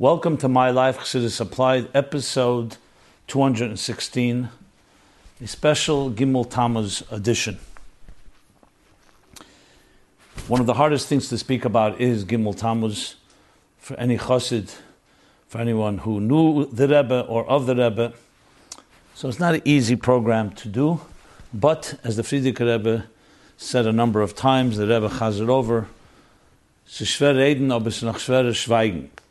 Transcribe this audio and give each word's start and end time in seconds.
Welcome 0.00 0.36
to 0.36 0.48
My 0.48 0.70
Life 0.70 0.98
Chassidus 0.98 1.40
Applied, 1.40 1.88
episode 1.92 2.76
216, 3.26 4.48
a 5.40 5.46
special 5.48 6.12
Gimel 6.12 6.48
Tammuz 6.48 7.02
edition. 7.10 7.58
One 10.46 10.60
of 10.60 10.66
the 10.68 10.74
hardest 10.74 11.08
things 11.08 11.28
to 11.30 11.36
speak 11.36 11.64
about 11.64 12.00
is 12.00 12.24
Gimel 12.24 12.56
Tammuz 12.56 13.16
for 13.78 13.98
any 13.98 14.16
chassid, 14.16 14.72
for 15.48 15.58
anyone 15.58 15.98
who 15.98 16.20
knew 16.20 16.66
the 16.66 16.86
Rebbe 16.86 17.22
or 17.22 17.44
of 17.48 17.66
the 17.66 17.74
Rebbe. 17.74 18.12
So 19.16 19.28
it's 19.28 19.40
not 19.40 19.56
an 19.56 19.62
easy 19.64 19.96
program 19.96 20.52
to 20.52 20.68
do, 20.68 21.00
but 21.52 21.98
as 22.04 22.14
the 22.14 22.22
Frierdiker 22.22 22.72
Rebbe 22.72 23.06
said 23.56 23.84
a 23.84 23.92
number 23.92 24.22
of 24.22 24.36
times, 24.36 24.76
the 24.76 24.86
Rebbe 24.86 25.08
has 25.08 25.40
it 25.40 25.48
over, 25.48 25.88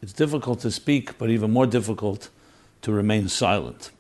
it's 0.02 0.14
difficult 0.14 0.60
to 0.62 0.72
speak, 0.72 1.18
but 1.18 1.30
even 1.30 1.52
more 1.52 1.66
difficult 1.66 2.30
to 2.82 2.92
remain 2.92 3.28
silent. 3.28 3.92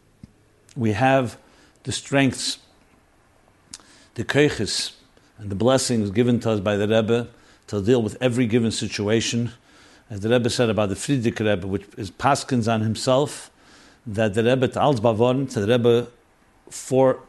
We 0.75 0.91
have 0.93 1.37
the 1.83 1.91
strengths, 1.91 2.59
the 4.15 4.23
keiches, 4.23 4.93
and 5.37 5.49
the 5.49 5.55
blessings 5.55 6.11
given 6.11 6.39
to 6.41 6.51
us 6.51 6.59
by 6.59 6.75
the 6.75 6.87
Rebbe 6.87 7.27
to 7.67 7.81
deal 7.81 8.01
with 8.01 8.17
every 8.21 8.45
given 8.45 8.71
situation. 8.71 9.51
As 10.09 10.21
the 10.21 10.29
Rebbe 10.29 10.49
said 10.49 10.69
about 10.69 10.89
the 10.89 10.95
Frierdiker 10.95 11.49
Rebbe, 11.49 11.67
which 11.67 11.85
is 11.97 12.11
Paskins 12.11 12.71
on 12.71 12.81
himself, 12.81 13.51
that 14.05 14.33
the 14.33 14.43
Rebbe 14.43 14.69
Alz 14.69 14.99
Bavorn, 14.99 15.51
to 15.51 15.59
the 15.59 15.67
Rebbe 15.67 16.07
for, 16.69 17.19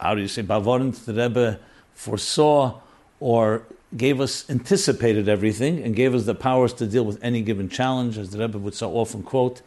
how 0.00 0.14
do 0.14 0.20
you 0.20 0.28
say, 0.28 0.42
Bavorn, 0.42 0.92
the 1.04 1.14
Rebbe 1.14 1.60
foresaw 1.94 2.80
or 3.20 3.62
gave 3.96 4.20
us, 4.20 4.48
anticipated 4.50 5.28
everything, 5.28 5.82
and 5.82 5.94
gave 5.94 6.14
us 6.14 6.24
the 6.24 6.34
powers 6.34 6.72
to 6.74 6.86
deal 6.86 7.04
with 7.04 7.22
any 7.22 7.42
given 7.42 7.68
challenge, 7.68 8.18
as 8.18 8.30
the 8.30 8.38
Rebbe 8.38 8.58
would 8.58 8.74
so 8.74 8.92
often 8.92 9.22
quote, 9.22 9.62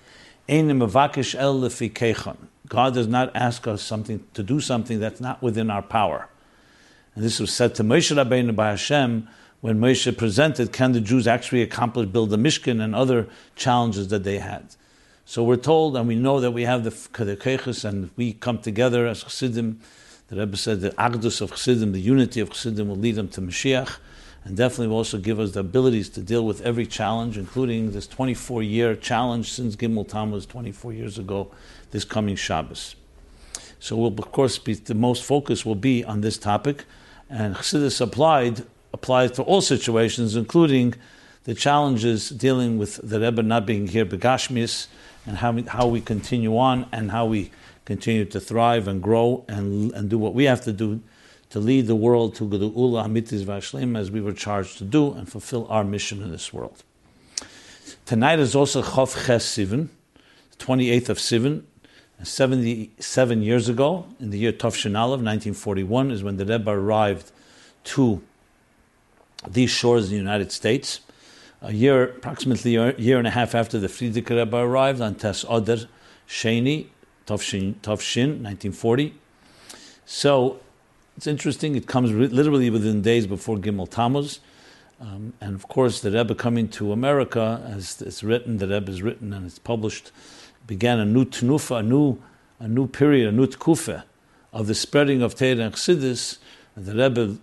God 2.68 2.94
does 2.94 3.08
not 3.08 3.36
ask 3.36 3.68
us 3.68 3.82
something 3.82 4.24
to 4.34 4.44
do 4.44 4.60
something 4.60 5.00
that's 5.00 5.22
not 5.22 5.42
within 5.42 5.70
our 5.70 5.82
power. 5.82 6.28
And 7.16 7.24
this 7.24 7.40
was 7.40 7.54
said 7.54 7.76
to 7.76 7.84
Moshe 7.84 8.16
Rabbeinu 8.16 8.56
by 8.56 8.70
Hashem 8.72 9.28
when 9.62 9.80
Moshe 9.80 10.18
presented, 10.18 10.72
can 10.72 10.94
the 10.94 11.02
Jews 11.02 11.28
actually 11.28 11.62
accomplish, 11.62 12.08
build 12.08 12.30
the 12.30 12.38
Mishkan 12.38 12.82
and 12.82 12.96
other 12.96 13.28
challenges 13.56 14.08
that 14.08 14.24
they 14.24 14.40
had. 14.40 14.76
So 15.26 15.44
we're 15.44 15.58
told, 15.58 15.96
and 15.96 16.08
we 16.08 16.16
know 16.16 16.40
that 16.40 16.52
we 16.52 16.64
have 16.64 16.84
the 16.84 16.92
Kedekeches, 16.92 17.86
and 17.86 18.10
we 18.16 18.34
come 18.34 18.60
together 18.60 19.06
as 19.06 19.24
Chassidim. 19.24 19.80
The 20.30 20.38
Rebbe 20.38 20.58
said 20.58 20.82
the 20.82 20.92
Agdus 20.92 21.42
of 21.42 21.52
Chassidim, 21.52 21.92
the 21.92 22.00
unity 22.00 22.40
of 22.40 22.50
Chassidim, 22.50 22.88
will 22.88 22.96
lead 22.96 23.16
them 23.16 23.28
to 23.30 23.42
Mashiach 23.42 23.98
and 24.44 24.56
definitely 24.56 24.88
will 24.88 24.98
also 24.98 25.18
give 25.18 25.40
us 25.40 25.52
the 25.52 25.60
abilities 25.60 26.10
to 26.10 26.22
deal 26.22 26.46
with 26.46 26.62
every 26.62 26.86
challenge, 26.86 27.38
including 27.38 27.92
this 27.92 28.08
24 28.08 28.64
year 28.64 28.96
challenge 28.96 29.52
since 29.52 29.76
Gimel 29.76 30.08
Tammuz 30.08 30.46
24 30.46 30.94
years 30.94 31.18
ago, 31.18 31.52
this 31.92 32.06
coming 32.06 32.36
Shabbos. 32.36 32.96
So, 33.80 33.96
we'll, 33.96 34.08
of 34.08 34.32
course, 34.32 34.58
be, 34.58 34.74
the 34.74 34.94
most 34.96 35.24
focus 35.24 35.66
will 35.66 35.76
be 35.76 36.04
on 36.04 36.22
this 36.22 36.38
topic, 36.38 36.86
and 37.30 37.56
Chassidus 37.56 38.02
applied 38.02 38.66
applies 38.94 39.32
to 39.32 39.44
all 39.44 39.62
situations, 39.62 40.36
including 40.36 40.96
the 41.44 41.54
challenges 41.54 42.30
dealing 42.30 42.78
with 42.78 43.00
the 43.08 43.20
Rebbe 43.20 43.44
not 43.44 43.66
being 43.66 43.88
here, 43.88 44.06
Begashmis, 44.06 44.88
and 45.26 45.38
how 45.38 45.52
we, 45.52 45.62
how 45.64 45.88
we 45.88 46.02
continue 46.02 46.58
on 46.58 46.88
and 46.92 47.12
how 47.12 47.26
we 47.26 47.52
continue 47.86 48.26
to 48.26 48.40
thrive 48.40 48.88
and 48.88 49.02
grow 49.02 49.46
and, 49.48 49.92
and 49.94 50.10
do 50.10 50.18
what 50.18 50.34
we 50.34 50.46
have 50.46 50.62
to 50.62 50.74
do 50.74 51.02
to 51.50 51.60
lead 51.60 51.88
the 51.88 51.96
world 51.96 52.36
to 52.36 52.44
Gedu'ula 52.46 53.06
Hamitis 53.06 53.44
Vashlim 53.44 53.98
as 53.98 54.12
we 54.12 54.22
were 54.22 54.34
charged 54.34 54.78
to 54.78 54.84
do 54.84 55.14
and 55.14 55.30
fulfill 55.30 55.68
our 55.70 55.84
mission 55.84 56.22
in 56.22 56.32
this 56.32 56.54
world. 56.54 56.84
Tonight 58.06 58.40
is 58.40 58.56
also 58.56 58.82
Chof 58.82 59.26
Ches 59.26 59.46
Sivan, 59.46 59.90
28th 60.60 61.10
of 61.10 61.18
Sivan, 61.18 61.64
77 62.22 63.42
years 63.42 63.70
ago, 63.70 64.06
in 64.20 64.30
the 64.30 64.38
year 64.38 64.52
Tov 64.52 64.76
Aleph, 64.86 65.22
1941, 65.22 66.12
is 66.12 66.24
when 66.24 66.38
the 66.38 66.46
Rebbe 66.46 66.70
arrived 66.70 67.32
to 67.86 68.22
these 69.48 69.70
shores 69.70 70.06
in 70.06 70.12
the 70.12 70.18
United 70.18 70.52
States. 70.52 71.00
A 71.62 71.74
year, 71.74 72.04
approximately 72.04 72.76
a 72.76 72.94
year 72.98 73.18
and 73.18 73.28
a 73.28 73.32
half 73.32 73.56
after 73.56 73.80
the 73.80 73.88
Frierdiker 73.88 74.38
Rebbe 74.38 74.58
arrived 74.58 75.02
on 75.02 75.16
Tes 75.16 75.46
Oder 75.46 75.88
Sheni, 76.28 76.88
Tovshin, 77.26 77.76
Tovshin 77.76 78.42
1940. 78.42 79.14
So 80.06 80.60
it's 81.20 81.28
interesting. 81.28 81.76
It 81.76 81.86
comes 81.86 82.14
re- 82.14 82.30
literally 82.30 82.70
within 82.70 83.02
days 83.02 83.28
before 83.28 83.58
Gimel 83.58 83.90
Tammuz. 83.90 84.40
Um, 85.02 85.34
and 85.42 85.54
of 85.54 85.68
course, 85.68 86.00
the 86.00 86.12
Rebbe 86.12 86.34
coming 86.34 86.70
to 86.70 86.94
America, 86.94 87.62
as 87.68 88.02
it's 88.02 88.24
written, 88.24 88.56
the 88.60 88.70
Rebbe 88.70 88.90
is 88.90 89.02
written 89.02 89.34
and 89.34 89.46
it's 89.46 89.60
published, 89.60 90.14
began 90.66 90.98
a 90.98 91.04
new 91.04 91.26
tnufa, 91.26 91.80
a 91.80 91.84
new, 91.84 92.20
a 92.62 92.70
new 92.70 92.88
period, 92.88 93.28
a 93.28 93.34
new 93.34 93.48
tkufa 93.48 94.04
of 94.54 94.68
the 94.68 94.74
spreading 94.74 95.22
of 95.22 95.36
Torah 95.36 95.58
and 95.58 95.74
Chassidus. 95.74 96.38
And 96.78 96.86
the 96.86 96.96
Rebbe, 96.96 97.38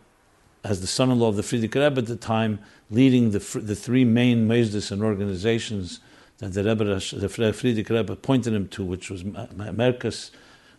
as 0.64 0.81
the 0.81 0.87
son-in-law 0.87 1.28
of 1.28 1.37
the 1.37 1.43
Frierdiker 1.43 1.87
Rebbe 1.87 1.98
at 1.98 2.06
the 2.06 2.16
time, 2.16 2.60
leading 2.91 3.32
the, 3.32 3.41
the 3.62 3.76
three 3.76 4.06
main 4.06 4.48
mezdis 4.48 4.91
and 4.91 5.03
organizations 5.03 6.00
that 6.38 6.54
the 6.54 6.64
Rebbe, 6.64 6.84
the 6.84 7.28
Frierdiker 7.28 7.91
Rebbe 7.91 8.16
pointed 8.16 8.54
him 8.54 8.69
to, 8.69 8.82
which 8.82 9.10
was 9.10 9.22
Merkos, 9.22 10.31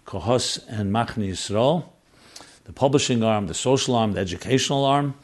Kehos, 0.07 0.65
and 0.67 0.91
Machne 0.91 1.29
Yisrael 1.29 1.89
the 2.67 2.73
publishing 2.73 3.23
arm, 3.23 3.47
the 3.47 3.53
social 3.53 3.95
arm, 3.95 4.11
the 4.11 4.19
educational 4.19 4.85
arm. 4.85 5.15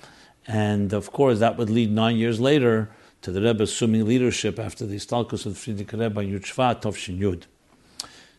And 0.47 0.93
of 0.93 1.11
course, 1.11 1.39
that 1.39 1.57
would 1.57 1.69
lead 1.69 1.91
nine 1.91 2.15
years 2.15 2.39
later 2.39 2.89
to 3.21 3.31
the 3.31 3.41
Rebbe 3.41 3.63
assuming 3.63 4.05
leadership 4.05 4.57
after 4.57 4.85
the 4.85 4.95
Stalkus 4.95 5.45
of 5.45 5.53
Frierdiker 5.53 5.99
Rebbe 5.99 6.21
Yud 6.21 6.43
Shvat 6.43 6.81
Tovshin 6.81 7.19
Yud. 7.19 7.43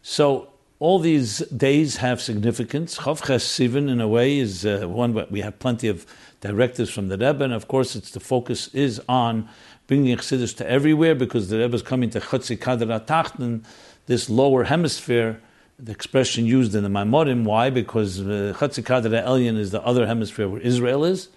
So 0.03 0.49
all 0.79 0.99
these 0.99 1.39
days 1.39 1.99
have 1.99 2.21
significance. 2.21 2.99
Chav 2.99 3.21
Sivan, 3.21 3.91
in 3.91 4.01
a 4.01 4.09
way, 4.09 4.39
is 4.39 4.67
uh, 4.67 4.87
one 4.89 5.13
where 5.13 5.27
we 5.31 5.43
have 5.43 5.59
plenty 5.59 5.89
of 5.89 6.07
directives 6.41 6.91
from 6.91 7.09
the 7.09 7.17
Rebbe, 7.17 7.45
and 7.45 7.53
of 7.53 7.69
course, 7.69 7.95
it's 7.95 8.11
the 8.11 8.21
focus 8.21 8.69
is 8.75 9.01
on 9.09 9.49
bringing 9.87 10.17
Chassidus 10.17 10.57
to 10.57 10.69
everywhere 10.69 11.15
because 11.15 11.49
the 11.49 11.59
Rebbe 11.59 11.75
is 11.75 11.83
coming 11.83 12.11
to 12.11 12.21
Chatzi 12.21 12.59
Kadra 12.59 13.07
Tachten, 13.07 13.65
this 14.07 14.29
lower 14.29 14.65
hemisphere 14.65 15.41
the 15.79 15.93
expression 15.93 16.47
used 16.47 16.75
in 16.75 16.83
the 16.83 16.89
Maimorim. 16.89 17.45
Why? 17.45 17.71
Because 17.71 18.21
uh, 18.21 18.55
Chatzikadra 18.57 19.25
Elyon 19.25 19.59
is 19.59 19.71
the 19.71 19.83
other 19.83 20.07
hemisphere 20.07 20.49
where 20.49 20.61
Israel 20.61 21.05
is. 21.05 21.29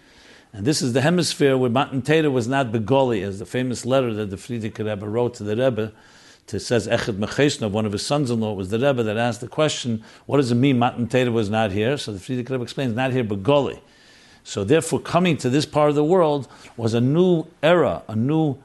And 0.54 0.66
this 0.66 0.82
is 0.82 0.94
the 0.94 1.02
hemisphere 1.02 1.58
where 1.58 1.70
Matan 1.70 2.02
Torah 2.02 2.32
was 2.32 2.48
not 2.48 2.72
Begoli, 2.72 3.22
as 3.24 3.40
the 3.40 3.46
famous 3.46 3.86
letter 3.86 4.14
that 4.14 4.30
the 4.30 4.38
Frierdiker 4.38 4.90
Rebbe 4.90 5.08
wrote 5.08 5.34
to 5.36 5.44
the 5.44 5.56
Rebbe, 5.56 5.92
to 6.48 6.60
says 6.60 6.88
Echad 6.88 7.18
Mecheshnov, 7.18 7.72
one 7.72 7.86
of 7.86 7.92
his 7.92 8.06
sons-in-law, 8.06 8.54
was 8.54 8.70
the 8.70 8.80
Rebbe 8.80 9.04
that 9.04 9.18
asked 9.18 9.42
the 9.42 9.48
question, 9.48 10.04
what 10.26 10.38
does 10.38 10.52
it 10.52 10.56
mean 10.56 10.80
Matan 10.80 11.08
Torah 11.08 11.32
was 11.32 11.50
not 11.50 11.72
here? 11.72 11.98
So 11.98 12.14
the 12.14 12.20
Frierdiker 12.20 12.52
Rebbe 12.52 12.64
explains, 12.64 12.96
not 12.96 13.12
here, 13.12 13.24
Begoli. 13.24 13.80
So 14.44 14.64
therefore, 14.64 15.02
coming 15.02 15.36
to 15.38 15.50
this 15.50 15.66
part 15.66 15.90
of 15.90 15.96
the 15.96 16.06
world 16.06 16.48
was 16.78 16.94
a 16.94 17.02
new 17.02 17.48
era, 17.62 18.04
a 18.08 18.16
new 18.16 18.58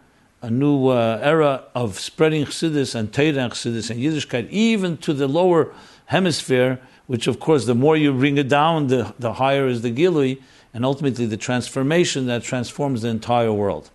a 0.43 0.51
new 0.51 0.89
uh, 0.89 1.21
era 1.23 1.65
of 1.75 1.99
spreading 2.01 2.45
Chassidus 2.45 2.97
and 2.97 3.13
Torah 3.13 3.29
and 3.29 3.53
Chassidus 3.53 3.91
and 3.91 4.01
Yiddishkeit, 4.01 4.51
even 4.51 4.97
to 4.99 5.13
the 5.13 5.29
lower 5.29 5.73
hemisphere, 6.07 6.81
which 7.07 7.29
of 7.29 7.39
course, 7.39 7.67
the 7.67 7.75
more 7.77 7.97
you 7.97 8.13
bring 8.13 8.37
it 8.37 8.49
down, 8.49 8.89
the, 8.89 9.15
the 9.21 9.35
higher 9.35 9.69
is 9.69 9.83
the 9.83 9.93
Gilui, 9.93 10.43
and 10.75 10.85
ultimately 10.85 11.27
the 11.27 11.37
transformation 11.37 12.27
that 12.27 12.43
transforms 12.43 13.03
the 13.03 13.09
entire 13.09 13.53
world. 13.53 13.91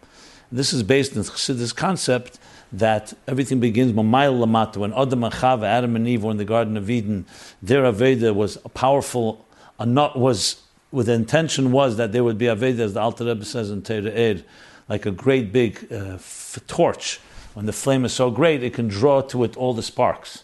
This 0.50 0.72
is 0.72 0.84
based 0.84 1.18
on 1.18 1.24
Chassidus 1.24 1.76
concept 1.76 2.40
that 2.72 3.14
everything 3.28 3.60
begins 3.60 3.92
Mamayel 3.92 4.40
Lamata. 4.46 4.78
When 4.78 4.94
Adam 4.94 5.26
and 5.26 5.34
Chava, 5.34 5.64
Adam 5.64 5.96
and 5.98 6.08
Eve 6.08 6.24
were 6.24 6.32
in 6.32 6.38
the 6.38 6.46
Garden 6.46 6.78
of 6.78 6.90
Eden, 6.90 7.26
their 7.62 7.84
Aveda 7.84 8.34
was 8.34 8.58
a 8.64 8.70
powerful, 8.70 9.46
a 9.80 9.86
not 9.86 10.18
was, 10.18 10.62
with 10.92 11.08
the 11.08 11.14
intention 11.14 11.74
was 11.74 11.98
that 11.98 12.14
there 12.14 12.24
would 12.24 12.38
be 12.38 12.46
Aveda, 12.46 12.80
as 12.80 12.94
the 12.94 13.02
Alter 13.02 13.26
Rebbe 13.26 13.44
says 13.44 13.70
in 13.70 13.82
Torah 13.82 14.12
Ed, 14.12 14.46
like 14.90 15.06
a 15.06 15.12
great 15.12 15.52
big 15.52 15.88
uh, 15.92 16.16
f- 16.16 16.60
torch. 16.68 17.20
When 17.54 17.66
the 17.66 17.74
flame 17.74 18.06
is 18.06 18.14
so 18.14 18.30
great, 18.30 18.64
it 18.64 18.74
can 18.74 18.88
draw 18.88 19.22
to 19.22 19.44
it 19.44 19.58
all 19.58 19.74
the 19.74 19.84
sparks. 19.84 20.44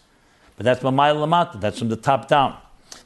But 0.56 0.64
that's 0.64 0.82
that's 0.82 1.78
from 1.78 1.88
the 1.88 1.96
top 1.96 2.28
down. 2.28 2.56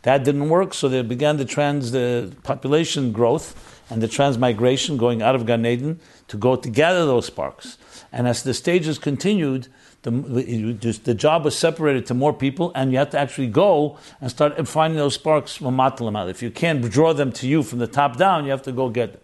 That 0.02 0.24
didn't 0.24 0.48
work, 0.48 0.74
so 0.74 0.88
they 0.88 1.02
began 1.02 1.36
the 1.36 1.44
trans 1.44 1.90
the 1.90 2.34
population 2.42 3.12
growth 3.12 3.82
and 3.90 4.02
the 4.02 4.08
transmigration 4.08 4.96
going 4.96 5.22
out 5.22 5.34
of 5.34 5.46
Gan 5.46 5.64
Eden 5.66 6.00
to 6.28 6.36
go 6.36 6.56
to 6.56 6.68
gather 6.68 7.06
those 7.06 7.26
sparks. 7.26 7.78
And 8.12 8.28
as 8.28 8.42
the 8.42 8.54
stages 8.54 8.98
continued, 8.98 9.68
the, 10.02 11.00
the 11.04 11.14
job 11.14 11.44
was 11.44 11.56
separated 11.56 12.06
to 12.06 12.14
more 12.14 12.32
people, 12.32 12.70
and 12.74 12.92
you 12.92 12.98
had 12.98 13.10
to 13.10 13.18
actually 13.18 13.48
go 13.48 13.98
and 14.20 14.30
start 14.30 14.66
finding 14.68 14.98
those 14.98 15.14
sparks 15.14 15.56
from 15.56 15.80
If 15.80 16.42
you 16.42 16.50
can't 16.50 16.88
draw 16.90 17.12
them 17.12 17.32
to 17.32 17.48
you 17.48 17.62
from 17.62 17.78
the 17.78 17.86
top 17.86 18.16
down, 18.16 18.44
you 18.44 18.50
have 18.50 18.62
to 18.62 18.72
go 18.72 18.88
get 18.88 19.12
them. 19.12 19.20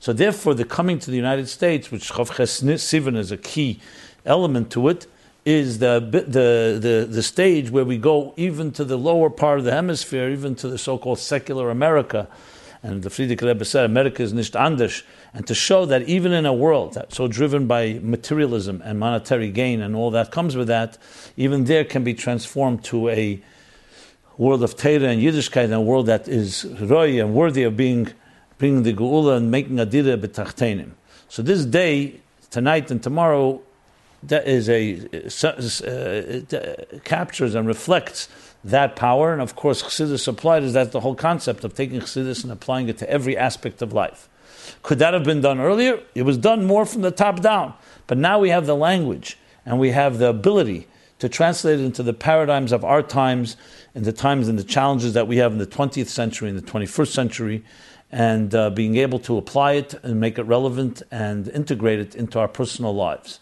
So 0.00 0.12
therefore, 0.14 0.54
the 0.54 0.64
coming 0.64 0.98
to 0.98 1.10
the 1.10 1.16
United 1.16 1.48
States, 1.48 1.90
which 1.90 2.10
Chav 2.10 2.30
Sivan 2.30 3.16
is 3.16 3.30
a 3.30 3.36
key 3.36 3.80
element 4.24 4.70
to 4.72 4.88
it, 4.88 5.06
is 5.44 5.78
the, 5.78 6.00
the, 6.00 6.78
the, 6.80 7.06
the 7.08 7.22
stage 7.22 7.70
where 7.70 7.84
we 7.84 7.98
go 7.98 8.34
even 8.36 8.72
to 8.72 8.84
the 8.84 8.96
lower 8.96 9.30
part 9.30 9.58
of 9.58 9.64
the 9.64 9.72
hemisphere, 9.72 10.30
even 10.30 10.54
to 10.56 10.68
the 10.68 10.78
so-called 10.78 11.18
secular 11.18 11.70
America. 11.70 12.28
And 12.82 13.02
the 13.02 13.10
Frierdiker 13.10 13.46
Rebbe 13.46 13.64
said, 13.64 13.84
America 13.84 14.22
is 14.22 14.32
nicht 14.32 14.56
anders. 14.56 15.02
and 15.34 15.46
to 15.46 15.54
show 15.54 15.84
that 15.86 16.02
even 16.02 16.32
in 16.32 16.46
a 16.46 16.52
world 16.52 16.94
that's 16.94 17.16
so 17.16 17.28
driven 17.28 17.66
by 17.66 18.00
materialism 18.02 18.82
and 18.84 18.98
monetary 18.98 19.50
gain 19.50 19.80
and 19.80 19.94
all 19.94 20.10
that 20.10 20.30
comes 20.30 20.56
with 20.56 20.68
that, 20.68 20.98
even 21.36 21.64
there 21.64 21.84
can 21.84 22.02
be 22.02 22.14
transformed 22.14 22.82
to 22.84 23.08
a 23.10 23.40
world 24.38 24.62
of 24.62 24.76
Torah 24.76 25.08
and 25.08 25.20
Yiddishkeit, 25.22 25.64
and 25.64 25.74
a 25.74 25.80
world 25.80 26.06
that 26.06 26.26
is 26.26 26.64
roy 26.80 27.20
and 27.20 27.34
worthy 27.34 27.62
of 27.62 27.76
being 27.76 28.08
bringing 28.60 28.82
the 28.82 28.92
Geula 28.92 29.38
and 29.38 29.50
making 29.50 29.80
a 29.80 29.86
dira 29.86 30.18
betachtenim. 30.18 30.90
So 31.28 31.42
this 31.42 31.64
day, 31.64 32.20
tonight 32.50 32.90
and 32.90 33.02
tomorrow, 33.02 33.62
that 34.22 34.46
is 34.46 34.68
a 34.68 35.00
uh, 35.42 36.56
uh, 36.56 36.98
captures 37.04 37.54
and 37.54 37.66
reflects 37.66 38.28
that 38.62 38.96
power. 38.96 39.32
And 39.32 39.40
of 39.40 39.56
course, 39.56 39.82
Chassidus 39.82 40.28
applied 40.28 40.62
is 40.62 40.74
that 40.74 40.92
the 40.92 41.00
whole 41.00 41.14
concept 41.14 41.64
of 41.64 41.74
taking 41.74 42.00
Chassidus 42.00 42.42
and 42.42 42.52
applying 42.52 42.90
it 42.90 42.98
to 42.98 43.08
every 43.08 43.34
aspect 43.34 43.80
of 43.80 43.94
life. 43.94 44.28
Could 44.82 44.98
that 44.98 45.14
have 45.14 45.24
been 45.24 45.40
done 45.40 45.58
earlier? 45.58 45.98
It 46.14 46.22
was 46.22 46.36
done 46.36 46.66
more 46.66 46.84
from 46.84 47.00
the 47.00 47.10
top 47.10 47.40
down. 47.40 47.72
But 48.06 48.18
now 48.18 48.38
we 48.38 48.50
have 48.50 48.66
the 48.66 48.76
language 48.76 49.38
and 49.64 49.80
we 49.80 49.90
have 49.92 50.18
the 50.18 50.28
ability 50.28 50.86
to 51.20 51.30
translate 51.30 51.80
it 51.80 51.84
into 51.84 52.02
the 52.02 52.12
paradigms 52.12 52.72
of 52.72 52.84
our 52.84 53.02
times 53.02 53.56
and 53.94 54.04
the 54.04 54.12
times 54.12 54.48
and 54.48 54.58
the 54.58 54.64
challenges 54.64 55.14
that 55.14 55.28
we 55.28 55.38
have 55.38 55.52
in 55.52 55.58
the 55.58 55.66
20th 55.66 56.08
century 56.08 56.50
and 56.50 56.58
the 56.58 56.70
21st 56.70 57.08
century, 57.08 57.64
and 58.12 58.54
uh, 58.54 58.70
being 58.70 58.96
able 58.96 59.18
to 59.20 59.36
apply 59.36 59.72
it 59.72 59.94
and 60.02 60.20
make 60.20 60.38
it 60.38 60.42
relevant 60.42 61.02
and 61.10 61.48
integrate 61.48 62.00
it 62.00 62.14
into 62.14 62.38
our 62.38 62.48
personal 62.48 62.94
lives. 62.94 63.40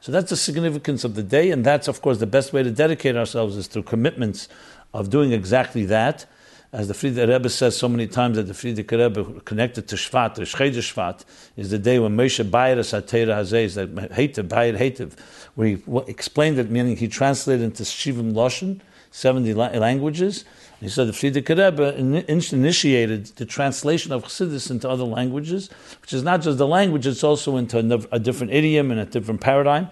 So 0.00 0.12
that's 0.12 0.30
the 0.30 0.36
significance 0.36 1.04
of 1.04 1.14
the 1.14 1.22
day, 1.22 1.50
and 1.50 1.64
that's, 1.64 1.88
of 1.88 2.02
course, 2.02 2.18
the 2.18 2.26
best 2.26 2.52
way 2.52 2.62
to 2.62 2.70
dedicate 2.70 3.16
ourselves 3.16 3.56
is 3.56 3.66
through 3.66 3.82
commitments 3.82 4.48
of 4.94 5.10
doing 5.10 5.32
exactly 5.32 5.84
that. 5.86 6.26
As 6.70 6.86
the 6.86 6.94
Frierdiker 6.94 7.28
Rebbe 7.28 7.48
says 7.48 7.78
so 7.78 7.88
many 7.88 8.06
times 8.06 8.36
that 8.36 8.42
the 8.42 8.52
Frierdiker 8.52 8.98
Rebbe 8.98 9.40
connected 9.40 9.88
to 9.88 9.96
Shvat, 9.96 10.34
the 10.34 10.42
Shchede 10.42 10.76
Shvat, 10.76 11.24
is 11.56 11.70
the 11.70 11.78
day 11.78 11.98
when 11.98 12.16
Moshe 12.16 12.44
Bayir 12.48 12.76
Satera 12.78 13.38
Hazeh, 13.38 13.74
that 13.74 13.94
Hativ, 14.12 14.48
Bayir 14.48 14.76
Hativ, 14.76 15.18
where 15.54 15.68
he 15.68 15.82
explained 16.06 16.58
it, 16.58 16.70
meaning 16.70 16.96
he 16.96 17.08
translated 17.08 17.64
into 17.64 17.84
Shivim 17.84 18.34
Loshen, 18.34 18.80
70 19.10 19.54
languages. 19.54 20.44
He 20.80 20.88
said 20.88 21.08
the 21.08 21.12
Frierdiker 21.12 21.58
Rebbe 21.58 21.96
initiated 22.28 23.26
the 23.36 23.44
translation 23.44 24.12
of 24.12 24.22
Chassidus 24.24 24.70
into 24.70 24.88
other 24.88 25.04
languages, 25.04 25.70
which 26.00 26.12
is 26.12 26.22
not 26.22 26.40
just 26.40 26.58
the 26.58 26.68
language, 26.68 27.06
it's 27.06 27.24
also 27.24 27.56
into 27.56 27.78
a 28.12 28.18
different 28.20 28.52
idiom 28.52 28.92
and 28.92 29.00
a 29.00 29.04
different 29.04 29.40
paradigm, 29.40 29.88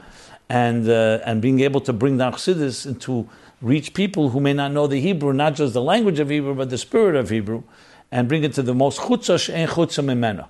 and, 0.48 0.88
uh, 0.88 1.18
and 1.24 1.42
being 1.42 1.58
able 1.60 1.80
to 1.80 1.92
bring 1.92 2.18
down 2.18 2.32
Chassidus 2.34 2.86
into 2.86 3.28
reach 3.60 3.94
people 3.94 4.28
who 4.28 4.38
may 4.38 4.52
not 4.52 4.70
know 4.70 4.86
the 4.86 5.00
Hebrew, 5.00 5.32
not 5.32 5.54
just 5.54 5.74
the 5.74 5.82
language 5.82 6.20
of 6.20 6.30
Hebrew, 6.30 6.54
but 6.54 6.70
the 6.70 6.78
spirit 6.78 7.16
of 7.16 7.30
Hebrew, 7.30 7.64
and 8.12 8.28
bring 8.28 8.44
it 8.44 8.52
to 8.54 8.62
the 8.62 8.74
most 8.74 9.00
chutzash 9.00 9.52
and 9.52 9.68
chutza 9.70 10.04
mimena. 10.04 10.46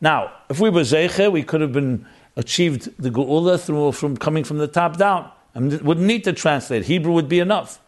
Now, 0.00 0.32
if 0.50 0.60
we 0.60 0.68
were 0.68 0.82
zeiche, 0.82 1.30
we 1.32 1.42
could 1.42 1.60
have 1.60 1.72
been 1.72 2.06
achieved 2.36 2.90
the 2.98 3.10
geula 3.10 3.58
through 3.58 3.92
from 3.92 4.16
coming 4.16 4.44
from 4.44 4.58
the 4.58 4.68
top 4.68 4.96
down. 4.96 5.30
I 5.54 5.60
mean, 5.60 5.82
wouldn't 5.82 6.06
need 6.06 6.24
to 6.24 6.32
translate. 6.32 6.84
Hebrew 6.84 7.12
would 7.12 7.28
be 7.28 7.40
enough. 7.40 7.80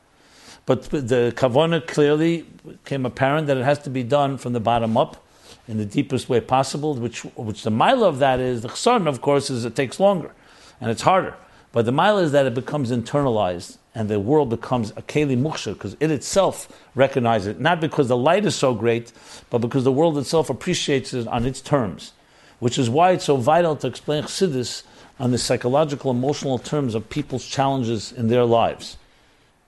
But 0.67 0.85
the 0.85 1.33
kavana 1.37 1.87
clearly 1.87 2.47
became 2.67 3.07
apparent 3.07 3.47
that 3.49 3.57
it 3.57 3.65
has 3.65 3.79
to 3.81 3.91
be 3.91 4.03
done 4.03 4.39
from 4.39 4.53
the 4.53 4.61
bottom 4.61 4.97
up 4.97 5.25
in 5.67 5.79
the 5.79 5.85
deepest 5.85 6.29
way 6.29 6.41
possible. 6.41 6.95
Which, 6.95 7.23
which 7.37 7.63
the 7.63 7.71
mile 7.71 8.05
of 8.05 8.19
that 8.19 8.41
is 8.41 8.63
the 8.63 8.69
chsaron, 8.69 9.07
of 9.07 9.21
course, 9.21 9.51
is 9.51 9.65
it 9.65 9.75
takes 9.75 9.99
longer 9.99 10.33
and 10.81 10.91
it's 10.91 11.03
harder. 11.03 11.35
But 11.73 11.85
the 11.85 11.93
mile 11.93 12.19
is 12.19 12.33
that 12.33 12.47
it 12.47 12.55
becomes 12.55 12.91
internalized 12.91 13.79
and 13.95 14.09
the 14.09 14.21
world 14.21 14.51
becomes 14.51 14.91
a 14.93 15.03
keli 15.03 15.41
muksha 15.41 15.75
because 15.75 15.97
it 16.01 16.11
itself 16.11 16.69
recognizes 16.95 17.49
it, 17.49 17.61
not 17.61 17.81
because 17.81 18.09
the 18.09 18.17
light 18.17 18.45
is 18.45 18.55
so 18.55 18.75
great, 18.75 19.13
but 19.51 19.59
because 19.59 19.85
the 19.85 19.93
world 19.93 20.19
itself 20.19 20.51
appreciates 20.51 21.13
it 21.13 21.27
on 21.29 21.45
its 21.45 21.61
terms, 21.61 22.13
which 22.59 22.79
is 22.79 22.89
why 22.91 23.13
it's 23.13 23.25
so 23.25 23.37
vital 23.37 23.77
to 23.77 23.87
explain 23.87 24.25
chassidus 24.25 24.83
on 25.19 25.33
the 25.33 25.39
psychological, 25.39 26.11
emotional 26.11 26.59
terms 26.59 26.95
of 26.95 27.09
people's 27.11 27.47
challenges 27.47 28.13
in 28.13 28.29
their 28.29 28.45
lives. 28.45 28.97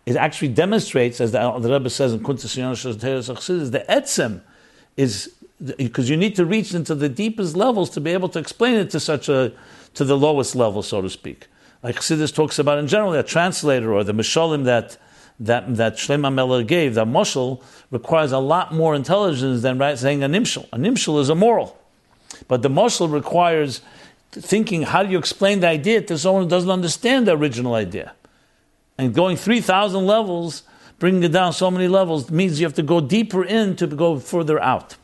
It 0.04 0.16
actually 0.16 0.48
demonstrates, 0.48 1.20
as 1.20 1.32
the, 1.32 1.58
the 1.58 1.72
Rebbe 1.72 1.88
says 1.88 2.12
in 2.12 2.20
Kuntas 2.20 2.56
Chassidus, 2.58 3.70
the 3.70 3.84
etzem 3.88 4.40
is 4.96 5.32
because 5.76 6.10
you 6.10 6.16
need 6.16 6.34
to 6.34 6.44
reach 6.44 6.74
into 6.74 6.94
the 6.94 7.08
deepest 7.08 7.56
levels 7.56 7.88
to 7.90 8.00
be 8.00 8.10
able 8.10 8.28
to 8.30 8.38
explain 8.38 8.74
it 8.74 8.90
to 8.90 8.98
such 8.98 9.28
a 9.28 9.52
to 9.94 10.04
the 10.04 10.16
lowest 10.16 10.56
level, 10.56 10.82
so 10.82 11.00
to 11.00 11.08
speak 11.08 11.46
like 11.82 11.96
Chassidus 11.96 12.34
talks 12.34 12.58
about 12.58 12.78
in 12.78 12.86
general, 12.86 13.12
a 13.14 13.22
translator 13.22 13.92
or 13.92 14.04
the 14.04 14.14
Mishalim 14.14 14.64
that 14.64 14.96
that 15.40 15.76
that 15.76 15.96
Shlomo 15.96 16.66
gave, 16.66 16.94
that 16.94 17.06
Moshel 17.06 17.62
requires 17.90 18.32
a 18.32 18.38
lot 18.38 18.72
more 18.72 18.94
intelligence 18.94 19.62
than 19.62 19.78
right, 19.78 19.98
saying 19.98 20.22
a 20.22 20.28
nimshal. 20.28 20.68
A 20.72 20.76
nimshal 20.76 21.20
is 21.20 21.28
a 21.28 21.34
moral, 21.34 21.78
but 22.48 22.62
the 22.62 22.68
Moshel 22.68 23.10
requires 23.12 23.80
thinking. 24.30 24.82
How 24.82 25.02
do 25.02 25.10
you 25.10 25.18
explain 25.18 25.60
the 25.60 25.68
idea 25.68 26.02
to 26.02 26.16
someone 26.16 26.44
who 26.44 26.48
doesn't 26.48 26.70
understand 26.70 27.26
the 27.26 27.36
original 27.36 27.74
idea? 27.74 28.12
And 29.02 29.12
going 29.12 29.36
three 29.36 29.60
thousand 29.60 30.06
levels, 30.06 30.62
bringing 31.00 31.24
it 31.24 31.32
down 31.32 31.52
so 31.52 31.72
many 31.72 31.88
levels 31.88 32.30
means 32.30 32.60
you 32.60 32.66
have 32.66 32.74
to 32.74 32.84
go 32.84 33.00
deeper 33.00 33.44
in 33.44 33.74
to 33.76 33.88
go 33.88 34.20
further 34.20 34.62
out. 34.62 34.94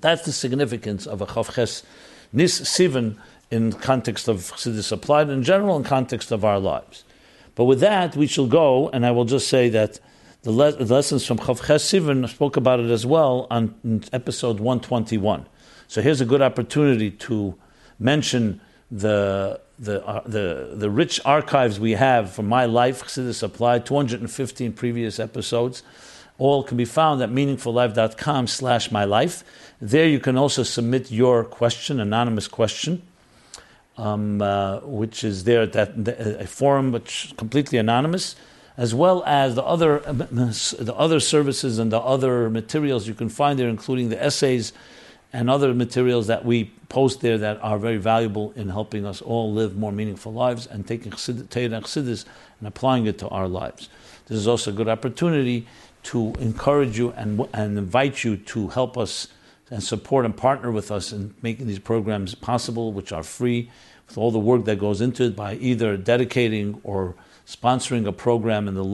That's 0.00 0.24
the 0.24 0.32
significance 0.32 1.06
of 1.06 1.20
a 1.20 1.26
chavches 1.26 1.84
nis 2.32 2.60
sivan 2.60 3.18
in 3.52 3.72
context 3.72 4.26
of 4.26 4.38
Chassidus 4.38 4.90
applied 4.90 5.30
in 5.30 5.44
general 5.44 5.76
in 5.76 5.84
context 5.84 6.32
of 6.32 6.44
our 6.44 6.58
lives. 6.58 7.04
But 7.54 7.66
with 7.66 7.78
that, 7.80 8.16
we 8.16 8.26
shall 8.26 8.48
go, 8.48 8.88
and 8.88 9.06
I 9.06 9.12
will 9.12 9.26
just 9.26 9.46
say 9.46 9.68
that 9.68 10.00
the, 10.42 10.50
le- 10.50 10.72
the 10.72 10.92
lessons 10.92 11.24
from 11.24 11.38
Chav 11.38 11.60
Sivan 11.60 12.28
spoke 12.28 12.56
about 12.56 12.80
it 12.80 12.90
as 12.90 13.06
well 13.06 13.46
on 13.48 14.02
episode 14.12 14.58
121. 14.58 15.46
So 15.86 16.02
here's 16.02 16.20
a 16.20 16.24
good 16.24 16.42
opportunity 16.42 17.12
to 17.12 17.54
mention 18.00 18.60
the 18.92 19.60
the, 19.78 20.06
uh, 20.06 20.22
the, 20.24 20.74
the 20.74 20.88
rich 20.88 21.20
archives 21.24 21.80
we 21.80 21.92
have 21.92 22.30
from 22.30 22.46
my 22.46 22.66
life, 22.66 23.02
Chassidus 23.02 23.42
Applied, 23.42 23.84
215 23.84 24.74
previous 24.74 25.18
episodes. 25.18 25.82
All 26.38 26.62
can 26.62 26.76
be 26.76 26.84
found 26.84 27.20
at 27.20 27.30
meaningfullife.com 27.30 28.46
slash 28.46 28.92
my 28.92 29.04
life. 29.04 29.42
There 29.80 30.06
you 30.06 30.20
can 30.20 30.36
also 30.36 30.62
submit 30.62 31.10
your 31.10 31.42
question, 31.42 31.98
anonymous 31.98 32.46
question 32.46 33.02
um, 33.96 34.40
uh, 34.40 34.78
which 34.80 35.24
is 35.24 35.44
there 35.44 35.62
at 35.62 35.72
that 35.72 36.08
a 36.40 36.46
forum 36.46 36.92
which 36.92 37.26
is 37.26 37.32
completely 37.32 37.78
anonymous, 37.78 38.36
as 38.76 38.94
well 38.94 39.22
as 39.26 39.54
the 39.54 39.62
other 39.62 39.98
the 40.00 40.94
other 40.96 41.20
services 41.20 41.78
and 41.78 41.92
the 41.92 42.00
other 42.00 42.48
materials 42.48 43.06
you 43.06 43.14
can 43.14 43.28
find 43.28 43.58
there, 43.58 43.68
including 43.68 44.08
the 44.08 44.22
essays 44.22 44.72
and 45.32 45.48
other 45.48 45.72
materials 45.72 46.26
that 46.26 46.44
we 46.44 46.64
post 46.88 47.20
there 47.22 47.38
that 47.38 47.58
are 47.62 47.78
very 47.78 47.96
valuable 47.96 48.52
in 48.54 48.68
helping 48.68 49.06
us 49.06 49.22
all 49.22 49.52
live 49.52 49.76
more 49.76 49.92
meaningful 49.92 50.32
lives 50.32 50.66
and 50.66 50.86
taking 50.86 51.12
chassidus 51.12 52.24
and 52.58 52.68
applying 52.68 53.06
it 53.06 53.18
to 53.18 53.28
our 53.28 53.48
lives. 53.48 53.88
This 54.26 54.38
is 54.38 54.46
also 54.46 54.70
a 54.70 54.74
good 54.74 54.88
opportunity 54.88 55.66
to 56.04 56.34
encourage 56.38 56.98
you 56.98 57.12
and, 57.12 57.48
and 57.52 57.78
invite 57.78 58.24
you 58.24 58.36
to 58.36 58.68
help 58.68 58.98
us 58.98 59.28
and 59.70 59.82
support 59.82 60.26
and 60.26 60.36
partner 60.36 60.70
with 60.70 60.90
us 60.90 61.12
in 61.12 61.34
making 61.40 61.66
these 61.66 61.78
programs 61.78 62.34
possible, 62.34 62.92
which 62.92 63.10
are 63.10 63.22
free, 63.22 63.70
with 64.06 64.18
all 64.18 64.30
the 64.30 64.38
work 64.38 64.66
that 64.66 64.78
goes 64.78 65.00
into 65.00 65.24
it 65.24 65.34
by 65.34 65.54
either 65.54 65.96
dedicating 65.96 66.78
or 66.84 67.14
sponsoring 67.46 68.06
a 68.06 68.12
program 68.12 68.68
in 68.68 68.74
the 68.74 68.84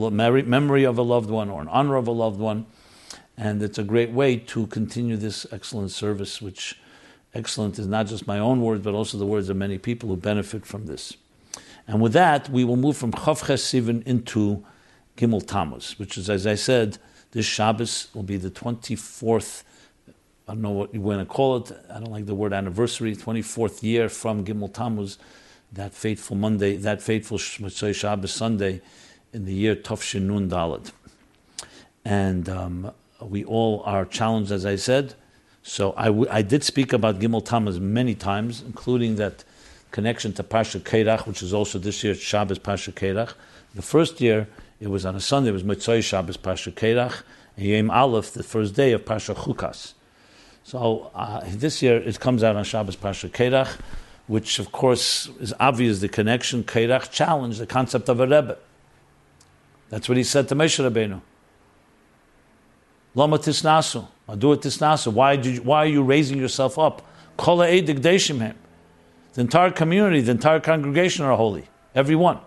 memory 0.41 0.85
of 0.85 0.97
a 0.97 1.01
loved 1.01 1.29
one 1.29 1.49
or 1.49 1.61
in 1.61 1.67
honor 1.67 1.95
of 1.95 2.07
a 2.07 2.11
loved 2.11 2.39
one. 2.39 2.65
And 3.39 3.63
it's 3.63 3.77
a 3.77 3.83
great 3.83 4.11
way 4.11 4.35
to 4.35 4.67
continue 4.67 5.15
this 5.15 5.47
excellent 5.53 5.91
service, 5.91 6.41
which 6.41 6.77
excellent 7.33 7.79
is 7.79 7.87
not 7.87 8.07
just 8.07 8.27
my 8.27 8.37
own 8.37 8.61
words, 8.61 8.83
but 8.83 8.93
also 8.93 9.17
the 9.17 9.25
words 9.25 9.47
of 9.47 9.55
many 9.55 9.77
people 9.77 10.09
who 10.09 10.17
benefit 10.17 10.65
from 10.65 10.87
this. 10.87 11.15
And 11.87 12.01
with 12.01 12.11
that, 12.13 12.49
we 12.49 12.65
will 12.65 12.75
move 12.75 12.97
from 12.97 13.13
Chavches 13.13 13.61
Sivan 13.63 14.05
into 14.05 14.65
Gimel 15.15 15.47
Tammuz, 15.47 15.97
which 15.97 16.17
is, 16.17 16.29
as 16.29 16.45
I 16.45 16.55
said, 16.55 16.97
this 17.31 17.45
Shabbos 17.45 18.09
will 18.13 18.23
be 18.23 18.35
the 18.35 18.51
24th 18.51 19.63
I 20.49 20.53
don't 20.53 20.63
know 20.63 20.71
what 20.71 20.95
you 20.95 21.01
want 21.01 21.19
to 21.19 21.31
call 21.31 21.57
it. 21.57 21.71
I 21.93 21.99
don't 21.99 22.09
like 22.09 22.25
the 22.25 22.33
word 22.33 22.53
anniversary. 22.53 23.15
24th 23.15 23.83
year 23.83 24.09
from 24.09 24.43
Gimel 24.43 24.73
Tammuz, 24.73 25.19
that 25.73 25.93
fateful 25.93 26.35
Monday, 26.35 26.75
that 26.75 27.03
fateful 27.03 27.37
Shabbos 27.37 28.31
Sunday 28.31 28.81
in 29.31 29.45
the 29.45 29.53
year 29.53 29.75
Tafshin 29.75 30.23
Nun 30.23 30.49
Dalad. 30.49 30.91
And 32.03 32.49
um, 32.49 32.91
we 33.21 33.43
all 33.43 33.81
are 33.85 34.05
challenged, 34.05 34.51
as 34.51 34.65
I 34.65 34.75
said. 34.75 35.13
So 35.63 35.93
I, 35.97 36.05
w- 36.05 36.27
I 36.29 36.41
did 36.41 36.63
speak 36.63 36.93
about 36.93 37.19
Gimel 37.19 37.43
Tammuz 37.43 37.79
many 37.79 38.15
times, 38.15 38.61
including 38.65 39.17
that 39.17 39.43
connection 39.91 40.33
to 40.33 40.43
Parsha 40.43 40.79
Korach, 40.79 41.27
which 41.27 41.43
is 41.43 41.53
also 41.53 41.79
this 41.79 42.03
year 42.03 42.15
Shabbos 42.15 42.59
Parsha 42.59 42.93
Korach. 42.93 43.33
The 43.75 43.81
first 43.81 44.21
year, 44.21 44.47
it 44.79 44.89
was 44.89 45.05
on 45.05 45.15
a 45.15 45.19
Sunday, 45.19 45.49
it 45.49 45.53
was 45.53 45.63
Motzei 45.63 46.01
Shabbos 46.01 46.37
Parsha 46.37 46.73
Korach, 46.73 47.23
and 47.57 47.65
Yom 47.65 47.91
Aleph, 47.91 48.31
the 48.31 48.43
first 48.43 48.75
day 48.75 48.93
of 48.93 49.03
Parsha 49.05 49.35
Chukas. 49.35 49.93
So 50.63 51.11
uh, 51.15 51.41
this 51.45 51.81
year 51.81 51.97
it 51.97 52.19
comes 52.19 52.43
out 52.43 52.55
on 52.55 52.63
Shabbos 52.63 52.95
Parsha 52.95 53.29
Korach, 53.29 53.79
which 54.27 54.59
of 54.59 54.71
course 54.71 55.27
is 55.39 55.53
obvious 55.59 55.99
the 55.99 56.07
connection. 56.07 56.63
Korach 56.63 57.11
challenged 57.11 57.59
the 57.59 57.65
concept 57.65 58.07
of 58.09 58.19
a 58.19 58.27
Rebbe. 58.27 58.57
That's 59.89 60.07
what 60.07 60.17
he 60.17 60.23
said 60.23 60.47
to 60.49 60.55
Moshe 60.55 60.79
Rabbeinu. 60.87 61.21
Lama 63.19 63.37
tisnasu, 63.37 64.07
adu 64.29 64.55
tisnasu. 64.55 65.11
Why 65.11 65.35
did 65.35 65.55
you, 65.55 65.61
why 65.61 65.79
are 65.79 65.87
you 65.87 66.03
raising 66.03 66.37
yourself 66.37 66.79
up? 66.79 67.01
Kol 67.35 67.57
The 67.57 68.55
entire 69.35 69.71
community, 69.71 70.21
the 70.21 70.31
entire 70.31 70.61
congregation 70.61 71.25
are 71.25 71.35
holy. 71.35 71.67
Everyone. 71.93 72.39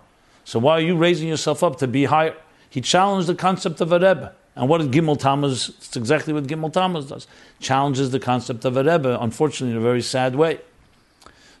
So 0.45 0.57
why 0.57 0.79
are 0.79 0.81
you 0.81 0.97
raising 0.97 1.27
yourself 1.27 1.63
up 1.63 1.77
to 1.77 1.87
be 1.87 2.05
higher? 2.05 2.35
He 2.71 2.81
challenged 2.81 3.27
the 3.27 3.35
concept 3.35 3.81
of 3.81 3.91
a 3.91 3.99
Rebbe. 3.99 4.33
And 4.55 4.67
what 4.67 4.79
did 4.81 4.91
Gimel 4.91 5.19
Tammuz? 5.19 5.69
It's 5.69 5.95
exactly 5.95 6.33
what 6.33 6.45
Gimel 6.45 6.73
Tammuz 6.73 7.07
does. 7.07 7.27
Challenges 7.59 8.09
the 8.09 8.19
concept 8.19 8.65
of 8.65 8.75
a 8.75 8.83
Rebbe, 8.83 9.15
unfortunately, 9.21 9.75
in 9.75 9.77
a 9.77 9.85
very 9.85 10.01
sad 10.01 10.35
way. 10.35 10.59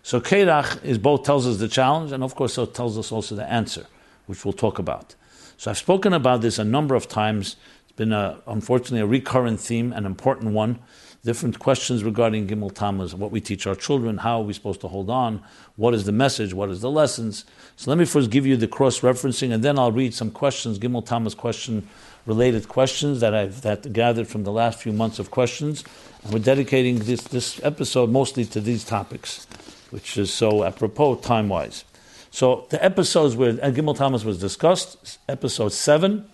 So 0.01 0.21
Korach 0.21 0.83
is 0.83 0.97
both 0.97 1.21
tells 1.21 1.45
us 1.45 1.57
the 1.57 1.67
challenge, 1.67 2.11
and 2.11 2.23
of 2.23 2.33
course, 2.33 2.57
it 2.57 2.73
tells 2.73 2.97
us 2.97 3.11
also 3.11 3.35
the 3.35 3.47
answer, 3.47 3.85
which 4.25 4.43
we'll 4.43 4.53
talk 4.53 4.79
about. 4.79 5.13
So 5.57 5.71
I've 5.71 5.77
spoken 5.77 6.13
about 6.13 6.41
this 6.41 6.59
a 6.59 6.63
number 6.65 6.95
of 6.95 7.07
times. 7.07 7.55
It's 7.93 7.97
been 7.99 8.11
a, 8.11 8.41
unfortunately 8.47 9.01
a 9.01 9.05
recurrent 9.05 9.59
theme, 9.59 9.93
an 9.93 10.07
important 10.07 10.51
one. 10.51 10.79
Different 11.23 11.59
questions 11.59 12.03
regarding 12.03 12.47
Gimel 12.47 12.73
Tammuz, 12.73 13.13
what 13.13 13.29
we 13.29 13.39
teach 13.39 13.67
our 13.67 13.75
children, 13.75 14.17
how 14.17 14.41
are 14.41 14.43
we 14.43 14.53
supposed 14.53 14.81
to 14.81 14.87
hold 14.87 15.11
on, 15.11 15.43
what 15.75 15.93
is 15.93 16.05
the 16.05 16.11
message, 16.11 16.55
what 16.55 16.71
is 16.71 16.81
the 16.81 16.89
lessons. 16.89 17.45
So 17.75 17.91
let 17.91 17.99
me 17.99 18.05
first 18.05 18.31
give 18.31 18.47
you 18.47 18.57
the 18.57 18.67
cross 18.67 19.01
referencing, 19.01 19.53
and 19.53 19.63
then 19.63 19.77
I'll 19.77 19.91
read 19.91 20.15
some 20.15 20.31
questions, 20.31 20.79
Gimel 20.79 21.05
Tammuz 21.05 21.35
question 21.35 21.87
related 22.25 22.67
questions 22.67 23.19
that 23.19 23.35
I've 23.35 23.61
that 23.61 23.93
gathered 23.93 24.27
from 24.27 24.43
the 24.43 24.51
last 24.51 24.79
few 24.79 24.91
months 24.91 25.19
of 25.19 25.29
questions. 25.29 25.83
And 26.23 26.33
we're 26.33 26.39
dedicating 26.39 26.97
this, 26.97 27.21
this 27.21 27.63
episode 27.63 28.09
mostly 28.09 28.43
to 28.45 28.59
these 28.59 28.83
topics, 28.83 29.45
which 29.91 30.17
is 30.17 30.33
so 30.33 30.63
apropos 30.63 31.17
time 31.17 31.47
wise. 31.47 31.85
So 32.31 32.65
the 32.71 32.83
episodes 32.83 33.35
where 33.35 33.51
uh, 33.51 33.69
Gimel 33.69 33.95
Tammuz 33.95 34.25
was 34.25 34.39
discussed, 34.39 35.19
episode 35.29 35.73
7, 35.73 36.27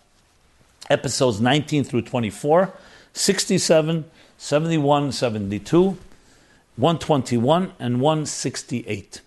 episodes 0.89 1.39
19 1.39 1.83
through 1.83 2.01
24, 2.01 2.73
67, 3.13 4.05
71, 4.37 5.11
72, 5.11 5.97
121, 6.75 7.73
and 7.79 8.01
168. 8.01 9.21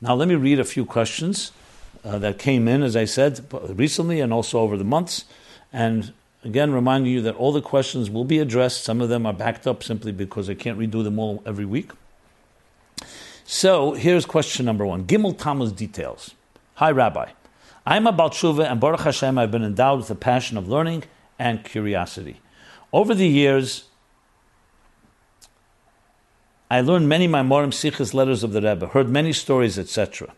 Now 0.00 0.14
let 0.14 0.28
me 0.28 0.34
read 0.34 0.58
a 0.58 0.64
few 0.64 0.84
questions 0.84 1.52
uh, 2.04 2.18
that 2.18 2.38
came 2.38 2.66
in, 2.68 2.82
as 2.82 2.96
I 2.96 3.04
said, 3.04 3.44
recently 3.52 4.20
and 4.20 4.32
also 4.32 4.60
over 4.60 4.76
the 4.76 4.84
months. 4.84 5.24
And 5.72 6.12
again, 6.44 6.72
reminding 6.72 7.12
you 7.12 7.22
that 7.22 7.36
all 7.36 7.52
the 7.52 7.62
questions 7.62 8.10
will 8.10 8.24
be 8.24 8.38
addressed. 8.38 8.84
Some 8.84 9.00
of 9.00 9.08
them 9.08 9.26
are 9.26 9.32
backed 9.32 9.66
up 9.66 9.82
simply 9.82 10.12
because 10.12 10.48
I 10.48 10.54
can't 10.54 10.78
redo 10.78 11.04
them 11.04 11.18
all 11.18 11.42
every 11.44 11.66
week. 11.66 11.90
So 13.44 13.92
here's 13.92 14.26
question 14.26 14.66
number 14.66 14.86
one 14.86 15.04
Gimel 15.04 15.36
Tammuz 15.36 15.72
details. 15.72 16.34
Hi, 16.74 16.90
Rabbi. 16.90 17.30
I'm 17.86 18.06
about 18.06 18.32
Tshuva, 18.32 18.70
and 18.70 18.80
Baruch 18.80 19.00
Hashem, 19.00 19.38
I've 19.38 19.50
been 19.50 19.64
endowed 19.64 20.00
with 20.00 20.10
a 20.10 20.14
passion 20.14 20.56
of 20.56 20.68
learning 20.68 21.04
and 21.38 21.64
curiosity. 21.64 22.40
Over 22.92 23.14
the 23.14 23.28
years, 23.28 23.84
I 26.70 26.80
learned 26.82 27.08
many 27.08 27.26
Maimorim 27.26 27.72
Sikhs 27.72 28.14
letters 28.14 28.44
of 28.44 28.52
the 28.52 28.60
Rebbe, 28.60 28.88
heard 28.88 29.08
many 29.08 29.32
stories, 29.32 29.78
etc. 29.78 30.32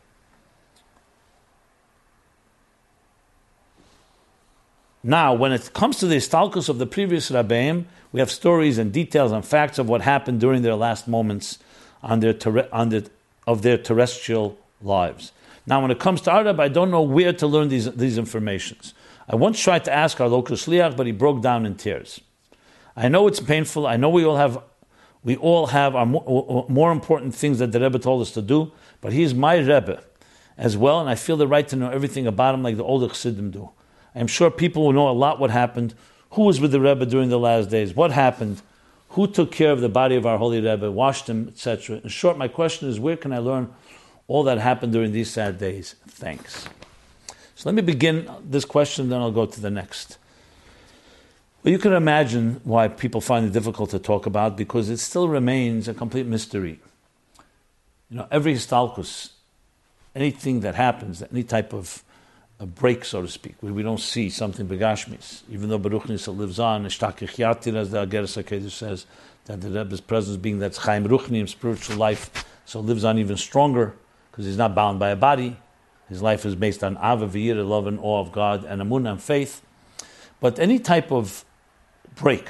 Now, 5.02 5.34
when 5.34 5.52
it 5.52 5.72
comes 5.75 5.99
to 5.99 6.06
the 6.06 6.16
Istalkus 6.16 6.68
of 6.68 6.78
the 6.78 6.87
previous 6.87 7.30
Rabbeim, 7.30 7.87
we 8.12 8.20
have 8.20 8.30
stories 8.30 8.78
and 8.78 8.92
details 8.92 9.32
and 9.32 9.44
facts 9.44 9.78
of 9.78 9.88
what 9.88 10.02
happened 10.02 10.40
during 10.40 10.62
their 10.62 10.76
last 10.76 11.08
moments 11.08 11.58
on 12.02 12.20
their, 12.20 12.32
ter- 12.32 12.68
on 12.72 12.90
the, 12.90 13.11
of 13.46 13.62
their 13.62 13.76
terrestrial 13.76 14.58
lives. 14.80 15.32
Now, 15.66 15.81
when 15.81 15.90
it 15.90 16.00
comes 16.00 16.21
to 16.23 16.33
our 16.33 16.40
Arab, 16.40 16.61
I 16.61 16.69
don't 16.69 16.90
know 16.90 17.02
where 17.02 17.33
to 17.33 17.47
learn 17.47 17.69
these, 17.69 17.90
these 17.92 18.19
informations. 18.19 18.95
I 19.28 19.37
once 19.37 19.61
tried 19.61 19.85
to 19.85 19.92
ask 19.92 20.21
our 20.21 20.28
local 20.28 20.57
shliach, 20.57 20.97
but 20.97 21.07
he 21.07 21.12
broke 21.12 21.40
down 21.40 21.64
in 21.64 21.76
tears. 21.76 22.21
I 22.97 23.09
know 23.09 23.26
it's 23.26 23.40
painful. 23.40 23.87
I 23.87 23.97
know 23.97 24.09
we 24.09 24.25
all 24.25 24.37
have, 24.37 24.62
we 25.23 25.37
all 25.37 25.69
have 25.69 25.95
our 25.95 26.04
more, 26.04 26.66
more 26.69 26.90
important 26.90 27.35
things 27.35 27.59
that 27.61 27.73
the 27.73 27.81
Rebbe 27.81 27.99
told 27.99 28.23
us 28.23 28.33
to 28.33 28.42
do, 28.42 28.73
but 29.00 29.12
he 29.12 29.23
is 29.23 29.35
my 29.35 29.57
Rebbe 29.57 30.02
as 30.59 30.76
well, 30.76 31.00
and 31.00 31.09
I 31.09 31.14
feel 31.14 31.37
the 31.37 31.47
right 31.47 31.66
to 31.69 31.76
know 31.76 31.90
everything 31.90 32.26
about 32.26 32.54
him 32.54 32.62
like 32.62 32.76
the 32.76 32.85
older 32.85 33.09
Chassidim 33.09 33.50
do. 33.50 33.71
I'm 34.14 34.26
sure 34.26 34.50
people 34.50 34.85
will 34.85 34.92
know 34.92 35.09
a 35.09 35.12
lot 35.12 35.38
what 35.38 35.50
happened. 35.50 35.95
Who 36.33 36.42
was 36.42 36.61
with 36.61 36.73
the 36.73 36.81
Rebbe 36.81 37.07
during 37.07 37.31
the 37.31 37.38
last 37.38 37.71
days? 37.71 37.95
What 37.95 38.12
happened? 38.12 38.61
Who 39.11 39.26
took 39.26 39.52
care 39.52 39.73
of 39.73 39.81
the 39.81 39.88
body 39.88 40.16
of 40.16 40.26
our 40.26 40.38
holy 40.38 40.61
Rebbe, 40.61 40.90
washed 40.90 41.28
him, 41.28 41.49
etc. 41.49 42.00
In 42.02 42.09
short, 42.09 42.37
my 42.37 42.49
question 42.49 42.88
is 42.88 43.00
where 43.00 43.16
can 43.16 43.33
I 43.33 43.38
learn 43.38 43.73
all 44.28 44.42
that 44.44 44.58
happened 44.58 44.92
during 44.92 45.12
these 45.12 45.30
sad 45.30 45.58
days? 45.58 45.96
Thanks. 46.08 46.68
So 47.54 47.68
let 47.68 47.74
me 47.74 47.82
begin 47.82 48.28
this 48.44 48.64
question, 48.64 49.08
then 49.08 49.20
I'll 49.20 49.30
go 49.30 49.46
to 49.46 49.60
the 49.60 49.70
next. 49.70 50.18
Well, 51.62 51.70
you 51.70 51.78
can 51.78 51.92
imagine 51.92 52.60
why 52.64 52.88
people 52.88 53.20
find 53.20 53.46
it 53.46 53.52
difficult 53.52 53.90
to 53.90 53.98
talk 53.98 54.26
about 54.26 54.56
because 54.56 54.88
it 54.88 54.98
still 54.98 55.28
remains 55.28 55.86
a 55.86 55.94
complete 55.94 56.26
mystery. 56.26 56.80
You 58.10 58.16
know, 58.16 58.26
every 58.30 58.54
histalkus, 58.54 59.30
anything 60.14 60.60
that 60.60 60.74
happens, 60.74 61.22
any 61.22 61.44
type 61.44 61.72
of 61.72 62.02
a 62.58 62.66
break, 62.66 63.04
so 63.04 63.22
to 63.22 63.28
speak, 63.28 63.54
where 63.60 63.72
we 63.72 63.82
don't 63.82 64.00
see 64.00 64.30
something 64.30 64.66
begashmis. 64.66 65.42
Even 65.50 65.68
though 65.68 65.78
Baruch 65.78 66.08
Nisa 66.08 66.30
lives 66.30 66.60
on, 66.60 66.86
as 66.86 66.96
the 66.96 67.06
Iggeres 67.06 68.42
HaKodesh 68.42 68.70
says, 68.70 69.06
that 69.46 69.60
the 69.60 69.68
Rebbe's 69.68 70.00
presence 70.00 70.36
being 70.36 70.60
that's 70.60 70.78
Chaim 70.78 71.06
Ruchni, 71.06 71.48
spiritual 71.48 71.96
life, 71.96 72.44
so 72.64 72.78
lives 72.78 73.04
on 73.04 73.18
even 73.18 73.36
stronger, 73.36 73.94
because 74.32 74.46
he's 74.46 74.56
not 74.56 74.74
bound 74.74 74.98
by 74.98 75.10
a 75.10 75.16
body. 75.16 75.58
His 76.08 76.22
life 76.22 76.44
is 76.44 76.54
based 76.54 76.82
on 76.82 76.96
Ava 76.96 77.28
V'yir, 77.28 77.66
love 77.66 77.86
and 77.86 78.00
awe 78.00 78.20
of 78.20 78.32
God, 78.32 78.64
and 78.64 78.80
Amun 78.80 79.06
and 79.06 79.22
faith. 79.22 79.62
But 80.40 80.58
any 80.58 80.78
type 80.78 81.12
of 81.12 81.44
break, 82.16 82.46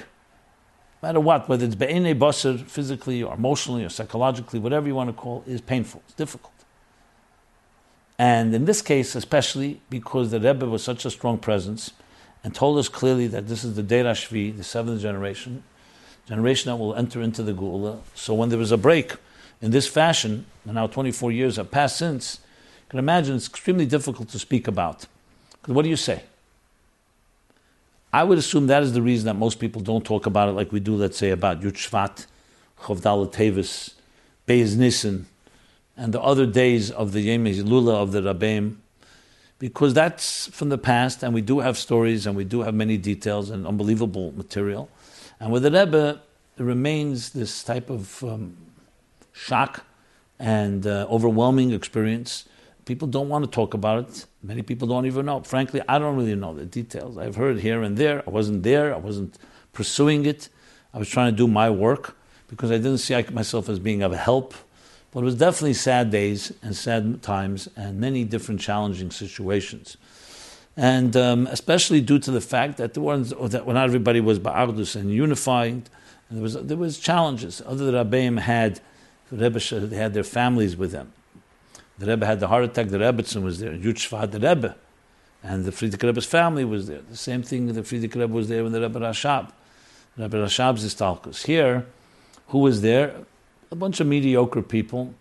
no 1.03 1.09
matter 1.09 1.21
what, 1.21 1.49
whether 1.49 1.67
it's 1.67 1.75
Be'ene 1.75 2.19
Basar, 2.19 2.65
physically 2.67 3.23
or 3.23 3.35
emotionally 3.35 3.85
or 3.85 3.89
psychologically, 3.89 4.61
whatever 4.61 4.87
you 4.87 4.95
want 4.95 5.11
to 5.11 5.13
call, 5.13 5.45
is 5.47 5.61
painful. 5.61 6.03
It's 6.07 6.15
difficult. 6.15 6.53
And 8.19 8.55
in 8.55 8.65
this 8.65 8.83
case, 8.83 9.17
especially 9.17 9.81
because 9.91 10.31
the 10.31 10.39
Rebbe 10.39 10.67
was 10.67 10.85
such 10.85 11.05
a 11.05 11.11
strong 11.11 11.39
presence 11.39 11.93
and 12.45 12.55
told 12.55 12.79
us 12.79 12.89
clearly 12.89 13.27
that 13.27 13.49
this 13.49 13.65
is 13.65 13.75
the 13.75 13.83
Deir 13.83 14.05
the 14.05 14.63
seventh 14.63 15.01
generation, 15.01 15.65
generation 16.29 16.71
that 16.71 16.77
will 16.77 16.95
enter 16.95 17.21
into 17.21 17.43
the 17.43 17.53
Geula. 17.53 17.99
So 18.15 18.35
when 18.35 18.49
there 18.49 18.59
was 18.59 18.71
a 18.71 18.79
break 18.79 19.17
in 19.63 19.71
this 19.71 19.87
fashion, 19.87 20.45
and 20.65 20.75
now 20.75 20.89
24 20.89 21.33
years 21.33 21.57
have 21.57 21.71
passed 21.71 21.97
since, 21.97 22.41
you 22.85 22.91
can 22.91 22.99
imagine 22.99 23.37
it's 23.37 23.49
extremely 23.49 23.87
difficult 23.87 24.29
to 24.31 24.39
speak 24.39 24.69
about. 24.69 25.07
Because 25.53 25.75
what 25.75 25.83
do 25.85 25.89
you 25.89 25.97
say? 25.97 26.25
I 28.13 28.25
would 28.25 28.37
assume 28.37 28.67
that 28.67 28.83
is 28.83 28.93
the 28.93 29.01
reason 29.01 29.27
that 29.27 29.35
most 29.35 29.59
people 29.59 29.81
don't 29.81 30.05
talk 30.05 30.27
about 30.27 30.49
it 30.49 30.53
like 30.53 30.73
we 30.73 30.81
do, 30.81 30.97
let's 30.97 31.17
say, 31.17 31.31
about 31.31 31.63
Yud 31.63 31.73
Shvat, 31.73 32.27
Chavdal 32.83 33.33
Tevis, 33.33 33.95
Beis 34.47 34.77
Nissen, 34.77 35.27
and 35.97 36.13
the 36.13 36.21
other 36.21 36.45
days 36.45 36.91
of 36.91 37.13
the 37.13 37.21
Yom 37.21 37.45
Lula 37.45 38.03
of 38.03 38.13
the 38.13 38.21
Rabbeim, 38.21 38.77
because 39.59 39.95
that's 39.95 40.49
from 40.49 40.71
the 40.71 40.77
past, 40.77 41.23
and 41.23 41.33
we 41.33 41.41
do 41.41 41.61
have 41.61 41.79
stories 41.79 42.27
and 42.27 42.37
we 42.37 42.45
do 42.45 42.63
have 42.63 42.75
many 42.75 42.97
details 42.97 43.49
and 43.49 43.65
unbelievable 43.65 44.33
material. 44.37 44.89
And 45.39 45.53
with 45.53 45.63
the 45.63 45.71
Rebbe, 45.71 46.21
there 46.57 46.67
remains 46.67 47.31
this 47.31 47.63
type 47.63 47.89
of 47.89 48.25
um, 48.25 48.57
shock 49.33 49.85
and 50.39 50.87
uh, 50.87 51.07
overwhelming 51.11 51.73
experience. 51.73 52.49
People 52.85 53.09
don't 53.09 53.29
want 53.29 53.45
to 53.45 53.51
talk 53.51 53.75
about 53.75 54.09
it. 54.09 54.27
Many 54.43 54.63
people 54.63 54.89
don't 54.89 55.07
even 55.07 55.27
know. 55.27 55.41
Frankly, 55.41 55.81
I 55.89 55.99
don't 55.99 56.17
really 56.17 56.35
know 56.35 56.53
the 56.53 56.65
details. 56.65 57.17
I've 57.17 57.37
heard 57.37 57.61
here 57.61 57.83
and 57.83 57.97
there. 57.97 58.23
I 58.27 58.31
wasn't 58.31 58.63
there. 58.63 58.93
I 58.95 58.99
wasn't 58.99 59.39
pursuing 59.73 60.27
it. 60.27 60.49
I 60.93 60.99
was 60.99 61.09
trying 61.09 61.33
to 61.33 61.37
do 61.37 61.47
my 61.47 61.71
work 61.71 62.17
because 62.49 62.71
I 62.71 62.77
didn't 62.77 62.99
see 62.99 63.21
myself 63.31 63.69
as 63.69 63.79
being 63.79 64.03
of 64.03 64.13
help 64.13 64.55
but 65.13 65.21
it 65.21 65.25
was 65.25 65.35
definitely 65.35 65.75
sad 65.75 66.11
days 66.11 66.53
and 66.63 66.75
sad 66.75 67.23
times 67.23 67.69
and 67.77 68.01
many 68.01 68.25
different 68.25 68.61
challenging 68.61 69.11
situations. 69.11 69.99
And 70.75 71.15
um, 71.17 71.47
especially 71.49 72.01
due 72.01 72.19
to 72.19 72.31
the 72.31 72.41
fact 72.41 72.79
that 72.79 72.95
there 72.95 73.03
was 73.03 73.35
that 73.51 73.67
when 73.67 73.77
everybody 73.77 74.21
was 74.21 74.39
ba'ardus 74.39 74.97
and 74.97 75.11
unified, 75.11 75.91
and 76.29 76.39
there 76.39 76.43
was 76.43 76.55
there 76.55 76.79
was 76.79 76.99
challenges. 76.99 77.61
Other 77.67 77.93
Rabbeim 77.93 78.39
had 78.39 78.81
the 79.33 79.51
Rebbe 79.51 79.97
had 79.97 80.15
their 80.15 80.25
families 80.25 80.77
with 80.77 80.93
them. 80.93 81.13
The 81.99 82.07
Rebbe 82.07 82.27
had 82.27 82.39
the 82.39 82.49
heart 82.49 82.65
attack. 82.65 82.89
The 82.89 82.99
Rebbetzin 82.99 83.43
was 83.43 83.59
there. 83.59 83.73
Yud 83.73 84.31
the 84.31 84.39
Rebbe, 84.39 84.77
and 85.43 85.65
the 85.65 85.73
Frierdiker 85.73 86.05
Rebbe's 86.05 86.27
family 86.27 86.65
was 86.65 86.87
there. 86.87 87.01
The 87.11 87.17
same 87.17 87.43
thing. 87.43 87.73
The 87.73 87.83
Frierdiker 87.83 88.21
Rebbe 88.21 88.35
was 88.35 88.49
there 88.49 88.63
when 88.63 88.73
the 88.73 88.81
Rebbe 88.81 89.01
Rashab, 89.01 89.51
Rebbe 90.17 90.37
Rashab's 90.37 90.85
istalkus. 90.85 91.47
Here, 91.47 91.87
who 92.49 92.59
was 92.59 92.83
there? 92.83 93.25
a 93.73 93.75
bunch 93.75 94.01
of 94.01 94.07
mediocre 94.07 94.63
people. 94.63 95.15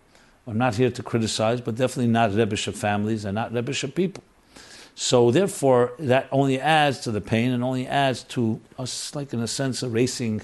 I'm 0.46 0.58
not 0.58 0.74
here 0.74 0.90
to 0.90 1.02
criticize, 1.02 1.60
but 1.60 1.74
definitely 1.74 2.12
not 2.12 2.30
Rebbeisha 2.30 2.74
families 2.74 3.24
and 3.24 3.34
not 3.34 3.52
Rebbeisha 3.52 3.92
people. 3.92 4.22
So 4.94 5.30
therefore, 5.30 5.94
that 5.98 6.28
only 6.30 6.60
adds 6.60 7.00
to 7.00 7.10
the 7.10 7.22
pain 7.22 7.50
and 7.50 7.64
only 7.64 7.86
adds 7.86 8.22
to 8.24 8.60
us, 8.78 9.14
like 9.14 9.32
in 9.32 9.40
a 9.40 9.48
sense, 9.48 9.82
erasing 9.82 10.42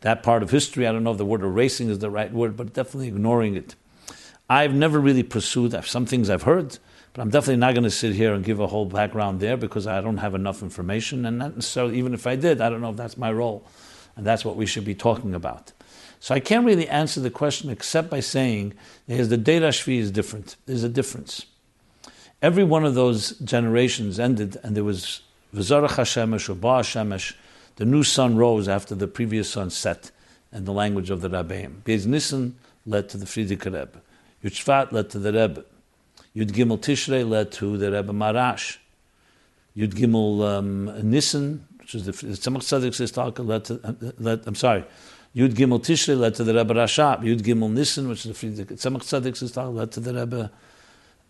that 0.00 0.22
part 0.22 0.42
of 0.42 0.50
history. 0.50 0.86
I 0.86 0.92
don't 0.92 1.04
know 1.04 1.12
if 1.12 1.18
the 1.18 1.24
word 1.24 1.42
erasing 1.42 1.88
is 1.88 1.98
the 1.98 2.10
right 2.10 2.32
word, 2.32 2.56
but 2.56 2.72
definitely 2.72 3.08
ignoring 3.08 3.56
it. 3.56 3.74
I've 4.48 4.74
never 4.74 5.00
really 5.00 5.22
pursued 5.22 5.72
some 5.84 6.06
things 6.06 6.30
I've 6.30 6.42
heard, 6.42 6.78
but 7.12 7.22
I'm 7.22 7.30
definitely 7.30 7.56
not 7.56 7.74
going 7.74 7.84
to 7.84 7.90
sit 7.90 8.14
here 8.14 8.32
and 8.32 8.44
give 8.44 8.60
a 8.60 8.68
whole 8.68 8.86
background 8.86 9.40
there 9.40 9.56
because 9.56 9.86
I 9.86 10.00
don't 10.00 10.18
have 10.18 10.34
enough 10.34 10.62
information, 10.62 11.26
and 11.26 11.38
not 11.38 11.56
necessarily 11.56 11.98
even 11.98 12.14
if 12.14 12.26
I 12.26 12.36
did, 12.36 12.60
I 12.60 12.68
don't 12.70 12.80
know 12.80 12.90
if 12.90 12.96
that's 12.96 13.16
my 13.16 13.32
role, 13.32 13.66
and 14.14 14.24
that's 14.24 14.44
what 14.44 14.56
we 14.56 14.66
should 14.66 14.84
be 14.84 14.94
talking 14.94 15.34
about. 15.34 15.72
So 16.20 16.34
I 16.34 16.40
can't 16.40 16.64
really 16.64 16.88
answer 16.88 17.20
the 17.20 17.30
question 17.30 17.70
except 17.70 18.08
by 18.10 18.20
saying 18.20 18.74
there's 19.06 19.28
the 19.28 19.36
Deir 19.36 19.60
Shvi 19.60 19.98
is 19.98 20.10
different. 20.10 20.56
There's 20.66 20.84
a 20.84 20.88
difference. 20.88 21.46
Every 22.42 22.64
one 22.64 22.84
of 22.84 22.94
those 22.94 23.30
generations 23.38 24.20
ended, 24.20 24.58
and 24.62 24.76
there 24.76 24.84
was 24.84 25.22
V'zarach 25.54 25.90
HaShemesh 25.90 26.48
or 26.48 26.54
Ba 26.54 26.68
HaShemesh, 26.68 27.34
the 27.76 27.84
new 27.84 28.02
sun 28.02 28.36
rose 28.36 28.68
after 28.68 28.94
the 28.94 29.06
previous 29.06 29.50
sun 29.50 29.70
set, 29.70 30.10
in 30.52 30.64
the 30.64 30.72
language 30.72 31.10
of 31.10 31.20
the 31.20 31.28
Rabbeim. 31.28 31.82
Beis 31.82 32.06
Nissen 32.06 32.56
led 32.86 33.08
to 33.10 33.18
the 33.18 33.26
Frierdiker 33.26 33.66
Rebbe. 33.66 34.00
Yud 34.42 34.92
led 34.92 35.10
to 35.10 35.18
the 35.18 35.32
Rebbe. 35.32 35.64
Yud 36.34 36.50
Gimel 36.52 36.78
Tishrei 36.78 37.28
led 37.28 37.52
to 37.52 37.76
the 37.76 37.92
Rebbe 37.92 38.12
Maharash. 38.12 38.78
Yud 39.76 39.92
Gimel 39.92 40.46
um, 40.46 41.10
Nissen, 41.10 41.66
which 41.78 41.94
is 41.94 42.06
the 42.06 42.12
Tzemach 42.12 42.62
Tzedek 42.62 42.92
Sistalka, 42.92 43.46
led 43.46 43.64
to, 43.66 43.80
uh, 43.84 43.92
led, 44.18 44.42
I'm 44.46 44.54
sorry, 44.54 44.84
Yud 45.34 45.50
Gimel 45.50 45.80
Tishrei 45.80 46.18
led 46.18 46.34
to 46.36 46.44
the 46.44 46.54
Rebbe 46.54 46.72
Rashab. 46.72 47.22
Yud 47.22 47.42
Gimel 47.42 47.70
Nissen, 47.70 48.08
which 48.08 48.24
is 48.24 48.38
the 48.38 48.64
Tzemach 48.64 49.02
Tzedek 49.02 49.32
Sistalka, 49.32 49.74
led 49.74 49.92
to 49.92 50.00
the 50.00 50.14
Rebbe 50.14 50.50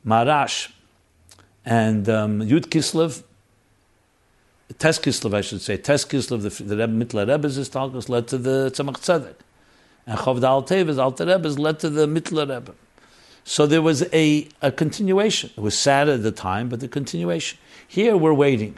Maharash. 0.07 0.71
And 1.65 2.09
um, 2.09 2.41
Yud 2.41 2.67
Kislev, 2.67 3.25
Tes 4.79 4.99
Kislev, 4.99 5.33
I 5.33 5.41
should 5.41 5.63
say, 5.63 5.77
Tes 5.77 6.05
Kislev, 6.05 6.43
the, 6.43 6.65
the 6.65 6.77
Rebbe 6.77 6.93
Mitler 6.93 7.29
Rebbe's 7.29 7.59
Istalkus 7.59 8.09
led 8.09 8.27
to 8.29 8.39
the 8.39 8.71
Tzemach 8.71 8.99
Tzedek. 8.99 9.37
And 10.07 10.19
Chavd 10.19 10.43
Al 10.45 11.01
Alter 11.01 11.27
Rebbe's 11.27 11.59
led 11.59 11.79
to 11.81 11.91
the 11.91 12.07
Mitler 12.07 12.49
Rebbe. 12.49 12.75
So 13.45 13.67
there 13.67 13.81
was 13.81 14.03
a, 14.13 14.49
a 14.61 14.73
continuation. 14.73 15.51
It 15.57 15.61
was 15.61 15.79
sad 15.79 16.09
at 16.09 16.25
the 16.25 16.33
time, 16.33 16.69
but 16.69 16.81
the 16.81 16.89
continuation. 16.89 17.59
Here 17.87 18.17
we're 18.17 18.35
waiting. 18.35 18.77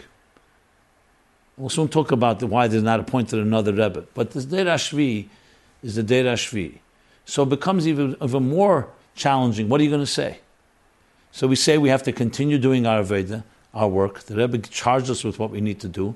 We'll 1.56 1.70
soon 1.70 1.88
talk 1.88 2.12
about 2.12 2.38
the, 2.38 2.46
why 2.46 2.68
there's 2.68 2.82
not 2.82 3.00
appointed 3.00 3.40
another 3.40 3.72
Rebbe. 3.72 4.04
But 4.14 4.32
the 4.32 4.42
Deir 4.42 4.66
Shvi 4.66 5.28
is 5.82 5.96
the 5.96 6.02
Deir 6.02 6.24
Shvi. 6.34 6.80
So 7.24 7.44
it 7.44 7.48
becomes 7.48 7.88
even, 7.88 8.14
even 8.22 8.48
more 8.48 8.88
challenging. 9.14 9.68
What 9.68 9.80
are 9.80 9.84
you 9.84 9.90
going 9.90 10.02
to 10.02 10.06
say? 10.06 10.40
So 11.32 11.46
we 11.46 11.56
say 11.56 11.78
we 11.78 11.88
have 11.88 12.02
to 12.04 12.12
continue 12.12 12.58
doing 12.58 12.86
our 12.86 13.02
Veda, 13.02 13.44
our 13.78 13.88
work. 13.88 14.20
The 14.20 14.36
Rebbe 14.36 14.58
charged 14.58 15.10
us 15.10 15.24
with 15.24 15.38
what 15.38 15.50
we 15.50 15.60
need 15.60 15.80
to 15.80 15.88
do. 15.88 16.14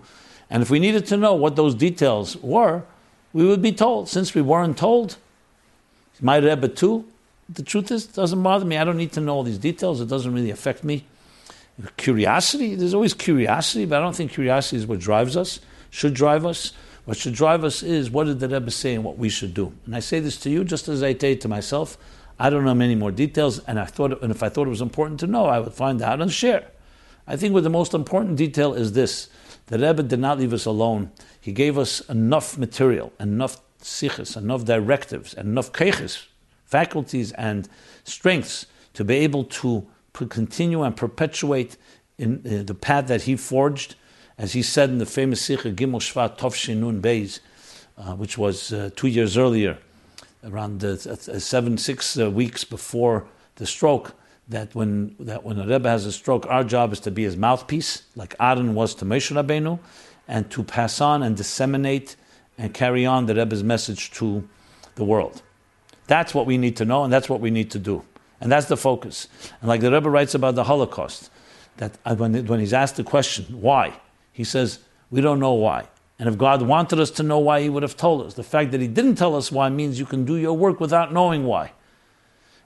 And 0.51 0.63
if 0.63 0.71
we 0.71 0.79
needed 0.79 1.07
to 1.07 1.17
know 1.17 1.35
what 1.35 1.57
those 1.57 1.75
details 1.75 2.37
were, 2.39 2.83
we 3.33 3.47
would 3.47 3.63
be 3.63 3.73
told. 3.73 4.09
Since 4.09 4.35
we 4.35 4.43
weren't 4.43 4.77
told, 4.77 5.17
my 6.21 6.37
Rebbe 6.37 6.69
too, 6.69 7.05
the 7.49 7.63
truth 7.63 7.91
is, 7.91 8.07
it 8.07 8.15
doesn't 8.15 8.43
bother 8.43 8.65
me. 8.65 8.77
I 8.77 8.85
don't 8.85 8.97
need 8.97 9.13
to 9.13 9.21
know 9.21 9.35
all 9.35 9.43
these 9.43 9.59
details. 9.59 10.01
It 10.01 10.09
doesn't 10.09 10.33
really 10.33 10.51
affect 10.51 10.85
me. 10.85 11.05
Curiosity, 11.97 12.75
there's 12.75 12.95
always 12.95 13.15
curiosity, 13.15 13.87
but 13.87 13.99
I 13.99 14.01
don't 14.03 14.15
think 14.15 14.33
curiosity 14.33 14.77
is 14.77 14.87
what 14.87 14.99
drives 14.99 15.37
us, 15.37 15.61
should 15.91 16.15
drive 16.15 16.45
us. 16.45 16.73
What 17.05 17.17
should 17.17 17.35
drive 17.35 17.65
us 17.65 17.83
is 17.83 18.11
what 18.11 18.25
did 18.25 18.39
the 18.39 18.49
Rebbe 18.49 18.71
say 18.71 18.95
and 18.95 19.03
what 19.03 19.19
we 19.19 19.29
should 19.29 19.55
do. 19.55 19.73
And 19.87 19.97
I 19.97 20.01
say 20.01 20.21
this 20.21 20.37
to 20.43 20.51
you 20.51 20.63
just 20.63 20.87
as 20.87 21.03
I 21.03 21.15
say 21.15 21.35
to 21.35 21.49
myself. 21.49 21.99
I 22.39 22.51
don't 22.51 22.65
know 22.65 22.75
many 22.75 22.95
more 22.95 23.11
details, 23.11 23.59
and 23.61 23.79
I 23.79 23.85
thought, 23.87 24.23
and 24.23 24.31
if 24.31 24.43
I 24.43 24.49
thought 24.49 24.67
it 24.67 24.71
was 24.71 24.81
important 24.81 25.21
to 25.21 25.27
know, 25.27 25.47
I 25.47 25.59
would 25.59 25.75
find 25.75 26.01
out 26.03 26.21
and 26.21 26.33
share. 26.33 26.67
I 27.33 27.37
think 27.37 27.55
what 27.55 27.65
the 27.65 27.71
most 27.71 27.95
important 27.95 28.37
detail 28.37 28.75
is 28.75 28.93
this: 28.93 29.31
the 29.69 29.79
Rebbe 29.79 30.03
did 30.03 30.21
not 30.21 30.39
leave 30.39 30.53
us 30.53 30.67
alone. 30.67 31.11
He 31.41 31.51
gave 31.51 31.79
us 31.79 32.01
enough 32.11 32.59
material, 32.59 33.11
enough 33.19 33.59
sikhs, 33.79 34.37
enough 34.37 34.67
directives, 34.67 35.33
enough 35.33 35.73
keiches, 35.73 36.27
faculties 36.67 37.33
and 37.33 37.71
strengths 38.05 38.67
to 38.93 39.03
be 39.03 39.15
able 39.17 39.45
to 39.45 39.87
continue 40.13 40.83
and 40.83 40.95
perpetuate 40.95 41.79
in 42.19 42.43
uh, 42.45 42.65
the 42.65 42.75
path 42.75 43.07
that 43.07 43.23
he 43.23 43.35
forged, 43.35 43.95
as 44.37 44.53
he 44.53 44.61
said 44.61 44.91
in 44.91 44.99
the 44.99 45.07
famous 45.07 45.41
Sikha 45.41 45.71
Gimel 45.73 46.01
Shvat 46.01 46.37
Tov 46.37 46.53
Shinun 46.53 47.01
Beis, 47.01 47.41
uh, 47.97 48.15
which 48.15 48.37
was 48.37 48.75
uh, 48.75 48.91
two 48.95 49.09
years 49.09 49.39
earlier, 49.39 49.79
around 50.45 50.85
uh, 50.85 50.97
seven, 50.97 51.79
six 51.79 52.19
uh, 52.19 52.31
weeks 52.31 52.63
before 52.63 53.27
the 53.57 53.65
stroke, 53.65 54.15
that 54.53 54.75
when 54.75 55.17
that 55.19 55.45
when 55.45 55.59
a 55.59 55.67
Rebbe 55.67 55.89
has 55.89 56.07
a 56.07 56.13
stroke, 56.13 56.47
our 56.47 56.65
job 56.65 56.93
is 56.93 57.01
to 57.01 57.11
be 57.11 57.25
his 57.25 57.37
mouthpiece, 57.37 58.05
like 58.15 58.35
Aaron 58.39 58.75
was 58.75 58.95
to 58.97 59.05
Moshe 59.05 59.35
Rabbeinu, 59.35 59.79
and 60.29 60.51
to 60.51 60.63
pass 60.63 61.01
on 61.01 61.23
and 61.23 61.37
disseminate 61.37 62.17
and 62.57 62.73
carry 62.73 63.05
on 63.05 63.27
the 63.27 63.35
Rebbe's 63.35 63.65
message 63.65 64.11
to 64.13 64.49
the 64.95 65.05
world. 65.05 65.43
That's 66.07 66.35
what 66.35 66.47
we 66.47 66.59
need 66.59 66.77
to 66.77 66.85
know, 66.85 67.05
and 67.05 67.13
that's 67.13 67.29
what 67.29 67.41
we 67.41 67.51
need 67.51 67.71
to 67.73 67.79
do. 67.79 68.05
And 68.41 68.51
that's 68.51 68.67
the 68.67 68.77
focus. 68.77 69.29
And 69.61 69.69
like 69.69 69.81
the 69.81 69.91
Rebbe 69.91 70.11
writes 70.11 70.35
about 70.35 70.55
the 70.55 70.65
Holocaust, 70.65 71.31
that 71.79 71.97
uh, 72.05 72.15
when, 72.15 72.47
when 72.47 72.61
he's 72.61 72.73
asked 72.73 72.97
the 72.97 73.05
question, 73.05 73.47
why? 73.61 73.95
He 74.33 74.45
says, 74.45 74.81
we 75.11 75.21
don't 75.21 75.41
know 75.41 75.55
why. 75.55 75.89
And 76.19 76.29
if 76.29 76.37
God 76.39 76.63
wanted 76.63 77.01
us 77.01 77.11
to 77.13 77.23
know 77.23 77.39
why, 77.39 77.63
He 77.63 77.69
would 77.69 77.83
have 77.83 77.97
told 77.97 78.25
us. 78.25 78.35
The 78.35 78.43
fact 78.43 78.71
that 78.73 78.81
He 78.81 78.89
didn't 78.89 79.17
tell 79.17 79.35
us 79.35 79.51
why 79.51 79.69
means 79.71 79.99
you 79.99 80.07
can 80.07 80.25
do 80.25 80.37
your 80.37 80.57
work 80.57 80.81
without 80.81 81.13
knowing 81.13 81.45
why. 81.45 81.73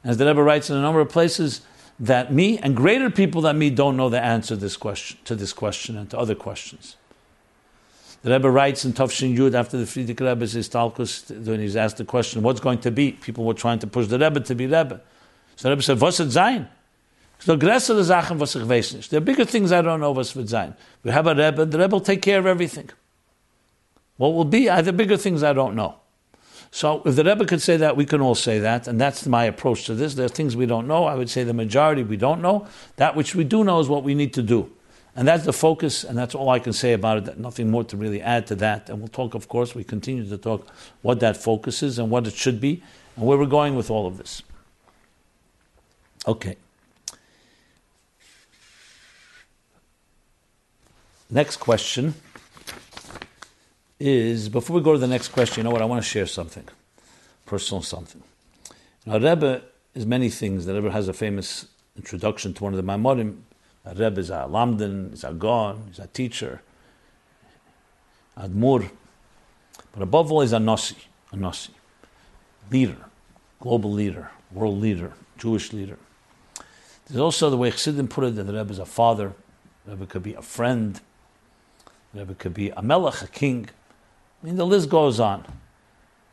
As 0.05 0.17
the 0.19 0.27
Rebbe 0.27 0.43
writes 0.43 0.71
in 0.71 0.77
a 0.77 0.83
number 0.83 1.01
of 1.01 1.09
places, 1.09 1.63
that 1.99 2.33
me 2.33 2.59
and 2.59 2.77
greater 2.77 3.11
people 3.11 3.41
than 3.43 3.59
me 3.59 3.71
don't 3.71 3.97
know 3.97 4.09
the 4.09 4.23
answer 4.23 4.55
to 4.55 4.61
this 4.61 4.77
question, 4.77 5.19
to 5.25 5.35
this 5.35 5.53
question 5.53 5.97
and 5.97 6.11
to 6.11 6.19
other 6.19 6.35
questions. 6.35 6.97
The 8.23 8.33
Rebbe 8.33 8.51
writes 8.51 8.85
in 8.85 8.93
Tafshin 8.93 9.37
Yud 9.37 9.55
after 9.55 9.79
the 9.79 9.85
Frierdiker 9.85 10.29
Rebbe's 10.29 10.55
Istalkus, 10.55 11.31
when 11.47 11.61
he's 11.61 11.77
asked 11.77 11.99
the 11.99 12.05
question, 12.05 12.43
what's 12.43 12.61
going 12.61 12.81
to 12.81 12.91
be? 12.91 13.13
People 13.13 13.45
were 13.45 13.55
trying 13.55 13.79
to 13.79 13.87
push 13.87 14.09
the 14.09 14.19
Rebbe 14.19 14.41
to 14.41 14.55
be 14.55 14.67
Rebbe. 14.67 15.01
So 15.57 15.69
the 15.69 15.71
Rebbe 15.71 15.83
said, 15.83 16.01
was 16.01 16.21
it 16.21 16.31
sein? 16.31 16.69
So 17.39 17.57
größere 17.57 18.03
Sachen, 18.03 18.39
was 18.41 18.57
ich 18.57 18.63
weiß 18.63 18.95
nicht. 18.95 19.11
There 19.11 19.19
are 19.19 19.25
bigger 19.25 19.45
things 19.45 19.71
I 19.71 19.83
don't 19.83 20.01
know 20.01 20.13
was 20.13 20.35
wird 20.35 20.49
sein. 20.49 20.75
We 21.05 21.13
have 21.13 21.27
a 21.27 21.35
Rebbe, 21.35 21.67
the 21.67 21.79
Rebbe 21.79 21.97
will 21.97 22.01
take 22.01 22.23
care 22.23 22.39
of 22.39 22.47
everything. 22.47 22.91
What 24.17 24.35
will 24.35 24.45
be 24.45 24.69
are 24.69 24.83
the 24.83 24.93
bigger 24.93 25.17
things 25.17 25.43
I 25.43 25.53
don't 25.53 25.75
know. 25.75 25.97
So 26.77 27.01
if 27.07 27.17
the 27.17 27.25
Rebbe 27.25 27.47
could 27.47 27.63
say 27.63 27.79
that, 27.79 27.97
we 27.97 28.05
can 28.05 28.21
all 28.21 28.35
say 28.35 28.59
that, 28.59 28.87
and 28.87 29.01
that's 29.01 29.27
my 29.27 29.45
approach 29.45 29.87
to 29.87 29.95
this. 29.95 30.13
There 30.13 30.27
are 30.27 30.29
things 30.29 30.55
we 30.55 30.67
don't 30.67 30.87
know. 30.87 31.07
I 31.07 31.15
would 31.15 31.31
say 31.31 31.43
the 31.43 31.55
majority 31.55 32.03
we 32.03 32.19
don't 32.19 32.43
know. 32.43 32.69
That 32.97 33.17
which 33.17 33.35
we 33.35 33.45
do 33.45 33.65
know 33.65 33.81
is 33.81 33.89
what 33.89 34.03
we 34.03 34.15
need 34.15 34.35
to 34.35 34.43
do. 34.43 34.71
And 35.15 35.27
that's 35.27 35.47
the 35.47 35.55
focus, 35.55 36.05
and 36.05 36.19
that's 36.19 36.35
all 36.35 36.51
I 36.51 36.59
can 36.59 36.75
say 36.75 36.93
about 36.93 37.27
it. 37.27 37.39
Nothing 37.39 37.71
more 37.71 37.83
to 37.85 37.97
really 37.97 38.21
add 38.21 38.47
to 38.49 38.55
that. 38.57 38.91
And 38.91 38.99
we'll 38.99 39.09
talk, 39.09 39.33
of 39.33 39.49
course, 39.49 39.75
we 39.75 39.85
continue 39.85 40.29
to 40.29 40.37
talk 40.37 40.69
what 41.01 41.21
that 41.21 41.39
focus 41.39 41.83
is 41.83 41.99
and 41.99 42.11
what 42.11 42.27
it 42.27 42.35
should 42.35 42.61
be, 42.61 42.83
and 43.17 43.25
where 43.25 43.39
we're 43.39 43.47
going 43.47 43.75
with 43.75 43.91
all 43.91 44.07
of 44.07 44.19
this. 44.19 44.43
Okay. 46.27 46.59
Next 51.31 51.57
question 51.57 52.17
is 53.99 54.49
before 54.49 54.77
we 54.77 54.83
go 54.83 54.93
to 54.93 54.99
the 54.99 55.07
next 55.07 55.29
question, 55.29 55.61
you 55.61 55.65
know 55.65 55.71
what? 55.71 55.83
I 55.83 55.87
want 55.87 56.03
to 56.03 56.09
share 56.09 56.27
something, 56.27 56.69
personal 57.47 57.83
something. 57.83 58.23
Now, 59.05 59.19
Rebbe 59.19 59.63
is 59.95 60.05
many 60.05 60.29
things. 60.29 60.67
The 60.67 60.75
Rebbe 60.75 60.91
has 60.91 61.09
a 61.09 61.13
famous 61.13 61.67
introduction 61.97 62.53
to 62.55 62.65
one 62.65 62.75
of 62.75 62.77
the 62.77 62.83
Maimorim. 62.83 63.39
Rebbe 63.95 64.19
is 64.19 64.31
a 64.31 64.47
Lamdan, 64.49 65.11
he's 65.11 65.25
a 65.25 65.33
Gaon, 65.33 65.85
he's 65.89 66.01
a 66.01 66.09
teacher, 66.09 66.61
Admur. 68.37 68.91
But 69.93 70.03
above 70.03 70.33
all, 70.33 70.41
he's 70.41 70.53
a 70.53 70.59
Nasi, 70.59 70.97
a 71.31 71.37
Nasi, 71.37 71.73
leader, 72.71 72.97
global 73.61 73.93
leader, 73.93 74.31
world 74.53 74.81
leader, 74.81 75.13
Jewish 75.39 75.73
leader. 75.73 75.99
There's 77.07 77.21
also 77.21 77.49
the 77.49 77.57
way 77.57 77.71
Chassidim 77.71 78.09
put 78.09 78.25
it 78.25 78.35
that 78.35 78.45
the 78.45 78.53
Rebbe 78.53 78.73
is 78.73 78.81
a 78.81 78.85
father, 78.85 79.33
the 79.85 79.93
Rebbe 79.93 80.07
could 80.07 80.25
be 80.25 80.35
a 80.35 80.43
friend, 80.43 81.01
the 82.13 82.21
Rebbe 82.21 82.35
could 82.35 82.55
be 82.55 82.71
a 82.71 82.83
melech, 82.83 83.23
a 83.23 83.29
king. 83.29 83.69
I 84.47 84.49
mean, 84.49 84.59
the 84.59 84.67
list 84.67 84.89
goes 84.89 85.19
on. 85.19 85.45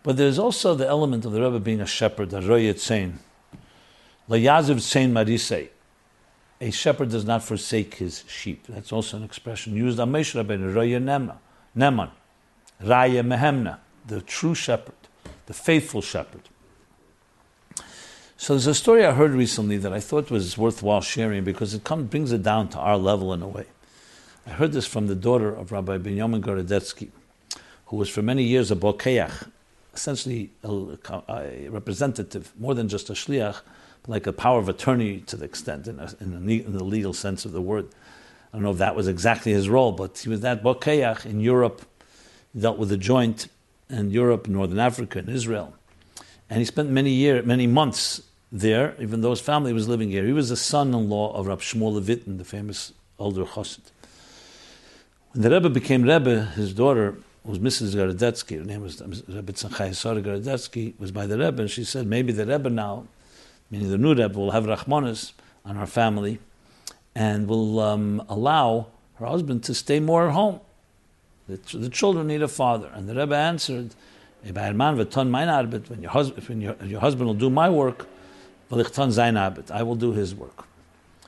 But 0.03 0.17
there's 0.17 0.37
also 0.37 0.75
the 0.75 0.87
element 0.87 1.25
of 1.25 1.31
the 1.31 1.41
Rebbe 1.41 1.59
being 1.59 1.81
a 1.81 1.87
shepherd, 1.87 2.31
a 2.31 2.41
royet 2.41 2.75
tzain. 2.75 3.13
Layaziv 4.29 4.75
tzain 4.75 5.11
marisei. 5.11 5.69
A 6.61 6.69
shepherd 6.69 7.09
does 7.09 7.25
not 7.25 7.43
forsake 7.43 7.95
his 7.95 8.23
sheep. 8.27 8.67
That's 8.69 8.91
also 8.91 9.17
an 9.17 9.23
expression 9.23 9.75
used 9.75 9.99
on 9.99 10.11
Moshe 10.11 10.35
Rabbeinu, 10.35 10.75
roya 10.75 10.99
nema, 10.99 11.37
neman, 11.75 12.11
raya 12.83 13.25
mehemna, 13.25 13.79
the 14.05 14.21
true 14.21 14.53
shepherd, 14.53 14.93
the 15.47 15.55
faithful 15.55 16.03
shepherd. 16.03 16.43
So 18.37 18.53
there's 18.53 18.67
a 18.67 18.75
story 18.75 19.03
I 19.03 19.13
heard 19.13 19.31
recently 19.31 19.77
that 19.77 19.91
I 19.91 19.99
thought 19.99 20.29
was 20.29 20.55
worthwhile 20.55 21.01
sharing 21.01 21.43
because 21.43 21.73
it 21.73 21.83
comes, 21.83 22.11
brings 22.11 22.31
it 22.31 22.43
down 22.43 22.69
to 22.69 22.77
our 22.77 22.97
level 22.97 23.33
in 23.33 23.41
a 23.41 23.47
way. 23.47 23.65
I 24.45 24.51
heard 24.51 24.71
this 24.71 24.85
from 24.85 25.07
the 25.07 25.15
daughter 25.15 25.49
of 25.49 25.71
Rabbi 25.71 25.97
Binyamin 25.97 26.41
Gorodetsky 26.41 27.09
who 27.93 27.97
was 27.97 28.09
for 28.09 28.23
many 28.23 28.41
years 28.41 28.71
a 28.71 28.75
bokeach, 28.75 29.47
essentially 29.93 30.49
a, 30.63 30.97
a, 31.29 31.69
representative, 31.69 32.51
more 32.59 32.73
than 32.73 32.87
just 32.87 33.07
a 33.11 33.13
shliach, 33.13 33.61
like 34.07 34.25
a 34.25 34.33
power 34.33 34.57
of 34.57 34.67
attorney 34.67 35.19
to 35.19 35.37
the 35.37 35.45
extent, 35.45 35.87
in, 35.87 35.99
a, 35.99 36.11
in, 36.19 36.49
in, 36.49 36.73
the 36.75 36.83
legal 36.83 37.13
sense 37.13 37.45
of 37.45 37.51
the 37.51 37.61
word. 37.61 37.87
I 38.51 38.57
don't 38.57 38.63
know 38.63 38.71
if 38.71 38.79
that 38.79 38.95
was 38.95 39.07
exactly 39.07 39.51
his 39.51 39.69
role, 39.69 39.91
but 39.91 40.17
he 40.17 40.27
was 40.27 40.41
that 40.41 40.63
bokeach 40.63 41.27
in 41.27 41.39
Europe, 41.39 41.85
he 42.51 42.61
dealt 42.61 42.79
with 42.79 42.89
the 42.89 42.97
joint 42.97 43.47
in 43.91 44.09
Europe, 44.09 44.47
Northern 44.47 44.79
Africa, 44.79 45.19
and 45.19 45.29
Israel. 45.29 45.75
And 46.49 46.57
he 46.57 46.65
spent 46.65 46.89
many 46.89 47.11
years, 47.11 47.45
many 47.45 47.67
months 47.67 48.23
there, 48.51 48.95
even 48.99 49.21
though 49.21 49.29
his 49.29 49.39
family 49.39 49.71
was 49.71 49.87
living 49.87 50.09
here. 50.09 50.25
He 50.25 50.33
was 50.33 50.49
the 50.49 50.57
son-in-law 50.57 51.35
of 51.35 51.45
Rab 51.45 51.59
Shmuel 51.59 52.01
Levitin, 52.01 52.39
the 52.39 52.43
famous 52.43 52.91
older 53.19 53.45
chassid. 53.45 53.81
When 55.33 55.43
the 55.43 55.51
Rebbe 55.51 55.69
became 55.69 56.01
Rebbe, 56.01 56.45
his 56.55 56.73
daughter 56.73 57.17
was 57.43 57.59
Mrs. 57.59 57.95
Gorodetsky, 57.95 58.57
her 58.59 58.63
name 58.63 58.81
was 58.81 59.01
Rebbe 59.01 59.51
Tzachai 59.51 59.93
Sara 59.93 60.21
Gorodetsky, 60.21 60.93
was 60.99 61.11
by 61.11 61.27
the 61.27 61.37
Rebbe, 61.37 61.61
and 61.63 61.69
she 61.69 61.83
said, 61.83 62.07
maybe 62.07 62.31
the 62.31 62.45
Rebbe 62.45 62.69
now, 62.69 63.05
meaning 63.69 63.89
the 63.89 63.97
new 63.97 64.13
Rebbe, 64.13 64.37
will 64.39 64.51
have 64.51 64.63
Rachmanis 64.63 65.33
on 65.65 65.77
our 65.77 65.87
family 65.87 66.39
and 67.15 67.47
will 67.47 67.79
um, 67.79 68.23
allow 68.29 68.87
her 69.15 69.25
husband 69.25 69.63
to 69.65 69.73
stay 69.73 69.99
more 69.99 70.27
at 70.27 70.33
home. 70.33 70.59
The, 71.47 71.57
the 71.77 71.89
children 71.89 72.27
need 72.27 72.41
a 72.41 72.47
father. 72.47 72.89
And 72.93 73.09
the 73.09 73.15
Rebbe 73.15 73.35
answered, 73.35 73.93
when 74.43 74.55
your 76.01 76.11
husband, 76.11 76.47
when 76.49 76.61
your, 76.61 76.75
your 76.83 76.99
husband 76.99 77.27
will 77.27 77.33
do 77.33 77.49
my 77.49 77.69
work, 77.69 78.07
I 78.71 79.83
will 79.83 79.95
do 79.95 80.13
his 80.13 80.35
work, 80.35 80.65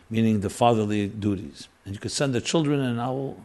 meaning 0.09 0.39
the 0.41 0.49
fatherly 0.49 1.07
duties. 1.07 1.67
And 1.85 1.93
you 1.93 1.99
could 1.99 2.11
send 2.11 2.33
the 2.33 2.41
children, 2.41 2.79
and 2.79 2.99
I 2.99 3.09
will. 3.09 3.37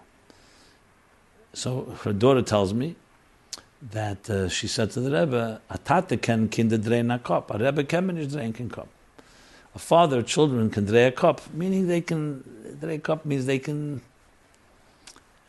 So 1.52 1.96
her 2.02 2.12
daughter 2.12 2.42
tells 2.42 2.72
me 2.72 2.96
that 3.90 4.28
uh, 4.28 4.48
she 4.48 4.68
said 4.68 4.90
to 4.92 5.00
the 5.00 5.10
Rebbe, 5.10 5.60
"Atate 5.70 6.20
ken 6.20 6.48
kinder 6.48 6.78
drein 6.78 7.14
a 7.14 7.18
cup. 7.18 7.50
A 7.50 7.58
Rebbe 7.58 7.84
can 7.84 8.06
drink 8.28 8.60
a 8.60 8.64
cup. 8.64 8.88
A 9.74 9.78
father, 9.78 10.22
children 10.22 10.70
can 10.70 10.84
drink 10.84 11.14
a 11.14 11.16
cup, 11.16 11.40
meaning 11.52 11.86
they 11.86 12.00
can 12.00 12.44
drink 12.80 13.00
a 13.00 13.02
cup 13.02 13.24
means 13.24 13.46
they 13.46 13.58
can." 13.58 14.02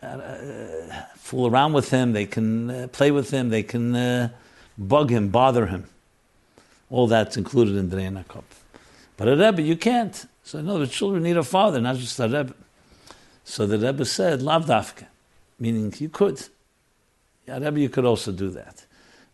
Uh, 0.01 1.03
fool 1.15 1.45
around 1.45 1.73
with 1.73 1.91
him, 1.91 2.13
they 2.13 2.25
can 2.25 2.71
uh, 2.71 2.87
play 2.91 3.11
with 3.11 3.29
him, 3.29 3.49
they 3.49 3.61
can 3.61 3.95
uh, 3.95 4.29
bug 4.75 5.11
him, 5.11 5.29
bother 5.29 5.67
him. 5.67 5.85
All 6.89 7.05
that's 7.05 7.37
included 7.37 7.75
in 7.75 7.91
Dreina. 7.91 8.25
But 9.15 9.27
a 9.27 9.35
Rebbe, 9.37 9.61
you 9.61 9.77
can't. 9.77 10.25
So, 10.43 10.59
no, 10.61 10.79
the 10.79 10.87
children 10.87 11.21
need 11.21 11.37
a 11.37 11.43
father, 11.43 11.79
not 11.79 11.97
just 11.97 12.19
a 12.19 12.23
Rebbe. 12.23 12.55
So 13.43 13.67
the 13.67 13.77
Rebbe 13.77 14.03
said, 14.05 14.41
Lav 14.41 14.65
Dafka, 14.65 15.05
meaning 15.61 15.93
you 15.99 16.09
could. 16.09 16.41
Rebbe, 17.47 17.79
you 17.79 17.89
could 17.89 18.05
also 18.05 18.31
do 18.31 18.49
that. 18.49 18.85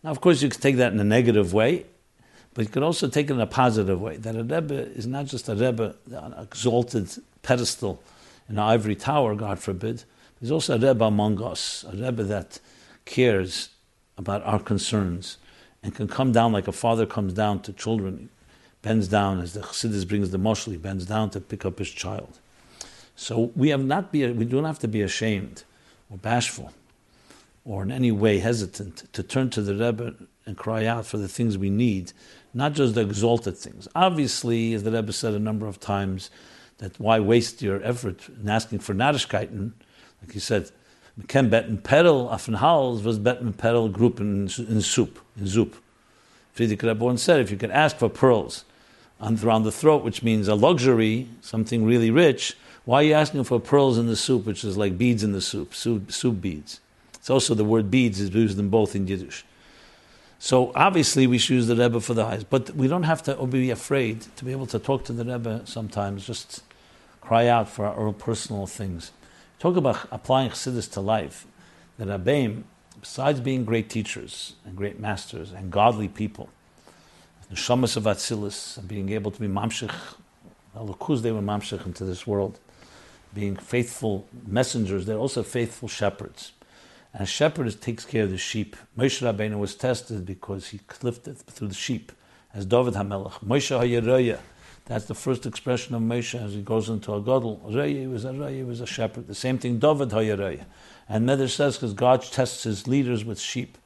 Now, 0.04 0.10
of 0.10 0.20
course, 0.20 0.42
you 0.42 0.50
could 0.50 0.60
take 0.60 0.76
that 0.76 0.92
in 0.92 1.00
a 1.00 1.04
negative 1.04 1.52
way, 1.54 1.86
but 2.54 2.66
you 2.66 2.70
could 2.70 2.82
also 2.82 3.08
take 3.08 3.30
it 3.30 3.32
in 3.32 3.40
a 3.40 3.46
positive 3.46 4.00
way. 4.00 4.16
That 4.18 4.36
a 4.36 4.44
Rebbe 4.44 4.74
is 4.74 5.06
not 5.06 5.26
just 5.26 5.48
a 5.48 5.54
Rebbe 5.54 5.96
an 6.12 6.34
exalted 6.38 7.08
pedestal 7.42 8.02
in 8.48 8.56
an 8.56 8.60
ivory 8.60 8.94
tower, 8.94 9.34
God 9.34 9.58
forbid. 9.58 10.04
There's 10.40 10.52
also 10.52 10.76
a 10.76 10.78
Rebbe 10.78 11.04
among 11.04 11.42
us, 11.42 11.84
a 11.90 11.96
Rebbe 11.96 12.22
that 12.24 12.60
cares 13.04 13.70
about 14.18 14.42
our 14.44 14.58
concerns 14.58 15.38
and 15.82 15.94
can 15.94 16.08
come 16.08 16.32
down 16.32 16.52
like 16.52 16.68
a 16.68 16.72
father 16.72 17.06
comes 17.06 17.32
down 17.32 17.60
to 17.62 17.72
children, 17.72 18.28
bends 18.82 19.08
down 19.08 19.40
as 19.40 19.54
the 19.54 19.60
Chassidus 19.60 20.06
brings 20.06 20.30
the 20.30 20.38
moshli, 20.38 20.80
bends 20.80 21.06
down 21.06 21.30
to 21.30 21.40
pick 21.40 21.64
up 21.64 21.78
his 21.78 21.90
child. 21.90 22.38
So 23.16 23.50
we 23.56 23.70
have 23.70 23.84
not 23.84 24.12
be 24.12 24.30
we 24.30 24.44
don't 24.44 24.64
have 24.64 24.78
to 24.80 24.88
be 24.88 25.02
ashamed 25.02 25.64
or 26.10 26.18
bashful 26.18 26.72
or 27.64 27.82
in 27.82 27.92
any 27.92 28.10
way 28.10 28.38
hesitant 28.38 29.12
to 29.12 29.22
turn 29.22 29.50
to 29.50 29.60
the 29.60 29.74
Rebbe 29.74 30.14
and 30.46 30.56
cry 30.56 30.86
out 30.86 31.04
for 31.04 31.18
the 31.18 31.28
things 31.28 31.58
we 31.58 31.68
need, 31.68 32.12
not 32.54 32.72
just 32.72 32.94
the 32.94 33.02
exalted 33.02 33.58
things. 33.58 33.86
Obviously, 33.94 34.72
as 34.72 34.84
the 34.84 34.90
Rebbe 34.90 35.12
said 35.12 35.34
a 35.34 35.38
number 35.38 35.66
of 35.66 35.78
times, 35.78 36.30
that 36.78 36.98
why 36.98 37.20
waste 37.20 37.60
your 37.60 37.82
effort 37.84 38.28
in 38.40 38.48
asking 38.48 38.78
for 38.78 38.94
Nadischkeiten, 38.94 39.72
like 40.22 40.32
he 40.32 40.38
said, 40.38 40.70
ken 41.26 41.50
beten 41.50 41.76
pedal 41.76 42.28
auf 42.28 42.48
was 42.48 43.18
beten 43.18 43.52
pedal 43.52 43.88
group 43.88 44.18
in, 44.20 44.48
soup, 44.48 45.18
in 45.36 45.46
soup. 45.46 45.76
Frierdiker 46.56 46.84
Rebbe 46.84 47.18
said, 47.18 47.40
if 47.40 47.50
you 47.50 47.56
can 47.56 47.70
ask 47.70 47.96
for 47.96 48.08
pearls 48.08 48.64
around 49.20 49.64
the 49.64 49.72
throat, 49.72 50.04
which 50.04 50.22
means 50.22 50.48
a 50.48 50.54
luxury, 50.54 51.28
something 51.40 51.84
really 51.84 52.10
rich, 52.10 52.56
why 52.88 53.00
are 53.00 53.02
you 53.02 53.12
asking 53.12 53.44
for 53.44 53.60
pearls 53.60 53.98
in 53.98 54.06
the 54.06 54.16
soup, 54.16 54.46
which 54.46 54.64
is 54.64 54.78
like 54.78 54.96
beads 54.96 55.22
in 55.22 55.32
the 55.32 55.42
soup, 55.42 55.74
soup, 55.74 56.10
soup 56.10 56.40
beads? 56.40 56.80
It's 57.16 57.28
also 57.28 57.54
the 57.54 57.62
word 57.62 57.90
beads 57.90 58.18
is 58.18 58.30
used 58.30 58.58
in 58.58 58.70
both 58.70 58.96
in 58.96 59.06
Yiddish. 59.06 59.44
So 60.38 60.72
obviously 60.74 61.26
we 61.26 61.36
use 61.36 61.66
the 61.66 61.76
Rebbe 61.76 62.00
for 62.00 62.14
the 62.14 62.24
eyes, 62.24 62.44
but 62.44 62.74
we 62.74 62.88
don't 62.88 63.02
have 63.02 63.22
to 63.24 63.46
be 63.46 63.68
afraid 63.68 64.22
to 64.36 64.42
be 64.46 64.52
able 64.52 64.64
to 64.68 64.78
talk 64.78 65.04
to 65.04 65.12
the 65.12 65.22
Rebbe 65.22 65.66
sometimes, 65.66 66.26
just 66.26 66.62
cry 67.20 67.46
out 67.46 67.68
for 67.68 67.84
our 67.84 67.94
own 67.94 68.14
personal 68.14 68.66
things. 68.66 69.12
Talk 69.58 69.76
about 69.76 70.08
applying 70.10 70.48
Chassidus 70.48 70.90
to 70.92 71.02
life. 71.02 71.46
The 71.98 72.06
Rabbeim, 72.06 72.62
besides 72.98 73.38
being 73.40 73.66
great 73.66 73.90
teachers 73.90 74.54
and 74.64 74.74
great 74.74 74.98
masters 74.98 75.52
and 75.52 75.70
godly 75.70 76.08
people, 76.08 76.48
the 77.50 77.54
Shamas 77.54 77.98
of 77.98 78.04
Atzilus, 78.04 78.78
and 78.78 78.88
being 78.88 79.10
able 79.10 79.30
to 79.30 79.38
be 79.38 79.46
mamshich, 79.46 79.94
Alukuz, 80.74 81.20
they 81.20 81.32
were 81.32 81.42
mamshich 81.42 81.84
into 81.84 82.06
this 82.06 82.26
world, 82.26 82.58
being 83.34 83.56
faithful 83.56 84.26
messengers, 84.46 85.06
they're 85.06 85.16
also 85.16 85.42
faithful 85.42 85.88
shepherds. 85.88 86.52
And 87.12 87.22
a 87.22 87.26
shepherd 87.26 87.80
takes 87.80 88.04
care 88.04 88.24
of 88.24 88.30
the 88.30 88.38
sheep. 88.38 88.76
Moshe 88.96 89.22
Rabbeinu 89.22 89.58
was 89.58 89.74
tested 89.74 90.26
because 90.26 90.68
he 90.68 90.80
lifted 91.02 91.38
through 91.38 91.68
the 91.68 91.74
sheep, 91.74 92.12
as 92.54 92.66
David 92.66 92.94
HaMelech. 92.94 93.44
Moshe 93.44 93.78
HaYeroyah, 93.78 94.38
that's 94.88 95.04
the 95.04 95.14
first 95.14 95.44
expression 95.44 95.94
of 95.94 96.00
Moshe 96.00 96.42
as 96.42 96.54
he 96.54 96.62
goes 96.62 96.88
into 96.88 97.14
a 97.14 97.20
gadol. 97.20 97.60
Raya 97.66 98.10
was 98.10 98.24
a 98.24 98.30
Raya 98.30 98.66
was 98.66 98.80
a 98.80 98.86
shepherd. 98.86 99.26
The 99.26 99.34
same 99.34 99.58
thing 99.58 99.78
David 99.78 100.08
Hayaraya. 100.08 100.64
And 101.10 101.28
Medrash 101.28 101.50
says 101.50 101.76
because 101.76 101.92
God 101.92 102.22
tests 102.22 102.62
his 102.62 102.88
leaders 102.88 103.22
with 103.22 103.38
sheep. 103.38 103.76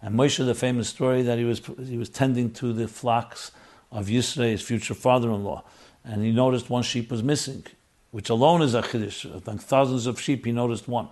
And 0.00 0.14
Moshe, 0.14 0.44
the 0.44 0.54
famous 0.54 0.88
story 0.88 1.22
that 1.22 1.38
he 1.38 1.44
was 1.44 1.60
he 1.82 1.98
was 1.98 2.08
tending 2.08 2.52
to 2.52 2.72
the 2.72 2.86
flocks 2.86 3.50
of 3.90 4.06
Yisro, 4.06 4.48
his 4.48 4.62
future 4.62 4.94
father-in-law, 4.94 5.64
and 6.04 6.22
he 6.22 6.30
noticed 6.30 6.70
one 6.70 6.84
sheep 6.84 7.10
was 7.10 7.24
missing, 7.24 7.64
which 8.10 8.30
alone 8.30 8.62
is 8.62 8.74
a 8.74 8.82
chiddush. 8.82 9.24
Among 9.24 9.58
thousands 9.58 10.06
of 10.06 10.20
sheep, 10.20 10.44
he 10.44 10.52
noticed 10.52 10.88
one. 10.88 11.08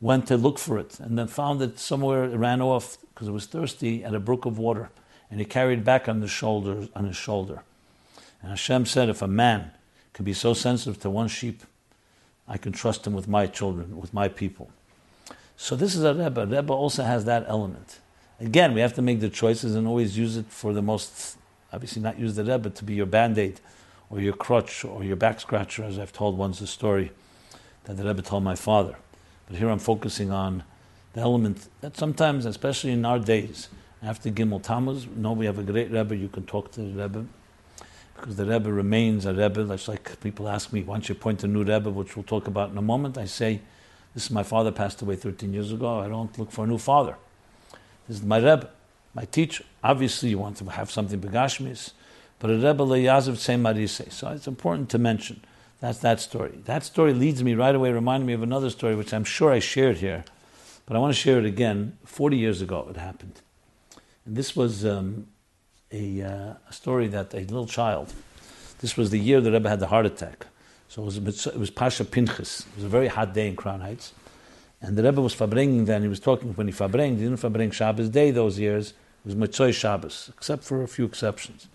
Went 0.00 0.26
to 0.26 0.36
look 0.36 0.58
for 0.58 0.78
it, 0.78 0.98
and 0.98 1.16
then 1.16 1.28
found 1.28 1.62
it 1.62 1.78
somewhere. 1.78 2.24
It 2.24 2.36
ran 2.36 2.60
off 2.60 2.98
because 3.14 3.28
it 3.28 3.32
was 3.32 3.46
thirsty 3.46 4.02
at 4.02 4.14
a 4.14 4.20
brook 4.20 4.44
of 4.44 4.58
water, 4.58 4.90
and 5.30 5.38
he 5.38 5.46
carried 5.46 5.80
it 5.80 5.84
back 5.84 6.08
on 6.08 6.20
the 6.20 6.28
shoulder 6.28 6.88
on 6.96 7.04
his 7.04 7.16
shoulder. 7.16 7.62
And 8.40 8.50
Hashem 8.50 8.86
said, 8.86 9.08
if 9.08 9.22
a 9.22 9.28
man 9.28 9.70
can 10.12 10.24
be 10.24 10.32
so 10.32 10.54
sensitive 10.54 11.00
to 11.02 11.10
one 11.10 11.28
sheep, 11.28 11.62
I 12.48 12.58
can 12.58 12.72
trust 12.72 13.06
him 13.06 13.12
with 13.12 13.28
my 13.28 13.46
children, 13.46 14.00
with 14.00 14.12
my 14.12 14.26
people. 14.26 14.70
So 15.56 15.76
this 15.76 15.94
is 15.94 16.02
a 16.02 16.12
Rebbe. 16.12 16.44
Rebbe 16.44 16.72
also 16.72 17.04
has 17.04 17.24
that 17.26 17.44
element. 17.46 18.00
Again, 18.40 18.74
we 18.74 18.80
have 18.80 18.94
to 18.94 19.02
make 19.02 19.20
the 19.20 19.28
choices 19.28 19.76
and 19.76 19.86
always 19.86 20.18
use 20.18 20.36
it 20.36 20.46
for 20.46 20.72
the 20.72 20.82
most, 20.82 21.36
obviously 21.72 22.02
not 22.02 22.18
use 22.18 22.34
the 22.34 22.42
Rebbe 22.42 22.70
to 22.70 22.84
be 22.84 22.94
your 22.94 23.06
band-aid 23.06 23.60
or 24.12 24.20
your 24.20 24.34
crutch 24.34 24.84
or 24.84 25.02
your 25.02 25.16
back 25.16 25.40
scratcher, 25.40 25.82
as 25.82 25.98
I've 25.98 26.12
told 26.12 26.36
once 26.36 26.58
the 26.60 26.66
story 26.66 27.10
that 27.84 27.96
the 27.96 28.04
Rebbe 28.04 28.20
told 28.20 28.44
my 28.44 28.54
father. 28.54 28.96
But 29.48 29.56
here 29.56 29.70
I'm 29.70 29.78
focusing 29.78 30.30
on 30.30 30.62
the 31.14 31.22
element 31.22 31.68
that 31.80 31.96
sometimes, 31.96 32.44
especially 32.44 32.92
in 32.92 33.04
our 33.06 33.18
days, 33.18 33.68
after 34.02 34.30
Gimel 34.30 34.62
Tammuz, 34.62 35.06
know 35.06 35.32
we 35.32 35.46
have 35.46 35.58
a 35.58 35.62
great 35.62 35.90
Rebbe, 35.90 36.14
you 36.14 36.28
can 36.28 36.44
talk 36.44 36.70
to 36.72 36.82
the 36.82 37.02
Rebbe 37.02 37.24
because 38.14 38.36
the 38.36 38.44
Rebbe 38.44 38.70
remains 38.70 39.24
a 39.24 39.32
Rebbe. 39.32 39.64
That's 39.64 39.88
like 39.88 40.20
people 40.20 40.46
ask 40.46 40.72
me, 40.72 40.82
why 40.82 40.96
don't 40.96 41.08
you 41.08 41.14
point 41.14 41.42
a 41.42 41.48
new 41.48 41.64
Rebbe, 41.64 41.88
which 41.88 42.14
we'll 42.14 42.22
talk 42.22 42.46
about 42.46 42.70
in 42.70 42.76
a 42.76 42.82
moment. 42.82 43.16
I 43.16 43.24
say, 43.24 43.60
this 44.14 44.26
is 44.26 44.30
my 44.30 44.42
father 44.42 44.70
passed 44.70 45.00
away 45.00 45.16
13 45.16 45.54
years 45.54 45.72
ago. 45.72 46.00
I 46.00 46.08
don't 46.08 46.38
look 46.38 46.52
for 46.52 46.64
a 46.64 46.68
new 46.68 46.78
father. 46.78 47.16
This 48.06 48.18
is 48.18 48.22
my 48.22 48.36
Rebbe, 48.36 48.68
my 49.14 49.24
teacher. 49.24 49.64
Obviously, 49.82 50.28
you 50.28 50.38
want 50.38 50.58
to 50.58 50.66
have 50.66 50.90
something 50.90 51.18
begashmis, 51.18 51.92
but 52.42 52.50
a 52.50 52.54
Rebbe 52.54 52.82
leyazav 52.82 53.36
marise. 53.62 54.10
So 54.12 54.28
it's 54.30 54.48
important 54.48 54.90
to 54.90 54.98
mention. 54.98 55.44
That's 55.78 55.98
that 55.98 56.18
story. 56.18 56.58
That 56.64 56.82
story 56.82 57.14
leads 57.14 57.40
me 57.44 57.54
right 57.54 57.72
away, 57.72 57.92
reminding 57.92 58.26
me 58.26 58.32
of 58.32 58.42
another 58.42 58.68
story, 58.68 58.96
which 58.96 59.14
I'm 59.14 59.22
sure 59.22 59.52
I 59.52 59.60
shared 59.60 59.98
here, 59.98 60.24
but 60.84 60.96
I 60.96 60.98
want 60.98 61.14
to 61.14 61.20
share 61.20 61.38
it 61.38 61.44
again. 61.44 61.96
40 62.04 62.36
years 62.36 62.60
ago, 62.60 62.88
it 62.90 62.96
happened. 62.96 63.40
And 64.26 64.34
this 64.34 64.56
was 64.56 64.84
um, 64.84 65.28
a, 65.92 66.22
uh, 66.22 66.54
a, 66.68 66.72
story 66.72 67.06
that 67.08 67.32
a 67.32 67.38
little 67.38 67.68
child, 67.68 68.12
this 68.80 68.96
was 68.96 69.10
the 69.10 69.20
year 69.20 69.40
the 69.40 69.52
Rebbe 69.52 69.68
had 69.68 69.78
the 69.78 69.86
heart 69.86 70.06
attack. 70.06 70.46
So 70.88 71.02
it 71.02 71.22
was, 71.22 71.46
it 71.46 71.58
was 71.58 71.70
Parsha 71.70 72.10
Pinchas. 72.10 72.66
It 72.72 72.74
was 72.74 72.84
a 72.84 72.88
very 72.88 73.06
hot 73.06 73.34
day 73.34 73.46
in 73.46 73.54
Crown 73.54 73.82
Heights. 73.82 74.14
And 74.80 74.98
the 74.98 75.04
Rebbe 75.04 75.20
was 75.20 75.32
fabringing 75.32 75.84
then, 75.84 76.02
he 76.02 76.08
was 76.08 76.18
talking 76.18 76.54
when 76.54 76.66
he 76.66 76.72
fabrang, 76.72 77.10
he 77.10 77.22
didn't 77.22 77.36
fabring 77.36 77.70
Shabbos 77.70 78.08
day 78.08 78.32
those 78.32 78.58
years, 78.58 78.90
it 78.90 79.26
was 79.26 79.36
Mitzvah 79.36 79.72
Shabbos, 79.72 80.28
except 80.36 80.64
for 80.64 80.82
a 80.82 80.88
few 80.88 81.04
exceptions. 81.04 81.68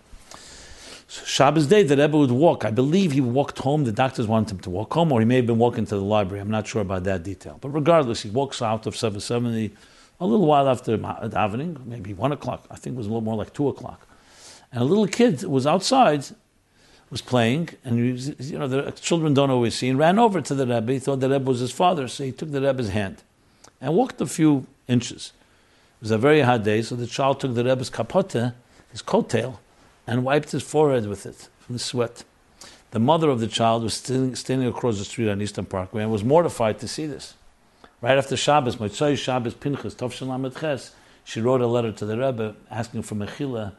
So 1.10 1.24
Shabbos 1.24 1.66
day, 1.66 1.82
the 1.82 1.96
Rebbe 1.96 2.18
would 2.18 2.30
walk. 2.30 2.66
I 2.66 2.70
believe 2.70 3.12
he 3.12 3.22
walked 3.22 3.58
home. 3.60 3.84
The 3.84 3.92
doctors 3.92 4.26
wanted 4.26 4.52
him 4.52 4.58
to 4.60 4.70
walk 4.70 4.92
home, 4.92 5.10
or 5.10 5.20
he 5.20 5.26
may 5.26 5.36
have 5.36 5.46
been 5.46 5.58
walking 5.58 5.86
to 5.86 5.94
the 5.94 6.02
library. 6.02 6.40
I'm 6.42 6.50
not 6.50 6.66
sure 6.66 6.82
about 6.82 7.04
that 7.04 7.22
detail. 7.22 7.56
But 7.62 7.70
regardless, 7.70 8.20
he 8.20 8.28
walks 8.28 8.60
out 8.60 8.86
of 8.86 8.94
770 8.94 9.74
a 10.20 10.26
little 10.26 10.44
while 10.44 10.68
after 10.68 10.98
davening, 10.98 11.86
maybe 11.86 12.12
1 12.12 12.32
o'clock. 12.32 12.66
I 12.70 12.76
think 12.76 12.94
it 12.94 12.98
was 12.98 13.06
a 13.06 13.08
little 13.08 13.22
more 13.22 13.36
like 13.36 13.54
2 13.54 13.68
o'clock. 13.68 14.06
And 14.70 14.82
a 14.82 14.84
little 14.84 15.06
kid 15.06 15.44
was 15.44 15.66
outside, 15.66 16.26
was 17.08 17.22
playing, 17.22 17.70
and 17.84 18.12
was, 18.12 18.50
you 18.50 18.58
know 18.58 18.68
the 18.68 18.92
children 18.92 19.32
don't 19.32 19.50
always 19.50 19.76
see, 19.76 19.88
and 19.88 19.98
ran 19.98 20.18
over 20.18 20.42
to 20.42 20.54
the 20.54 20.66
Rebbe. 20.66 20.92
He 20.92 20.98
thought 20.98 21.20
the 21.20 21.30
Rebbe 21.30 21.48
was 21.48 21.60
his 21.60 21.72
father, 21.72 22.06
so 22.06 22.24
he 22.24 22.32
took 22.32 22.50
the 22.50 22.60
Rebbe's 22.60 22.90
hand 22.90 23.22
and 23.80 23.94
walked 23.94 24.20
a 24.20 24.26
few 24.26 24.66
inches. 24.86 25.32
It 25.98 26.02
was 26.02 26.10
a 26.10 26.18
very 26.18 26.42
hot 26.42 26.64
day, 26.64 26.82
so 26.82 26.96
the 26.96 27.06
child 27.06 27.40
took 27.40 27.54
the 27.54 27.64
Rebbe's 27.64 27.88
kapote, 27.88 28.52
his 28.90 29.00
coattail, 29.00 29.56
and 30.08 30.24
wiped 30.24 30.52
his 30.52 30.62
forehead 30.62 31.06
with 31.06 31.26
it 31.26 31.48
from 31.60 31.74
the 31.74 31.78
sweat. 31.78 32.24
The 32.92 32.98
mother 32.98 33.28
of 33.28 33.40
the 33.40 33.46
child 33.46 33.82
was 33.82 33.92
standing, 33.92 34.34
standing 34.34 34.66
across 34.66 34.98
the 34.98 35.04
street 35.04 35.28
on 35.28 35.42
Eastern 35.42 35.66
Parkway 35.66 36.02
and 36.02 36.10
was 36.10 36.24
mortified 36.24 36.78
to 36.78 36.88
see 36.88 37.04
this. 37.04 37.34
Right 38.00 38.16
after 38.16 38.34
Shabbos, 38.34 38.76
Motzoi 38.76 39.18
Shabbos 39.18 39.52
Pinchas, 39.52 39.94
Tovshin 39.94 40.28
Lamed 40.28 40.56
Ches, 40.56 40.94
she 41.24 41.42
wrote 41.42 41.60
a 41.60 41.66
letter 41.66 41.92
to 41.92 42.06
the 42.06 42.16
Rebbe 42.16 42.56
asking 42.70 43.02
for 43.02 43.16
mechila 43.16 43.74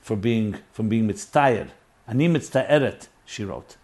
for 0.00 0.16
being 0.16 0.58
from 0.72 0.88
being 0.88 1.06
mitztayed. 1.06 1.68
Ani 2.08 2.28
mitztayeret, 2.28 3.06
she 3.24 3.44
wrote. 3.44 3.76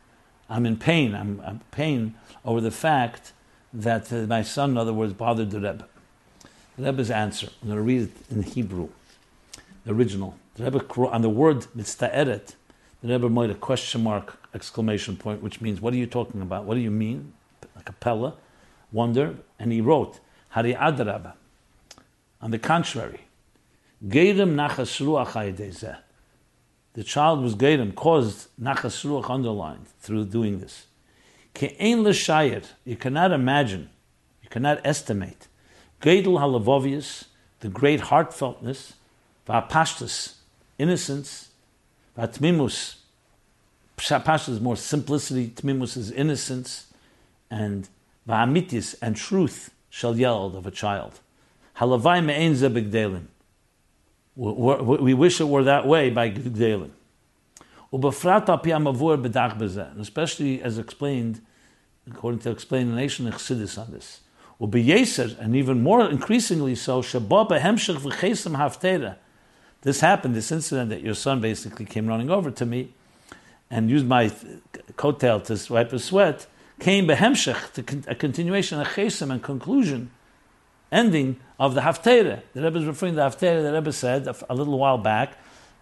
I'm 0.50 0.66
in 0.66 0.76
pain. 0.76 1.14
I'm, 1.14 1.40
in 1.46 1.60
pain 1.70 2.14
over 2.44 2.60
the 2.60 2.72
fact 2.72 3.32
that 3.72 4.10
my 4.28 4.42
son, 4.42 4.70
in 4.70 4.78
other 4.78 4.92
words, 4.92 5.12
bothered 5.12 5.52
the 5.52 5.60
Rebbe. 5.60 5.86
The 6.76 6.82
Rebbe's 6.86 7.12
answer. 7.12 7.50
I'm 7.62 7.68
going 7.68 7.76
to 7.76 7.82
read 7.82 8.02
it 8.02 8.10
in 8.30 8.42
Hebrew, 8.42 8.88
the 9.84 9.92
original. 9.92 10.36
The 10.54 10.64
Rebbe 10.64 10.84
on 11.10 11.22
the 11.22 11.28
word 11.28 11.66
mitztayeret. 11.76 12.54
The 13.02 13.08
Rebbe 13.08 13.28
made 13.28 13.50
a 13.50 13.54
question 13.54 14.04
mark 14.04 14.38
exclamation 14.54 15.16
point, 15.16 15.42
which 15.42 15.60
means, 15.60 15.80
what 15.80 15.92
are 15.92 15.96
you 15.96 16.06
talking 16.06 16.40
about? 16.40 16.64
What 16.64 16.74
do 16.74 16.80
you 16.80 16.92
mean? 16.92 17.32
A 17.76 17.82
cappella, 17.82 18.34
wonder, 18.92 19.36
and 19.58 19.72
he 19.72 19.80
wrote, 19.80 20.20
Hari 20.50 20.74
Adraba. 20.74 21.32
On 22.40 22.52
the 22.52 22.58
contrary, 22.58 23.22
Geirem 24.06 24.54
nachas 24.54 25.00
ruach 25.00 25.98
The 26.92 27.02
child 27.02 27.42
was 27.42 27.56
Geirem, 27.56 27.92
caused 27.94 28.46
nachas 28.60 29.04
ruach 29.04 29.28
underlined 29.28 29.88
through 29.98 30.26
doing 30.26 30.60
this. 30.60 30.86
Ke'en 31.54 32.04
l'shayir, 32.04 32.64
you 32.84 32.94
cannot 32.94 33.32
imagine, 33.32 33.90
you 34.40 34.48
cannot 34.48 34.80
estimate. 34.84 35.48
Geidel 36.00 36.38
halavovius, 36.38 37.24
the 37.58 37.68
great 37.68 38.02
heartfeltness, 38.02 38.92
va'pashtus, 39.48 40.34
innocence, 40.78 41.50
va'tmimus, 42.18 42.96
pashtus 43.96 44.48
is 44.48 44.60
more 44.60 44.76
simplicity, 44.76 45.48
tmimus 45.48 45.96
is 45.96 46.10
innocence, 46.10 46.92
and 47.50 47.88
va'amitis, 48.28 48.94
and 49.00 49.16
truth 49.16 49.70
shall 49.90 50.16
yell 50.18 50.56
of 50.56 50.66
a 50.66 50.70
child. 50.70 51.20
Halavai 51.78 52.24
me'en 52.24 52.54
zebigdelim. 52.54 53.26
We 54.36 55.14
wish 55.14 55.40
it 55.40 55.44
were 55.44 55.62
that 55.62 55.86
way 55.86 56.10
by 56.10 56.28
Gdelim. 56.30 56.90
Especially 60.00 60.60
as 60.60 60.78
explained, 60.78 61.40
according 62.10 62.40
to 62.40 62.50
explanation 62.50 63.28
of 63.28 63.34
Chassidus 63.34 63.78
on 63.78 63.92
this. 63.92 64.22
And 65.38 65.54
even 65.54 65.84
more 65.84 66.10
increasingly 66.10 66.74
so, 66.74 67.00
this 69.84 70.00
happened, 70.00 70.34
this 70.34 70.50
incident 70.50 70.90
that 70.90 71.02
your 71.02 71.14
son 71.14 71.40
basically 71.40 71.84
came 71.84 72.06
running 72.06 72.30
over 72.30 72.50
to 72.50 72.66
me 72.66 72.92
and 73.70 73.88
used 73.88 74.06
my 74.06 74.28
coattail 74.96 75.44
to 75.44 75.72
wipe 75.72 75.92
his 75.92 76.04
sweat, 76.04 76.46
came 76.80 77.06
behemshech, 77.06 78.08
a 78.08 78.14
continuation, 78.14 78.80
a 78.80 78.84
chesim 78.84 79.30
and 79.30 79.42
conclusion 79.42 80.10
ending 80.90 81.38
of 81.58 81.74
the 81.74 81.82
Haftarah. 81.82 82.42
The 82.52 82.62
Rebbe 82.62 82.78
is 82.78 82.84
referring 82.86 83.12
to 83.12 83.16
the 83.16 83.28
Haftarah 83.28 83.62
the 83.62 83.72
Rebbe 83.72 83.92
said 83.92 84.26
a 84.48 84.54
little 84.54 84.78
while 84.78 84.98
back, 84.98 85.38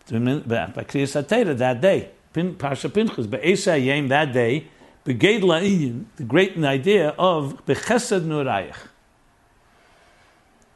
by 0.09 0.17
Kriyas 0.19 1.23
HaTorah 1.23 1.57
that 1.59 1.81
day, 1.81 2.11
Parsha 2.35 2.93
Pinchas, 2.93 3.27
Be'esa 3.27 3.83
Yem 3.83 4.09
that 4.09 4.33
day, 4.33 4.67
Beged 5.05 5.43
La'inyin, 5.43 6.07
the 6.17 6.25
great 6.25 6.57
idea 6.59 7.11
of 7.19 7.65
Bechesed 7.67 8.23
Nurayich. 8.23 8.77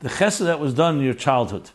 The 0.00 0.10
chesed 0.10 0.44
that 0.44 0.60
was 0.60 0.74
done 0.74 0.98
in 0.98 1.04
your 1.04 1.14
childhood. 1.14 1.70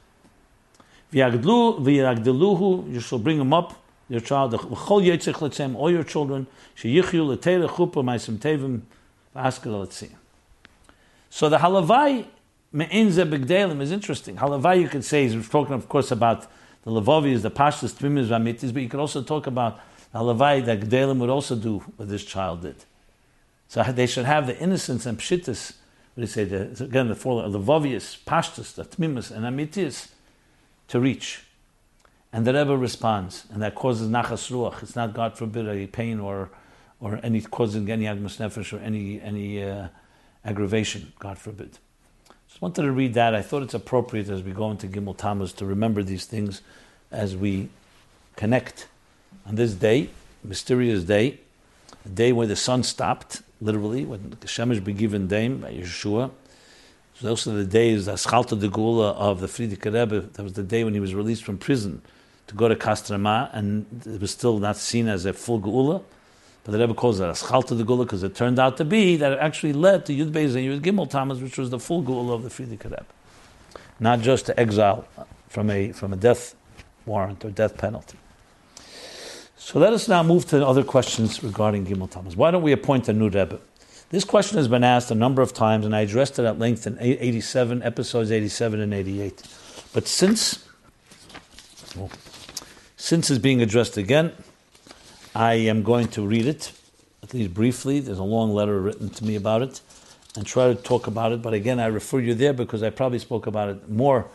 You 1.12 3.02
shall 3.02 3.20
bring 3.20 3.40
him 3.40 3.54
up, 3.54 3.74
your 4.08 4.22
child, 4.22 4.54
V'chol 4.54 5.04
Yitzich 5.04 5.34
Letzem, 5.36 5.76
all 5.76 5.92
your 5.92 6.04
children, 6.04 6.48
Sheyichyu 6.76 7.28
L'teira 7.28 7.68
Chupa 7.68 8.04
Maisim 8.04 8.38
Tevim, 8.38 8.82
V'askal 9.36 9.86
Letzim. 9.86 10.12
So 11.30 11.50
the 11.50 11.58
halavai 11.58 12.26
Me'enze 12.74 13.30
Begdelim 13.30 13.82
is 13.82 13.92
interesting. 13.92 14.38
Halavai, 14.38 14.82
you 14.82 14.88
could 14.88 15.04
say, 15.04 15.26
is 15.26 15.50
talking, 15.50 15.74
of 15.74 15.90
course, 15.90 16.12
about 16.12 16.48
the 16.84 16.92
Levovias, 16.92 17.42
the 17.42 17.52
Pashtas, 17.52 17.94
Tvimiz, 17.94 18.28
Vamitis, 18.28 18.74
but 18.74 18.82
you 18.82 18.88
could 18.88 19.00
also 19.00 19.22
talk 19.22 19.48
about 19.48 19.80
Halavai 20.16 20.64
that 20.66 20.80
Gdelim 20.80 21.20
would 21.20 21.30
also 21.30 21.56
do 21.56 21.80
what 21.98 22.08
this 22.08 22.24
child 22.24 22.62
did. 22.62 22.76
So 23.68 23.84
they 23.84 24.08
should 24.08 24.26
have 24.26 24.48
the 24.48 24.58
innocence 24.58 25.06
and 25.06 25.18
pshittis, 25.18 25.74
what 26.16 26.16
do 26.16 26.22
you 26.22 26.28
say, 26.28 26.46
the, 26.46 26.84
again, 26.84 27.10
the 27.10 27.16
four 27.16 27.44
Levovias, 27.44 28.24
Pashtas, 28.24 28.76
the 28.76 28.86
Tmimis, 28.86 29.32
and 29.32 29.46
Amitis 29.46 30.10
to 30.92 31.00
reach. 31.00 31.44
And 32.34 32.46
the 32.46 32.54
Rebbe 32.54 32.78
responds, 32.78 33.46
and 33.52 33.62
that 33.62 33.76
causes 33.76 34.10
nachas 34.10 34.52
ruach. 34.52 34.84
It's 34.84 34.96
not, 34.96 35.14
God 35.14 35.38
forbid, 35.38 35.68
a 35.68 35.88
pain 35.88 36.20
or, 36.20 36.50
or 37.00 37.20
any 37.24 37.42
causing 37.42 37.90
any 37.90 38.06
agmas 38.06 38.38
nefesh 38.38 38.78
or 38.78 38.82
any, 38.82 39.22
any 39.22 39.64
uh, 39.64 39.88
aggravation, 40.44 41.14
God 41.20 41.38
forbid. 41.38 41.78
Just 42.48 42.62
wanted 42.62 42.82
to 42.82 42.92
read 42.92 43.14
that. 43.14 43.34
I 43.34 43.42
thought 43.42 43.64
it's 43.64 43.74
appropriate 43.74 44.28
as 44.30 44.44
we 44.44 44.52
go 44.52 44.70
into 44.70 44.88
Gimel 44.88 45.16
Tammuz 45.16 45.54
to 45.54 45.66
remember 45.66 46.04
these 46.04 46.26
things 46.26 46.62
as 47.10 47.38
we 47.38 47.70
connect 48.36 48.88
on 49.46 49.56
this 49.56 49.74
day, 49.74 50.10
mysterious 50.44 51.06
day, 51.06 51.40
a 52.06 52.10
day 52.10 52.34
where 52.34 52.48
the 52.48 52.58
sun 52.58 52.84
stopped, 52.84 53.42
literally, 53.62 54.04
when 54.04 54.32
the 54.42 54.48
Shemesh 54.48 54.84
begiven 54.84 55.28
Dame 55.28 55.62
by 55.62 55.74
Yeshua. 55.74 56.32
So 57.22 57.30
also 57.30 57.54
the 57.54 57.66
day 57.66 57.92
is 57.92 58.08
the 58.08 58.14
Aschalta 58.14 58.60
de 58.60 58.68
Gula 58.68 59.12
of 59.12 59.42
the 59.42 59.48
Frierdiker 59.48 59.94
Rebbe. 59.94 60.22
That 60.34 60.42
was 60.42 60.54
the 60.54 60.64
day 60.64 60.84
when 60.84 60.96
he 60.96 61.00
was 61.00 61.14
released 61.14 61.44
from 61.44 61.60
prison 61.60 62.02
to 62.48 62.56
go 62.56 62.68
to 62.68 62.76
Kostroma, 62.76 63.52
and 63.54 63.86
it 64.08 64.20
was 64.20 64.32
still 64.32 64.58
not 64.58 64.76
seen 64.76 65.08
as 65.08 65.26
a 65.26 65.34
full 65.34 65.60
Gula. 65.60 66.02
But 66.64 66.72
the 66.72 66.80
Rebbe 66.80 66.96
calls 66.96 67.20
it 67.20 67.26
Aschalta 67.26 67.78
the 67.78 67.84
Gula 67.84 68.06
because 68.06 68.24
it 68.24 68.34
turned 68.34 68.58
out 68.58 68.78
to 68.78 68.86
be 68.86 69.18
that 69.18 69.34
it 69.34 69.38
actually 69.40 69.74
led 69.74 70.08
to 70.08 70.14
Yud 70.14 70.32
Beis 70.32 70.56
and 70.56 70.66
Yud 70.66 70.82
Gimel 70.82 71.08
Tammuz, 71.08 71.44
which 71.44 71.60
was 71.60 71.70
the 71.70 71.78
full 71.78 72.02
Gula 72.02 72.34
of 72.34 72.42
the 72.42 72.50
Frierdiker 72.50 72.86
Rebbe. 72.86 73.06
Not 74.00 74.22
just 74.22 74.48
to 74.48 74.60
exile 74.60 75.08
from 75.48 75.70
a, 75.70 75.92
from 75.92 76.14
a 76.14 76.16
death 76.16 76.56
warrant 77.06 77.46
or 77.46 77.52
death 77.52 77.78
penalty. 77.78 78.18
So 79.58 79.78
let 79.78 79.94
us 79.94 80.08
now 80.08 80.24
move 80.24 80.48
to 80.48 80.66
other 80.66 80.84
questions 80.84 81.44
regarding 81.44 81.86
Gimel 81.86 82.10
Tammuz. 82.10 82.36
Why 82.36 82.50
don't 82.50 82.64
we 82.64 82.72
appoint 82.72 83.08
a 83.10 83.14
new 83.14 83.30
Rebbe? 83.30 83.60
This 84.12 84.26
question 84.26 84.58
has 84.58 84.68
been 84.68 84.84
asked 84.84 85.10
a 85.10 85.16
number 85.16 85.42
of 85.42 85.54
times, 85.54 85.86
and 85.86 85.96
I 85.96 86.02
addressed 86.02 86.38
it 86.38 86.44
at 86.44 86.60
length 86.60 86.86
in 86.86 86.98
87, 87.00 87.82
episodes 87.82 88.30
87 88.30 88.82
and 88.82 88.94
88. 88.94 89.42
But 89.94 90.06
since, 90.06 90.68
well, 91.96 92.10
since 92.98 93.30
it's 93.30 93.40
being 93.40 93.62
addressed 93.62 93.96
again, 93.96 94.34
I 95.34 95.54
am 95.54 95.82
going 95.82 96.10
to 96.10 96.28
read 96.28 96.46
it, 96.46 96.74
at 97.24 97.34
least 97.34 97.54
briefly. 97.54 98.02
There's 98.02 98.20
a 98.20 98.24
long 98.24 98.54
letter 98.54 98.82
written 98.82 99.10
to 99.12 99.24
me 99.24 99.38
about 99.38 99.62
it, 99.62 99.80
and 100.36 100.46
try 100.46 100.68
to 100.68 100.76
talk 100.76 101.08
about 101.08 101.32
it. 101.32 101.42
But 101.42 101.54
again, 101.54 101.80
I 101.80 101.86
refer 101.86 102.20
you 102.20 102.34
there 102.34 102.52
because 102.52 102.84
I 102.84 102.90
probably 102.90 103.20
spoke 103.20 103.48
about 103.48 103.70
it 103.70 103.90
more 103.90 104.28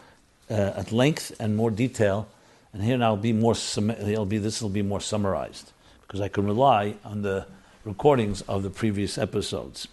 uh, 0.49 0.55
at 0.55 0.91
length 0.91 1.37
and 1.39 1.55
more 1.55 1.71
detail. 1.71 2.29
And 2.73 2.83
here 2.83 2.97
now 2.97 3.11
will 3.11 3.19
be 3.19 3.35
more. 3.35 3.55
It'll 3.55 4.25
be 4.25 4.39
this 4.39 4.62
will 4.62 4.71
be 4.71 4.83
more 4.83 5.03
summarized 5.03 5.73
because 6.01 6.23
I 6.23 6.29
can 6.29 6.47
rely 6.47 6.95
on 7.05 7.21
the 7.21 7.47
recordings 7.87 8.42
of 8.42 8.64
the 8.64 8.70
previous 8.70 9.16
episodes. 9.16 9.87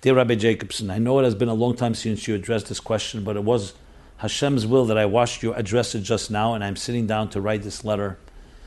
Dear 0.00 0.16
Rabbi 0.16 0.34
Jacobson, 0.34 0.90
I 0.90 0.98
know 0.98 1.20
it 1.20 1.24
has 1.24 1.36
been 1.36 1.48
a 1.48 1.54
long 1.54 1.76
time 1.76 1.94
since 1.94 2.26
you 2.26 2.34
addressed 2.34 2.66
this 2.66 2.80
question, 2.80 3.22
but 3.22 3.36
it 3.36 3.44
was 3.44 3.72
Hashem's 4.16 4.66
will 4.66 4.84
that 4.86 4.98
I 4.98 5.06
watched 5.06 5.44
you 5.44 5.54
address 5.54 5.94
it 5.94 6.00
just 6.00 6.28
now, 6.28 6.54
and 6.54 6.64
I'm 6.64 6.74
sitting 6.74 7.06
down 7.06 7.30
to 7.30 7.40
write 7.40 7.62
this 7.62 7.84
letter 7.84 8.18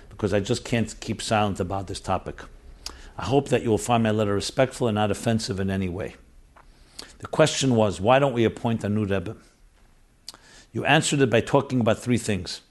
because 0.07 0.33
I 0.33 0.39
just 0.39 0.63
can't 0.63 0.97
keep 1.01 1.21
silent 1.21 1.59
about 1.59 1.87
this 1.87 1.99
topic. 1.99 2.41
I 3.17 3.25
hope 3.25 3.49
that 3.49 3.63
you 3.63 3.69
will 3.69 3.77
find 3.77 4.01
my 4.01 4.11
letter 4.11 4.33
respectful 4.33 4.87
and 4.87 4.95
not 4.95 5.11
offensive 5.11 5.59
in 5.59 5.69
any 5.69 5.89
way. 5.89 6.15
The 7.17 7.27
question 7.27 7.75
was, 7.75 7.99
why 7.99 8.17
don't 8.17 8.33
we 8.33 8.45
appoint 8.45 8.85
a 8.85 8.89
new 8.89 9.03
Rebbe? 9.03 9.35
You 10.71 10.85
answered 10.85 11.19
it 11.19 11.29
by 11.29 11.41
talking 11.41 11.81
about 11.81 11.99
three 11.99 12.17
things. 12.17 12.61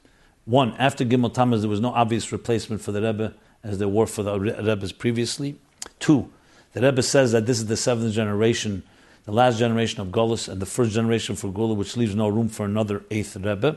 One, 0.47 0.73
after 0.79 1.05
Gimel 1.05 1.35
Tammuz, 1.35 1.61
there 1.61 1.69
was 1.69 1.81
no 1.81 1.93
obvious 1.93 2.33
replacement 2.33 2.81
for 2.81 2.93
the 2.93 3.03
Rebbe 3.03 3.35
as 3.63 3.77
there 3.79 3.89
were 3.89 4.07
for 4.07 4.23
the 4.23 4.41
Rebbes 4.41 4.93
previously. 4.93 5.59
Two, 5.99 6.31
the 6.73 6.81
Rebbe 6.81 7.03
says 7.03 7.33
that 7.33 7.47
this 7.47 7.59
is 7.59 7.67
the 7.67 7.77
seventh 7.77 8.15
generation, 8.15 8.83
the 9.25 9.33
last 9.33 9.59
generation 9.59 10.01
of 10.01 10.09
Golis, 10.09 10.49
and 10.49 10.61
the 10.61 10.67
first 10.67 10.93
generation 10.93 11.37
for 11.37 11.53
Gula, 11.53 11.75
which 11.75 11.97
leaves 11.97 12.15
no 12.15 12.29
room 12.29 12.49
for 12.49 12.65
another 12.65 13.03
eighth 13.11 13.37
Rebbe. 13.37 13.77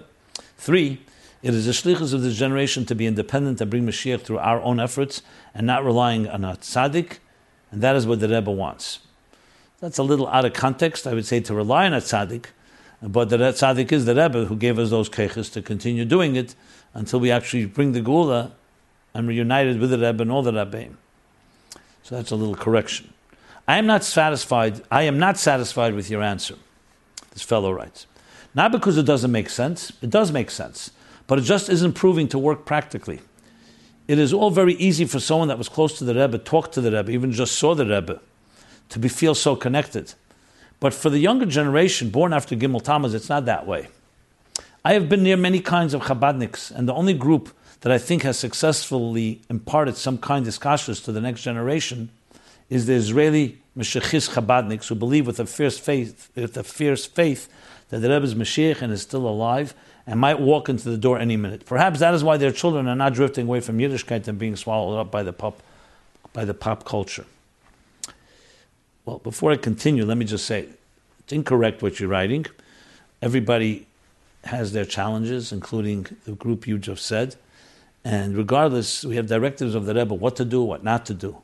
Three, 0.58 1.02
it 1.44 1.54
is 1.54 1.65
the 1.65 1.72
shlichus 1.74 2.13
of 2.13 2.22
this 2.24 2.36
generation 2.36 2.86
to 2.86 2.96
be 2.96 3.06
independent 3.06 3.62
and 3.62 3.70
bring 3.70 3.86
Mashiach 3.86 4.22
through 4.22 4.39
our 4.39 4.60
own 4.62 4.80
efforts 4.80 5.22
and 5.54 5.68
not 5.68 5.86
relying 5.86 6.28
on 6.28 6.44
a 6.44 6.56
tzaddik, 6.56 7.18
and 7.72 7.82
that 7.82 7.96
is 7.96 8.08
what 8.08 8.20
the 8.20 8.30
Rebbe 8.30 8.50
wants. 8.50 9.00
That's 9.80 9.98
a 9.98 10.04
little 10.04 10.28
out 10.30 10.46
of 10.46 10.54
context, 10.54 11.06
I 11.06 11.13
would 11.13 11.26
say, 11.26 11.41
to 11.41 11.54
rely 11.54 11.86
on 11.86 11.94
a 11.94 11.98
tzaddik, 11.98 12.46
but 13.02 13.30
the 13.30 13.38
tzaddik 13.38 13.91
is 13.91 14.06
the 14.06 14.15
Rebbe 14.15 14.46
who 14.46 14.56
gave 14.56 14.80
us 14.80 14.89
those 14.89 15.10
keches 15.10 15.52
to 15.54 15.62
continue 15.62 16.06
doing 16.06 16.36
it 16.36 16.56
until 16.94 17.20
we 17.20 17.30
actually 17.30 17.65
bring 17.65 17.91
the 17.91 18.02
Gula 18.02 18.54
and 19.13 19.28
reunited 19.28 19.80
with 19.80 19.91
the 19.91 20.00
Rebbe 20.00 20.24
and 20.24 20.32
all 20.32 20.41
the 20.41 20.54
Rebbeim. 20.54 20.96
So 22.06 22.15
that's 22.15 22.32
a 22.32 22.36
little 22.36 22.56
correction. 22.56 23.12
I 23.68 23.78
am 23.78 23.86
not 23.86 24.04
satisfied. 24.04 24.82
I 24.89 25.04
am 25.04 25.18
not 25.20 25.38
satisfied 25.38 25.94
with 25.94 26.10
your 26.10 26.22
answer. 26.22 26.56
This 27.32 27.41
fellow 27.41 27.74
writes, 27.74 28.08
not 28.54 28.72
because 28.72 28.98
it 28.98 29.06
doesn't 29.06 29.32
make 29.32 29.50
sense. 29.50 29.91
It 30.02 30.10
does 30.10 30.32
make 30.32 30.50
sense 30.50 30.91
but 31.28 31.39
it 31.39 31.44
just 31.44 31.70
isn't 31.70 31.94
proving 31.94 32.28
to 32.30 32.39
work 32.39 32.65
practically. 32.65 33.22
It 34.08 34.20
is 34.20 34.34
all 34.34 34.52
very 34.52 34.76
easy 34.76 35.06
for 35.06 35.20
someone 35.20 35.48
that 35.48 35.58
was 35.58 35.70
close 35.70 35.98
to 35.98 36.04
the 36.04 36.13
Rebbe, 36.13 36.38
talked 36.38 36.74
to 36.74 36.82
the 36.82 36.91
Rebbe, 36.91 37.12
even 37.12 37.32
just 37.32 37.56
saw 37.56 37.74
the 37.74 37.86
Rebbe, 37.86 38.22
to 38.89 39.00
be, 39.00 39.10
feel 39.10 39.34
so 39.34 39.56
connected. 39.56 40.13
But 40.80 40.94
for 40.94 41.10
the 41.10 41.18
younger 41.18 41.48
generation, 41.48 42.10
born 42.10 42.34
after 42.34 42.56
Gimel 42.56 42.84
Tammuz, 42.84 43.15
it's 43.15 43.30
not 43.30 43.46
that 43.46 43.65
way. 43.65 43.88
I 44.84 44.94
have 44.94 45.10
been 45.10 45.24
near 45.24 45.38
many 45.38 45.60
kinds 45.60 45.96
of 45.96 46.04
Chabadniks, 46.04 46.70
and 46.70 46.88
the 46.88 46.94
only 46.94 47.15
group 47.15 47.50
that 47.82 47.92
I 47.92 47.98
think 47.98 48.24
has 48.24 48.40
successfully 48.40 49.42
imparted 49.50 49.96
some 49.98 50.18
kind 50.18 50.48
of 50.48 50.54
iskashus 50.54 51.04
to 51.06 51.12
the 51.12 51.22
next 51.22 51.44
generation 51.44 52.10
is 52.70 52.86
the 52.86 52.94
Israeli 52.94 53.60
Meshechis 53.78 54.30
Chabadniks 54.34 54.88
who 54.88 54.96
believe 54.96 55.28
with 55.28 55.40
a 55.40 55.46
fierce 55.46 55.78
faith, 55.78 56.30
with 56.36 56.58
a 56.58 56.64
fierce 56.64 57.06
faith 57.06 57.48
that 57.90 58.00
the 58.00 58.10
Rebbe 58.10 58.26
is 58.26 58.36
Mashiach 58.36 58.82
and 58.82 58.92
is 58.92 59.02
still 59.02 59.28
alive 59.28 59.74
and 60.08 60.20
might 60.20 60.40
walk 60.40 60.70
into 60.70 60.90
the 60.90 60.98
door 60.98 61.20
any 61.20 61.38
minute. 61.38 61.66
Perhaps 61.66 62.00
that 62.00 62.14
is 62.14 62.24
why 62.24 62.38
their 62.38 62.52
children 62.52 62.88
are 62.88 62.96
not 62.96 63.14
drifting 63.14 63.48
away 63.48 63.60
from 63.60 63.78
Yiddishkeit 63.78 64.28
and 64.28 64.40
being 64.40 64.56
swallowed 64.56 65.00
up 65.00 65.12
by 65.12 65.24
the 65.24 65.34
pop, 65.34 65.62
by 66.34 66.46
the 66.46 66.54
pop 66.54 66.86
culture. 66.86 67.26
Well, 69.06 69.20
before 69.20 69.52
I 69.52 69.58
continue, 69.58 70.06
let 70.06 70.18
me 70.18 70.26
just 70.26 70.46
say 70.46 70.68
it's 71.20 71.34
incorrect 71.34 71.82
what 71.82 72.00
you're 72.00 72.10
writing. 72.10 72.46
Everybody 73.22 73.88
has 74.46 74.74
their 74.74 74.86
challenges, 74.86 75.52
including 75.52 76.08
the 76.26 76.34
group 76.34 76.68
you 76.68 76.78
just 76.78 77.06
said. 77.06 77.36
And 78.06 78.38
regardless, 78.38 79.04
we 79.04 79.15
have 79.18 79.26
directives 79.26 79.76
of 79.76 79.86
the 79.86 79.96
Rebbe 79.96 80.13
what 80.13 80.38
to 80.38 80.46
do, 80.46 80.63
what 80.63 80.84
not 80.84 81.06
to 81.08 81.13
do. 81.13 81.41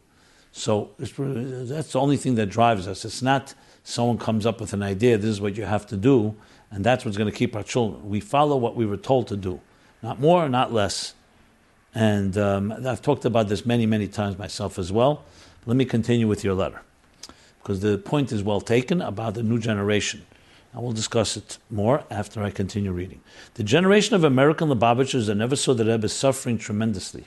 So 0.53 0.91
that's 0.99 1.93
the 1.93 1.99
only 1.99 2.17
thing 2.17 2.35
that 2.35 2.45
drives 2.45 2.87
us. 2.87 3.03
It's 3.03 3.21
not 3.23 3.55
someone 3.83 4.19
comes 4.19 4.45
up 4.45 4.61
with 4.61 4.71
an 4.73 4.83
idea, 4.83 5.17
this 5.17 5.31
is 5.31 5.41
what 5.41 5.57
you 5.57 5.63
have 5.65 5.87
to 5.87 5.97
do, 5.97 6.35
and 6.69 6.83
that's 6.83 7.03
what's 7.03 7.17
going 7.17 7.31
to 7.31 7.35
keep 7.35 7.55
our 7.55 7.63
children. 7.63 8.07
We 8.07 8.19
follow 8.19 8.55
what 8.57 8.75
we 8.75 8.85
were 8.85 8.97
told 8.97 9.27
to 9.29 9.37
do, 9.37 9.59
not 10.03 10.19
more, 10.19 10.47
not 10.49 10.71
less. 10.71 11.15
And 11.95 12.37
um, 12.37 12.71
I've 12.85 13.01
talked 13.01 13.25
about 13.25 13.49
this 13.49 13.65
many, 13.65 13.87
many 13.87 14.07
times 14.07 14.37
myself 14.37 14.77
as 14.77 14.91
well. 14.91 15.25
Let 15.65 15.77
me 15.77 15.85
continue 15.85 16.27
with 16.27 16.43
your 16.43 16.53
letter, 16.53 16.81
because 17.59 17.79
the 17.79 17.97
point 17.97 18.31
is 18.31 18.43
well 18.43 18.61
taken 18.61 19.01
about 19.01 19.33
the 19.33 19.41
new 19.41 19.57
generation. 19.57 20.27
I 20.73 20.79
will 20.79 20.93
discuss 20.93 21.35
it 21.35 21.57
more 21.69 22.03
after 22.09 22.41
I 22.41 22.49
continue 22.49 22.91
reading. 22.91 23.21
The 23.55 23.63
generation 23.63 24.15
of 24.15 24.23
American 24.23 24.69
Lubavitchers 24.69 25.27
that 25.27 25.35
never 25.35 25.55
saw 25.55 25.73
the 25.73 25.85
Rebbe 25.85 26.05
is 26.05 26.13
suffering 26.13 26.57
tremendously. 26.57 27.25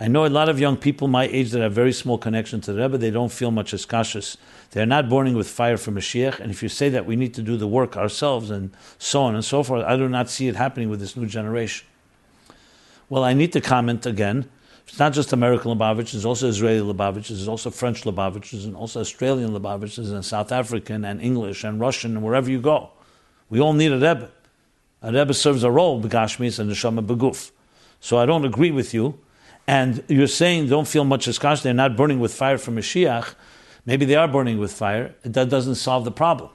I 0.00 0.06
know 0.06 0.24
a 0.24 0.28
lot 0.28 0.48
of 0.48 0.60
young 0.60 0.76
people 0.76 1.08
my 1.08 1.24
age 1.24 1.50
that 1.50 1.60
have 1.60 1.72
very 1.72 1.92
small 1.92 2.18
connection 2.18 2.60
to 2.60 2.72
the 2.72 2.80
Rebbe. 2.80 2.98
They 2.98 3.10
don't 3.10 3.32
feel 3.32 3.50
much 3.50 3.74
as 3.74 3.84
cautious. 3.84 4.36
They 4.70 4.80
are 4.80 4.86
not 4.86 5.08
burning 5.08 5.34
with 5.34 5.48
fire 5.48 5.76
for 5.76 5.90
Mashiach. 5.90 6.38
And 6.38 6.52
if 6.52 6.62
you 6.62 6.68
say 6.68 6.88
that 6.90 7.04
we 7.04 7.16
need 7.16 7.34
to 7.34 7.42
do 7.42 7.56
the 7.56 7.66
work 7.66 7.96
ourselves 7.96 8.48
and 8.48 8.70
so 8.98 9.22
on 9.22 9.34
and 9.34 9.44
so 9.44 9.64
forth, 9.64 9.84
I 9.84 9.96
do 9.96 10.08
not 10.08 10.30
see 10.30 10.46
it 10.46 10.54
happening 10.54 10.88
with 10.88 11.00
this 11.00 11.16
new 11.16 11.26
generation. 11.26 11.84
Well, 13.08 13.24
I 13.24 13.32
need 13.32 13.52
to 13.54 13.60
comment 13.60 14.06
again. 14.06 14.48
It's 14.88 14.98
not 14.98 15.12
just 15.12 15.32
American 15.32 15.70
Lubavitchers, 15.70 16.16
it's 16.16 16.24
also 16.24 16.48
Israeli 16.48 16.80
Lubavitchers, 16.80 17.38
it's 17.38 17.46
also 17.46 17.70
French 17.70 18.02
Lubavitchers, 18.02 18.64
and 18.64 18.74
also 18.74 19.00
Australian 19.00 19.50
Lubavitchers, 19.50 20.12
and 20.12 20.24
South 20.24 20.50
African, 20.50 21.04
and 21.04 21.20
English, 21.20 21.62
and 21.62 21.78
Russian, 21.78 22.16
and 22.16 22.24
wherever 22.24 22.50
you 22.50 22.60
go. 22.60 22.90
We 23.50 23.60
all 23.60 23.74
need 23.74 23.92
a 23.92 23.96
Rebbe. 23.96 24.30
A 25.02 25.12
Rebbe 25.12 25.34
serves 25.34 25.62
a 25.62 25.70
role, 25.70 26.02
Begashmis 26.02 26.58
and 26.58 26.70
Neshama 26.70 27.06
Beguf. 27.06 27.52
So 28.00 28.18
I 28.18 28.26
don't 28.26 28.44
agree 28.44 28.70
with 28.70 28.92
you 28.94 29.18
and 29.68 30.02
you're 30.08 30.26
saying 30.26 30.66
don't 30.68 30.88
feel 30.88 31.04
much 31.04 31.28
as 31.28 31.62
they're 31.62 31.74
not 31.74 31.94
burning 31.94 32.18
with 32.20 32.32
fire 32.32 32.56
from 32.56 32.76
Mashiach, 32.76 33.34
maybe 33.84 34.06
they 34.06 34.14
are 34.14 34.26
burning 34.26 34.58
with 34.58 34.72
fire, 34.72 35.14
that 35.22 35.50
doesn't 35.50 35.74
solve 35.74 36.06
the 36.06 36.10
problem. 36.10 36.48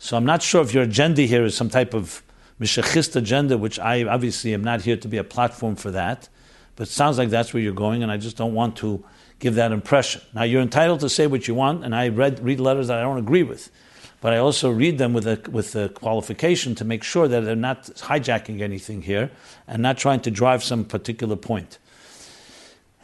So 0.00 0.16
I'm 0.16 0.26
not 0.26 0.42
sure 0.42 0.62
if 0.62 0.74
your 0.74 0.82
agenda 0.82 1.22
here 1.22 1.44
is 1.44 1.56
some 1.56 1.70
type 1.70 1.94
of 1.94 2.24
Mishachist 2.60 3.14
agenda, 3.14 3.56
which 3.56 3.78
I 3.78 4.02
obviously 4.02 4.52
am 4.52 4.64
not 4.64 4.82
here 4.82 4.96
to 4.96 5.06
be 5.06 5.16
a 5.16 5.22
platform 5.22 5.76
for 5.76 5.92
that, 5.92 6.28
but 6.76 6.88
it 6.88 6.90
sounds 6.90 7.18
like 7.18 7.30
that's 7.30 7.52
where 7.52 7.62
you're 7.62 7.72
going, 7.72 8.02
and 8.02 8.12
I 8.12 8.16
just 8.16 8.36
don't 8.36 8.54
want 8.54 8.76
to 8.76 9.04
give 9.38 9.56
that 9.56 9.72
impression. 9.72 10.22
Now, 10.34 10.44
you're 10.44 10.62
entitled 10.62 11.00
to 11.00 11.08
say 11.08 11.26
what 11.26 11.48
you 11.48 11.54
want, 11.54 11.84
and 11.84 11.94
I 11.94 12.08
read, 12.08 12.40
read 12.40 12.60
letters 12.60 12.88
that 12.88 12.98
I 12.98 13.02
don't 13.02 13.18
agree 13.18 13.42
with 13.42 13.70
but 14.20 14.32
I 14.32 14.38
also 14.38 14.70
read 14.70 14.98
them 14.98 15.12
with 15.12 15.26
a, 15.26 15.40
with 15.50 15.76
a 15.76 15.88
qualification 15.88 16.74
to 16.76 16.84
make 16.84 17.04
sure 17.04 17.28
that 17.28 17.42
they're 17.42 17.54
not 17.54 17.84
hijacking 17.84 18.60
anything 18.60 19.02
here 19.02 19.30
and 19.68 19.82
not 19.82 19.98
trying 19.98 20.20
to 20.20 20.30
drive 20.30 20.64
some 20.64 20.84
particular 20.84 21.36
point. 21.36 21.78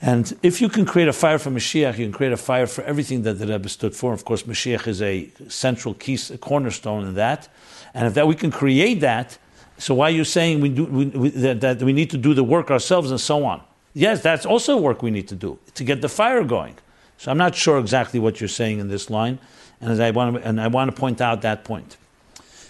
And 0.00 0.36
if 0.42 0.60
you 0.60 0.68
can 0.68 0.84
create 0.84 1.06
a 1.06 1.12
fire 1.12 1.38
for 1.38 1.50
Mashiach, 1.50 1.96
you 1.96 2.06
can 2.06 2.12
create 2.12 2.32
a 2.32 2.36
fire 2.36 2.66
for 2.66 2.82
everything 2.82 3.22
that 3.22 3.34
the 3.34 3.46
Rebbe 3.46 3.68
stood 3.68 3.94
for. 3.94 4.12
Of 4.12 4.24
course, 4.24 4.42
Mashiach 4.42 4.88
is 4.88 5.00
a 5.00 5.30
central 5.48 5.94
key, 5.94 6.18
a 6.32 6.38
cornerstone 6.38 7.06
in 7.06 7.14
that. 7.14 7.48
And 7.94 8.08
if 8.08 8.14
that 8.14 8.26
we 8.26 8.34
can 8.34 8.50
create 8.50 9.00
that, 9.00 9.38
so 9.82 9.94
why 9.94 10.06
are 10.06 10.10
you 10.10 10.24
saying 10.24 10.60
we 10.60 10.68
do, 10.68 10.84
we, 10.84 11.06
we, 11.06 11.28
that, 11.30 11.60
that 11.60 11.82
we 11.82 11.92
need 11.92 12.10
to 12.10 12.18
do 12.18 12.34
the 12.34 12.44
work 12.44 12.70
ourselves 12.70 13.10
and 13.10 13.20
so 13.20 13.44
on? 13.44 13.60
Yes, 13.94 14.22
that's 14.22 14.46
also 14.46 14.76
work 14.76 15.02
we 15.02 15.10
need 15.10 15.28
to 15.28 15.34
do 15.34 15.58
to 15.74 15.84
get 15.84 16.00
the 16.00 16.08
fire 16.08 16.44
going. 16.44 16.76
So 17.18 17.30
I'm 17.30 17.38
not 17.38 17.54
sure 17.54 17.78
exactly 17.78 18.20
what 18.20 18.40
you're 18.40 18.48
saying 18.48 18.78
in 18.78 18.88
this 18.88 19.10
line 19.10 19.38
and 19.80 20.00
I 20.00 20.12
want 20.12 20.36
to, 20.36 20.48
and 20.48 20.60
I 20.60 20.68
want 20.68 20.94
to 20.94 20.98
point 20.98 21.20
out 21.20 21.42
that 21.42 21.64
point. 21.64 21.96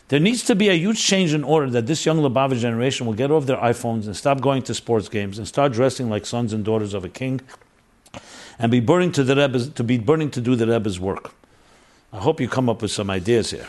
There 0.09 0.19
needs 0.19 0.43
to 0.45 0.55
be 0.55 0.69
a 0.69 0.75
huge 0.75 1.03
change 1.03 1.33
in 1.33 1.45
order 1.45 1.71
that 1.71 1.87
this 1.87 2.05
young 2.05 2.19
Lubavitch 2.19 2.61
generation 2.61 3.07
will 3.07 3.15
get 3.15 3.31
off 3.31 3.47
their 3.47 3.59
iPhones 3.59 4.07
and 4.07 4.17
stop 4.17 4.41
going 4.41 4.63
to 4.63 4.75
sports 4.75 5.09
games 5.09 5.39
and 5.39 5.47
start 5.47 5.73
dressing 5.73 6.11
like 6.11 6.27
sons 6.27 6.53
and 6.53 6.65
daughters 6.65 6.95
of 6.95 7.05
a 7.05 7.09
king, 7.09 7.41
and 8.59 8.71
be 8.71 8.81
burning 8.81 9.13
to 9.13 9.25
the 9.25 9.37
Rebbe's, 9.37 9.69
to 9.71 9.85
be 9.85 9.99
burning 9.99 10.31
to 10.31 10.41
do 10.41 10.57
the 10.57 10.67
Rebbe's 10.67 10.99
work. 10.99 11.33
I 12.13 12.19
hope 12.19 12.41
you 12.41 12.49
come 12.49 12.69
up 12.69 12.83
with 12.83 12.91
some 12.91 13.11
ideas 13.11 13.51
here, 13.51 13.69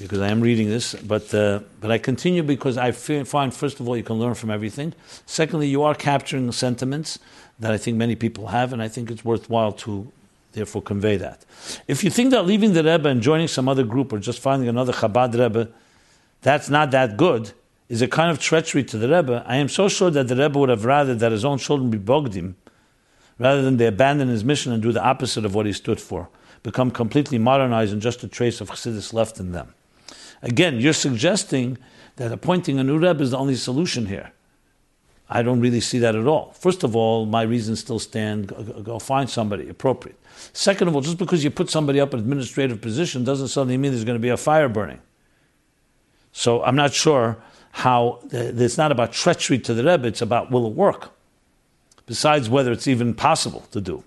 because 0.00 0.20
I 0.20 0.28
am 0.28 0.40
reading 0.40 0.68
this. 0.68 0.94
But 0.94 1.32
uh, 1.34 1.60
but 1.80 1.90
I 1.90 1.98
continue 1.98 2.42
because 2.42 2.78
I 2.78 2.90
find 2.92 3.54
first 3.54 3.80
of 3.80 3.88
all 3.88 3.96
you 3.96 4.02
can 4.02 4.16
learn 4.16 4.34
from 4.34 4.50
everything. 4.50 4.94
Secondly, 5.26 5.68
you 5.68 5.82
are 5.82 5.94
capturing 5.94 6.50
sentiments 6.52 7.18
that 7.58 7.72
I 7.72 7.78
think 7.78 7.96
many 7.96 8.16
people 8.16 8.48
have, 8.48 8.72
and 8.72 8.82
I 8.82 8.88
think 8.88 9.10
it's 9.10 9.24
worthwhile 9.24 9.72
to 9.84 10.10
therefore 10.52 10.82
convey 10.82 11.16
that. 11.18 11.44
If 11.86 12.02
you 12.02 12.10
think 12.10 12.30
that 12.30 12.46
leaving 12.46 12.72
the 12.72 12.82
Rebbe 12.82 13.08
and 13.08 13.20
joining 13.22 13.48
some 13.48 13.68
other 13.68 13.84
group 13.84 14.12
or 14.12 14.18
just 14.18 14.40
finding 14.40 14.68
another 14.68 14.92
Chabad 14.92 15.38
Rebbe, 15.38 15.68
that's 16.42 16.68
not 16.70 16.90
that 16.90 17.16
good, 17.16 17.52
is 17.88 18.02
a 18.02 18.08
kind 18.08 18.30
of 18.30 18.40
treachery 18.40 18.82
to 18.84 18.98
the 18.98 19.08
Rebbe, 19.08 19.44
I 19.46 19.56
am 19.56 19.68
so 19.68 19.88
sure 19.88 20.10
that 20.10 20.28
the 20.28 20.36
Rebbe 20.36 20.58
would 20.58 20.70
have 20.70 20.84
rather 20.84 21.14
that 21.14 21.32
his 21.32 21.44
own 21.44 21.58
children 21.58 21.90
be 21.90 21.98
Bogdim, 21.98 22.54
rather 23.38 23.62
than 23.62 23.76
they 23.76 23.86
abandon 23.86 24.28
his 24.28 24.44
mission 24.44 24.72
and 24.72 24.82
do 24.82 24.92
the 24.92 25.02
opposite 25.02 25.44
of 25.44 25.54
what 25.54 25.66
he 25.66 25.72
stood 25.72 26.00
for, 26.00 26.28
become 26.62 26.90
completely 26.90 27.38
modernized 27.38 27.92
and 27.92 28.02
just 28.02 28.24
a 28.24 28.28
trace 28.28 28.60
of 28.60 28.70
Chassidus 28.70 29.12
left 29.12 29.38
in 29.38 29.52
them. 29.52 29.74
Again, 30.42 30.80
you're 30.80 30.92
suggesting 30.92 31.78
that 32.16 32.32
appointing 32.32 32.78
a 32.78 32.84
new 32.84 32.98
Rebbe 32.98 33.22
is 33.22 33.30
the 33.30 33.38
only 33.38 33.54
solution 33.54 34.06
here. 34.06 34.32
I 35.32 35.42
don't 35.42 35.60
really 35.60 35.80
see 35.80 36.00
that 36.00 36.16
at 36.16 36.26
all. 36.26 36.52
First 36.58 36.82
of 36.82 36.96
all, 36.96 37.24
my 37.24 37.42
reasons 37.42 37.78
still 37.78 38.00
stand. 38.00 38.48
Go, 38.48 38.62
go 38.82 38.98
find 38.98 39.30
somebody 39.30 39.68
appropriate. 39.68 40.18
Second 40.52 40.88
of 40.88 40.96
all, 40.96 41.02
just 41.02 41.18
because 41.18 41.44
you 41.44 41.50
put 41.50 41.70
somebody 41.70 42.00
up 42.00 42.12
in 42.12 42.18
an 42.18 42.24
administrative 42.24 42.80
position 42.80 43.22
doesn't 43.22 43.48
suddenly 43.48 43.76
mean 43.76 43.92
there's 43.92 44.04
going 44.04 44.18
to 44.18 44.22
be 44.22 44.28
a 44.28 44.36
fire 44.36 44.68
burning. 44.68 45.00
So 46.32 46.64
I'm 46.64 46.76
not 46.76 46.92
sure 46.92 47.36
how 47.72 48.20
uh, 48.24 48.28
it's 48.32 48.76
not 48.76 48.90
about 48.90 49.12
treachery 49.12 49.58
to 49.60 49.74
the 49.74 49.84
Rebbe, 49.84 50.08
it's 50.08 50.22
about 50.22 50.50
will 50.50 50.66
it 50.66 50.72
work? 50.72 51.12
Besides 52.06 52.48
whether 52.48 52.72
it's 52.72 52.88
even 52.88 53.14
possible 53.14 53.60
to 53.70 53.80
do. 53.80 54.02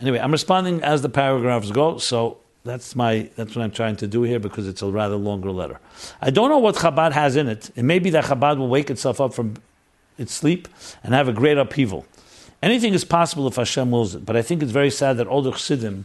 Anyway, 0.00 0.18
I'm 0.18 0.32
responding 0.32 0.82
as 0.82 1.00
the 1.00 1.08
paragraphs 1.08 1.70
go, 1.70 1.98
so 1.98 2.38
that's 2.64 2.94
my 2.94 3.30
that's 3.36 3.56
what 3.56 3.62
I'm 3.62 3.70
trying 3.70 3.96
to 3.96 4.06
do 4.06 4.22
here 4.22 4.38
because 4.38 4.68
it's 4.68 4.82
a 4.82 4.90
rather 4.90 5.16
longer 5.16 5.50
letter. 5.50 5.80
I 6.20 6.30
don't 6.30 6.50
know 6.50 6.58
what 6.58 6.76
Chabad 6.76 7.12
has 7.12 7.36
in 7.36 7.48
it. 7.48 7.70
It 7.74 7.82
may 7.84 7.98
be 7.98 8.10
that 8.10 8.24
Chabad 8.24 8.58
will 8.58 8.68
wake 8.68 8.90
itself 8.90 9.20
up 9.20 9.32
from 9.32 9.54
its 10.18 10.34
sleep 10.34 10.68
and 11.02 11.14
have 11.14 11.28
a 11.28 11.32
great 11.32 11.56
upheaval. 11.56 12.06
Anything 12.62 12.92
is 12.92 13.04
possible 13.04 13.46
if 13.46 13.56
Hashem 13.56 13.90
wills 13.90 14.14
it. 14.14 14.26
But 14.26 14.36
I 14.36 14.42
think 14.42 14.62
it's 14.62 14.72
very 14.72 14.90
sad 14.90 15.16
that 15.16 15.26
older 15.26 15.50
Chassidim, 15.50 16.04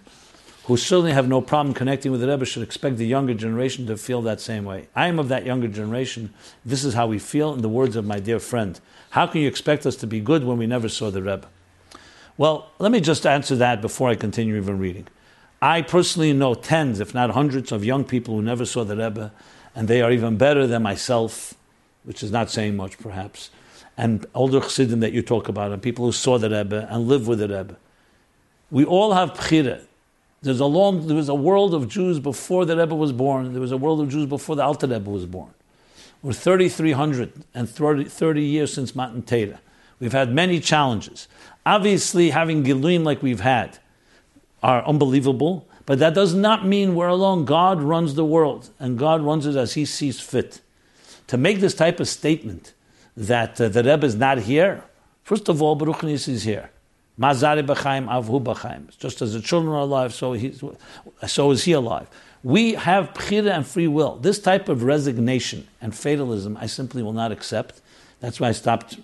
who 0.66 0.78
certainly 0.78 1.12
have 1.12 1.28
no 1.28 1.42
problem 1.42 1.74
connecting 1.74 2.12
with 2.12 2.22
the 2.22 2.28
Rebbe, 2.30 2.46
should 2.46 2.64
expect 2.64 2.96
the 2.98 3.06
younger 3.06 3.34
generation 3.34 3.86
to 3.88 3.98
feel 3.98 4.22
that 4.22 4.40
same 4.40 4.64
way. 4.64 4.88
I 4.96 5.08
am 5.08 5.20
of 5.20 5.28
that 5.28 5.46
younger 5.46 5.68
generation. 5.68 6.34
This 6.64 6.86
is 6.86 6.94
how 6.94 7.08
we 7.08 7.20
feel, 7.20 7.54
in 7.54 7.62
the 7.62 7.70
words 7.70 7.98
of 7.98 8.06
my 8.06 8.20
dear 8.20 8.40
friend. 8.40 8.80
How 9.10 9.28
can 9.28 9.42
you 9.42 9.50
expect 9.50 9.86
us 9.86 9.98
to 9.98 10.08
be 10.08 10.22
good 10.22 10.46
when 10.46 10.58
we 10.58 10.66
never 10.66 10.88
saw 10.88 11.12
the 11.12 11.22
Rebbe? 11.22 11.48
Well, 12.38 12.70
let 12.80 12.92
me 12.92 13.02
just 13.02 13.26
answer 13.26 13.56
that 13.58 13.82
before 13.82 14.10
I 14.10 14.16
continue 14.16 14.56
even 14.56 14.80
reading. 14.80 15.08
I 15.62 15.82
personally 15.82 16.34
know 16.34 16.54
tens, 16.54 17.00
if 17.00 17.14
not 17.14 17.32
hundreds, 17.32 17.72
of 17.72 17.84
young 17.84 18.04
people 18.04 18.36
who 18.36 18.42
never 18.42 18.66
saw 18.66 18.84
the 18.84 18.96
Rebbe, 18.96 19.32
and 19.76 19.88
they 19.88 20.02
are 20.02 20.12
even 20.12 20.38
better 20.38 20.68
than 20.68 20.84
myself, 20.84 21.54
which 22.04 22.22
is 22.24 22.32
not 22.32 22.50
saying 22.50 22.76
much 22.76 22.98
perhaps 23.00 23.50
and 23.98 24.26
older 24.34 24.60
chassidim 24.60 25.00
that 25.00 25.14
you 25.14 25.22
talk 25.22 25.48
about, 25.48 25.72
and 25.72 25.82
people 25.82 26.06
who 26.06 26.12
saw 26.12 26.38
the 26.38 26.50
Rebbe 26.50 26.88
and 26.90 27.08
live 27.08 27.28
with 27.28 27.40
the 27.40 27.48
Rebbe. 27.48 27.78
We 28.72 28.84
all 28.84 29.14
have 29.14 29.34
bchira. 29.34 29.86
There's 30.42 30.60
a 30.60 30.66
long, 30.66 31.08
there 31.08 31.16
was 31.16 31.30
a 31.30 31.36
world 31.36 31.74
of 31.74 31.88
Jews 31.88 32.20
before 32.20 32.66
the 32.66 32.78
Rebbe 32.78 32.94
was 32.94 33.12
born. 33.12 33.54
There 33.54 33.62
was 33.62 33.72
a 33.72 33.78
world 33.78 34.02
of 34.02 34.10
Jews 34.10 34.26
before 34.26 34.56
the 34.56 34.64
Alter 34.64 34.88
Rebbe 34.88 35.10
was 35.10 35.26
born. 35.26 35.52
We're 36.22 36.34
3,330 36.34 38.04
30 38.06 38.42
years 38.42 38.74
since 38.74 38.96
Matan 38.96 39.22
Torah. 39.24 39.62
We've 40.00 40.12
had 40.12 40.34
many 40.34 40.60
challenges. 40.60 41.28
Obviously, 41.66 42.32
having 42.32 42.64
Giluim 42.64 43.04
like 43.04 43.24
we've 43.24 43.40
had 43.40 43.80
are 44.66 44.84
unbelievable, 44.88 45.68
but 45.86 46.00
that 46.00 46.16
does 46.16 46.34
not 46.34 46.66
mean 46.66 46.96
we're 46.96 47.08
alone. 47.08 47.46
God 47.46 47.84
runs 47.84 48.16
the 48.16 48.26
world, 48.26 48.72
and 48.80 48.98
God 48.98 49.22
runs 49.22 49.46
it 49.46 49.56
as 49.56 49.76
He 49.76 49.86
sees 49.86 50.20
fit. 50.20 50.60
To 51.28 51.38
make 51.38 51.60
this 51.60 51.76
type 51.76 52.00
of 52.00 52.08
statement 52.08 52.74
that 53.16 53.62
uh, 53.62 53.70
the 53.70 53.84
Rebbe 53.84 54.06
is 54.08 54.16
not 54.16 54.40
here, 54.40 54.84
first 55.24 55.50
of 55.50 55.62
all, 55.62 55.76
Baruch 55.76 56.02
Nis 56.02 56.28
is 56.28 56.44
here. 56.44 56.72
Mazari 57.20 57.64
b'chaim 57.64 58.08
avhu 58.08 58.44
b'chaim. 58.44 58.98
Just 58.98 59.22
as 59.22 59.34
the 59.34 59.40
children 59.40 59.72
are 59.72 59.82
alive, 59.82 60.16
so, 60.16 60.34
he, 60.34 60.52
so 61.28 61.52
is 61.52 61.64
he 61.64 61.74
alive. 61.74 62.08
We 62.44 62.74
have 62.74 63.14
bchira 63.14 63.52
and 63.52 63.68
free 63.68 63.88
will. 63.88 64.16
This 64.16 64.40
type 64.40 64.68
of 64.68 64.82
resignation 64.82 65.68
and 65.80 65.96
fatalism, 65.96 66.58
I 66.60 66.66
simply 66.66 67.04
will 67.04 67.14
not 67.14 67.32
accept. 67.32 67.82
That's 68.20 68.40
why 68.40 68.50
I 68.50 68.52
stopped 68.54 68.94
in 68.94 69.04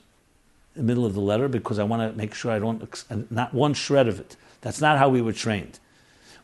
the 0.75 0.83
middle 0.83 1.05
of 1.05 1.13
the 1.13 1.21
letter 1.21 1.47
because 1.47 1.77
I 1.77 1.83
want 1.83 2.01
to 2.11 2.17
make 2.17 2.33
sure 2.33 2.51
I 2.51 2.57
don't 2.57 3.31
not 3.31 3.53
one 3.53 3.75
shred 3.75 4.07
of 4.07 4.19
it. 4.19 4.35
That's 4.61 4.81
not 4.81 4.97
how 4.97 5.09
we 5.09 5.21
were 5.21 5.33
trained. 5.33 5.79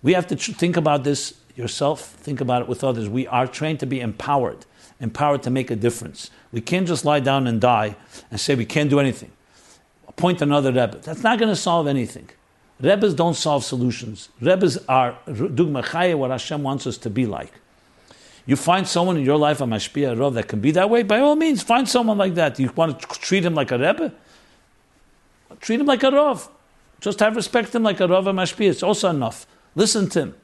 We 0.03 0.13
have 0.13 0.27
to 0.27 0.35
tr- 0.35 0.51
think 0.51 0.77
about 0.77 1.03
this 1.03 1.35
yourself. 1.55 2.01
Think 2.01 2.41
about 2.41 2.61
it 2.63 2.67
with 2.67 2.83
others. 2.83 3.09
We 3.09 3.27
are 3.27 3.47
trained 3.47 3.79
to 3.79 3.85
be 3.85 3.99
empowered, 3.99 4.65
empowered 4.99 5.43
to 5.43 5.49
make 5.49 5.71
a 5.71 5.75
difference. 5.75 6.29
We 6.51 6.61
can't 6.61 6.87
just 6.87 7.05
lie 7.05 7.19
down 7.19 7.47
and 7.47 7.59
die 7.59 7.95
and 8.29 8.39
say 8.39 8.55
we 8.55 8.65
can't 8.65 8.89
do 8.89 8.99
anything. 8.99 9.31
Appoint 10.07 10.41
another 10.41 10.69
rebbe. 10.69 10.99
That's 11.03 11.23
not 11.23 11.39
going 11.39 11.49
to 11.49 11.55
solve 11.55 11.87
anything. 11.87 12.29
Rebbes 12.79 13.15
don't 13.15 13.33
solve 13.33 13.63
solutions. 13.63 14.29
Rebbes 14.39 14.77
are 14.87 15.17
dugma 15.27 15.83
chaya, 15.83 16.15
what 16.15 16.29
Hashem 16.29 16.61
wants 16.61 16.85
us 16.85 16.97
to 16.99 17.09
be 17.09 17.25
like. 17.25 17.53
You 18.45 18.55
find 18.55 18.87
someone 18.87 19.17
in 19.17 19.25
your 19.25 19.37
life, 19.37 19.61
a 19.61 19.65
mashpia 19.65 20.15
rov, 20.15 20.35
that 20.35 20.47
can 20.47 20.61
be 20.61 20.71
that 20.71 20.89
way, 20.89 21.03
by 21.03 21.19
all 21.19 21.35
means, 21.35 21.61
find 21.61 21.89
someone 21.89 22.17
like 22.17 22.35
that. 22.35 22.59
You 22.59 22.71
want 22.75 22.99
to 22.99 23.07
treat 23.19 23.43
him 23.43 23.55
like 23.55 23.71
a 23.71 23.77
rebbe? 23.77 24.13
Treat 25.59 25.79
him 25.79 25.85
like 25.85 26.03
a 26.03 26.11
rov. 26.11 26.47
Just 26.99 27.19
have 27.19 27.35
respect 27.35 27.75
him 27.75 27.83
like 27.83 27.99
a 27.99 28.07
rov 28.07 28.27
a 28.27 28.31
mashpia. 28.31 28.69
It's 28.69 28.83
also 28.83 29.09
enough. 29.09 29.45
Listen 29.75 30.09
to 30.09 30.19
him. 30.21 30.35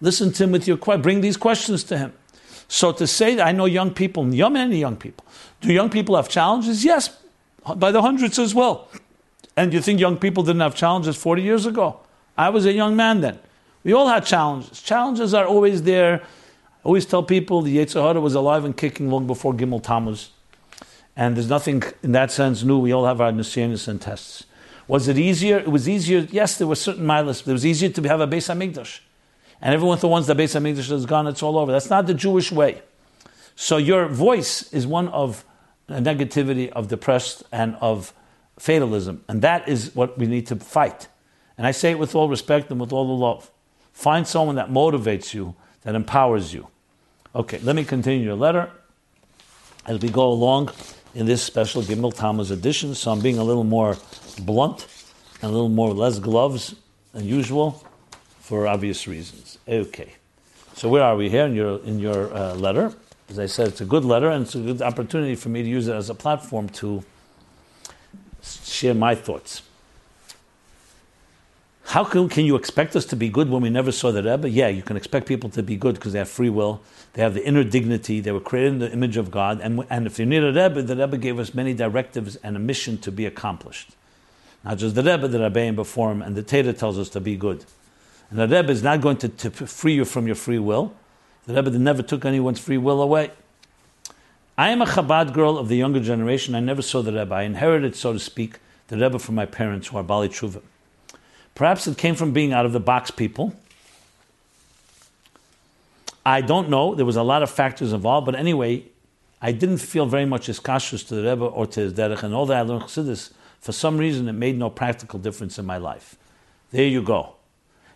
Listen 0.00 0.32
to 0.32 0.44
him 0.44 0.52
with 0.52 0.66
your 0.66 0.76
question. 0.76 1.02
Bring 1.02 1.20
these 1.20 1.36
questions 1.36 1.84
to 1.84 1.98
him. 1.98 2.12
So 2.68 2.92
to 2.92 3.06
say 3.06 3.40
I 3.40 3.52
know 3.52 3.66
young 3.66 3.92
people, 3.92 4.24
many 4.24 4.78
young 4.78 4.96
people. 4.96 5.24
Do 5.60 5.72
young 5.72 5.90
people 5.90 6.16
have 6.16 6.28
challenges? 6.28 6.84
Yes, 6.84 7.16
by 7.76 7.92
the 7.92 8.02
hundreds 8.02 8.38
as 8.38 8.54
well. 8.54 8.88
And 9.56 9.72
you 9.72 9.80
think 9.80 10.00
young 10.00 10.16
people 10.16 10.42
didn't 10.42 10.62
have 10.62 10.74
challenges 10.74 11.16
40 11.16 11.42
years 11.42 11.66
ago? 11.66 12.00
I 12.36 12.48
was 12.50 12.66
a 12.66 12.72
young 12.72 12.96
man 12.96 13.20
then. 13.20 13.38
We 13.84 13.92
all 13.92 14.08
had 14.08 14.24
challenges. 14.24 14.82
Challenges 14.82 15.34
are 15.34 15.46
always 15.46 15.82
there. 15.82 16.22
I 16.22 16.82
always 16.82 17.06
tell 17.06 17.22
people 17.22 17.62
the 17.62 17.76
Yetzer 17.76 18.02
Hara 18.02 18.20
was 18.20 18.34
alive 18.34 18.64
and 18.64 18.76
kicking 18.76 19.10
long 19.10 19.26
before 19.26 19.54
Gimel 19.54 19.82
Tammuz. 19.82 20.30
And 21.16 21.36
there's 21.36 21.48
nothing 21.48 21.82
in 22.02 22.12
that 22.12 22.32
sense 22.32 22.64
new. 22.64 22.78
We 22.78 22.92
all 22.92 23.06
have 23.06 23.20
our 23.20 23.30
Nisyanis 23.30 23.86
and 23.86 24.00
tests. 24.00 24.44
Was 24.86 25.08
it 25.08 25.18
easier? 25.18 25.58
It 25.58 25.70
was 25.70 25.88
easier. 25.88 26.26
Yes, 26.30 26.58
there 26.58 26.66
were 26.66 26.74
certain 26.74 27.06
milas. 27.06 27.46
It 27.46 27.52
was 27.52 27.64
easier 27.64 27.88
to 27.88 28.02
have 28.08 28.20
a 28.20 28.26
Beis 28.26 28.52
Hamikdash. 28.52 29.00
And 29.60 29.74
everyone 29.74 29.98
thought 29.98 30.08
once 30.08 30.26
the 30.26 30.34
Beis 30.34 30.60
Hamikdash 30.60 30.90
is 30.90 31.06
gone, 31.06 31.26
it's 31.26 31.42
all 31.42 31.58
over. 31.58 31.72
That's 31.72 31.90
not 31.90 32.06
the 32.06 32.14
Jewish 32.14 32.52
way. 32.52 32.82
So 33.56 33.76
your 33.76 34.08
voice 34.08 34.72
is 34.72 34.86
one 34.86 35.08
of 35.08 35.44
negativity, 35.88 36.70
of 36.70 36.88
depressed, 36.88 37.44
and 37.52 37.76
of 37.76 38.12
fatalism. 38.58 39.24
And 39.28 39.42
that 39.42 39.68
is 39.68 39.94
what 39.94 40.18
we 40.18 40.26
need 40.26 40.46
to 40.48 40.56
fight. 40.56 41.08
And 41.56 41.66
I 41.66 41.70
say 41.70 41.92
it 41.92 41.98
with 41.98 42.14
all 42.14 42.28
respect 42.28 42.70
and 42.70 42.80
with 42.80 42.92
all 42.92 43.06
the 43.06 43.24
love. 43.24 43.50
Find 43.92 44.26
someone 44.26 44.56
that 44.56 44.70
motivates 44.70 45.34
you, 45.34 45.54
that 45.82 45.94
empowers 45.94 46.52
you. 46.52 46.68
Okay, 47.34 47.58
let 47.60 47.76
me 47.76 47.84
continue 47.84 48.24
your 48.24 48.36
letter 48.36 48.70
as 49.86 50.00
we 50.00 50.08
go 50.08 50.28
along 50.28 50.70
in 51.14 51.26
this 51.26 51.42
special 51.42 51.82
Gimel 51.82 52.14
Tammuz 52.14 52.50
edition. 52.50 52.94
So 52.94 53.12
I'm 53.12 53.20
being 53.20 53.38
a 53.38 53.44
little 53.44 53.64
more 53.64 53.96
blunt 54.34 54.86
and 55.40 55.50
a 55.50 55.52
little 55.52 55.68
more 55.68 55.92
less 55.92 56.18
gloves 56.18 56.74
than 57.12 57.24
usual 57.24 57.84
for 58.40 58.66
obvious 58.66 59.06
reasons. 59.06 59.58
Okay. 59.66 60.14
So 60.74 60.88
where 60.88 61.02
are 61.02 61.16
we 61.16 61.30
here 61.30 61.46
in 61.46 61.54
your 61.54 61.78
in 61.84 61.98
your 61.98 62.34
uh, 62.34 62.54
letter? 62.54 62.92
As 63.28 63.38
I 63.38 63.46
said, 63.46 63.68
it's 63.68 63.80
a 63.80 63.86
good 63.86 64.04
letter 64.04 64.28
and 64.28 64.44
it's 64.44 64.54
a 64.54 64.60
good 64.60 64.82
opportunity 64.82 65.34
for 65.34 65.48
me 65.48 65.62
to 65.62 65.68
use 65.68 65.88
it 65.88 65.94
as 65.94 66.10
a 66.10 66.14
platform 66.14 66.68
to 66.80 67.02
share 68.42 68.94
my 68.94 69.14
thoughts. 69.14 69.62
How 71.86 72.02
can, 72.02 72.28
can 72.28 72.44
you 72.44 72.56
expect 72.56 72.96
us 72.96 73.04
to 73.06 73.16
be 73.16 73.28
good 73.28 73.48
when 73.48 73.62
we 73.62 73.70
never 73.70 73.92
saw 73.92 74.10
the 74.10 74.22
Rebbe? 74.22 74.48
Yeah, 74.48 74.68
you 74.68 74.82
can 74.82 74.96
expect 74.96 75.26
people 75.26 75.48
to 75.50 75.62
be 75.62 75.76
good 75.76 75.94
because 75.94 76.12
they 76.12 76.18
have 76.18 76.28
free 76.28 76.50
will, 76.50 76.82
they 77.12 77.22
have 77.22 77.34
the 77.34 77.46
inner 77.46 77.62
dignity, 77.62 78.20
they 78.20 78.32
were 78.32 78.40
created 78.40 78.72
in 78.72 78.78
the 78.80 78.92
image 78.92 79.16
of 79.16 79.30
God. 79.30 79.60
And, 79.60 79.86
and 79.90 80.06
if 80.06 80.18
you 80.18 80.26
need 80.26 80.42
a 80.42 80.52
Rebbe, 80.52 80.82
the 80.82 80.96
Rebbe 80.96 81.18
gave 81.18 81.38
us 81.38 81.54
many 81.54 81.72
directives 81.72 82.36
and 82.36 82.56
a 82.56 82.58
mission 82.58 82.98
to 82.98 83.12
be 83.12 83.26
accomplished. 83.26 83.90
Not 84.64 84.78
just 84.78 84.94
the 84.94 85.02
Rebbe, 85.02 85.28
the 85.28 85.38
Rebbeim 85.38 85.76
before 85.76 86.10
him, 86.10 86.22
and 86.22 86.34
the 86.34 86.42
Torah 86.42 86.72
tells 86.72 86.98
us 86.98 87.08
to 87.10 87.20
be 87.20 87.36
good. 87.36 87.64
And 88.30 88.38
the 88.38 88.48
Rebbe 88.48 88.70
is 88.72 88.82
not 88.82 89.00
going 89.00 89.18
to, 89.18 89.28
to 89.28 89.50
free 89.50 89.94
you 89.94 90.04
from 90.04 90.26
your 90.26 90.36
free 90.36 90.58
will. 90.58 90.94
The 91.46 91.54
Rebbe 91.54 91.70
never 91.78 92.02
took 92.02 92.24
anyone's 92.24 92.58
free 92.58 92.78
will 92.78 93.02
away. 93.02 93.30
I 94.56 94.70
am 94.70 94.80
a 94.80 94.86
Chabad 94.86 95.34
girl 95.34 95.58
of 95.58 95.68
the 95.68 95.76
younger 95.76 96.00
generation. 96.00 96.54
I 96.54 96.60
never 96.60 96.80
saw 96.80 97.02
the 97.02 97.12
Rebbe. 97.12 97.34
I 97.34 97.42
inherited, 97.42 97.94
so 97.94 98.12
to 98.12 98.18
speak, 98.18 98.58
the 98.88 98.96
Rebbe 98.96 99.18
from 99.18 99.34
my 99.34 99.46
parents, 99.46 99.88
who 99.88 99.98
are 99.98 100.02
Bali 100.02 100.28
Tshuva. 100.28 100.62
Perhaps 101.54 101.86
it 101.86 101.98
came 101.98 102.14
from 102.14 102.32
being 102.32 102.52
out 102.52 102.64
of 102.64 102.72
the 102.72 102.80
box 102.80 103.10
people. 103.10 103.54
I 106.24 106.40
don't 106.40 106.70
know. 106.70 106.94
There 106.94 107.04
was 107.04 107.16
a 107.16 107.22
lot 107.22 107.42
of 107.42 107.50
factors 107.50 107.92
involved, 107.92 108.24
but 108.24 108.34
anyway, 108.34 108.84
I 109.42 109.52
didn't 109.52 109.78
feel 109.78 110.06
very 110.06 110.24
much 110.24 110.48
as 110.48 110.58
cautious 110.58 111.04
to 111.04 111.14
the 111.14 111.28
Rebbe 111.28 111.44
or 111.44 111.66
to 111.66 111.80
his 111.80 111.92
derech, 111.92 112.22
and 112.22 112.34
all 112.34 112.46
that 112.46 112.56
I 112.56 112.62
learned 112.62 112.84
Chassidus, 112.84 113.30
for 113.64 113.72
some 113.72 113.96
reason, 113.96 114.28
it 114.28 114.34
made 114.34 114.58
no 114.58 114.68
practical 114.68 115.18
difference 115.18 115.58
in 115.58 115.64
my 115.64 115.78
life. 115.78 116.18
There 116.70 116.84
you 116.84 117.00
go. 117.00 117.36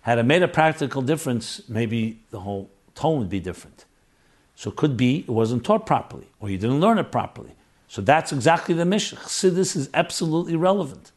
Had 0.00 0.16
it 0.16 0.22
made 0.22 0.42
a 0.42 0.48
practical 0.48 1.02
difference, 1.02 1.60
maybe 1.68 2.20
the 2.30 2.40
whole 2.40 2.70
tone 2.94 3.18
would 3.18 3.28
be 3.28 3.38
different. 3.38 3.84
So 4.54 4.70
it 4.70 4.76
could 4.76 4.96
be 4.96 5.18
it 5.18 5.28
wasn't 5.28 5.66
taught 5.66 5.84
properly, 5.84 6.26
or 6.40 6.48
you 6.48 6.56
didn't 6.56 6.80
learn 6.80 6.96
it 6.96 7.12
properly. 7.12 7.50
So 7.86 8.00
that's 8.00 8.32
exactly 8.32 8.74
the 8.74 8.86
mission. 8.86 9.18
Chassidus 9.18 9.76
is 9.76 9.90
absolutely 9.92 10.56
relevant. 10.56 11.12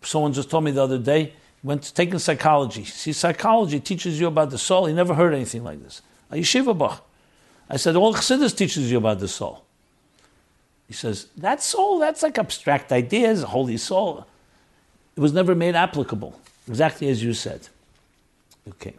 Someone 0.00 0.32
just 0.32 0.48
told 0.48 0.64
me 0.64 0.70
the 0.70 0.82
other 0.82 0.98
day, 0.98 1.34
went 1.62 1.82
to 1.82 1.92
taking 1.92 2.18
psychology. 2.18 2.84
See, 2.84 3.12
psychology 3.12 3.80
teaches 3.80 4.18
you 4.18 4.28
about 4.28 4.48
the 4.48 4.56
soul. 4.56 4.86
He 4.86 4.94
never 4.94 5.12
heard 5.12 5.34
anything 5.34 5.62
like 5.62 5.82
this. 5.82 6.00
A 6.30 6.36
yeshiva 6.36 6.76
bach. 6.76 7.06
I 7.68 7.76
said, 7.76 7.96
all 7.96 8.14
Chassidus 8.14 8.56
teaches 8.56 8.90
you 8.90 8.96
about 8.96 9.18
the 9.18 9.28
soul. 9.28 9.65
He 10.86 10.94
says, 10.94 11.26
that 11.36 11.62
soul, 11.62 11.98
that's 11.98 12.22
like 12.22 12.38
abstract 12.38 12.92
ideas, 12.92 13.42
holy 13.42 13.76
soul. 13.76 14.26
It 15.16 15.20
was 15.20 15.32
never 15.32 15.54
made 15.54 15.74
applicable, 15.74 16.38
exactly 16.68 17.08
as 17.08 17.22
you 17.22 17.32
said. 17.32 17.68
Okay. 18.68 18.94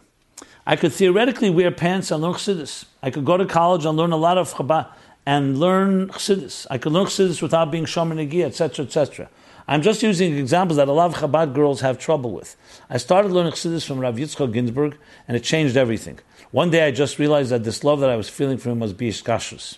I 0.66 0.76
could 0.76 0.92
theoretically 0.92 1.50
wear 1.50 1.72
pants 1.72 2.12
and 2.12 2.22
learn 2.22 2.34
chassidus. 2.34 2.86
I 3.02 3.10
could 3.10 3.24
go 3.24 3.38
to 3.38 3.46
college 3.46 3.86
and 3.86 3.98
learn 3.98 4.12
a 4.12 4.18
lot 4.18 4.38
of 4.38 4.54
Chabad 4.54 4.88
and 5.26 5.60
learn 5.60 6.10
chassidus. 6.10 6.68
I 6.70 6.78
could 6.78 6.92
learn 6.92 7.06
chassidus 7.06 7.42
without 7.42 7.72
being 7.72 7.86
shomer 7.86 8.18
etc., 8.44 8.86
etc. 8.86 9.30
I'm 9.70 9.82
just 9.82 10.04
using 10.04 10.38
examples 10.38 10.78
that 10.78 10.88
a 10.88 10.92
lot 10.92 11.14
of 11.14 11.22
Chabad 11.22 11.54
girls 11.54 11.82
have 11.82 11.98
trouble 12.00 12.32
with. 12.32 12.58
I 12.90 12.98
started 12.98 13.32
learning 13.32 13.54
chassidus 13.54 13.86
from 13.86 14.00
Rav 14.00 14.16
Yitzchak 14.16 14.52
Ginsburgh, 14.52 14.98
and 15.28 15.38
it 15.38 15.44
changed 15.44 15.78
everything. 15.78 16.20
One 16.52 16.70
day 16.70 16.86
I 16.86 16.92
just 16.92 17.20
realized 17.20 17.52
that 17.52 17.64
this 17.64 17.84
love 17.84 18.00
that 18.02 18.10
I 18.10 18.16
was 18.16 18.28
feeling 18.28 18.58
for 18.58 18.70
him 18.70 18.80
was 18.80 18.94
hiskashrus. 18.94 19.78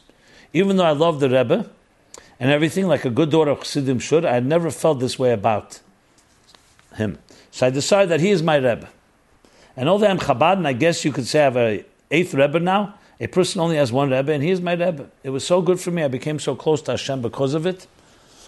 Even 0.53 0.77
though 0.77 0.85
I 0.85 0.91
loved 0.91 1.19
the 1.19 1.29
Rebbe 1.29 1.69
and 2.39 2.49
everything, 2.49 2.87
like 2.87 3.05
a 3.05 3.09
good 3.09 3.29
daughter 3.29 3.51
of 3.51 3.59
Chassidim 3.59 3.99
should, 3.99 4.25
I 4.25 4.33
had 4.33 4.45
never 4.45 4.71
felt 4.71 4.99
this 4.99 5.19
way 5.19 5.33
about 5.33 5.79
him. 6.95 7.19
So 7.51 7.67
I 7.67 7.69
decided 7.69 8.09
that 8.09 8.21
he 8.21 8.29
is 8.29 8.41
my 8.41 8.55
Rebbe. 8.55 8.87
And 9.75 9.89
although 9.89 10.07
I'm 10.07 10.19
Chabad, 10.19 10.53
and 10.53 10.67
I 10.67 10.73
guess 10.73 11.03
you 11.03 11.11
could 11.11 11.27
say 11.27 11.41
I 11.41 11.43
have 11.43 11.57
a 11.57 11.85
eighth 12.11 12.33
Rebbe 12.33 12.59
now, 12.59 12.95
a 13.19 13.27
person 13.27 13.59
only 13.59 13.75
has 13.75 13.91
one 13.91 14.09
Rebbe, 14.09 14.31
and 14.31 14.41
he 14.41 14.51
is 14.51 14.61
my 14.61 14.73
Rebbe. 14.73 15.09
It 15.23 15.31
was 15.31 15.45
so 15.45 15.61
good 15.61 15.79
for 15.79 15.91
me. 15.91 16.03
I 16.03 16.07
became 16.07 16.39
so 16.39 16.55
close 16.55 16.81
to 16.83 16.91
Hashem 16.91 17.21
because 17.21 17.53
of 17.53 17.65
it. 17.65 17.87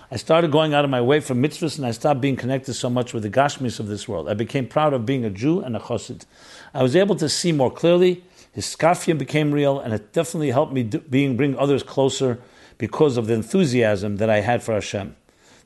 I 0.10 0.18
started 0.18 0.52
going 0.52 0.74
out 0.74 0.84
of 0.84 0.92
my 0.92 1.02
way 1.02 1.20
for 1.20 1.36
mitzvahs, 1.36 1.78
and 1.78 1.86
I 1.86 1.92
stopped 1.92 2.22
being 2.22 2.36
connected 2.36 2.74
so 2.74 2.90
much 2.90 3.14
with 3.14 3.24
the 3.24 3.30
gashmis 3.30 3.80
of 3.80 3.88
this 3.88 4.08
world. 4.08 4.30
I 4.30 4.34
became 4.34 4.68
proud 4.68 4.94
of 4.94 5.06
being 5.06 5.26
a 5.26 5.30
Jew 5.30 5.62
and 5.62 5.76
a 5.76 5.80
chassid. 5.80 6.26
I 6.74 6.84
was 6.84 6.96
able 6.96 7.16
to 7.16 7.28
see 7.28 7.52
more 7.52 7.72
clearly. 7.72 8.24
His 8.54 8.66
skafia 8.66 9.18
became 9.18 9.52
real, 9.52 9.80
and 9.80 9.94
it 9.94 10.12
definitely 10.12 10.52
helped 10.52 10.74
me 10.74 10.84
do, 10.84 11.00
being 11.00 11.38
bring 11.38 11.58
others 11.58 11.84
closer 11.84 12.40
because 12.82 13.16
of 13.16 13.28
the 13.28 13.36
enthusiasm 13.36 14.18
that 14.18 14.28
I 14.28 14.40
had 14.40 14.64
for 14.64 14.74
Hashem, 14.74 15.16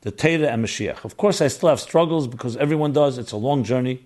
the 0.01 0.11
Torah 0.11 0.49
and 0.49 0.65
Mashiach. 0.65 1.05
Of 1.05 1.15
course, 1.15 1.39
I 1.39 1.47
still 1.47 1.69
have 1.69 1.79
struggles 1.79 2.27
because 2.27 2.57
everyone 2.57 2.91
does. 2.91 3.17
It's 3.17 3.31
a 3.31 3.37
long 3.37 3.63
journey. 3.63 4.03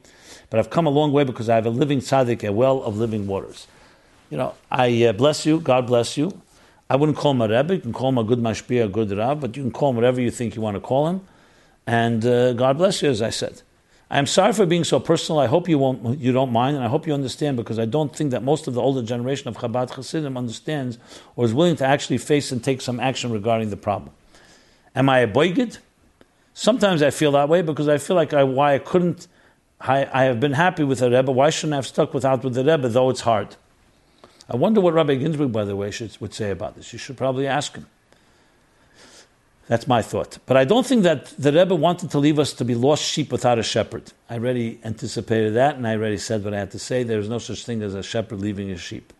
But 0.52 0.60
I've 0.60 0.70
come 0.70 0.86
a 0.86 0.92
long 0.92 1.12
way 1.12 1.24
because 1.24 1.50
I 1.50 1.56
have 1.56 1.66
a 1.66 1.72
living 1.72 2.02
tzaddik, 2.02 2.48
a 2.48 2.54
well 2.54 2.84
of 2.84 3.00
living 3.00 3.26
waters. 3.26 3.66
You 4.30 4.38
know, 4.38 4.54
I 4.70 5.06
uh, 5.06 5.14
bless 5.14 5.44
you. 5.44 5.60
God 5.60 5.88
bless 5.88 6.18
you. 6.18 6.40
I 6.88 6.98
wouldn't 6.98 7.18
call 7.18 7.32
him 7.32 7.42
a 7.42 7.48
rebbe. 7.48 7.78
You 7.78 7.82
can 7.82 7.94
call 7.94 8.10
him 8.10 8.20
a 8.20 8.24
good 8.24 8.40
mashpia, 8.40 8.86
a 8.86 8.88
good 8.88 9.12
rav, 9.12 9.40
but 9.40 9.58
you 9.58 9.64
can 9.64 9.72
call 9.72 9.90
him 9.90 9.96
whatever 9.96 10.22
you 10.22 10.30
think 10.30 10.56
you 10.56 10.62
want 10.62 10.76
to 10.76 10.82
call 10.82 11.08
him. 11.08 11.22
And 11.88 12.24
uh, 12.24 12.54
God 12.54 12.78
bless 12.78 13.02
you, 13.02 13.10
as 13.10 13.24
I 13.24 13.32
said. 13.32 13.64
I'm 14.12 14.26
sorry 14.26 14.54
for 14.54 14.66
being 14.66 14.84
so 14.84 15.00
personal. 15.00 15.40
I 15.40 15.46
hope 15.46 15.70
you 15.70 15.78
won't, 15.78 16.20
you 16.20 16.32
don't 16.32 16.52
mind, 16.52 16.76
and 16.76 16.84
I 16.84 16.88
hope 16.88 17.06
you 17.06 17.14
understand 17.14 17.58
because 17.58 17.78
I 17.78 17.86
don't 17.86 18.16
think 18.16 18.32
that 18.32 18.42
most 18.42 18.68
of 18.68 18.74
the 18.74 18.82
older 18.82 19.04
generation 19.04 19.48
of 19.48 19.58
Chabad 19.58 19.94
Chassidim 19.94 20.36
understands 20.36 20.98
or 21.36 21.46
is 21.46 21.54
willing 21.54 21.76
to 21.76 21.86
actually 21.86 22.18
face 22.18 22.52
and 22.52 22.64
take 22.64 22.82
some 22.82 23.00
action 23.00 23.32
regarding 23.32 23.70
the 23.70 23.78
problem. 23.78 24.12
Am 24.96 25.10
I 25.10 25.20
a 25.20 25.28
boygid? 25.28 25.78
Sometimes 26.56 27.04
I 27.04 27.12
feel 27.12 27.32
that 27.34 27.50
way 27.50 27.62
because 27.62 27.88
I 27.88 28.00
feel 28.00 28.16
like 28.16 28.34
I, 28.34 28.44
why 28.44 28.74
I 28.74 28.80
couldn't 28.80 29.28
I, 29.82 30.10
I 30.12 30.24
have 30.26 30.40
been 30.40 30.54
happy 30.54 30.84
with 30.84 31.00
the 31.00 31.10
Rebbe. 31.10 31.32
Why 31.32 31.50
shouldn't 31.50 31.74
I 31.74 31.78
have 31.78 31.88
stuck 31.88 32.14
without 32.14 32.44
with 32.44 32.54
the 32.54 32.66
Rebbe, 32.66 32.90
though 32.90 33.10
it's 33.10 33.22
hard? 33.22 33.56
I 34.50 34.58
wonder 34.58 34.82
what 34.82 34.94
Rabbi 34.94 35.16
Ginsburgh, 35.16 35.52
by 35.52 35.64
the 35.64 35.76
way, 35.76 35.92
should, 35.92 36.20
would 36.20 36.34
say 36.34 36.52
about 36.52 36.76
this. 36.76 36.92
You 36.92 37.00
should 37.00 37.18
probably 37.18 37.48
ask 37.48 37.76
him. 37.76 37.86
That's 39.70 39.88
my 39.88 40.02
thought. 40.02 40.40
But 40.48 40.58
I 40.58 40.66
don't 40.66 40.84
think 40.84 41.04
that 41.04 41.28
the 41.38 41.52
Rebbe 41.54 41.76
wanted 41.76 42.10
to 42.10 42.18
leave 42.18 42.40
us 42.40 42.54
to 42.54 42.66
be 42.66 42.74
lost 42.74 43.04
sheep 43.04 43.32
without 43.32 43.60
a 43.60 43.64
shepherd. 43.64 44.12
I 44.28 44.34
already 44.34 44.80
anticipated 44.84 45.54
that, 45.54 45.76
and 45.76 45.88
I 45.88 45.94
already 45.94 46.18
said 46.18 46.44
what 46.44 46.56
I 46.56 46.60
had 46.60 46.72
to 46.72 46.80
say. 46.80 47.04
There 47.04 47.20
is 47.20 47.30
no 47.30 47.38
such 47.38 47.66
thing 47.66 47.84
as 47.84 47.94
a 47.94 48.02
shepherd 48.02 48.40
leaving 48.40 48.68
his 48.68 48.82
sheep. 48.82 49.14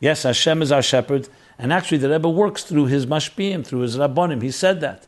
Yes, 0.00 0.24
Hashem 0.24 0.60
is 0.60 0.72
our 0.72 0.82
shepherd, 0.82 1.28
and 1.56 1.72
actually 1.72 1.98
the 1.98 2.10
Rebbe 2.10 2.28
works 2.28 2.64
through 2.64 2.86
his 2.86 3.06
mashpiyim, 3.06 3.64
through 3.64 3.80
his 3.80 3.96
rabbonim. 3.96 4.42
He 4.42 4.50
said 4.50 4.80
that. 4.80 5.06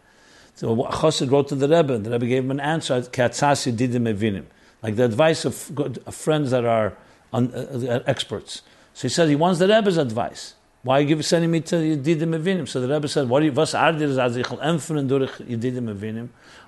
So 0.55 0.77
Chassid 0.77 1.33
wrote 1.33 1.49
to 1.49 1.57
the 1.57 1.69
Rebbe, 1.69 1.95
and 1.95 2.07
the 2.07 2.13
Rebbe 2.13 2.27
gave 2.27 2.45
him 2.45 2.53
an 2.53 2.61
answer, 2.61 3.01
Katzasi 3.01 3.77
didim 3.77 4.07
evinim, 4.15 4.45
like 4.81 4.95
the 4.95 5.05
advice 5.05 5.45
of, 5.45 5.73
good, 5.75 6.01
of 6.07 6.15
friends 6.15 6.53
that 6.53 6.65
are 6.65 6.97
uh, 7.33 7.39
uh, 7.39 8.01
experts. 8.07 8.63
So 8.95 9.03
he 9.03 9.09
says 9.09 9.29
he 9.29 9.35
wants 9.35 9.59
the 9.59 9.67
Rebbe's 9.67 9.97
advice. 9.97 10.55
Why 10.83 10.99
are 10.99 11.03
you 11.03 11.21
sending 11.23 11.51
me 11.51 11.61
to 11.63 11.77
Yedidim 11.77 12.39
Evinim? 12.39 12.69
So 12.69 12.81
the 12.81 12.89
Rebbe 12.89 13.09
said, 13.09 13.29
what 13.29 13.41
do 13.41 13.47
you? 13.47 13.53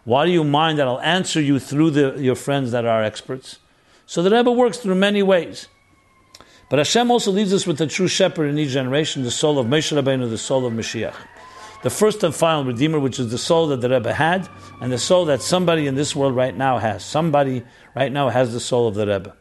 Why 0.04 0.26
do 0.26 0.32
you 0.32 0.44
mind 0.44 0.78
that 0.78 0.88
I'll 0.88 1.00
answer 1.00 1.40
you 1.40 1.58
through 1.60 1.90
the, 1.90 2.16
your 2.18 2.34
friends 2.34 2.72
that 2.72 2.84
are 2.84 3.04
experts? 3.04 3.60
So 4.06 4.22
the 4.22 4.30
Rebbe 4.30 4.50
works 4.50 4.78
through 4.78 4.96
many 4.96 5.22
ways. 5.22 5.68
But 6.68 6.80
Hashem 6.80 7.10
also 7.10 7.30
leaves 7.30 7.52
us 7.52 7.66
with 7.66 7.78
the 7.78 7.86
true 7.86 8.08
shepherd 8.08 8.48
in 8.48 8.58
each 8.58 8.70
generation, 8.70 9.22
the 9.22 9.30
soul 9.30 9.58
of 9.58 9.66
Moshe 9.66 9.96
Rabbeinu, 9.96 10.28
the 10.28 10.38
soul 10.38 10.66
of 10.66 10.72
Mashiach. 10.72 11.14
The 11.82 11.90
first 11.90 12.22
and 12.24 12.34
final 12.34 12.64
Redeemer, 12.64 12.98
which 12.98 13.18
is 13.18 13.30
the 13.30 13.38
soul 13.38 13.68
that 13.68 13.80
the 13.80 13.88
Rebbe 13.88 14.12
had, 14.12 14.48
and 14.80 14.92
the 14.92 14.98
soul 14.98 15.24
that 15.26 15.40
somebody 15.40 15.86
in 15.86 15.94
this 15.94 16.14
world 16.14 16.34
right 16.34 16.56
now 16.56 16.78
has. 16.78 17.04
Somebody 17.04 17.62
right 17.94 18.12
now 18.12 18.28
has 18.28 18.52
the 18.52 18.60
soul 18.60 18.88
of 18.88 18.94
the 18.96 19.06
Rebbe. 19.06 19.34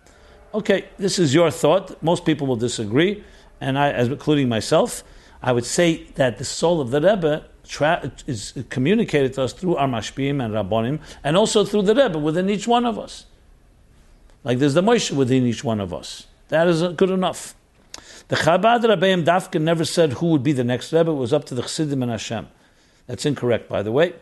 Okay, 0.54 0.86
this 0.98 1.20
is 1.20 1.34
your 1.34 1.52
thought. 1.52 2.02
Most 2.02 2.26
people 2.26 2.48
will 2.48 2.56
disagree 2.56 3.24
and 3.62 3.78
I, 3.78 3.92
as 3.92 4.08
including 4.08 4.50
myself, 4.50 5.04
I 5.42 5.52
would 5.52 5.66
say 5.66 6.04
that 6.16 6.38
the 6.38 6.46
soul 6.46 6.82
of 6.82 6.92
the 6.92 7.02
Rebbe 7.02 7.46
tra- 7.64 8.12
is 8.28 8.54
communicated 8.70 9.34
to 9.34 9.44
us 9.44 9.54
through 9.54 9.76
our 9.76 9.88
mashpim 9.88 10.44
and 10.44 10.54
rabbonim, 10.54 11.00
and 11.24 11.38
also 11.38 11.64
through 11.64 11.84
the 11.84 11.96
Rebbe 11.96 12.18
within 12.18 12.50
each 12.50 12.68
one 12.68 12.86
of 12.86 13.00
us. 13.00 13.26
Like 14.44 14.60
there's 14.60 14.74
the 14.74 14.82
Moshe 14.82 15.12
within 15.12 15.46
each 15.46 15.64
one 15.64 15.80
of 15.80 15.94
us. 15.94 16.28
That 16.50 16.68
is 16.68 16.82
good 16.94 17.10
enough. 17.10 17.56
The 18.30 18.36
Chabad 18.36 18.82
Rabbeim 18.82 19.24
Dafka 19.24 19.62
never 19.62 19.86
said 19.86 20.14
who 20.14 20.28
would 20.28 20.44
be 20.44 20.52
the 20.52 20.64
next 20.64 20.94
Rebbe. 20.94 21.12
It 21.12 21.16
was 21.16 21.34
up 21.34 21.46
to 21.46 21.56
the 21.56 21.62
Chassidim 21.62 22.02
and 22.04 22.12
Hashem. 22.12 22.48
That's 23.08 23.26
incorrect, 23.26 23.68
by 23.68 23.82
the 23.82 23.92
way. 23.92 24.14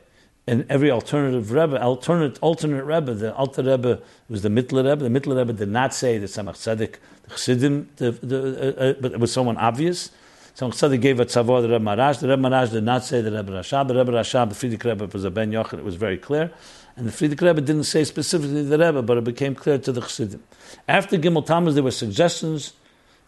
In 0.47 0.65
every 0.69 0.89
alternative 0.89 1.51
Rebbe, 1.51 1.81
alternate, 1.81 2.39
alternate 2.39 2.85
Rebbe, 2.85 3.13
the 3.13 3.35
Alter 3.35 3.63
Rebbe 3.63 3.99
was 4.29 4.43
the 4.43 4.49
Mittler 4.49 4.89
Rebbe. 4.89 5.09
The 5.09 5.09
Mittler 5.09 5.37
Rebbe 5.37 5.51
did 5.51 5.67
not 5.67 5.93
say 5.93 6.17
that 6.17 6.27
Tzemach 6.27 6.55
Tzedek 6.55 6.95
Chassidim, 7.29 7.89
the, 7.97 8.11
the, 8.11 8.77
uh, 8.79 8.81
uh, 8.81 8.93
but 9.01 9.11
it 9.11 9.19
was 9.19 9.33
someone 9.33 9.57
obvious. 9.57 10.09
So 10.53 10.71
Chassidim 10.71 11.01
gave 11.01 11.19
a 11.19 11.25
tzavor 11.25 11.61
the 11.61 11.67
Rebbe 11.67 11.83
Maharash. 11.83 12.21
The 12.21 12.29
Rebbe 12.29 12.41
Maharash 12.41 12.71
did 12.71 12.85
not 12.85 13.03
say 13.03 13.19
the 13.21 13.31
Rebbe 13.31 13.51
Rashab. 13.51 13.89
The 13.89 13.95
Rebbe 13.95 14.13
Rashab, 14.13 14.49
the 14.49 14.55
Frierdiker 14.55 14.85
Rebbe 14.85 15.07
was 15.07 15.25
a 15.25 15.29
Ben 15.29 15.51
Yochid. 15.51 15.79
It 15.79 15.83
was 15.83 15.95
very 15.95 16.17
clear. 16.17 16.51
And 16.95 17.05
the 17.05 17.11
Frierdiker 17.11 17.41
Rebbe 17.41 17.59
didn't 17.59 17.83
say 17.83 18.05
specifically 18.05 18.63
the 18.63 18.77
Rebbe, 18.77 19.01
but 19.01 19.17
it 19.17 19.25
became 19.25 19.53
clear 19.53 19.77
to 19.77 19.91
the 19.91 19.99
Chassidim. 19.99 20.41
After 20.87 21.17
Gimel 21.17 21.45
Tammuz, 21.45 21.75
there 21.75 21.83
were 21.83 21.91
suggestions. 21.91 22.71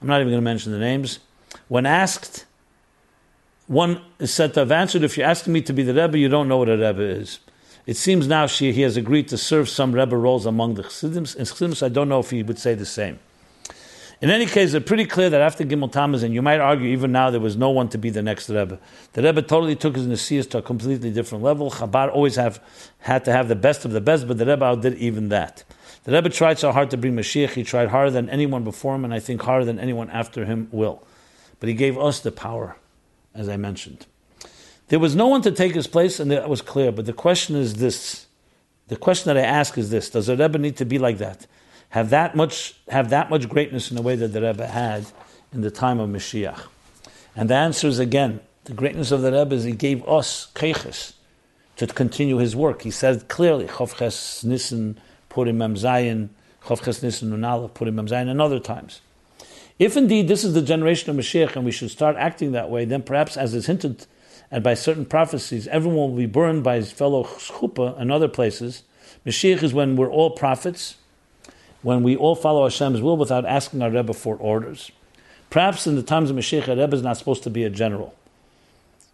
I'm 0.01 0.07
not 0.07 0.21
even 0.21 0.31
going 0.31 0.41
to 0.41 0.45
mention 0.45 0.71
the 0.71 0.79
names. 0.79 1.19
When 1.67 1.85
asked, 1.85 2.45
one 3.69 4.01
said 4.25 4.55
to 4.55 4.61
have 4.61 4.71
answered, 4.71 5.03
if 5.03 5.15
you're 5.15 5.27
asking 5.27 5.53
me 5.53 5.61
to 5.61 5.73
be 5.73 5.83
the 5.83 5.93
Rebbe, 5.93 6.17
you 6.17 6.27
don't 6.27 6.47
know 6.47 6.57
what 6.57 6.69
a 6.69 6.75
Rebbe 6.75 7.03
is. 7.03 7.39
It 7.85 7.97
seems 7.97 8.27
now 8.27 8.47
she, 8.47 8.71
he 8.71 8.81
has 8.81 8.97
agreed 8.97 9.27
to 9.27 9.37
serve 9.37 9.69
some 9.69 9.91
Rebbe 9.91 10.17
roles 10.17 10.47
among 10.47 10.73
the 10.73 10.81
Chassidim. 10.81 11.25
In 11.37 11.45
Chassidim, 11.45 11.75
I 11.85 11.89
don't 11.89 12.09
know 12.09 12.19
if 12.19 12.31
he 12.31 12.41
would 12.41 12.57
say 12.57 12.73
the 12.73 12.85
same. 12.85 13.19
In 14.21 14.31
any 14.31 14.47
case, 14.47 14.73
it's 14.73 14.85
pretty 14.87 15.05
clear 15.05 15.29
that 15.29 15.39
after 15.39 15.63
Gimel 15.63 15.91
Tammuz, 15.91 16.23
and 16.23 16.33
you 16.33 16.41
might 16.41 16.59
argue 16.59 16.87
even 16.87 17.11
now 17.11 17.29
there 17.29 17.39
was 17.39 17.55
no 17.55 17.69
one 17.69 17.89
to 17.89 17.99
be 17.99 18.09
the 18.09 18.23
next 18.23 18.49
Rebbe. 18.49 18.79
The 19.13 19.21
Rebbe 19.21 19.43
totally 19.43 19.75
took 19.75 19.95
his 19.95 20.07
Nesias 20.07 20.49
to 20.49 20.57
a 20.57 20.61
completely 20.63 21.11
different 21.11 21.43
level. 21.43 21.69
Chabad 21.69 22.11
always 22.11 22.37
have 22.37 22.59
had 22.97 23.23
to 23.25 23.31
have 23.31 23.49
the 23.49 23.55
best 23.55 23.85
of 23.85 23.91
the 23.91 24.01
best, 24.01 24.27
but 24.27 24.39
the 24.39 24.47
Rebbe 24.47 24.65
outdid 24.65 24.95
even 24.95 25.29
that. 25.29 25.63
The 26.05 26.11
Rebbe 26.11 26.29
tried 26.29 26.57
so 26.57 26.71
hard 26.71 26.89
to 26.89 26.97
bring 26.97 27.15
Mashiach. 27.15 27.51
He 27.51 27.63
tried 27.63 27.89
harder 27.89 28.09
than 28.09 28.31
anyone 28.31 28.63
before 28.63 28.95
him, 28.95 29.05
and 29.05 29.13
I 29.13 29.19
think 29.19 29.43
harder 29.43 29.63
than 29.63 29.79
anyone 29.79 30.09
after 30.09 30.43
him 30.43 30.69
will. 30.71 31.03
But 31.59 31.69
he 31.69 31.75
gave 31.75 31.99
us 31.99 32.19
the 32.19 32.31
power, 32.31 32.75
as 33.39 33.49
I 33.49 33.57
mentioned. 33.57 34.05
There 34.89 34.99
was 34.99 35.15
no 35.15 35.27
one 35.27 35.41
to 35.43 35.51
take 35.51 35.73
his 35.73 35.87
place, 35.87 36.19
and 36.19 36.29
that 36.31 36.49
was 36.49 36.61
clear. 36.61 36.91
But 36.91 37.05
the 37.05 37.13
question 37.13 37.55
is 37.55 37.75
this: 37.75 38.27
the 38.87 38.97
question 38.97 39.33
that 39.33 39.37
I 39.37 39.47
ask 39.47 39.77
is 39.77 39.89
this: 39.89 40.09
Does 40.09 40.29
a 40.29 40.35
Rebbe 40.35 40.59
need 40.59 40.77
to 40.77 40.85
be 40.85 40.99
like 40.99 41.17
that? 41.17 41.47
have 41.89 42.11
that 42.11 42.35
much 42.35 42.75
have 42.87 43.09
that 43.09 43.29
much 43.29 43.49
greatness 43.49 43.89
in 43.89 43.95
the 43.95 44.01
way 44.01 44.15
that 44.15 44.29
the 44.29 44.41
Rebbe 44.41 44.65
had 44.65 45.05
in 45.51 45.61
the 45.61 45.71
time 45.71 45.99
of 45.99 46.09
Mashiach? 46.09 46.61
And 47.35 47.49
the 47.49 47.55
answer 47.55 47.87
is 47.87 47.99
again, 47.99 48.39
the 48.65 48.73
greatness 48.73 49.11
of 49.11 49.21
the 49.21 49.31
Rebbe 49.31 49.55
is 49.55 49.63
he 49.63 49.71
gave 49.71 50.07
us 50.07 50.51
keiches 50.55 51.13
to 51.77 51.87
continue 51.87 52.37
his 52.37 52.55
work. 52.55 52.81
He 52.81 52.91
said 52.91 53.27
clearly, 53.27 53.65
Chavches 53.65 54.43
Nissen 54.43 54.99
Purim 55.29 55.57
Mem 55.57 55.75
Zayin, 55.75 56.29
Chavches 56.63 57.01
Nissen 57.01 57.31
Nunala 57.31 57.73
Purim 57.73 57.95
Mem 57.95 58.07
Zayin, 58.07 58.29
and 58.29 58.41
other 58.41 58.59
times. 58.59 59.01
If 59.79 59.95
indeed 59.95 60.27
this 60.27 60.43
is 60.43 60.53
the 60.53 60.61
generation 60.61 61.09
of 61.09 61.15
Mashiach 61.15 61.55
and 61.55 61.63
we 61.63 61.71
should 61.71 61.89
start 61.89 62.17
acting 62.17 62.51
that 62.51 62.69
way, 62.69 62.83
then 62.83 63.01
perhaps, 63.01 63.37
as 63.37 63.55
is 63.55 63.65
hinted 63.65 64.05
at 64.51 64.61
by 64.61 64.73
certain 64.73 65.05
prophecies, 65.05 65.67
everyone 65.69 66.11
will 66.11 66.17
be 66.17 66.25
burned 66.25 66.63
by 66.63 66.75
his 66.75 66.91
fellow 66.91 67.23
chuppah 67.23 67.99
and 67.99 68.11
other 68.11 68.27
places. 68.27 68.83
Mashiach 69.25 69.63
is 69.63 69.73
when 69.73 69.95
we're 69.95 70.11
all 70.11 70.31
prophets, 70.31 70.97
when 71.81 72.03
we 72.03 72.17
all 72.17 72.35
follow 72.35 72.65
Hashem's 72.65 73.01
will 73.01 73.15
without 73.15 73.45
asking 73.45 73.81
our 73.81 73.89
Rebbe 73.89 74.13
for 74.13 74.35
orders. 74.35 74.91
Perhaps 75.49 75.87
in 75.87 75.95
the 75.95 76.03
times 76.03 76.29
of 76.29 76.35
Mashiach, 76.35 76.67
a 76.67 76.75
Rebbe 76.75 76.95
is 76.95 77.01
not 77.01 77.15
supposed 77.17 77.43
to 77.43 77.49
be 77.49 77.63
a 77.63 77.69
general. 77.69 78.13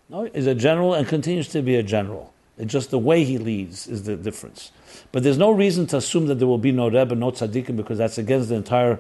No, 0.09 0.23
is 0.25 0.47
a 0.47 0.55
general 0.55 0.95
and 0.95 1.07
continues 1.07 1.47
to 1.49 1.61
be 1.61 1.75
a 1.75 1.83
general. 1.83 2.33
It's 2.57 2.71
just 2.71 2.89
the 2.89 2.99
way 2.99 3.23
he 3.23 3.37
leads 3.37 3.87
is 3.87 4.03
the 4.03 4.15
difference. 4.15 4.71
But 5.11 5.23
there's 5.23 5.37
no 5.37 5.51
reason 5.51 5.85
to 5.87 5.97
assume 5.97 6.25
that 6.27 6.35
there 6.35 6.47
will 6.47 6.57
be 6.57 6.71
no 6.71 6.89
Rebbe, 6.89 7.13
no 7.13 7.31
tzaddikim, 7.31 7.75
because 7.75 7.97
that's 7.99 8.17
against 8.17 8.49
the 8.49 8.55
entire 8.55 8.99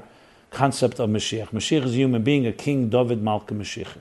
concept 0.55 0.99
of 0.99 1.09
Mashiach. 1.09 1.49
Mashiach 1.49 1.83
is 1.83 1.91
a 1.91 1.97
human 1.97 2.23
being, 2.23 2.47
a 2.47 2.53
king, 2.53 2.89
David 2.89 3.21
Malka 3.21 3.53
Mashiach. 3.53 3.97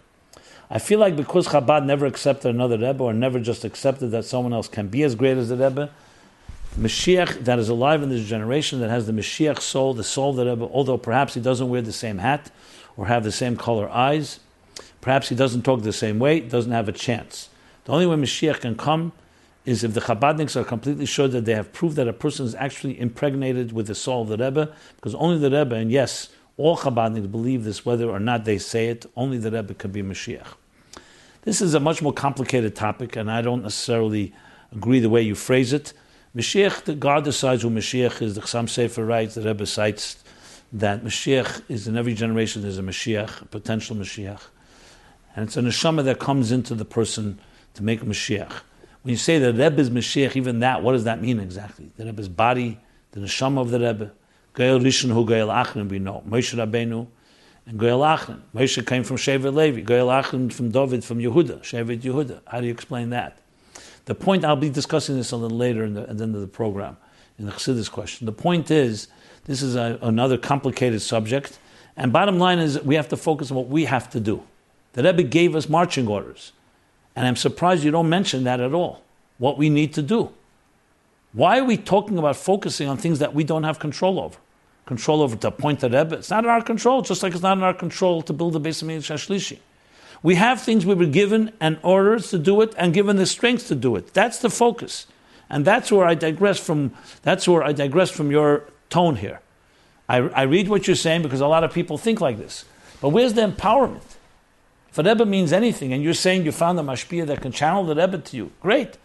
I 0.71 0.79
feel 0.79 0.99
like 0.99 1.17
because 1.17 1.49
Chabad 1.49 1.85
never 1.85 2.07
accepted 2.07 2.49
another 2.49 2.79
Rebbe, 2.79 3.03
or 3.03 3.13
never 3.13 3.39
just 3.39 3.65
accepted 3.65 4.09
that 4.13 4.25
someone 4.25 4.53
else 4.53 4.69
can 4.69 4.89
be 4.89 5.03
as 5.03 5.15
great 5.15 5.37
as 5.37 5.49
the 5.49 5.57
Rebbe, 5.57 5.91
Mashiach 6.79 7.45
that 7.45 7.59
is 7.59 7.69
alive 7.69 8.03
in 8.03 8.09
this 8.09 8.27
generation, 8.27 8.81
that 8.81 8.91
has 8.91 9.07
the 9.07 9.13
Mashiach 9.13 9.61
soul, 9.61 9.95
the 9.95 10.05
soul 10.05 10.33
that 10.33 10.47
Rebbe, 10.47 10.65
although 10.65 10.97
perhaps 10.97 11.35
he 11.35 11.41
doesn't 11.41 11.69
wear 11.69 11.83
the 11.83 11.93
same 11.93 12.19
hat 12.19 12.51
or 12.97 13.07
have 13.07 13.25
the 13.25 13.33
same 13.33 13.57
color 13.57 13.89
eyes, 13.91 14.41
perhaps 15.01 15.29
he 15.29 15.35
doesn't 15.35 15.63
talk 15.63 15.83
the 15.83 15.93
same 15.93 16.19
way, 16.19 16.41
doesn't 16.41 16.73
have 16.73 16.89
a 16.89 16.93
chance. 16.93 17.49
The 17.85 17.93
only 17.93 18.07
way 18.07 18.17
Mashiach 18.17 18.61
can 18.61 18.77
come 18.77 19.13
is 19.65 19.85
if 19.85 19.95
the 19.95 20.01
Chabadniks 20.01 20.57
are 20.57 20.65
completely 20.65 21.07
sure 21.07 21.29
that 21.29 21.45
they 21.45 21.55
have 21.55 21.73
proved 21.73 21.97
that 21.97 22.09
a 22.09 22.13
person 22.13 22.45
is 22.47 22.55
actually 22.55 22.99
impregnated 23.01 23.73
with 23.73 23.87
the 23.87 23.95
soul 23.95 24.23
of 24.23 24.29
the 24.29 24.37
Rebbe, 24.37 24.73
because 24.97 25.15
only 25.15 25.39
the 25.39 25.57
Rebbe, 25.57 25.77
and 25.77 25.91
yes, 25.91 26.29
all 26.57 26.77
Chabadniks 26.77 27.31
believe 27.31 27.65
this, 27.65 27.85
whether 27.85 28.09
or 28.09 28.21
not 28.21 28.45
they 28.45 28.59
say 28.59 28.89
it, 28.89 29.07
only 29.17 29.39
the 29.39 29.51
Rebbe 29.51 29.75
can 29.75 29.91
be 29.91 30.03
Mashiach. 30.03 30.47
This 31.43 31.61
is 31.61 31.75
a 31.75 31.81
much 31.81 32.01
more 32.01 32.13
complicated 32.13 32.75
topic, 32.75 33.17
and 33.17 33.31
I 33.31 33.43
don't 33.43 33.63
necessarily 33.63 34.33
agree 34.73 35.01
the 35.01 35.11
way 35.11 35.23
you 35.23 35.35
phrase 35.35 35.73
it. 35.73 35.93
Mashiach, 36.35 36.99
God 36.99 37.25
decides 37.25 37.63
who 37.63 37.71
Mashiach 37.71 38.23
is. 38.23 38.35
The 38.35 38.41
Chasam 38.41 38.67
Sofer 38.67 39.07
writes, 39.07 39.35
the 39.35 39.43
Rebbe 39.43 39.67
cites 39.67 40.23
that 40.73 41.05
Mashiach 41.05 41.63
is 41.69 41.87
in 41.87 41.97
every 41.97 42.15
generation 42.15 42.63
there's 42.63 42.79
a 42.79 42.83
Mashiach, 42.83 43.43
a 43.43 43.45
potential 43.47 43.95
Mashiach. 43.95 44.41
And 45.37 45.47
it's 45.47 45.57
a 45.57 45.61
neshama 45.61 46.05
that 46.05 46.19
comes 46.19 46.51
into 46.51 46.75
the 46.75 46.85
person 46.85 47.39
to 47.75 47.83
make 47.83 48.03
a 48.03 48.05
Mashiach. 48.05 48.53
When 49.03 49.11
you 49.11 49.17
say 49.17 49.39
the 49.39 49.53
Rebbe 49.53 49.81
is 49.81 49.91
Mashiach, 49.91 50.35
even 50.37 50.61
that, 50.61 50.83
what 50.83 50.93
does 50.93 51.05
that 51.05 51.21
mean 51.21 51.39
exactly? 51.39 51.91
The 51.97 52.07
Rebbe's 52.07 52.29
body, 52.29 52.81
the 53.13 53.21
neshama 53.21 53.61
of 53.61 53.71
the 53.71 53.81
Rebbe. 53.81 54.13
Gael 54.55 54.79
Rishon 54.79 55.11
hu 55.13 55.27
Gael 55.27 55.49
Achron, 55.49 55.89
we 55.89 55.99
know. 55.99 56.23
Moshe 56.29 56.55
Rabbeinu 56.55 57.07
and 57.67 57.79
Gael 57.79 58.01
Achron. 58.01 58.41
Moshe 58.55 58.87
came 58.87 59.03
from 59.03 59.17
Shevet 59.17 59.53
Levi. 59.53 59.81
Gael 59.81 60.07
Achron 60.07 60.53
from 60.53 60.71
David, 60.71 61.05
from 61.05 61.19
Yehuda, 61.19 61.61
Shevet 61.63 62.01
Yehuda. 62.03 62.41
How 62.47 62.61
do 62.61 62.67
you 62.67 62.73
explain 62.73 63.11
that? 63.11 63.39
The 64.05 64.15
point, 64.15 64.45
I'll 64.45 64.55
be 64.55 64.71
discussing 64.71 65.17
this 65.17 65.33
a 65.33 65.37
little 65.37 65.57
later 65.57 65.85
in 65.85 65.95
the, 65.95 66.03
at 66.03 66.19
the 66.19 66.25
end 66.25 66.35
of 66.35 66.41
the 66.41 66.47
program, 66.47 66.97
in 67.39 67.47
the 67.47 67.53
Chassidus 67.53 67.91
question. 67.91 68.27
The 68.27 68.33
point 68.33 68.71
is, 68.71 69.09
this 69.45 69.61
is 69.61 69.75
a, 69.75 69.99
another 70.03 70.39
complicated 70.39 71.03
subject, 71.03 71.59
and 71.97 72.13
bottom 72.13 72.39
line 72.39 72.59
is 72.59 72.81
we 72.83 72.95
have 72.95 73.09
to 73.09 73.17
focus 73.17 73.51
on 73.51 73.57
what 73.57 73.69
we 73.69 73.87
have 73.87 74.11
to 74.11 74.21
do. 74.21 74.43
The 74.93 75.03
Rebbe 75.03 75.25
gave 75.25 75.57
us 75.57 75.69
marching 75.69 76.07
orders, 76.07 76.53
and 77.17 77.27
I'm 77.27 77.37
surprised 77.37 77.83
you 77.83 77.91
don't 77.91 78.09
mention 78.09 78.45
that 78.45 78.61
at 78.61 78.73
all, 78.73 79.03
what 79.39 79.59
we 79.59 79.69
need 79.69 79.95
to 79.95 80.03
do. 80.03 80.31
Why 81.33 81.59
are 81.59 81.65
we 81.65 81.77
talking 81.77 82.19
about 82.19 82.37
focusing 82.37 82.89
on 82.89 82.99
things 82.99 83.19
that 83.19 83.35
we 83.35 83.43
don't 83.43 83.65
have 83.65 83.81
control 83.81 84.21
over? 84.21 84.39
Control 84.87 85.23
over 85.23 85.37
to 85.37 85.49
appoint 85.49 85.81
the 85.81 85.89
Rebbe? 85.89 86.17
It's 86.17 86.31
not 86.31 86.45
in 86.45 86.51
our 86.51 86.63
control, 86.63 87.03
just 87.03 87.23
like 87.23 87.33
it's 87.33 87.43
not 87.43 87.57
in 87.57 87.65
our 87.65 87.75
control 87.75 88.23
to 88.23 88.33
build 88.33 88.53
the 88.53 88.61
base 88.61 88.83
of 88.83 88.89
Shashlishi. 88.89 89.59
We 90.23 90.37
have 90.37 90.61
things 90.63 90.87
we 90.87 90.95
were 90.95 91.07
given 91.07 91.53
and 91.61 91.79
orders 91.83 92.31
to 92.31 92.39
do 92.39 92.61
it 92.63 92.75
and 92.77 92.95
given 92.95 93.17
the 93.17 93.27
strength 93.27 93.69
to 93.69 93.75
do 93.75 93.97
it. 93.97 94.15
That's 94.15 94.39
the 94.39 94.51
focus. 94.51 95.07
And 95.51 95.65
that's 95.65 95.93
where 95.93 96.07
I 96.07 96.15
digress 96.15 96.59
from 96.59 96.95
that's 97.23 97.47
where 97.47 97.63
I 97.63 97.73
digress 97.73 98.11
from 98.11 98.31
your 98.31 98.65
tone 98.89 99.17
here. 99.17 99.41
I, 100.09 100.17
I 100.19 100.43
read 100.43 100.69
what 100.69 100.87
you're 100.87 100.97
saying 100.97 101.23
because 101.23 101.41
a 101.41 101.47
lot 101.47 101.65
of 101.65 101.73
people 101.73 101.99
think 101.99 102.21
like 102.21 102.39
this. 102.39 102.65
But 103.01 103.11
where's 103.11 103.35
the 103.35 103.43
empowerment? 103.43 104.17
If 104.91 104.99
a 104.99 105.03
Rebbe 105.03 105.27
means 105.27 105.53
anything, 105.53 105.93
and 105.93 106.03
you're 106.03 106.15
saying 106.15 106.45
you 106.45 106.53
found 106.53 106.79
a 106.79 106.83
mashpia 106.83 107.27
that 107.27 107.43
can 107.43 107.53
channel 107.53 107.85
the 107.85 107.95
Rebbe 107.95 108.19
to 108.19 108.37
you, 108.37 108.53
great. 108.61 108.97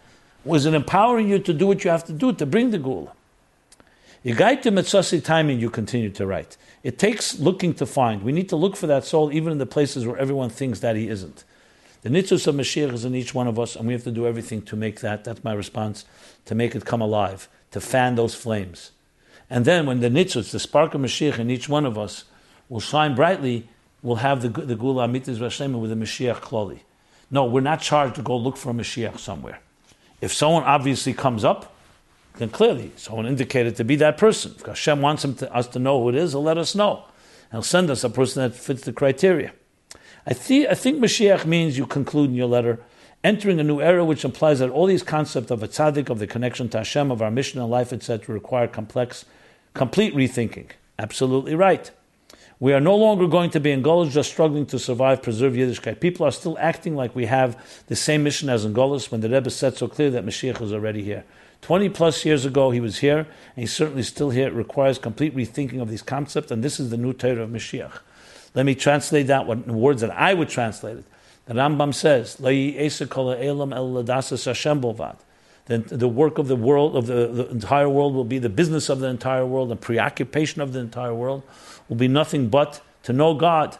Was 0.44 0.64
it 0.64 0.72
empowering 0.72 1.28
you 1.28 1.38
to 1.38 1.52
do 1.52 1.66
what 1.66 1.84
you 1.84 1.90
have 1.90 2.04
to 2.04 2.12
do 2.12 2.32
to 2.32 2.46
bring 2.46 2.70
the 2.70 2.78
Geulah? 2.78 3.12
You 4.22 4.34
guide 4.34 4.62
to 4.64 4.70
Mitzasi 4.70 5.24
timing, 5.24 5.60
you 5.60 5.70
continue 5.70 6.10
to 6.10 6.26
write. 6.26 6.58
It 6.82 6.98
takes 6.98 7.38
looking 7.38 7.72
to 7.74 7.86
find. 7.86 8.22
We 8.22 8.32
need 8.32 8.50
to 8.50 8.56
look 8.56 8.76
for 8.76 8.86
that 8.86 9.04
soul 9.04 9.32
even 9.32 9.50
in 9.50 9.58
the 9.58 9.66
places 9.66 10.06
where 10.06 10.18
everyone 10.18 10.50
thinks 10.50 10.80
that 10.80 10.94
he 10.94 11.08
isn't. 11.08 11.44
The 12.02 12.10
nitzus 12.10 12.46
of 12.46 12.54
Mashiach 12.54 12.92
is 12.92 13.04
in 13.04 13.14
each 13.14 13.34
one 13.34 13.46
of 13.46 13.58
us, 13.58 13.76
and 13.76 13.86
we 13.86 13.92
have 13.92 14.04
to 14.04 14.10
do 14.10 14.26
everything 14.26 14.62
to 14.62 14.76
make 14.76 15.00
that, 15.00 15.24
that's 15.24 15.44
my 15.44 15.52
response, 15.52 16.04
to 16.46 16.54
make 16.54 16.74
it 16.74 16.84
come 16.84 17.00
alive, 17.02 17.48
to 17.72 17.80
fan 17.80 18.14
those 18.14 18.34
flames. 18.34 18.90
And 19.50 19.64
then 19.64 19.84
when 19.86 20.00
the 20.00 20.08
nitzus, 20.08 20.50
the 20.50 20.60
spark 20.60 20.94
of 20.94 21.00
Mashiach 21.00 21.38
in 21.38 21.50
each 21.50 21.68
one 21.68 21.84
of 21.84 21.98
us, 21.98 22.24
will 22.68 22.80
shine 22.80 23.14
brightly, 23.14 23.68
we'll 24.02 24.16
have 24.16 24.40
the, 24.42 24.48
the 24.48 24.76
Geulah 24.76 25.08
Amitis 25.08 25.36
Vashem 25.36 25.78
with 25.78 25.90
the 25.90 25.96
Mashiach 25.96 26.40
Kloli. 26.40 26.80
No, 27.30 27.44
we're 27.44 27.60
not 27.60 27.80
charged 27.80 28.16
to 28.16 28.22
go 28.22 28.36
look 28.36 28.56
for 28.56 28.70
a 28.70 28.74
Mashiach 28.74 29.18
somewhere. 29.18 29.60
If 30.20 30.32
someone 30.32 30.64
obviously 30.64 31.12
comes 31.12 31.44
up, 31.44 31.74
then 32.36 32.48
clearly 32.48 32.92
someone 32.96 33.26
indicated 33.26 33.76
to 33.76 33.84
be 33.84 33.96
that 33.96 34.16
person. 34.16 34.54
If 34.58 34.66
Hashem 34.66 35.00
wants 35.00 35.22
to, 35.22 35.54
us 35.54 35.66
to 35.68 35.78
know 35.78 36.02
who 36.02 36.08
it 36.10 36.14
is, 36.14 36.32
he'll 36.32 36.42
let 36.42 36.58
us 36.58 36.74
know. 36.74 37.04
He'll 37.50 37.62
send 37.62 37.90
us 37.90 38.04
a 38.04 38.10
person 38.10 38.42
that 38.42 38.56
fits 38.56 38.82
the 38.82 38.92
criteria. 38.92 39.52
I, 40.26 40.34
th- 40.34 40.68
I 40.68 40.74
think 40.74 40.98
Mashiach 40.98 41.44
means 41.44 41.76
you 41.76 41.86
conclude 41.86 42.30
in 42.30 42.36
your 42.36 42.46
letter, 42.46 42.78
entering 43.24 43.58
a 43.58 43.64
new 43.64 43.80
era, 43.80 44.04
which 44.04 44.24
implies 44.24 44.60
that 44.60 44.70
all 44.70 44.86
these 44.86 45.02
concepts 45.02 45.50
of 45.50 45.62
a 45.62 45.68
tzaddik, 45.68 46.08
of 46.08 46.18
the 46.18 46.26
connection 46.26 46.68
to 46.70 46.78
Hashem, 46.78 47.10
of 47.10 47.20
our 47.20 47.30
mission 47.30 47.60
in 47.60 47.68
life, 47.68 47.92
etc., 47.92 48.34
require 48.34 48.68
complex, 48.68 49.24
complete 49.74 50.14
rethinking. 50.14 50.70
Absolutely 50.98 51.54
right. 51.54 51.90
We 52.60 52.74
are 52.74 52.80
no 52.80 52.94
longer 52.94 53.26
going 53.26 53.50
to 53.50 53.60
be 53.60 53.70
in 53.70 53.82
Golos 53.82 54.10
just 54.10 54.30
struggling 54.30 54.66
to 54.66 54.78
survive, 54.78 55.22
preserve 55.22 55.54
Yiddishkeit. 55.54 55.98
People 55.98 56.26
are 56.26 56.30
still 56.30 56.58
acting 56.60 56.94
like 56.94 57.16
we 57.16 57.24
have 57.24 57.82
the 57.86 57.96
same 57.96 58.22
mission 58.22 58.50
as 58.50 58.66
in 58.66 58.74
Golos 58.74 59.10
when 59.10 59.22
the 59.22 59.30
Rebbe 59.30 59.48
said 59.48 59.78
so 59.78 59.88
clear 59.88 60.10
that 60.10 60.26
Mashiach 60.26 60.60
is 60.60 60.70
already 60.70 61.02
here. 61.02 61.24
20 61.62 61.88
plus 61.90 62.24
years 62.24 62.44
ago, 62.46 62.70
he 62.70 62.80
was 62.80 62.98
here, 62.98 63.18
and 63.18 63.28
he's 63.56 63.72
certainly 63.72 64.02
still 64.02 64.30
here. 64.30 64.48
It 64.48 64.54
requires 64.54 64.98
complete 64.98 65.36
rethinking 65.36 65.80
of 65.80 65.90
these 65.90 66.02
concepts, 66.02 66.50
and 66.50 66.62
this 66.62 66.80
is 66.80 66.90
the 66.90 66.96
new 66.96 67.12
Torah 67.12 67.42
of 67.42 67.50
Mashiach. 67.50 68.00
Let 68.54 68.66
me 68.66 68.74
translate 68.74 69.26
that 69.28 69.46
in 69.48 69.74
words 69.74 70.00
that 70.00 70.10
I 70.10 70.34
would 70.34 70.48
translate 70.48 70.98
it. 70.98 71.04
The 71.46 71.54
Rambam 71.54 71.94
says, 71.94 72.36
then 75.66 75.84
the 75.86 76.08
work 76.08 76.38
of 76.38 76.48
the 76.48 76.56
world, 76.56 76.96
of 76.96 77.06
the, 77.06 77.28
the 77.28 77.48
entire 77.50 77.88
world, 77.88 78.14
will 78.14 78.24
be 78.24 78.38
the 78.38 78.48
business 78.48 78.88
of 78.88 78.98
the 78.98 79.06
entire 79.06 79.46
world, 79.46 79.68
the 79.68 79.76
preoccupation 79.76 80.62
of 80.62 80.72
the 80.72 80.80
entire 80.80 81.14
world 81.14 81.44
will 81.88 81.96
be 81.96 82.08
nothing 82.08 82.48
but 82.48 82.80
to 83.04 83.12
know 83.12 83.34
God. 83.34 83.78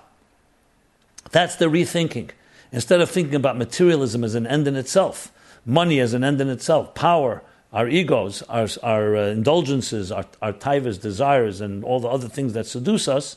That's 1.32 1.56
the 1.56 1.66
rethinking. 1.66 2.30
Instead 2.72 3.00
of 3.00 3.10
thinking 3.10 3.34
about 3.34 3.56
materialism 3.56 4.22
as 4.22 4.34
an 4.34 4.46
end 4.46 4.68
in 4.68 4.76
itself, 4.76 5.32
money 5.66 5.98
as 5.98 6.14
an 6.14 6.22
end 6.22 6.40
in 6.40 6.48
itself, 6.48 6.94
power, 6.94 7.42
our 7.72 7.88
egos, 7.88 8.42
our, 8.42 8.68
our 8.82 9.16
uh, 9.16 9.26
indulgences, 9.26 10.10
our, 10.10 10.24
our 10.42 10.52
taivas, 10.52 11.00
desires, 11.00 11.60
and 11.60 11.84
all 11.84 12.00
the 12.00 12.08
other 12.08 12.28
things 12.28 12.52
that 12.54 12.66
seduce 12.66 13.06
us, 13.06 13.36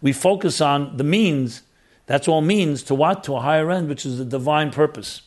we 0.00 0.12
focus 0.12 0.60
on 0.60 0.96
the 0.96 1.04
means. 1.04 1.62
That's 2.06 2.28
all 2.28 2.42
means 2.42 2.82
to 2.84 2.94
what? 2.94 3.24
To 3.24 3.36
a 3.36 3.40
higher 3.40 3.70
end, 3.70 3.88
which 3.88 4.06
is 4.06 4.18
the 4.18 4.24
divine 4.24 4.70
purpose 4.70 5.22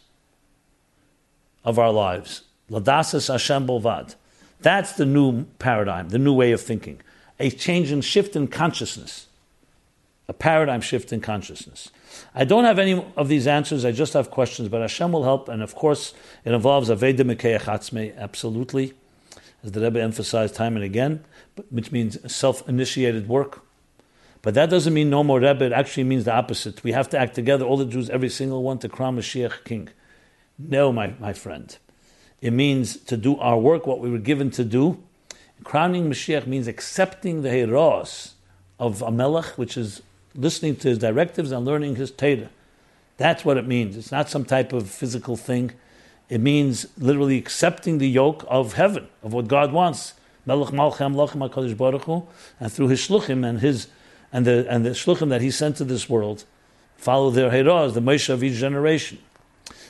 of 1.64 1.80
our 1.80 1.92
lives. 1.92 2.44
Ladasas 2.70 3.32
Hashem 3.32 3.68
Bolvad. 3.68 4.16
That's 4.62 4.94
the 4.94 5.06
new 5.06 5.44
paradigm, 5.60 6.10
the 6.10 6.20
new 6.20 6.34
way 6.34 6.52
of 6.52 6.62
thinking. 6.62 7.02
A 7.40 7.50
change 7.50 7.92
and 7.92 8.04
shift 8.04 8.36
in 8.36 8.48
consciousness. 8.48 9.28
A 10.28 10.34
paradigm 10.34 10.82
shift 10.82 11.12
in 11.12 11.22
consciousness. 11.22 11.92
I 12.34 12.46
don't 12.46 12.66
have 12.66 12.80
any 12.80 13.04
of 13.16 13.28
these 13.28 13.48
answers. 13.48 13.86
I 13.86 13.92
just 13.92 14.14
have 14.14 14.32
questions, 14.32 14.70
but 14.70 14.82
Hashem 14.82 15.12
will 15.12 15.24
help. 15.24 15.50
And 15.50 15.62
of 15.62 15.76
course, 15.76 16.14
it 16.44 16.54
involves 16.54 16.90
Aveda 16.90 17.22
Mekei 17.22 18.16
absolutely, 18.18 18.94
as 19.64 19.72
the 19.72 19.82
Rebbe 19.82 20.02
emphasized 20.02 20.56
time 20.56 20.76
and 20.76 20.84
again, 20.84 21.24
which 21.70 21.92
means 21.92 22.32
self 22.32 22.68
initiated 22.68 23.28
work. 23.28 23.64
But 24.42 24.54
that 24.54 24.70
doesn't 24.70 24.94
mean 24.94 25.10
no 25.10 25.24
more 25.24 25.40
Rebbe. 25.40 25.66
It 25.66 25.72
actually 25.72 26.04
means 26.04 26.26
the 26.26 26.34
opposite. 26.34 26.84
We 26.84 26.92
have 26.92 27.10
to 27.10 27.18
act 27.18 27.34
together, 27.34 27.66
all 27.66 27.78
the 27.78 27.86
Jews, 27.86 28.10
every 28.10 28.30
single 28.30 28.62
one, 28.62 28.78
to 28.80 28.90
crown 28.90 29.18
Mashiach 29.18 29.64
king. 29.64 29.90
No, 30.60 30.92
my, 30.92 31.14
my 31.20 31.34
friend. 31.34 31.76
It 32.42 32.52
means 32.52 32.98
to 32.98 33.18
do 33.18 33.38
our 33.40 33.58
work, 33.58 33.88
what 33.88 34.00
we 34.00 34.10
were 34.10 34.20
given 34.20 34.52
to 34.52 34.64
do. 34.64 35.02
Crowning 35.64 36.10
Mashiach 36.10 36.46
means 36.46 36.68
accepting 36.68 37.42
the 37.42 37.50
Heros 37.50 38.34
of 38.80 39.00
Amelech, 39.00 39.58
which 39.58 39.78
is 39.78 40.04
listening 40.36 40.76
to 40.78 40.90
his 40.90 40.98
directives 40.98 41.52
and 41.52 41.66
learning 41.66 41.96
his 41.96 42.12
Torah. 42.12 42.50
That's 43.18 43.46
what 43.46 43.58
it 43.58 43.66
means. 43.66 43.96
It's 43.96 44.12
not 44.12 44.30
some 44.30 44.46
type 44.46 44.74
of 44.74 44.90
physical 44.90 45.38
thing. 45.38 45.72
It 46.30 46.42
means 46.42 46.88
literally 46.98 47.38
accepting 47.38 47.98
the 47.98 48.10
yoke 48.10 48.46
of 48.48 48.74
heaven, 48.74 49.08
of 49.24 49.34
what 49.34 49.48
God 49.48 49.72
wants. 49.72 50.14
HaKadosh 50.48 51.78
Baruch 51.78 52.04
Hu, 52.04 52.28
and 52.60 52.72
through 52.72 52.90
his 52.90 53.00
shluchim 53.08 53.48
and 53.48 53.60
his 53.62 53.88
and 54.32 54.46
the 54.46 54.68
and 54.70 54.86
the 54.86 54.92
shluchim 54.92 55.30
that 55.30 55.42
he 55.42 55.50
sent 55.50 55.78
to 55.78 55.84
this 55.84 56.10
world, 56.10 56.44
follow 56.98 57.32
their 57.32 57.50
heroes, 57.50 57.94
the 57.94 58.02
Moshe 58.02 58.30
of 58.30 58.44
each 58.44 58.56
generation. 58.56 59.18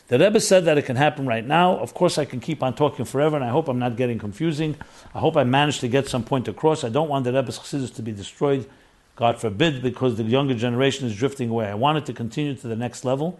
The 0.07 0.19
Rebbe 0.19 0.39
said 0.39 0.65
that 0.65 0.77
it 0.77 0.83
can 0.83 0.97
happen 0.97 1.25
right 1.25 1.45
now. 1.45 1.77
Of 1.77 1.93
course, 1.95 2.17
I 2.17 2.25
can 2.25 2.39
keep 2.39 2.61
on 2.61 2.75
talking 2.75 3.05
forever, 3.05 3.35
and 3.35 3.43
I 3.43 3.49
hope 3.49 3.67
I'm 3.67 3.79
not 3.79 3.95
getting 3.95 4.19
confusing. 4.19 4.75
I 5.15 5.19
hope 5.19 5.35
I 5.35 5.43
managed 5.43 5.81
to 5.81 5.87
get 5.87 6.07
some 6.07 6.23
point 6.23 6.47
across. 6.47 6.83
I 6.83 6.89
don't 6.89 7.09
want 7.09 7.25
the 7.25 7.33
Rebbe's 7.33 7.57
chassidus 7.57 7.93
to 7.95 8.03
be 8.03 8.11
destroyed 8.11 8.69
God 9.15 9.39
forbid, 9.39 9.81
because 9.81 10.15
the 10.15 10.23
younger 10.23 10.53
generation 10.53 11.07
is 11.07 11.15
drifting 11.15 11.49
away. 11.49 11.67
I 11.67 11.75
want 11.75 11.97
it 11.97 12.05
to 12.07 12.13
continue 12.13 12.55
to 12.55 12.67
the 12.67 12.75
next 12.75 13.05
level, 13.05 13.39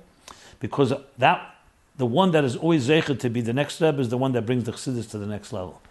because 0.59 0.93
that 1.17 1.55
the 1.97 2.05
one 2.05 2.32
that 2.32 2.43
is 2.43 2.55
always 2.55 2.88
zeichet 2.88 3.19
to 3.19 3.30
be 3.30 3.41
the 3.41 3.53
next 3.53 3.82
Rebbe 3.82 3.99
is 3.99 4.09
the 4.09 4.17
one 4.17 4.32
that 4.34 4.45
brings 4.45 4.63
the 4.63 4.71
chassidus 4.71 5.09
to 5.11 5.17
the 5.17 5.26
next 5.26 5.53
level. 5.53 5.82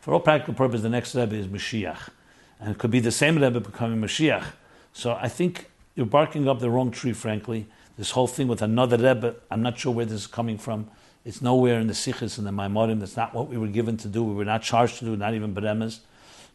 For 0.00 0.14
all 0.14 0.20
practical 0.20 0.54
purposes, 0.54 0.82
the 0.82 0.88
next 0.88 1.14
Rebbe 1.14 1.34
is 1.34 1.46
Mashiach, 1.46 2.08
and 2.60 2.70
it 2.70 2.78
could 2.78 2.90
be 2.90 3.00
the 3.00 3.10
same 3.10 3.36
Rebbe 3.38 3.60
becoming 3.60 4.00
Mashiach. 4.00 4.44
So 4.92 5.18
I 5.20 5.28
think 5.28 5.70
you're 5.94 6.06
barking 6.06 6.48
up 6.48 6.60
the 6.60 6.70
wrong 6.70 6.90
tree, 6.90 7.12
frankly. 7.12 7.66
This 7.98 8.12
whole 8.12 8.26
thing 8.26 8.46
with 8.46 8.62
another 8.62 8.96
Rebbe, 8.96 9.34
I'm 9.50 9.62
not 9.62 9.78
sure 9.78 9.92
where 9.92 10.04
this 10.04 10.20
is 10.20 10.26
coming 10.26 10.58
from. 10.58 10.88
It's 11.24 11.42
nowhere 11.42 11.80
in 11.80 11.88
the 11.88 11.92
Sichos 11.92 12.38
and 12.38 12.46
the 12.46 12.52
Maimorim. 12.52 13.00
That's 13.00 13.16
not 13.16 13.34
what 13.34 13.48
we 13.48 13.56
were 13.56 13.66
given 13.66 13.96
to 13.96 14.08
do. 14.08 14.22
We 14.22 14.34
were 14.34 14.44
not 14.44 14.62
charged 14.62 14.98
to 15.00 15.04
do, 15.04 15.16
not 15.16 15.34
even 15.34 15.54
Beremes. 15.54 16.00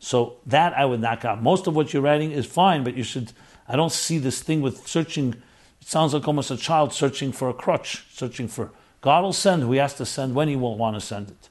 So 0.03 0.37
that 0.47 0.73
I 0.73 0.83
would 0.83 0.99
knock 0.99 1.23
out. 1.25 1.43
Most 1.43 1.67
of 1.67 1.75
what 1.75 1.93
you're 1.93 2.01
writing 2.01 2.31
is 2.31 2.47
fine, 2.47 2.83
but 2.83 2.97
you 2.97 3.03
should. 3.03 3.31
I 3.67 3.75
don't 3.75 3.91
see 3.91 4.17
this 4.17 4.41
thing 4.41 4.61
with 4.61 4.87
searching. 4.87 5.35
It 5.79 5.87
sounds 5.87 6.15
like 6.15 6.27
almost 6.27 6.49
a 6.49 6.57
child 6.57 6.91
searching 6.91 7.31
for 7.31 7.49
a 7.49 7.53
crutch, 7.53 8.05
searching 8.11 8.47
for. 8.47 8.71
God 9.01 9.23
will 9.23 9.31
send 9.31 9.61
who 9.61 9.73
has 9.73 9.93
to 9.95 10.05
send 10.05 10.33
when 10.33 10.47
He 10.47 10.55
will 10.55 10.75
want 10.75 10.95
to 10.95 11.01
send 11.01 11.29
it. 11.29 11.49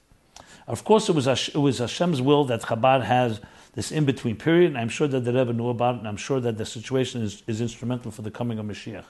Of 0.66 0.82
course, 0.82 1.08
it 1.08 1.14
was 1.14 1.28
it 1.28 1.56
was 1.56 1.78
Hashem's 1.78 2.20
will 2.20 2.44
that 2.46 2.62
Chabad 2.62 3.04
has 3.04 3.40
this 3.74 3.92
in 3.92 4.04
between 4.04 4.34
period, 4.34 4.72
and 4.72 4.78
I'm 4.78 4.88
sure 4.88 5.06
that 5.06 5.20
the 5.20 5.32
Rebbe 5.32 5.52
knew 5.52 5.68
about 5.68 5.94
it, 5.94 5.98
and 5.98 6.08
I'm 6.08 6.16
sure 6.16 6.40
that 6.40 6.58
the 6.58 6.66
situation 6.66 7.22
is, 7.22 7.44
is 7.46 7.60
instrumental 7.60 8.10
for 8.10 8.22
the 8.22 8.32
coming 8.32 8.58
of 8.58 8.66
Mashiach. 8.66 9.04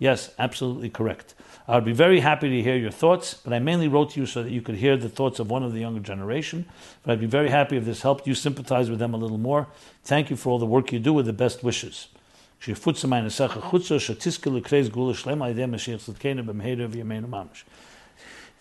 Yes, 0.00 0.32
absolutely 0.38 0.88
correct. 0.88 1.34
I 1.68 1.74
would 1.74 1.84
be 1.84 1.92
very 1.92 2.20
happy 2.20 2.48
to 2.48 2.62
hear 2.62 2.74
your 2.74 2.90
thoughts, 2.90 3.34
but 3.34 3.52
I 3.52 3.58
mainly 3.58 3.86
wrote 3.86 4.12
to 4.12 4.20
you 4.20 4.26
so 4.26 4.42
that 4.42 4.50
you 4.50 4.62
could 4.62 4.76
hear 4.76 4.96
the 4.96 5.10
thoughts 5.10 5.38
of 5.38 5.50
one 5.50 5.62
of 5.62 5.74
the 5.74 5.80
younger 5.80 6.00
generation. 6.00 6.64
But 7.02 7.12
I'd 7.12 7.20
be 7.20 7.26
very 7.26 7.50
happy 7.50 7.76
if 7.76 7.84
this 7.84 8.00
helped 8.00 8.26
you 8.26 8.34
sympathize 8.34 8.88
with 8.88 8.98
them 8.98 9.12
a 9.12 9.18
little 9.18 9.38
more. 9.38 9.68
Thank 10.02 10.30
you 10.30 10.36
for 10.36 10.48
all 10.48 10.58
the 10.58 10.64
work 10.64 10.90
you 10.90 10.98
do 10.98 11.12
with 11.12 11.26
the 11.26 11.34
best 11.34 11.62
wishes. 11.62 12.08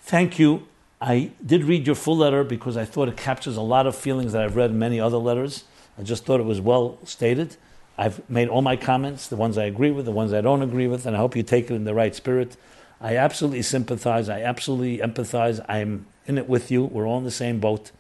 Thank 0.02 0.38
you. 0.38 0.68
I 1.02 1.32
did 1.46 1.64
read 1.64 1.88
your 1.88 1.96
full 1.96 2.18
letter 2.18 2.44
because 2.44 2.76
I 2.76 2.84
thought 2.84 3.08
it 3.08 3.16
captures 3.16 3.56
a 3.56 3.62
lot 3.62 3.88
of 3.88 3.96
feelings 3.96 4.34
that 4.34 4.44
I've 4.44 4.58
read 4.58 4.72
in 4.72 4.80
many 4.80 5.00
other 5.00 5.18
letters. 5.18 5.64
I 5.98 6.04
just 6.04 6.26
thought 6.26 6.42
it 6.42 6.46
was 6.46 6.60
well 6.60 6.98
stated. 7.06 7.56
I've 8.00 8.28
made 8.30 8.48
all 8.48 8.62
my 8.62 8.78
comments, 8.78 9.28
the 9.28 9.36
ones 9.36 9.58
I 9.58 9.66
agree 9.66 9.92
with, 9.92 10.06
the 10.06 10.14
ones 10.14 10.32
I 10.32 10.40
don't 10.40 10.62
agree 10.62 10.88
with, 10.88 11.06
and 11.06 11.18
I 11.18 11.20
hope 11.20 11.36
you 11.36 11.44
take 11.44 11.70
it 11.70 11.74
in 11.76 11.84
the 11.84 11.94
right 11.94 12.16
spirit. 12.16 12.56
I 13.02 13.18
absolutely 13.18 13.62
sympathize. 13.62 14.30
I 14.30 14.42
absolutely 14.42 15.00
empathize. 15.00 15.60
I'm 15.68 16.06
in 16.26 16.38
it 16.38 16.48
with 16.48 16.72
you. 16.72 16.86
We're 16.86 17.06
all 17.06 17.18
in 17.18 17.26
the 17.26 17.30
same 17.30 17.60
boat. 17.60 17.92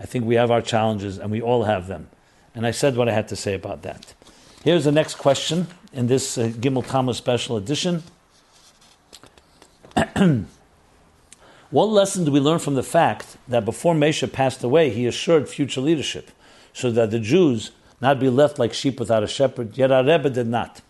I 0.00 0.06
think 0.06 0.24
we 0.24 0.34
have 0.34 0.50
our 0.50 0.60
challenges, 0.60 1.18
and 1.18 1.30
we 1.30 1.40
all 1.40 1.62
have 1.64 1.86
them. 1.86 2.08
And 2.52 2.66
I 2.66 2.72
said 2.72 2.96
what 2.96 3.08
I 3.08 3.12
had 3.12 3.28
to 3.28 3.36
say 3.36 3.54
about 3.54 3.82
that. 3.82 4.12
Here's 4.64 4.82
the 4.82 4.90
next 4.90 5.14
question 5.18 5.68
in 5.92 6.08
this 6.08 6.36
uh, 6.36 6.48
Gimel 6.48 6.84
Tammuz 6.84 7.16
special 7.16 7.56
edition. 7.56 8.02
what 11.70 11.84
lesson 11.84 12.24
do 12.24 12.32
we 12.32 12.40
learn 12.40 12.58
from 12.58 12.74
the 12.74 12.82
fact 12.82 13.36
that 13.46 13.64
before 13.64 13.94
Moshe 13.94 14.32
passed 14.32 14.64
away, 14.64 14.90
he 14.90 15.06
assured 15.06 15.48
future 15.48 15.80
leadership 15.80 16.32
so 16.72 16.90
that 16.90 17.12
the 17.12 17.20
Jews 17.20 17.70
not 18.00 18.20
be 18.20 18.28
left 18.28 18.58
like 18.58 18.72
sheep 18.72 19.00
without 19.00 19.22
a 19.22 19.26
shepherd. 19.26 19.76
Yet 19.76 19.90
our 19.90 20.04
Rebbe 20.04 20.30
did 20.30 20.46
not. 20.46 20.80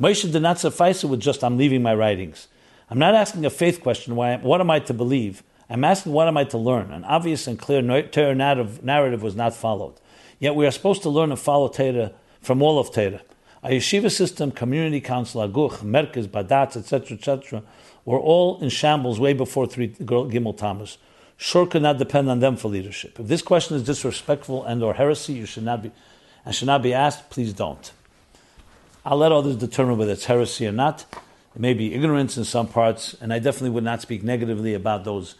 Moshe 0.00 0.30
did 0.30 0.42
not 0.42 0.58
suffice 0.58 1.04
it 1.04 1.08
with 1.08 1.20
just, 1.20 1.44
I'm 1.44 1.58
leaving 1.58 1.82
my 1.82 1.94
writings. 1.94 2.48
I'm 2.88 2.98
not 2.98 3.14
asking 3.14 3.44
a 3.44 3.50
faith 3.50 3.82
question, 3.82 4.16
why, 4.16 4.36
what 4.38 4.60
am 4.60 4.70
I 4.70 4.80
to 4.80 4.94
believe? 4.94 5.42
I'm 5.68 5.84
asking, 5.84 6.12
what 6.12 6.26
am 6.26 6.36
I 6.36 6.44
to 6.44 6.58
learn? 6.58 6.90
An 6.90 7.04
obvious 7.04 7.46
and 7.46 7.58
clear 7.58 7.82
narrative, 7.82 8.82
narrative 8.82 9.22
was 9.22 9.36
not 9.36 9.54
followed. 9.54 9.94
Yet 10.38 10.54
we 10.54 10.66
are 10.66 10.70
supposed 10.70 11.02
to 11.02 11.10
learn 11.10 11.30
and 11.30 11.38
follow 11.38 11.68
Torah 11.68 12.12
from 12.40 12.62
all 12.62 12.78
of 12.78 12.92
Torah. 12.92 13.20
Our 13.62 13.70
yeshiva 13.70 14.10
system, 14.10 14.50
community 14.50 15.02
council, 15.02 15.46
aguch, 15.46 15.78
Merkos, 15.84 16.26
badatz, 16.26 16.76
etc., 16.76 17.18
etc., 17.18 17.62
were 18.06 18.18
all 18.18 18.58
in 18.60 18.70
shambles 18.70 19.20
way 19.20 19.34
before 19.34 19.66
three 19.66 19.90
Gimel 19.90 20.56
Tammuz. 20.56 20.96
Sure 21.36 21.66
could 21.66 21.82
not 21.82 21.98
depend 21.98 22.30
on 22.30 22.40
them 22.40 22.56
for 22.56 22.68
leadership. 22.68 23.20
If 23.20 23.28
this 23.28 23.42
question 23.42 23.76
is 23.76 23.84
disrespectful 23.84 24.64
and 24.64 24.82
or 24.82 24.94
heresy, 24.94 25.34
you 25.34 25.46
should 25.46 25.64
not 25.64 25.82
be, 25.82 25.92
and 26.44 26.54
should 26.54 26.66
not 26.66 26.82
be 26.82 26.94
asked. 26.94 27.30
Please 27.30 27.52
don't. 27.52 27.92
I'll 29.04 29.16
let 29.16 29.32
others 29.32 29.56
determine 29.56 29.98
whether 29.98 30.12
it's 30.12 30.26
heresy 30.26 30.66
or 30.66 30.72
not. 30.72 31.06
It 31.54 31.60
may 31.60 31.74
be 31.74 31.94
ignorance 31.94 32.36
in 32.36 32.44
some 32.44 32.68
parts, 32.68 33.14
and 33.20 33.32
I 33.32 33.38
definitely 33.38 33.70
would 33.70 33.84
not 33.84 34.02
speak 34.02 34.22
negatively 34.22 34.74
about 34.74 35.04
those 35.04 35.34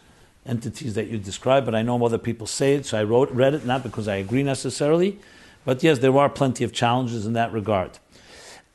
entities 0.45 0.95
that 0.95 1.07
you 1.07 1.17
describe, 1.17 1.65
but 1.65 1.75
I 1.75 1.83
know 1.83 2.03
other 2.03 2.17
people 2.17 2.47
say 2.47 2.75
it, 2.75 2.85
so 2.85 2.99
I 2.99 3.03
wrote, 3.03 3.29
read 3.31 3.53
it, 3.53 3.65
not 3.65 3.83
because 3.83 4.07
I 4.07 4.15
agree 4.15 4.43
necessarily, 4.43 5.19
but 5.63 5.83
yes, 5.83 5.99
there 5.99 6.17
are 6.17 6.29
plenty 6.29 6.63
of 6.63 6.73
challenges 6.73 7.25
in 7.25 7.33
that 7.33 7.53
regard. 7.53 7.99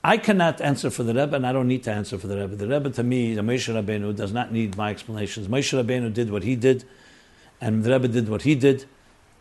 I 0.04 0.18
cannot 0.18 0.60
answer 0.60 0.88
for 0.88 1.02
the 1.02 1.12
Rebbe, 1.12 1.34
and 1.34 1.44
I 1.44 1.52
don't 1.52 1.66
need 1.66 1.82
to 1.84 1.92
answer 1.92 2.16
for 2.16 2.28
the 2.28 2.36
Rebbe. 2.36 2.54
The 2.54 2.68
Rebbe, 2.68 2.90
to 2.90 3.02
me, 3.02 3.34
the 3.34 3.42
Moshe 3.42 3.74
Rabbeinu, 3.74 4.14
does 4.14 4.32
not 4.32 4.52
need 4.52 4.76
my 4.76 4.90
explanations. 4.90 5.48
Moshe 5.48 5.76
Rabbeinu 5.76 6.14
did 6.14 6.30
what 6.30 6.44
he 6.44 6.54
did, 6.54 6.84
and 7.60 7.82
the 7.82 7.90
Rebbe 7.90 8.06
did 8.06 8.28
what 8.28 8.42
he 8.42 8.54
did. 8.54 8.84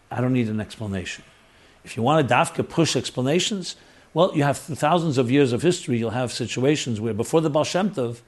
I 0.09 0.21
don't 0.21 0.33
need 0.33 0.49
an 0.49 0.59
explanation. 0.59 1.23
If 1.85 1.95
you 1.95 2.03
want 2.03 2.27
to 2.27 2.33
dafka 2.33 2.67
push 2.67 2.95
explanations, 2.95 3.75
well, 4.13 4.31
you 4.35 4.43
have 4.43 4.57
thousands 4.57 5.17
of 5.17 5.29
years 5.29 5.53
of 5.53 5.61
history. 5.61 5.97
You'll 5.97 6.09
have 6.09 6.33
situations 6.33 6.99
where 6.99 7.13
before 7.13 7.41
the 7.41 7.49
Baal 7.49 7.63
Shem 7.63 7.91
Tov, 7.91 8.21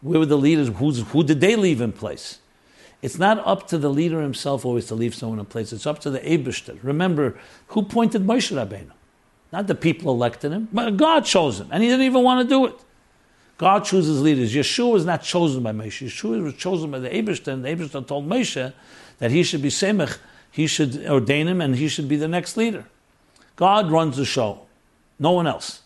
where 0.00 0.20
were 0.20 0.26
the 0.26 0.38
leaders? 0.38 0.68
Who's, 0.68 1.00
who 1.00 1.24
did 1.24 1.40
they 1.40 1.56
leave 1.56 1.80
in 1.80 1.92
place? 1.92 2.38
It's 3.02 3.18
not 3.18 3.44
up 3.44 3.66
to 3.68 3.78
the 3.78 3.90
leader 3.90 4.22
himself 4.22 4.64
always 4.64 4.86
to 4.86 4.94
leave 4.94 5.14
someone 5.14 5.38
in 5.38 5.46
place. 5.46 5.72
It's 5.72 5.86
up 5.86 5.98
to 6.00 6.10
the 6.10 6.20
Ebershter. 6.20 6.78
Remember, 6.82 7.38
who 7.68 7.82
pointed 7.82 8.24
Moshe 8.24 8.54
Rabbeinu? 8.54 8.92
Not 9.52 9.66
the 9.66 9.74
people 9.74 10.12
elected 10.12 10.52
him, 10.52 10.68
but 10.72 10.96
God 10.96 11.24
chose 11.24 11.60
him, 11.60 11.68
and 11.70 11.82
he 11.82 11.88
didn't 11.88 12.06
even 12.06 12.22
want 12.22 12.48
to 12.48 12.48
do 12.48 12.66
it. 12.66 12.74
God 13.58 13.84
chooses 13.84 14.20
leaders. 14.20 14.54
Yehoshua 14.54 14.92
was 14.92 15.04
not 15.04 15.22
chosen 15.22 15.62
by 15.62 15.72
Moshe. 15.72 16.06
Yehoshua 16.06 16.42
was 16.42 16.54
chosen 16.54 16.90
by 16.90 16.98
the 16.98 17.08
Ebershter, 17.08 17.52
and 17.52 17.64
the 17.64 17.68
Ebershter 17.68 18.06
told 18.06 18.28
Moshe 18.28 18.72
that 19.18 19.30
he 19.30 19.42
should 19.42 19.62
be 19.62 19.70
Semech, 19.70 20.18
he 20.56 20.66
should 20.66 21.06
ordain 21.06 21.48
him, 21.48 21.60
and 21.60 21.76
he 21.76 21.86
should 21.86 22.08
be 22.08 22.16
the 22.16 22.26
next 22.26 22.56
leader. 22.56 22.86
God 23.56 23.90
runs 23.90 24.16
the 24.16 24.24
show, 24.24 24.62
no 25.18 25.32
one 25.32 25.46
else. 25.46 25.82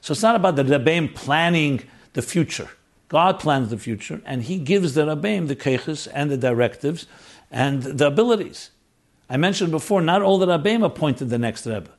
So 0.00 0.12
it's 0.12 0.22
not 0.22 0.34
about 0.34 0.56
the 0.56 0.64
Rebbeim 0.64 1.14
planning 1.14 1.82
the 2.14 2.22
future. 2.22 2.70
God 3.10 3.38
plans 3.38 3.68
the 3.68 3.76
future, 3.76 4.22
and 4.24 4.44
He 4.44 4.56
gives 4.56 4.94
the 4.94 5.02
Rebbeim 5.02 5.46
the 5.46 5.54
keches 5.54 6.08
and 6.10 6.30
the 6.30 6.38
directives 6.38 7.06
and 7.50 7.82
the 7.82 8.06
abilities. 8.06 8.70
I 9.28 9.36
mentioned 9.36 9.72
before, 9.72 10.00
not 10.00 10.22
all 10.22 10.38
the 10.38 10.46
Rebbeim 10.46 10.82
appointed 10.82 11.28
the 11.28 11.36
next 11.38 11.66
Rebbe. 11.66 11.90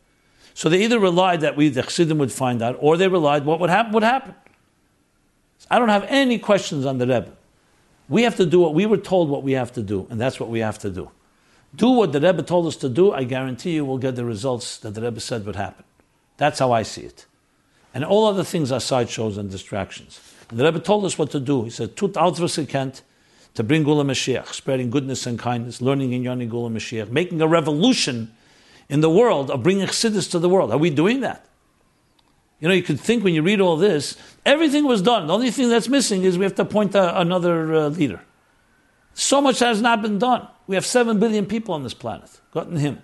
So 0.56 0.70
they 0.70 0.84
either 0.84 0.98
relied 0.98 1.42
that 1.42 1.56
we, 1.56 1.70
the 1.70 1.84
Chassidim, 1.84 2.18
would 2.18 2.32
find 2.32 2.64
out, 2.64 2.76
or 2.80 2.98
they 2.98 3.08
relied 3.08 3.46
what 3.46 3.60
would 3.60 3.70
happen 3.70 3.92
would 3.92 4.02
happen. 4.02 4.34
I 5.70 5.78
don't 5.78 5.90
have 5.90 6.08
any 6.10 6.40
questions 6.40 6.88
on 6.88 6.98
the 6.98 7.06
Rebbe. 7.06 7.34
We 8.10 8.24
have 8.24 8.36
to 8.38 8.48
do 8.48 8.60
what 8.60 8.74
we 8.74 8.88
were 8.88 8.98
told 8.98 9.30
what 9.30 9.44
we 9.44 9.52
have 9.52 9.72
to 9.74 9.84
do, 9.84 10.08
and 10.10 10.20
that's 10.20 10.40
what 10.40 10.50
we 10.50 10.62
have 10.62 10.80
to 10.80 10.90
do. 10.90 11.12
Do 11.76 11.90
what 11.90 12.12
the 12.12 12.22
Rebbe 12.22 12.44
told 12.44 12.68
us 12.68 12.76
to 12.78 12.90
do, 12.90 13.12
I 13.12 13.24
guarantee 13.24 13.72
you 13.72 13.86
we'll 13.86 13.98
get 13.98 14.16
the 14.16 14.26
results 14.26 14.78
that 14.78 14.94
the 14.94 15.02
Rebbe 15.02 15.20
said 15.20 15.46
would 15.46 15.56
happen. 15.56 15.84
That's 16.38 16.60
how 16.60 16.72
I 16.72 16.84
see 16.84 17.02
it. 17.02 17.26
And 17.94 18.04
all 18.04 18.26
other 18.26 18.44
things 18.44 18.72
are 18.72 18.80
sideshows 18.80 19.38
and 19.38 19.50
distractions. 19.50 20.20
And 20.50 20.60
the 20.60 20.66
Rebbe 20.66 20.80
told 20.80 21.06
us 21.06 21.18
what 21.18 21.32
to 21.32 21.40
do. 21.40 21.64
He 21.64 21.70
said, 21.70 21.96
Tut 21.96 22.14
kent 22.68 23.02
to 23.56 23.64
bring 23.64 23.84
Geulah 23.84 24.06
Mashiach, 24.06 24.48
spreading 24.48 24.90
goodness 24.90 25.26
and 25.28 25.38
kindness, 25.38 25.82
learning 25.82 26.14
in 26.14 26.24
Yoni 26.24 26.48
Geulah 26.48 26.72
Mashiach, 26.72 27.10
making 27.10 27.42
a 27.42 27.48
revolution 27.48 28.34
in 28.90 29.02
the 29.02 29.10
world 29.10 29.52
of 29.52 29.64
bringing 29.64 29.86
chassidus 29.88 30.30
to 30.32 30.40
the 30.40 30.50
world. 30.50 30.72
Are 30.72 30.78
we 30.78 30.90
doing 30.90 31.22
that? 31.22 31.46
You 32.60 32.68
know, 32.68 32.74
you 32.74 32.84
could 32.84 33.00
think 33.00 33.24
when 33.24 33.34
you 33.34 33.42
read 33.42 33.60
all 33.60 33.78
this, 33.78 34.18
everything 34.46 34.86
was 34.86 35.02
done. 35.02 35.28
The 35.28 35.34
only 35.34 35.52
thing 35.52 35.70
that's 35.70 35.90
missing 35.90 36.24
is 36.24 36.38
we 36.38 36.46
have 36.46 36.56
to 36.56 36.62
appoint 36.62 36.96
another 36.96 37.74
uh, 37.74 37.90
leader. 37.90 38.22
So 39.14 39.42
much 39.42 39.60
has 39.60 39.82
not 39.82 40.02
been 40.02 40.18
done. 40.18 40.48
We 40.68 40.76
have 40.76 40.86
7 40.86 41.20
billion 41.20 41.46
people 41.46 41.74
on 41.74 41.84
this 41.84 41.94
planet, 41.94 42.30
gotten 42.52 42.78
him. 42.78 43.00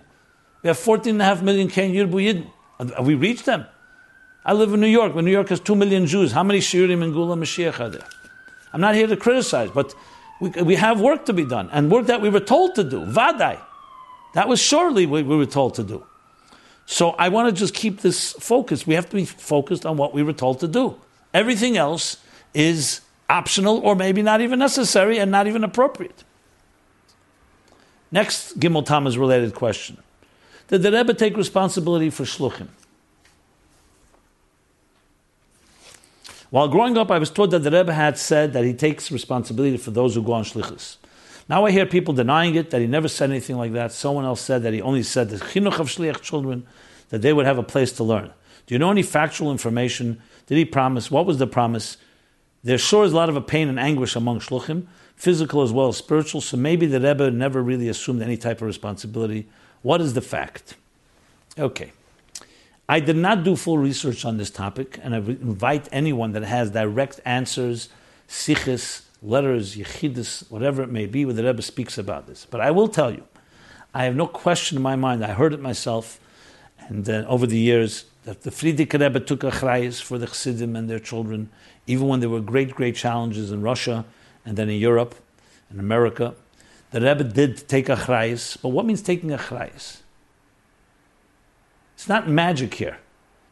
We 0.62 0.68
have 0.68 0.78
14.5 0.78 1.42
million 1.42 1.68
Ken 1.68 1.92
Yirbu 1.92 2.12
Yidden. 2.12 2.50
Have 2.78 2.92
uh, 2.98 3.02
we 3.02 3.14
reached 3.14 3.44
them? 3.44 3.66
I 4.44 4.54
live 4.54 4.72
in 4.72 4.80
New 4.80 4.86
York. 4.86 5.14
When 5.14 5.24
New 5.24 5.30
York 5.30 5.50
has 5.50 5.60
2 5.60 5.74
million 5.74 6.06
Jews, 6.06 6.32
how 6.32 6.42
many 6.42 6.60
Shiurim 6.60 7.02
and 7.02 7.12
Geulah 7.12 7.38
Mashiach 7.38 7.78
are 7.80 7.90
there? 7.90 8.06
I'm 8.72 8.80
not 8.80 8.94
here 8.94 9.06
to 9.06 9.16
criticize, 9.16 9.70
but 9.70 9.94
we, 10.40 10.50
we 10.62 10.74
have 10.76 11.00
work 11.00 11.26
to 11.26 11.32
be 11.32 11.44
done, 11.44 11.68
and 11.72 11.90
work 11.90 12.06
that 12.06 12.20
we 12.22 12.30
were 12.30 12.40
told 12.40 12.74
to 12.76 12.84
do. 12.84 13.04
Vadai. 13.04 13.60
That 14.34 14.48
was 14.48 14.60
surely 14.60 15.06
what 15.06 15.26
we 15.26 15.36
were 15.36 15.46
told 15.46 15.74
to 15.74 15.82
do. 15.82 16.04
So 16.86 17.10
I 17.10 17.28
want 17.28 17.54
to 17.54 17.58
just 17.58 17.74
keep 17.74 18.00
this 18.00 18.32
focus. 18.32 18.86
We 18.86 18.94
have 18.94 19.08
to 19.10 19.16
be 19.16 19.24
focused 19.24 19.84
on 19.84 19.96
what 19.96 20.14
we 20.14 20.22
were 20.22 20.32
told 20.32 20.60
to 20.60 20.68
do. 20.68 20.96
Everything 21.34 21.76
else 21.76 22.16
is 22.54 23.00
optional 23.28 23.78
or 23.78 23.94
maybe 23.94 24.22
not 24.22 24.40
even 24.40 24.58
necessary 24.58 25.18
and 25.18 25.30
not 25.30 25.46
even 25.46 25.62
appropriate. 25.62 26.24
Next 28.12 28.58
Gimel 28.58 28.84
Tammuz 28.84 29.16
related 29.16 29.54
question. 29.54 29.98
Did 30.68 30.82
the 30.82 30.92
Rebbe 30.92 31.14
take 31.14 31.36
responsibility 31.36 32.10
for 32.10 32.24
shluchim? 32.24 32.68
While 36.50 36.68
growing 36.68 36.98
up, 36.98 37.10
I 37.10 37.18
was 37.18 37.30
taught 37.30 37.50
that 37.50 37.60
the 37.60 37.70
Rebbe 37.70 37.92
had 37.92 38.18
said 38.18 38.52
that 38.54 38.64
he 38.64 38.74
takes 38.74 39.12
responsibility 39.12 39.76
for 39.76 39.92
those 39.92 40.16
who 40.16 40.22
go 40.22 40.32
on 40.32 40.42
shlichus. 40.42 40.96
Now 41.48 41.64
I 41.64 41.70
hear 41.70 41.86
people 41.86 42.14
denying 42.14 42.56
it, 42.56 42.70
that 42.70 42.80
he 42.80 42.86
never 42.86 43.08
said 43.08 43.30
anything 43.30 43.56
like 43.56 43.72
that. 43.72 43.92
Someone 43.92 44.24
else 44.24 44.40
said 44.40 44.62
that 44.64 44.72
he 44.72 44.82
only 44.82 45.02
said 45.02 45.30
that 45.30 45.40
chinuch 45.40 45.78
of 45.78 45.88
shliach 45.88 46.20
children, 46.20 46.66
that 47.10 47.22
they 47.22 47.32
would 47.32 47.46
have 47.46 47.58
a 47.58 47.62
place 47.62 47.92
to 47.92 48.04
learn. 48.04 48.32
Do 48.66 48.74
you 48.74 48.78
know 48.78 48.90
any 48.90 49.02
factual 49.02 49.50
information? 49.50 50.20
Did 50.46 50.58
he 50.58 50.64
promise? 50.64 51.10
What 51.10 51.26
was 51.26 51.38
the 51.38 51.46
promise? 51.46 51.96
There 52.62 52.78
sure 52.78 53.04
is 53.04 53.12
a 53.12 53.16
lot 53.16 53.28
of 53.28 53.36
a 53.36 53.40
pain 53.40 53.68
and 53.68 53.80
anguish 53.80 54.14
among 54.14 54.40
shluchim, 54.40 54.86
physical 55.20 55.60
as 55.60 55.70
well 55.70 55.88
as 55.88 55.98
spiritual, 55.98 56.40
so 56.40 56.56
maybe 56.56 56.86
the 56.86 56.98
Rebbe 56.98 57.30
never 57.30 57.62
really 57.62 57.90
assumed 57.90 58.22
any 58.22 58.38
type 58.38 58.62
of 58.62 58.66
responsibility. 58.66 59.46
What 59.82 60.00
is 60.00 60.14
the 60.14 60.22
fact? 60.22 60.76
Okay. 61.58 61.92
I 62.88 63.00
did 63.00 63.16
not 63.16 63.44
do 63.44 63.54
full 63.54 63.76
research 63.76 64.24
on 64.24 64.38
this 64.38 64.50
topic, 64.50 64.98
and 65.02 65.14
I 65.14 65.18
invite 65.18 65.90
anyone 65.92 66.32
that 66.32 66.42
has 66.42 66.70
direct 66.70 67.20
answers, 67.26 67.90
sichos, 68.30 69.02
letters, 69.22 69.76
yechidus, 69.76 70.50
whatever 70.50 70.82
it 70.82 70.88
may 70.88 71.04
be, 71.04 71.26
where 71.26 71.34
the 71.34 71.44
Rebbe 71.44 71.60
speaks 71.60 71.98
about 71.98 72.26
this. 72.26 72.46
But 72.50 72.62
I 72.62 72.70
will 72.70 72.88
tell 72.88 73.12
you, 73.12 73.24
I 73.92 74.04
have 74.04 74.16
no 74.16 74.26
question 74.26 74.78
in 74.78 74.82
my 74.82 74.96
mind. 74.96 75.22
I 75.22 75.32
heard 75.32 75.52
it 75.52 75.60
myself, 75.60 76.18
and 76.88 77.06
uh, 77.06 77.26
over 77.28 77.46
the 77.46 77.58
years, 77.58 78.06
that 78.24 78.40
the 78.40 78.50
Frierdiker 78.50 78.98
Rebbe 78.98 79.20
took 79.20 79.44
a 79.44 79.50
chrayis 79.50 80.00
for 80.00 80.16
the 80.16 80.26
Chassidim 80.26 80.74
and 80.76 80.88
their 80.88 80.98
children, 80.98 81.50
even 81.86 82.08
when 82.08 82.20
there 82.20 82.30
were 82.30 82.40
great, 82.40 82.74
great 82.74 82.96
challenges 82.96 83.52
in 83.52 83.60
Russia 83.60 84.06
and 84.44 84.56
then 84.56 84.68
in 84.68 84.78
Europe 84.78 85.14
and 85.70 85.80
America. 85.80 86.34
The 86.90 87.00
Rebbe 87.00 87.24
did 87.24 87.68
take 87.68 87.88
a 87.88 87.96
chrayis, 87.96 88.56
but 88.60 88.70
what 88.70 88.84
means 88.84 89.02
taking 89.02 89.32
a 89.32 89.38
chrayis? 89.38 89.98
It's 91.94 92.08
not 92.08 92.28
magic 92.28 92.74
here. 92.74 92.98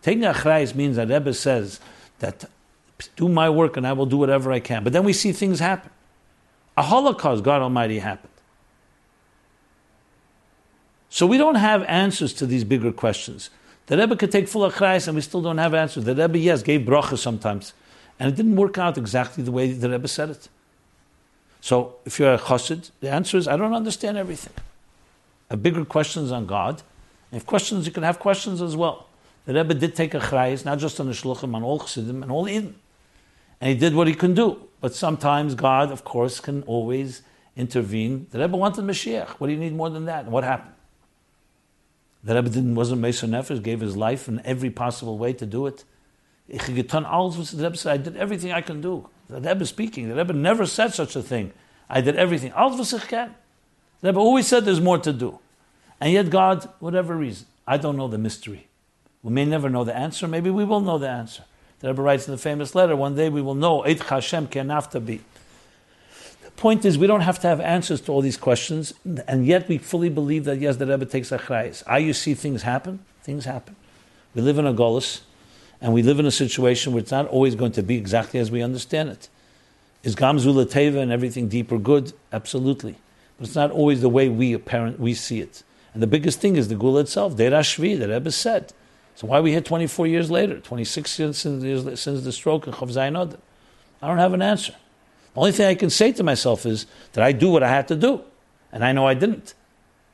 Taking 0.03 0.25
a 0.25 0.33
chrayis 0.33 0.75
means 0.75 0.97
that 0.97 1.09
Rebbe 1.09 1.35
says 1.35 1.81
that 2.19 2.45
do 3.17 3.29
my 3.29 3.49
work 3.49 3.77
and 3.77 3.87
I 3.87 3.93
will 3.93 4.07
do 4.07 4.17
whatever 4.17 4.51
I 4.51 4.61
can. 4.61 4.83
But 4.83 4.93
then 4.93 5.05
we 5.05 5.13
see 5.13 5.33
things 5.33 5.61
happen. 5.61 5.91
A 6.77 6.83
Holocaust, 6.83 7.45
God 7.45 7.63
Almighty, 7.63 7.99
happened. 7.99 8.33
So 11.11 11.27
we 11.27 11.39
don't 11.39 11.57
have 11.57 11.83
answers 11.85 12.33
to 12.35 12.47
these 12.47 12.65
bigger 12.65 12.93
questions. 12.93 13.51
The 13.87 13.97
Rebbe 13.97 14.17
could 14.17 14.31
take 14.31 14.49
full 14.49 14.69
achrayis 14.69 15.09
and 15.09 15.15
we 15.15 15.23
still 15.23 15.43
don't 15.43 15.59
have 15.59 15.75
answers. 15.75 16.05
The 16.05 16.15
Rebbe, 16.15 16.39
yes, 16.39 16.63
gave 16.63 16.83
bracha 16.83 17.17
sometimes. 17.17 17.73
And 18.21 18.31
it 18.33 18.37
didn't 18.37 18.57
work 18.57 18.79
out 18.79 18.99
exactly 18.99 19.43
the 19.45 19.53
way 19.53 19.73
the 19.73 19.91
Rebbe 19.91 20.09
said 20.09 20.31
it. 20.31 20.49
So 21.61 21.97
if 22.05 22.19
you're 22.19 22.35
a 22.35 22.39
chassid, 22.39 22.91
the 23.01 23.11
answer 23.11 23.37
is, 23.37 23.49
I 23.49 23.57
don't 23.57 23.75
understand 23.75 24.17
everything. 24.17 24.53
A 25.51 25.57
bigger 25.57 25.85
questions 25.85 26.31
on 26.31 26.47
God. 26.47 26.83
And 27.31 27.41
if 27.41 27.47
questions, 27.47 27.87
you 27.87 27.93
can 27.93 28.03
have 28.03 28.19
questions 28.19 28.63
as 28.63 28.77
well. 28.77 29.07
The 29.45 29.55
Rebbe 29.55 29.75
did 29.75 29.95
take 29.95 30.15
a 30.15 30.21
chrayis, 30.21 30.65
not 30.65 30.79
just 30.79 31.01
on 31.01 31.07
the 31.07 31.13
shluchim, 31.13 31.55
on 31.55 31.63
all 31.63 31.81
chassidim 31.81 32.23
and 32.23 32.31
all 32.31 32.49
Eden 32.49 32.75
and 33.61 33.71
he 33.71 33.77
did 33.77 33.95
what 33.95 34.07
he 34.07 34.15
can 34.15 34.35
do. 34.35 34.59
But 34.81 34.95
sometimes 34.95 35.55
God, 35.55 35.91
of 35.91 36.05
course, 36.05 36.41
can 36.41 36.63
always 36.63 37.23
intervene. 37.57 38.29
The 38.31 38.39
Rebbe 38.39 38.57
wanted 38.57 38.85
Mashiach. 38.85 39.29
What 39.31 39.49
do 39.49 39.53
you 39.53 39.59
need 39.59 39.75
more 39.75 39.91
than 39.91 40.05
that? 40.05 40.25
And 40.25 40.33
what 40.33 40.45
happened? 40.45 40.75
The 42.23 42.35
Rebbe 42.35 42.49
didn't, 42.51 42.75
wasn't 42.75 43.01
Moser 43.01 43.27
Nefesh, 43.27 43.63
gave 43.63 43.81
his 43.81 43.97
life 43.97 44.29
in 44.29 44.41
every 44.45 44.71
possible 44.71 45.19
way 45.19 45.33
to 45.33 45.47
do 45.47 45.67
it. 45.67 45.85
The 46.49 47.53
Rebbe 47.57 47.77
said, 47.77 47.93
I 47.93 47.97
did 47.97 48.17
everything 48.17 48.53
I 48.53 48.61
can 48.61 48.81
do. 48.81 49.09
The 49.29 49.41
Rebbe 49.41 49.67
speaking, 49.67 50.09
the 50.09 50.15
Rebbe 50.15 50.33
never 50.33 50.67
said 50.67 50.95
such 50.95 51.15
a 51.15 51.23
thing. 51.23 51.53
I 51.89 52.01
did 52.01 52.17
everything. 52.17 52.51
The 52.51 53.35
Rebbe 54.03 54.19
always 54.19 54.47
said 54.47 54.65
there's 54.65 54.81
more 54.81 54.99
to 54.99 55.13
do. 55.13 55.39
And 56.01 56.13
yet 56.13 56.31
God, 56.31 56.69
whatever 56.79 57.17
reason, 57.17 57.47
I 57.67 57.77
don't 57.77 57.97
know 57.97 58.09
the 58.09 58.19
mystery. 58.19 58.69
We 59.23 59.33
may 59.33 59.45
never 59.45 59.69
know 59.69 59.85
the 59.85 59.97
answer. 59.97 60.29
Maybe 60.29 60.51
we 60.51 60.65
will 60.65 60.81
know 60.81 60.99
the 60.99 61.09
answer. 61.09 61.45
The 61.81 61.89
Rebbe 61.89 62.03
writes 62.03 62.27
in 62.27 62.33
the 62.33 62.39
famous 62.39 62.75
letter, 62.75 62.97
one 62.97 63.15
day 63.15 63.29
we 63.29 63.43
will 63.43 63.55
know, 63.55 63.85
Eid 63.85 64.01
Hashem 64.01 64.49
kenafta 64.49 65.05
be. 65.05 65.21
The 66.45 66.51
point 66.53 66.85
is, 66.85 66.99
we 66.99 67.07
don't 67.07 67.21
have 67.21 67.39
to 67.41 67.49
have 67.49 67.61
answers 67.61 68.01
to 68.03 68.13
all 68.13 68.21
these 68.21 68.37
questions, 68.37 68.95
and 69.29 69.47
yet 69.47 69.69
we 69.69 69.79
fully 69.79 70.09
believe 70.09 70.45
that, 70.45 70.59
yes, 70.59 70.77
the 70.77 70.87
Rebbe 70.87 71.07
takes 71.07 71.31
achrayas. 71.31 71.83
Are 71.87 71.95
ah, 71.95 71.97
you 71.97 72.13
see 72.13 72.35
things 72.35 72.63
happen? 72.63 73.01
Things 73.23 73.45
happen. 73.45 73.77
We 74.35 74.43
live 74.43 74.59
in 74.59 74.67
a 74.67 74.75
golus, 74.75 75.21
And 75.81 75.93
we 75.93 76.03
live 76.03 76.19
in 76.19 76.27
a 76.27 76.31
situation 76.31 76.93
where 76.93 77.01
it's 77.01 77.11
not 77.11 77.27
always 77.29 77.55
going 77.55 77.73
to 77.73 77.83
be 77.83 77.97
exactly 77.97 78.41
as 78.41 78.51
we 78.51 78.63
understand 78.63 79.11
it. 79.11 79.29
Is 80.03 80.17
Gamzula 80.17 80.67
Teva 80.67 80.99
and 80.99 81.13
everything 81.13 81.49
deep 81.49 81.71
or 81.71 81.79
good? 81.79 82.13
Absolutely. 82.33 82.97
But 83.37 83.47
it's 83.47 83.57
not 83.57 83.71
always 83.71 84.01
the 84.01 84.09
way 84.09 84.29
we 84.29 84.53
apparent 84.53 84.99
we 84.99 85.15
see 85.15 85.41
it. 85.41 85.63
And 85.95 86.03
the 86.03 86.07
biggest 86.07 86.41
thing 86.41 86.57
is 86.57 86.69
the 86.69 86.75
Geulah 86.75 87.03
itself, 87.03 87.37
Deir 87.37 87.51
Shvi, 87.51 87.99
the 87.99 88.09
Rebbe 88.09 88.31
said. 88.31 88.73
So 89.15 89.27
why 89.27 89.39
are 89.39 89.43
we 89.43 89.51
here 89.51 89.61
24 89.61 90.07
years 90.07 90.31
later, 90.31 90.61
26 90.61 91.19
years 91.19 91.39
since, 91.39 92.01
since 92.01 92.23
the 92.23 92.33
stroke 92.33 92.67
of 92.67 92.75
Chav 92.75 92.93
Zayin 92.93 93.37
I 94.01 94.07
don't 94.07 94.19
have 94.19 94.33
an 94.33 94.43
answer. 94.43 94.75
The 95.35 95.41
only 95.41 95.53
thing 95.53 95.67
I 95.67 95.75
can 95.75 95.91
say 95.91 96.13
to 96.13 96.23
myself 96.23 96.67
is 96.67 96.87
that 97.13 97.25
I 97.25 97.33
do 97.33 97.51
what 97.51 97.63
I 97.63 97.69
had 97.69 97.89
to 97.89 97.97
do, 97.97 98.23
and 98.73 98.85
I 98.85 98.93
know 98.93 99.07
I 99.07 99.15
didn't. 99.15 99.55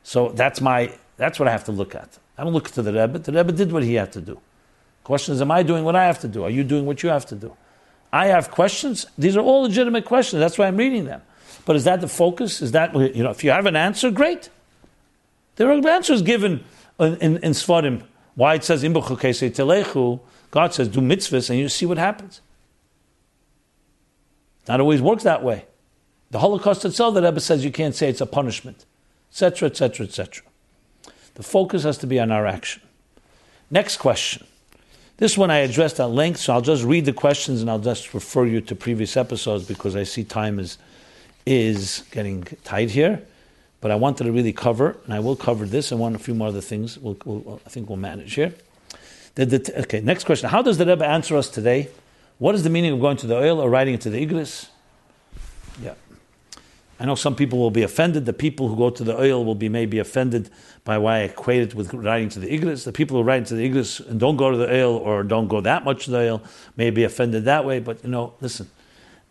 So 0.03 0.29
that's 0.29 0.61
my 0.61 0.91
that's 1.17 1.39
what 1.39 1.47
I 1.47 1.51
have 1.51 1.63
to 1.65 1.71
look 1.71 1.95
at. 1.95 2.17
I 2.37 2.43
don't 2.43 2.53
look 2.53 2.69
to 2.71 2.81
the 2.81 2.93
Rebbe. 2.93 3.19
The 3.19 3.31
Rebbe 3.31 3.51
did 3.51 3.71
what 3.71 3.83
he 3.83 3.95
had 3.95 4.11
to 4.13 4.21
do. 4.21 4.39
Question 5.05 5.35
is, 5.35 5.41
am 5.41 5.51
I 5.51 5.61
doing 5.61 5.83
what 5.83 5.95
I 5.95 6.05
have 6.05 6.19
to 6.21 6.27
do? 6.27 6.43
Are 6.43 6.49
you 6.49 6.63
doing 6.63 6.87
what 6.87 7.03
you 7.03 7.09
have 7.09 7.27
to 7.27 7.35
do? 7.35 7.55
I 8.11 8.25
have 8.25 8.49
questions. 8.49 9.05
These 9.19 9.37
are 9.37 9.41
all 9.41 9.61
legitimate 9.61 10.03
questions. 10.03 10.39
That's 10.39 10.57
why 10.57 10.65
I'm 10.65 10.77
reading 10.77 11.05
them. 11.05 11.21
But 11.63 11.75
is 11.75 11.83
that 11.83 12.01
the 12.01 12.07
focus? 12.07 12.59
Is 12.59 12.71
that 12.71 12.95
you 13.15 13.21
know? 13.21 13.29
If 13.29 13.43
you 13.43 13.51
have 13.51 13.67
an 13.67 13.75
answer, 13.75 14.09
great. 14.09 14.49
There 15.57 15.69
are 15.69 15.87
answers 15.87 16.23
given 16.23 16.63
in, 16.99 17.17
in, 17.17 17.37
in 17.37 17.51
Svarim. 17.51 18.01
Why 18.33 18.55
it 18.55 18.63
says 18.63 18.83
telechu, 18.83 20.19
God 20.49 20.73
says 20.73 20.87
do 20.87 21.01
mitzvahs, 21.01 21.51
and 21.51 21.59
you 21.59 21.69
see 21.69 21.85
what 21.85 21.99
happens. 21.99 22.41
Not 24.67 24.79
always 24.79 25.03
works 25.03 25.21
that 25.23 25.43
way. 25.43 25.65
The 26.31 26.39
Holocaust 26.39 26.83
itself, 26.83 27.13
the 27.13 27.21
Rebbe 27.21 27.39
says 27.39 27.63
you 27.63 27.71
can't 27.71 27.93
say 27.93 28.09
it's 28.09 28.21
a 28.21 28.25
punishment, 28.25 28.85
etc., 29.29 29.67
etc., 29.69 30.07
etc. 30.07 30.43
The 31.35 31.43
focus 31.43 31.83
has 31.83 31.99
to 31.99 32.07
be 32.07 32.19
on 32.19 32.31
our 32.31 32.47
action. 32.47 32.81
Next 33.69 33.97
question. 33.97 34.47
This 35.17 35.37
one 35.37 35.49
I 35.49 35.59
addressed 35.59 35.99
at 35.99 36.09
length, 36.09 36.41
so 36.41 36.53
I'll 36.53 36.61
just 36.61 36.83
read 36.83 37.05
the 37.05 37.13
questions 37.13 37.61
and 37.61 37.69
I'll 37.69 37.79
just 37.79 38.13
refer 38.13 38.45
you 38.45 38.59
to 38.61 38.75
previous 38.75 39.15
episodes 39.15 39.65
because 39.65 39.95
I 39.95 40.03
see 40.03 40.25
time 40.25 40.59
is, 40.59 40.77
is 41.45 42.03
getting 42.11 42.43
tight 42.63 42.91
here. 42.91 43.21
But 43.79 43.91
I 43.91 43.95
wanted 43.95 44.25
to 44.25 44.31
really 44.31 44.51
cover, 44.51 44.97
and 45.05 45.13
I 45.13 45.19
will 45.19 45.35
cover 45.35 45.65
this 45.65 45.91
and 45.91 46.01
one 46.01 46.15
a 46.15 46.19
few 46.19 46.33
more 46.33 46.47
other 46.47 46.61
things. 46.61 46.97
We'll, 46.97 47.17
we'll, 47.23 47.61
I 47.65 47.69
think 47.69 47.87
we'll 47.87 47.97
manage 47.97 48.33
here. 48.33 48.53
The, 49.35 49.45
the, 49.45 49.81
okay, 49.81 50.01
next 50.01 50.23
question. 50.23 50.49
How 50.49 50.61
does 50.61 50.77
the 50.77 50.85
Rebbe 50.85 51.05
answer 51.05 51.37
us 51.37 51.49
today? 51.49 51.89
What 52.39 52.55
is 52.55 52.63
the 52.63 52.69
meaning 52.69 52.93
of 52.93 52.99
going 52.99 53.17
to 53.17 53.27
the 53.27 53.35
Ohel 53.35 53.57
or 53.57 53.69
riding 53.69 53.93
into 53.93 54.09
the 54.09 54.25
iglis? 54.25 54.67
Yeah. 55.81 55.93
I 56.99 57.05
know 57.05 57.15
some 57.15 57.35
people 57.35 57.59
will 57.59 57.71
be 57.71 57.83
offended. 57.83 58.25
The 58.25 58.33
people 58.33 58.69
who 58.69 58.77
go 58.77 58.89
to 58.89 59.03
the 59.03 59.13
Ohel 59.13 59.43
will 59.43 59.55
be 59.55 59.67
maybe 59.67 59.99
offended 59.99 60.49
by 60.85 60.97
why 60.97 61.17
I 61.17 61.19
equate 61.23 61.61
it 61.61 61.75
with 61.75 61.93
writing 61.93 62.29
to 62.29 62.39
the 62.39 62.47
iglis. 62.47 62.85
The 62.85 62.93
people 62.93 63.17
who 63.17 63.23
write 63.23 63.45
to 63.47 63.55
the 63.55 63.69
iglis 63.69 63.99
and 63.99 64.19
don't 64.19 64.37
go 64.37 64.49
to 64.49 64.57
the 64.57 64.67
Ohel 64.67 64.99
or 64.99 65.23
don't 65.23 65.47
go 65.47 65.59
that 65.61 65.83
much 65.83 66.05
to 66.05 66.11
the 66.11 66.17
Ohel 66.17 66.47
may 66.77 66.91
be 66.91 67.03
offended 67.03 67.43
that 67.45 67.65
way. 67.65 67.79
But 67.79 68.03
you 68.03 68.09
know, 68.09 68.33
listen. 68.39 68.69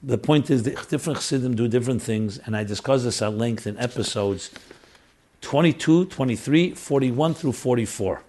The 0.02 0.18
point 0.18 0.50
is 0.50 0.64
that 0.64 0.90
different 0.90 1.18
chassidim 1.18 1.54
do 1.54 1.66
different 1.66 2.02
things, 2.02 2.36
and 2.36 2.54
I 2.54 2.62
discuss 2.62 3.04
this 3.04 3.22
at 3.22 3.32
length 3.32 3.66
in 3.66 3.78
episodes 3.78 4.50
22, 5.40 6.06
23, 6.06 6.72
41 6.72 7.32
through 7.34 7.52
44. 7.52 8.22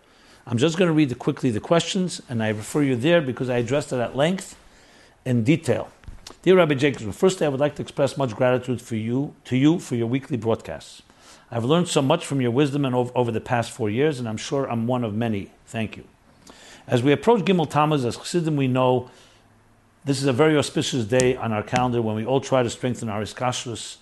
I'm 0.47 0.57
just 0.57 0.77
going 0.77 0.87
to 0.87 0.93
read 0.93 1.17
quickly 1.19 1.49
the 1.49 1.59
questions, 1.59 2.21
and 2.29 2.41
I 2.41 2.49
refer 2.49 2.81
you 2.83 2.95
there 2.95 3.19
because 3.21 3.49
I 3.49 3.57
addressed 3.57 3.91
it 3.91 3.99
at 3.99 4.15
length 4.15 4.55
in 5.25 5.43
detail. 5.43 5.89
Dear 6.45 6.57
Rabbi 6.57 6.75
Jacobs, 6.75 7.17
firstly, 7.17 7.47
I 7.47 7.49
would 7.49 7.59
like 7.59 7.73
to 7.77 7.81
express 7.81 8.17
much 8.17 8.35
gratitude 8.35 8.79
for 8.79 8.95
you 8.95 9.33
to 9.45 9.57
you 9.57 9.79
for 9.79 9.95
your 9.95 10.05
weekly 10.05 10.37
broadcasts. 10.37 11.01
I've 11.49 11.65
learned 11.65 11.87
so 11.87 12.03
much 12.03 12.23
from 12.23 12.39
your 12.39 12.51
wisdom 12.51 12.85
and 12.85 12.93
over, 12.93 13.11
over 13.15 13.31
the 13.31 13.41
past 13.41 13.71
four 13.71 13.89
years, 13.89 14.19
and 14.19 14.29
I'm 14.29 14.37
sure 14.37 14.69
I'm 14.69 14.85
one 14.85 15.03
of 15.03 15.15
many. 15.15 15.49
Thank 15.65 15.97
you. 15.97 16.03
As 16.85 17.01
we 17.01 17.11
approach 17.11 17.45
Gimel 17.45 17.67
Tammuz, 17.67 18.05
as 18.05 18.15
Chassidim, 18.15 18.57
we 18.57 18.67
know 18.67 19.09
this 20.03 20.21
is 20.21 20.27
a 20.27 20.33
very 20.33 20.55
auspicious 20.55 21.05
day 21.05 21.35
on 21.35 21.51
our 21.51 21.63
calendar 21.63 21.99
when 21.99 22.15
we 22.15 22.27
all 22.27 22.41
try 22.41 22.61
to 22.61 22.69
strengthen 22.69 23.09
our 23.09 23.23
iskashrus, 23.23 23.97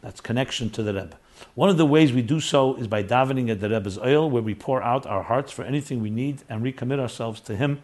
that's 0.00 0.22
connection 0.22 0.70
to 0.70 0.82
the 0.82 0.94
Rebbe. 0.94 1.18
One 1.54 1.68
of 1.68 1.76
the 1.76 1.84
ways 1.84 2.14
we 2.14 2.22
do 2.22 2.40
so 2.40 2.76
is 2.76 2.86
by 2.86 3.02
davening 3.02 3.50
at 3.50 3.60
the 3.60 3.68
Rebbe's 3.68 3.98
Ohel, 3.98 4.30
where 4.30 4.42
we 4.42 4.54
pour 4.54 4.82
out 4.82 5.04
our 5.04 5.24
hearts 5.24 5.52
for 5.52 5.64
anything 5.64 6.00
we 6.00 6.08
need 6.08 6.44
and 6.48 6.64
recommit 6.64 6.98
ourselves 6.98 7.42
to 7.42 7.54
Him 7.54 7.82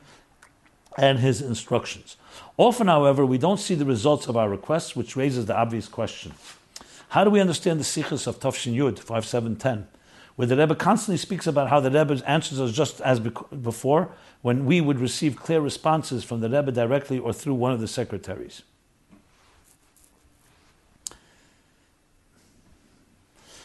and 0.97 1.19
His 1.19 1.43
instructions. 1.43 2.17
Often, 2.61 2.89
however, 2.89 3.25
we 3.25 3.39
don't 3.39 3.59
see 3.59 3.75
the 3.75 3.87
results 3.87 4.27
of 4.29 4.37
our 4.37 4.51
requests, 4.51 4.95
which 4.95 5.17
raises 5.17 5.47
the 5.47 5.57
obvious 5.57 5.89
question. 5.89 6.35
How 7.09 7.25
do 7.25 7.31
we 7.31 7.41
understand 7.41 7.81
the 7.81 7.85
sichos 7.85 8.27
of 8.27 8.39
Tafshin 8.39 8.77
Yud 8.77 8.99
5710, 8.99 9.89
where 10.37 10.47
the 10.47 10.59
Rebbe 10.59 10.75
constantly 10.75 11.17
speaks 11.17 11.47
about 11.47 11.71
how 11.71 11.81
the 11.81 11.91
Rebbe 11.91 12.23
answers 12.27 12.61
us 12.61 12.73
just 12.73 13.01
as 13.01 13.19
before, 13.19 14.13
when 14.43 14.67
we 14.67 14.83
would 14.83 15.01
receive 15.01 15.37
clear 15.37 15.63
responses 15.63 16.23
from 16.23 16.41
the 16.41 16.51
Rebbe 16.51 16.71
directly 16.71 17.19
or 17.19 17.33
through 17.33 17.55
one 17.55 17.73
of 17.73 17.81
the 17.81 17.89
secretaries? 17.89 18.61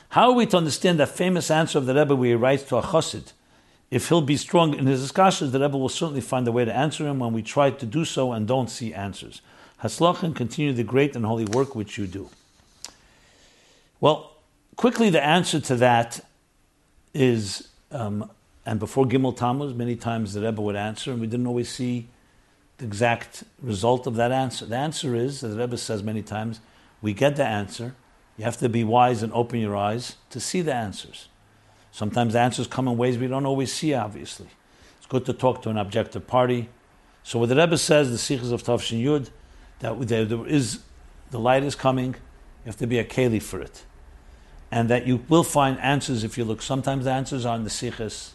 How 0.08 0.30
are 0.30 0.36
we 0.36 0.46
to 0.46 0.56
understand 0.56 1.02
that 1.02 1.10
famous 1.10 1.52
answer 1.52 1.78
of 1.78 1.86
the 1.86 1.96
Rebbe 1.96 2.16
where 2.16 2.30
he 2.30 2.36
writes 2.36 2.64
to 2.70 2.78
a 2.78 2.82
chassid? 2.82 3.34
If 3.96 4.10
he'll 4.10 4.20
be 4.20 4.36
strong 4.36 4.74
in 4.74 4.88
his 4.88 5.02
discussions, 5.02 5.54
the 5.54 5.60
Rebbe 5.62 5.78
will 5.78 5.88
certainly 5.88 6.20
find 6.20 6.46
a 6.50 6.52
way 6.52 6.66
to 6.66 6.76
answer 6.76 7.08
him 7.08 7.20
when 7.20 7.32
we 7.32 7.42
try 7.42 7.70
to 7.70 7.86
do 7.86 8.04
so 8.04 8.34
and 8.34 8.46
don't 8.46 8.70
see 8.70 8.94
answers. 8.94 9.42
Haslach 9.84 10.22
and 10.22 10.36
continue 10.36 10.74
the 10.74 10.84
great 10.84 11.16
and 11.16 11.26
holy 11.26 11.46
work 11.46 11.76
which 11.76 11.98
you 11.98 12.06
do. 12.06 12.30
Well, 14.02 14.34
quickly, 14.76 15.10
the 15.10 15.24
answer 15.24 15.62
to 15.62 15.78
that 15.78 16.20
is, 17.14 17.70
um, 17.90 18.30
and 18.66 18.82
before 18.82 19.06
Gimel 19.06 19.34
Tammuz, 19.34 19.74
many 19.74 19.96
times 19.96 20.34
the 20.34 20.42
Rebbe 20.42 20.62
would 20.62 20.76
answer, 20.76 21.14
and 21.14 21.22
we 21.22 21.28
didn't 21.28 21.48
always 21.48 21.70
see 21.70 22.08
the 22.80 22.84
exact 22.84 23.46
result 23.62 24.08
of 24.08 24.16
that 24.16 24.34
answer. 24.34 24.66
The 24.66 24.76
answer 24.76 25.16
is, 25.16 25.42
as 25.42 25.56
the 25.56 25.62
Rebbe 25.62 25.78
says 25.78 26.04
many 26.04 26.22
times, 26.22 26.60
we 27.02 27.14
get 27.14 27.38
the 27.38 27.46
answer. 27.46 27.96
You 28.36 28.44
have 28.44 28.58
to 28.58 28.68
be 28.68 28.84
wise 28.84 29.24
and 29.24 29.32
open 29.32 29.62
your 29.62 29.78
eyes 29.78 30.18
to 30.32 30.42
see 30.42 30.60
the 30.60 30.74
answers. 30.74 31.30
Sometimes 31.96 32.34
the 32.34 32.40
answers 32.40 32.68
come 32.68 32.90
in 32.90 32.98
ways 32.98 33.18
we 33.18 33.28
don't 33.28 33.46
always 33.46 33.72
see, 33.72 33.94
obviously. 33.94 34.48
It's 34.98 35.06
good 35.08 35.26
to 35.28 35.32
talk 35.32 35.62
to 35.62 35.70
an 35.70 35.78
objective 35.78 36.28
party. 36.28 36.68
So 37.24 37.40
what 37.40 37.48
the 37.48 37.56
Rebbe 37.56 37.78
says, 37.78 38.12
the 38.12 38.18
Sichos 38.18 38.52
of 38.52 38.64
Tafshin 38.64 39.02
Yud, 39.02 39.30
that 39.80 39.98
there, 40.10 40.26
there 40.26 40.46
is, 40.46 40.80
the 41.32 41.40
light 41.40 41.64
is 41.64 41.74
coming, 41.74 42.08
you 42.08 42.66
have 42.66 42.76
to 42.80 42.86
be 42.86 43.00
a 43.00 43.06
keli 43.06 43.42
for 43.42 43.62
it. 43.62 43.86
And 44.70 44.90
that 44.90 45.08
you 45.08 45.24
will 45.30 45.46
find 45.46 45.80
answers 45.80 46.26
if 46.26 46.38
you 46.38 46.44
look. 46.44 46.62
Sometimes 46.62 47.06
the 47.06 47.12
answers 47.12 47.46
are 47.46 47.56
in 47.56 47.64
the 47.64 47.70
Sichos. 47.70 48.32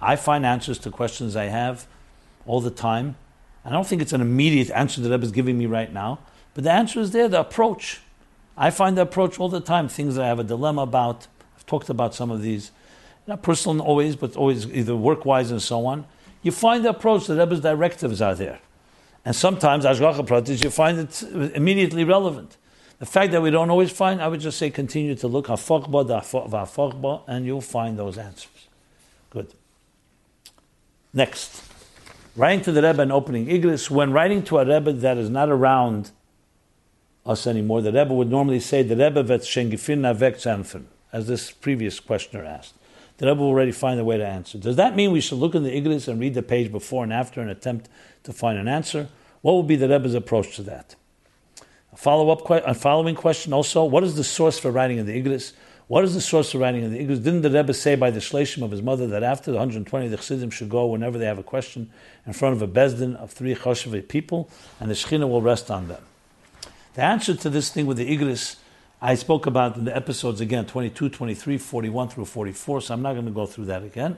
I 0.00 0.14
find 0.14 0.46
answers 0.46 0.78
to 0.78 0.92
questions 0.92 1.34
I 1.34 1.46
have 1.46 1.88
all 2.46 2.60
the 2.60 2.70
time. 2.70 3.16
I 3.64 3.70
don't 3.70 3.84
think 3.84 4.00
it's 4.00 4.12
an 4.12 4.20
immediate 4.20 4.70
answer 4.70 5.00
that 5.00 5.10
Rebbe 5.10 5.24
is 5.24 5.32
giving 5.32 5.58
me 5.58 5.66
right 5.66 5.92
now, 5.92 6.20
but 6.54 6.62
the 6.62 6.70
answer 6.70 7.00
is 7.00 7.10
there, 7.10 7.26
the 7.26 7.40
approach. 7.40 8.00
I 8.56 8.70
find 8.70 8.96
the 8.96 9.02
approach 9.02 9.40
all 9.40 9.48
the 9.48 9.60
time, 9.60 9.88
things 9.88 10.14
that 10.14 10.24
I 10.24 10.28
have 10.28 10.38
a 10.38 10.44
dilemma 10.44 10.82
about. 10.82 11.26
I've 11.56 11.66
talked 11.66 11.88
about 11.90 12.14
some 12.14 12.30
of 12.30 12.42
these 12.42 12.70
not 13.26 13.42
personal 13.42 13.80
always, 13.84 14.16
but 14.16 14.36
always 14.36 14.66
either 14.66 14.96
work 14.96 15.24
wise 15.24 15.50
and 15.50 15.62
so 15.62 15.86
on, 15.86 16.06
you 16.42 16.50
find 16.50 16.84
the 16.84 16.90
approach, 16.90 17.26
the 17.26 17.36
Rebbe's 17.36 17.60
directives 17.60 18.20
are 18.20 18.34
there. 18.34 18.60
And 19.24 19.36
sometimes, 19.36 19.84
Hashgacha 19.84 20.26
Pratis, 20.26 20.64
you 20.64 20.70
find 20.70 20.98
it 20.98 21.22
immediately 21.54 22.02
relevant. 22.02 22.56
The 22.98 23.06
fact 23.06 23.30
that 23.32 23.40
we 23.40 23.50
don't 23.50 23.70
always 23.70 23.92
find, 23.92 24.20
I 24.20 24.28
would 24.28 24.40
just 24.40 24.58
say 24.58 24.70
continue 24.70 25.14
to 25.14 25.28
look, 25.28 25.48
and 25.48 27.46
you'll 27.46 27.60
find 27.60 27.98
those 27.98 28.18
answers. 28.18 28.68
Good. 29.30 29.52
Next. 31.12 31.62
Writing 32.34 32.62
to 32.62 32.72
the 32.72 32.82
Rebbe 32.82 33.02
and 33.02 33.12
opening 33.12 33.46
Iglis. 33.46 33.90
When 33.90 34.12
writing 34.12 34.42
to 34.44 34.58
a 34.58 34.64
Rebbe 34.64 34.92
that 34.92 35.18
is 35.18 35.30
not 35.30 35.48
around 35.48 36.10
us 37.24 37.46
anymore, 37.46 37.82
the 37.82 37.92
Rebbe 37.92 38.12
would 38.12 38.30
normally 38.30 38.60
say, 38.60 38.82
the 38.82 38.96
Rebbe 38.96 39.22
vet 39.22 39.42
shengifin 39.42 40.00
navek 40.00 40.84
as 41.12 41.28
this 41.28 41.50
previous 41.50 42.00
questioner 42.00 42.44
asked 42.44 42.74
the 43.18 43.26
Rebbe 43.26 43.40
will 43.40 43.48
already 43.48 43.72
find 43.72 44.00
a 44.00 44.04
way 44.04 44.16
to 44.16 44.26
answer. 44.26 44.58
Does 44.58 44.76
that 44.76 44.96
mean 44.96 45.12
we 45.12 45.20
should 45.20 45.38
look 45.38 45.54
in 45.54 45.62
the 45.62 45.70
Iglis 45.70 46.08
and 46.08 46.20
read 46.20 46.34
the 46.34 46.42
page 46.42 46.72
before 46.72 47.04
and 47.04 47.12
after 47.12 47.40
and 47.40 47.50
attempt 47.50 47.88
to 48.24 48.32
find 48.32 48.58
an 48.58 48.68
answer? 48.68 49.08
What 49.42 49.54
would 49.54 49.66
be 49.66 49.76
the 49.76 49.88
Rebbe's 49.88 50.14
approach 50.14 50.56
to 50.56 50.62
that? 50.62 50.94
A 51.92 51.96
follow-up, 51.96 52.48
a 52.50 52.74
following 52.74 53.14
question 53.14 53.52
also: 53.52 53.84
What 53.84 54.02
is 54.02 54.16
the 54.16 54.24
source 54.24 54.58
for 54.58 54.70
writing 54.70 54.98
in 54.98 55.06
the 55.06 55.20
Iglis? 55.20 55.52
What 55.88 56.04
is 56.04 56.14
the 56.14 56.20
source 56.22 56.52
for 56.52 56.58
writing 56.58 56.84
in 56.84 56.92
the 56.92 56.98
Iglis? 56.98 57.22
Didn't 57.22 57.42
the 57.42 57.50
Rebbe 57.50 57.74
say 57.74 57.96
by 57.96 58.10
the 58.10 58.20
Shleshim 58.20 58.62
of 58.62 58.70
his 58.70 58.80
mother 58.80 59.06
that 59.08 59.22
after 59.22 59.50
the 59.50 59.58
120 59.58 60.08
the 60.08 60.16
Chassidim 60.16 60.50
should 60.50 60.70
go 60.70 60.86
whenever 60.86 61.18
they 61.18 61.26
have 61.26 61.38
a 61.38 61.42
question 61.42 61.90
in 62.26 62.32
front 62.32 62.56
of 62.56 62.62
a 62.62 62.68
beis 62.68 62.98
din 62.98 63.14
of 63.16 63.30
three 63.30 63.54
Choshev 63.54 64.08
people, 64.08 64.48
and 64.80 64.90
the 64.90 64.94
Shechina 64.94 65.28
will 65.28 65.42
rest 65.42 65.70
on 65.70 65.88
them? 65.88 66.02
The 66.94 67.02
answer 67.02 67.34
to 67.34 67.50
this 67.50 67.70
thing 67.70 67.84
with 67.84 67.98
the 67.98 68.16
Iglis 68.16 68.56
I 69.04 69.16
spoke 69.16 69.46
about 69.46 69.76
in 69.76 69.84
the 69.84 69.96
episodes 69.96 70.40
again 70.40 70.64
22, 70.64 71.08
23, 71.08 71.58
41 71.58 72.08
through 72.08 72.24
44, 72.24 72.82
so 72.82 72.94
I'm 72.94 73.02
not 73.02 73.14
going 73.14 73.24
to 73.24 73.32
go 73.32 73.46
through 73.46 73.64
that 73.64 73.82
again. 73.82 74.16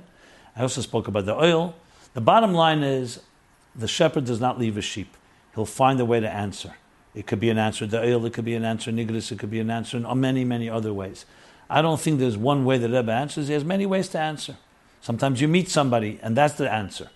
I 0.55 0.61
also 0.61 0.83
spoke 0.83 1.09
about 1.09 1.25
the 1.25 1.35
Ohel. 1.35 1.73
The 2.13 2.21
bottom 2.21 2.53
line 2.53 2.83
is 2.83 3.21
the 3.75 3.89
shepherd 3.89 4.27
does 4.27 4.43
not 4.43 4.59
leave 4.59 4.75
his 4.75 4.85
sheep. 4.85 5.17
He'll 5.55 5.65
find 5.65 5.99
a 6.01 6.05
way 6.05 6.21
to 6.21 6.31
answer. 6.31 6.75
It 7.15 7.27
could 7.27 7.41
be 7.41 7.49
an 7.49 7.57
answer 7.57 7.87
the 7.87 7.97
Ohel, 7.97 8.27
it 8.27 8.35
could 8.35 8.45
be 8.45 8.55
an 8.55 8.65
answer 8.67 8.91
in 8.91 8.97
Iglis, 8.97 9.33
it 9.33 9.39
could 9.39 9.51
be 9.51 9.59
an 9.59 9.71
answer 9.71 9.97
in 9.97 10.21
many, 10.21 10.45
many 10.45 10.69
other 10.69 10.93
ways. 10.93 11.25
I 11.71 11.81
don't 11.81 11.99
think 11.99 12.21
there's 12.21 12.37
one 12.37 12.67
way 12.67 12.77
that 12.77 12.91
Rebbe 12.91 13.11
answers. 13.11 13.49
He 13.49 13.55
has 13.55 13.65
many 13.65 13.87
ways 13.87 14.09
to 14.09 14.19
answer. 14.21 14.59
Sometimes 15.01 15.41
you 15.41 15.49
meet 15.49 15.71
somebody 15.71 16.21
and 16.23 16.37
that's 16.37 16.55
the 16.55 16.71
answer. 16.71 17.09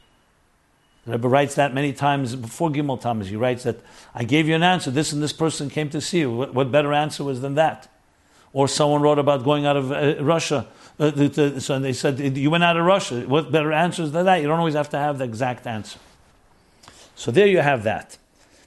Rebbe 1.08 1.28
writes 1.28 1.54
that 1.54 1.72
many 1.72 1.92
times 1.92 2.36
before 2.36 2.70
Gimel 2.70 3.00
Tammuz. 3.00 3.28
He 3.28 3.36
writes 3.36 3.62
that 3.62 3.80
I 4.14 4.24
gave 4.24 4.46
you 4.48 4.54
an 4.54 4.62
answer. 4.62 4.90
This 4.90 5.12
and 5.12 5.22
this 5.22 5.32
person 5.32 5.70
came 5.70 5.88
to 5.90 6.00
see 6.00 6.20
you. 6.20 6.30
What, 6.30 6.54
what 6.54 6.70
better 6.70 6.92
answer 6.92 7.24
was 7.24 7.40
than 7.40 7.54
that? 7.54 7.88
Or 8.52 8.68
someone 8.68 9.02
wrote 9.02 9.18
about 9.18 9.44
going 9.44 9.66
out 9.66 9.76
of 9.76 9.92
uh, 9.92 10.22
Russia. 10.22 10.66
Uh, 10.98 11.10
the, 11.10 11.28
the, 11.28 11.60
so 11.60 11.78
they 11.78 11.92
said 11.92 12.18
you 12.36 12.50
went 12.50 12.64
out 12.64 12.76
of 12.76 12.84
Russia. 12.84 13.20
What 13.22 13.52
better 13.52 13.72
answers 13.72 14.12
than 14.12 14.26
that? 14.26 14.40
You 14.40 14.48
don't 14.48 14.58
always 14.58 14.74
have 14.74 14.90
to 14.90 14.98
have 14.98 15.18
the 15.18 15.24
exact 15.24 15.66
answer. 15.66 15.98
So 17.14 17.30
there 17.30 17.46
you 17.46 17.58
have 17.58 17.84
that. 17.84 18.18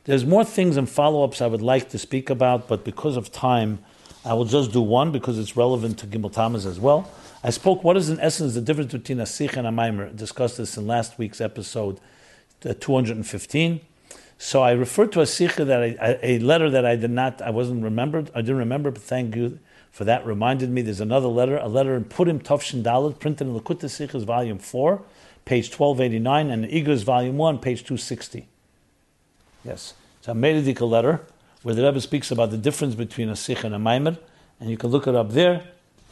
There's 0.06 0.26
more 0.26 0.44
things 0.44 0.78
and 0.78 0.90
follow-ups 0.90 1.42
I 1.42 1.48
would 1.48 1.62
like 1.62 1.90
to 1.90 2.00
speak 2.00 2.30
about, 2.30 2.68
but 2.68 2.84
because 2.84 3.18
of 3.18 3.32
time, 3.32 3.80
I 4.26 4.34
will 4.34 4.46
just 4.46 4.72
do 4.72 4.82
one 4.82 5.12
because 5.12 5.38
it's 5.38 5.56
relevant 5.56 6.00
to 6.00 6.08
Gimel 6.08 6.32
Tammuz 6.32 6.66
as 6.66 6.80
well. 6.80 7.10
I 7.44 7.50
spoke 7.50 7.84
what 7.84 7.98
is 7.98 8.10
in 8.10 8.20
essence 8.20 8.54
the 8.54 8.62
difference 8.62 8.92
between 8.92 9.20
a 9.20 9.24
sicha 9.24 9.58
and 9.58 9.68
a 9.68 9.72
maimer. 9.72 10.16
Discussed 10.16 10.58
this 10.58 10.78
in 10.78 10.86
last 10.86 11.18
week's 11.18 11.42
episode 11.42 12.00
215. 12.62 13.82
So 14.38 14.64
I 14.64 14.72
referred 14.72 15.12
to 15.12 15.22
a 15.22 15.26
sicha 15.26 15.66
that 15.68 15.84
I, 15.84 16.18
a 16.24 16.40
letter 16.40 16.70
that 16.72 16.86
I 16.86 16.96
did 16.96 17.12
not, 17.12 17.42
I 17.42 17.52
wasn't 17.52 17.84
remembered, 17.84 18.32
I 18.34 18.42
didn't 18.42 18.58
remember, 18.58 18.90
but 18.90 19.02
thank 19.02 19.36
you 19.36 19.60
for 19.92 20.04
that. 20.06 20.26
Reminded 20.26 20.70
me. 20.72 20.82
There's 20.82 21.00
another 21.00 21.28
letter, 21.28 21.58
a 21.58 21.68
letter 21.68 21.96
in 21.96 22.06
Purim 22.06 22.40
Tovshin 22.40 22.82
Dalit, 22.82 23.20
printed 23.20 23.48
in 23.48 23.54
Likkutei 23.54 23.86
Sichos, 23.86 24.24
volume 24.24 24.58
four, 24.58 25.04
page 25.46 25.66
1289, 25.66 26.50
and 26.50 26.66
Igros, 26.66 27.04
volume 27.04 27.38
one, 27.38 27.60
page 27.60 27.82
260. 27.82 28.48
Yes, 29.64 29.94
it's 30.18 30.28
a 30.28 30.32
Meridika 30.32 30.90
letter 30.90 31.22
where 31.62 31.76
the 31.76 31.84
Rebbe 31.84 32.02
speaks 32.02 32.32
about 32.32 32.50
the 32.50 32.58
difference 32.58 32.96
between 32.96 33.30
a 33.30 33.36
sikh 33.36 33.64
and 33.64 33.76
a 33.76 33.78
maimer, 33.78 34.18
and 34.60 34.72
you 34.72 34.78
can 34.78 34.90
look 34.90 35.06
it 35.06 35.14
up 35.14 35.32
there, 35.34 35.64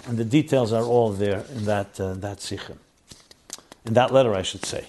and 0.06 0.20
the 0.20 0.26
details 0.26 0.72
are 0.72 0.84
all 0.84 1.12
there 1.12 1.46
in 1.56 1.66
that 1.66 2.00
uh, 2.00 2.14
that 2.14 2.38
sicha, 2.38 2.78
in 3.86 3.94
that 3.96 4.14
letter, 4.14 4.36
I 4.36 4.44
should 4.44 4.66
say 4.66 4.86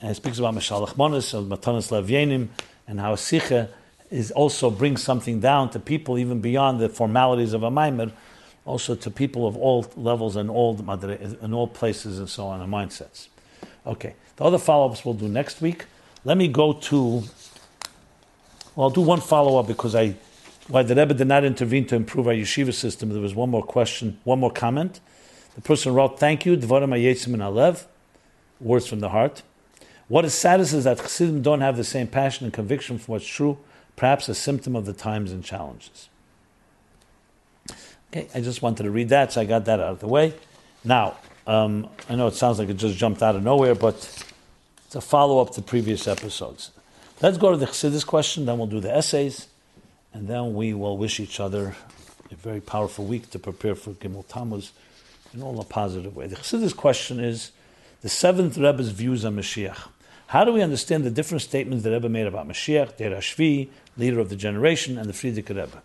and 0.00 0.10
it 0.10 0.14
speaks 0.14 0.38
about 0.38 0.54
Meshalach 0.54 0.94
Monis, 0.94 1.34
Matanis 1.46 1.90
Levyenim, 1.90 2.48
and 2.86 3.00
how 3.00 3.12
a 3.12 3.16
Sicha 3.16 3.68
is 4.10 4.30
also 4.30 4.70
brings 4.70 5.02
something 5.02 5.40
down 5.40 5.70
to 5.70 5.78
people 5.78 6.18
even 6.18 6.40
beyond 6.40 6.80
the 6.80 6.88
formalities 6.88 7.52
of 7.52 7.62
a 7.62 7.70
Maimer, 7.70 8.12
also 8.64 8.94
to 8.94 9.10
people 9.10 9.46
of 9.46 9.56
all 9.56 9.86
levels 9.96 10.36
and 10.36 10.50
all 10.50 10.78
in 10.78 11.52
all 11.52 11.66
places 11.66 12.18
and 12.18 12.28
so 12.28 12.46
on 12.46 12.60
and 12.60 12.72
mindsets. 12.72 13.28
Okay, 13.86 14.14
the 14.36 14.44
other 14.44 14.58
follow-ups 14.58 15.04
we'll 15.04 15.14
do 15.14 15.28
next 15.28 15.60
week. 15.60 15.86
Let 16.24 16.36
me 16.36 16.48
go 16.48 16.72
to. 16.74 17.22
Well, 18.74 18.88
I'll 18.88 18.90
do 18.90 19.00
one 19.00 19.20
follow-up 19.20 19.66
because 19.66 19.94
I, 19.94 20.14
why 20.68 20.82
the 20.82 20.94
Rebbe 20.94 21.14
did 21.14 21.26
not 21.26 21.44
intervene 21.44 21.86
to 21.86 21.96
improve 21.96 22.28
our 22.28 22.34
yeshiva 22.34 22.72
system. 22.72 23.08
There 23.10 23.20
was 23.20 23.34
one 23.34 23.50
more 23.50 23.62
question, 23.62 24.18
one 24.24 24.38
more 24.38 24.52
comment. 24.52 25.00
The 25.54 25.60
person 25.62 25.94
wrote, 25.94 26.20
"Thank 26.20 26.46
you, 26.46 26.56
Dvarim 26.56 26.90
Ayetzim 26.90 27.34
and 27.34 27.42
Alev, 27.42 27.86
words 28.60 28.86
from 28.86 29.00
the 29.00 29.08
heart." 29.08 29.42
What 30.08 30.24
is 30.24 30.32
saddest 30.32 30.72
is 30.72 30.84
that 30.84 30.98
Chassidim 30.98 31.42
don't 31.42 31.60
have 31.60 31.76
the 31.76 31.84
same 31.84 32.06
passion 32.06 32.46
and 32.46 32.52
conviction 32.52 32.98
for 32.98 33.12
what's 33.12 33.26
true, 33.26 33.58
perhaps 33.94 34.28
a 34.28 34.34
symptom 34.34 34.74
of 34.74 34.86
the 34.86 34.94
times 34.94 35.32
and 35.32 35.44
challenges. 35.44 36.08
Okay, 38.10 38.26
I 38.34 38.40
just 38.40 38.62
wanted 38.62 38.84
to 38.84 38.90
read 38.90 39.10
that, 39.10 39.32
so 39.32 39.42
I 39.42 39.44
got 39.44 39.66
that 39.66 39.80
out 39.80 39.92
of 39.92 40.00
the 40.00 40.08
way. 40.08 40.32
Now, 40.82 41.18
um, 41.46 41.88
I 42.08 42.14
know 42.14 42.26
it 42.26 42.34
sounds 42.34 42.58
like 42.58 42.70
it 42.70 42.78
just 42.78 42.96
jumped 42.96 43.22
out 43.22 43.36
of 43.36 43.42
nowhere, 43.42 43.74
but 43.74 43.96
it's 44.86 44.96
a 44.96 45.00
follow 45.02 45.40
up 45.40 45.50
to 45.54 45.62
previous 45.62 46.08
episodes. 46.08 46.70
Let's 47.20 47.36
go 47.36 47.50
to 47.50 47.58
the 47.58 47.66
Chassidus 47.66 48.06
question, 48.06 48.46
then 48.46 48.56
we'll 48.56 48.66
do 48.66 48.80
the 48.80 48.94
essays, 48.94 49.48
and 50.14 50.26
then 50.26 50.54
we 50.54 50.72
will 50.72 50.96
wish 50.96 51.20
each 51.20 51.38
other 51.38 51.76
a 52.30 52.34
very 52.34 52.62
powerful 52.62 53.04
week 53.04 53.28
to 53.30 53.38
prepare 53.38 53.74
for 53.74 53.90
Gimel 53.90 54.26
Tammuz 54.26 54.72
in 55.34 55.42
all 55.42 55.60
a 55.60 55.64
positive 55.64 56.16
way. 56.16 56.26
The 56.28 56.36
Chassidus 56.36 56.74
question 56.74 57.20
is 57.20 57.50
the 58.00 58.08
seventh 58.08 58.56
Rebbe's 58.56 58.90
views 58.90 59.26
on 59.26 59.36
Mashiach. 59.36 59.88
How 60.28 60.44
do 60.44 60.52
we 60.52 60.60
understand 60.60 61.04
the 61.04 61.10
different 61.10 61.40
statements 61.40 61.84
that 61.84 61.90
Rebbe 61.90 62.10
made 62.10 62.26
about 62.26 62.46
Mashiach, 62.46 62.98
Der 62.98 63.12
Ashvi, 63.12 63.70
leader 63.96 64.20
of 64.20 64.28
the 64.28 64.36
generation, 64.36 64.98
and 64.98 65.08
the 65.08 65.14
Frierdiker 65.14 65.56
Rebbe? 65.56 65.82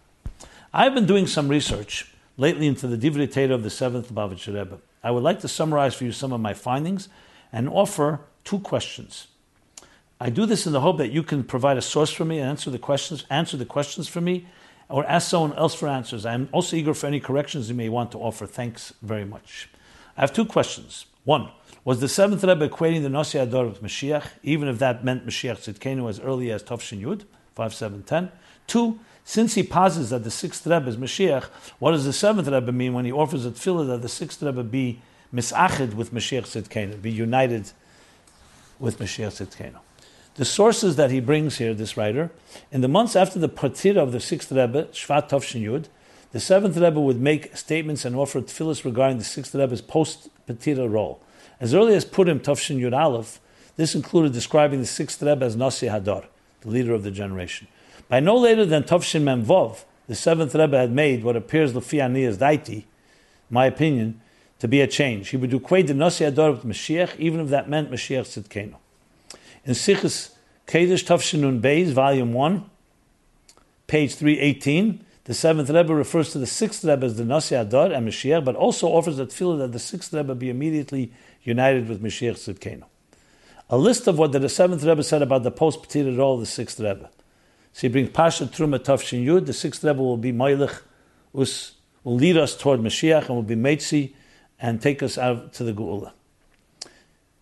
I've 0.73 0.93
been 0.93 1.05
doing 1.05 1.27
some 1.27 1.47
research 1.47 2.13
lately 2.35 2.67
into 2.67 2.85
the 2.87 2.97
Divrei 2.97 3.31
Torah 3.31 3.55
of 3.55 3.63
the 3.63 3.69
seventh 3.69 4.13
Lubavitcher 4.13 4.53
Rebbe. 4.53 4.79
I 5.01 5.11
would 5.11 5.23
like 5.23 5.39
to 5.39 5.47
summarize 5.47 5.95
for 5.95 6.03
you 6.03 6.11
some 6.11 6.33
of 6.33 6.41
my 6.41 6.53
findings 6.53 7.07
and 7.53 7.69
offer 7.69 8.19
two 8.43 8.59
questions. 8.59 9.27
I 10.19 10.29
do 10.29 10.45
this 10.45 10.67
in 10.67 10.73
the 10.73 10.81
hope 10.81 10.97
that 10.97 11.13
you 11.13 11.23
can 11.23 11.45
provide 11.45 11.77
a 11.77 11.81
source 11.81 12.11
for 12.11 12.25
me 12.25 12.39
and 12.39 12.49
answer 12.49 12.69
the 12.69 12.77
questions, 12.77 13.25
answer 13.29 13.55
the 13.55 13.63
questions 13.63 14.09
for 14.09 14.19
me, 14.19 14.45
or 14.89 15.05
ask 15.05 15.29
someone 15.29 15.57
else 15.57 15.73
for 15.73 15.87
answers. 15.87 16.25
I'm 16.25 16.49
also 16.51 16.75
eager 16.75 16.93
for 16.93 17.07
any 17.07 17.21
corrections 17.21 17.69
you 17.69 17.75
may 17.75 17.87
want 17.87 18.11
to 18.11 18.17
offer. 18.17 18.45
Thanks 18.45 18.91
very 19.01 19.23
much. 19.23 19.69
I 20.17 20.21
have 20.21 20.33
two 20.33 20.45
questions. 20.45 21.05
One, 21.23 21.49
was 21.85 21.99
the 21.99 22.07
seventh 22.07 22.43
Rebbe 22.43 22.69
equating 22.69 23.03
the 23.03 23.09
Nasi 23.09 23.37
Ador 23.37 23.67
with 23.67 23.83
Mashiach, 23.83 24.27
even 24.41 24.67
if 24.67 24.79
that 24.79 25.03
meant 25.03 25.25
Mashiach 25.25 25.73
Tzidkenu 25.73 26.09
as 26.09 26.19
early 26.19 26.51
as 26.51 26.63
Tovshin 26.63 27.01
Yud, 27.01 27.25
5, 27.55 27.73
7, 27.73 28.03
10? 28.03 28.31
Two, 28.67 28.99
since 29.25 29.55
he 29.55 29.63
posits 29.63 30.09
that 30.09 30.23
the 30.23 30.31
sixth 30.31 30.65
Rebbe 30.65 30.87
is 30.87 30.97
Mashiach, 30.97 31.45
what 31.79 31.91
does 31.91 32.05
the 32.05 32.13
seventh 32.13 32.47
Rebbe 32.47 32.71
mean 32.71 32.93
when 32.93 33.05
he 33.05 33.11
offers 33.11 33.45
a 33.45 33.51
tefillah 33.51 33.87
that 33.87 34.01
the 34.01 34.09
sixth 34.09 34.41
Rebbe 34.41 34.63
be 34.63 35.01
misachid 35.33 35.93
with 35.93 36.13
Mashiach 36.13 36.43
Tzidkenu, 36.43 37.01
be 37.01 37.11
united 37.11 37.71
with 38.79 38.99
Mashiach 38.99 39.45
Tzidkenu? 39.45 39.79
The 40.35 40.45
sources 40.45 40.95
that 40.95 41.11
he 41.11 41.19
brings 41.19 41.57
here, 41.57 41.73
this 41.73 41.95
writer, 41.95 42.31
in 42.71 42.81
the 42.81 42.87
months 42.87 43.15
after 43.15 43.39
the 43.39 43.49
Patira 43.49 43.97
of 43.97 44.11
the 44.11 44.19
sixth 44.19 44.51
Rebbe, 44.51 44.85
Shvat 44.85 45.29
Tovshin 45.29 45.61
Yud, 45.61 45.87
the 46.31 46.39
seventh 46.39 46.75
Rebbe 46.75 46.99
would 46.99 47.21
make 47.21 47.55
statements 47.55 48.03
and 48.05 48.15
offer 48.15 48.41
tefillahs 48.41 48.83
regarding 48.83 49.19
the 49.19 49.23
sixth 49.23 49.53
Rebbe's 49.53 49.81
post-Patira 49.81 50.89
role. 50.89 51.21
As 51.63 51.73
early 51.73 51.95
as 51.95 52.03
Purim 52.03 52.41
Tovshin 52.41 52.77
Yud 52.77 52.93
Aleph, 52.93 53.39
this 53.77 53.95
included 53.95 54.33
describing 54.33 54.81
the 54.81 54.85
sixth 54.85 55.23
Rebbe 55.23 55.45
as 55.45 55.55
Nasi 55.55 55.87
Hadar, 55.87 56.25
the 56.59 56.69
leader 56.69 56.93
of 56.93 57.03
the 57.03 57.09
generation. 57.09 57.69
By 58.09 58.19
no 58.19 58.35
later 58.35 58.65
than 58.65 58.83
Tovshin 58.83 59.21
Mem 59.21 59.45
Vov, 59.45 59.85
the 60.07 60.13
seventh 60.13 60.53
Rebbe 60.53 60.77
had 60.77 60.91
made 60.91 61.23
what 61.23 61.37
appears 61.37 61.71
Lefi 61.71 62.01
as 62.27 62.37
Daiti, 62.37 62.83
my 63.49 63.65
opinion, 63.65 64.19
to 64.59 64.67
be 64.67 64.81
a 64.81 64.87
change. 64.87 65.29
He 65.29 65.37
would 65.37 65.53
equate 65.53 65.87
the 65.87 65.93
Nasi 65.93 66.25
Hadar 66.25 66.51
with 66.51 66.65
Mashiach, 66.65 67.17
even 67.17 67.39
if 67.39 67.47
that 67.47 67.69
meant 67.69 67.89
Mashiach 67.89 68.43
Tzidkenu. 68.43 68.75
In 69.63 69.73
Sichos 69.73 70.31
Kodesh 70.67 71.05
Tovshin 71.05 71.39
Nun 71.39 71.61
Beis, 71.61 71.93
Volume 71.93 72.33
1, 72.33 72.69
page 73.87 74.15
318, 74.15 75.05
the 75.23 75.33
seventh 75.33 75.69
Rebbe 75.69 75.95
refers 75.95 76.33
to 76.33 76.39
the 76.39 76.45
sixth 76.45 76.83
Rebbe 76.83 77.05
as 77.05 77.15
the 77.15 77.23
Nasi 77.23 77.55
Hadar 77.55 77.95
and 77.95 78.05
Mashiach, 78.05 78.43
but 78.43 78.57
also 78.57 78.87
offers 78.89 79.17
a 79.17 79.25
tefillah 79.25 79.59
that 79.59 79.71
the 79.71 79.79
sixth 79.79 80.13
Rebbe 80.13 80.35
be 80.35 80.49
immediately 80.49 81.13
united 81.43 81.87
with 81.87 82.01
Mashiach 82.01 82.33
Tzidkenu. 82.33 82.83
A 83.69 83.77
list 83.77 84.07
of 84.07 84.17
what 84.17 84.31
the 84.31 84.49
seventh 84.49 84.83
Rebbe 84.83 85.03
said 85.03 85.21
about 85.21 85.43
the 85.43 85.51
post 85.51 85.83
Petira 85.83 86.15
role 86.17 86.35
of 86.35 86.41
the 86.41 86.45
sixth 86.45 86.79
Rebbe. 86.79 87.09
So 87.73 87.81
he 87.81 87.87
brings 87.87 88.09
Parsha 88.09 88.47
Terumah 88.47 88.79
Tavshin 88.79 89.25
Yud. 89.25 89.45
The 89.45 89.53
sixth 89.53 89.83
Rebbe 89.83 90.01
will 90.01 90.17
be 90.17 90.31
Moilich, 90.31 90.81
us 91.35 91.73
will 92.03 92.15
lead 92.15 92.37
us 92.37 92.55
toward 92.55 92.81
Mashiach 92.81 93.27
and 93.27 93.35
will 93.35 93.43
be 93.43 93.55
Meitzi 93.55 94.13
and 94.59 94.81
take 94.81 95.01
us 95.01 95.17
out 95.17 95.53
to 95.53 95.63
the 95.63 95.73
Geulah. 95.73 96.11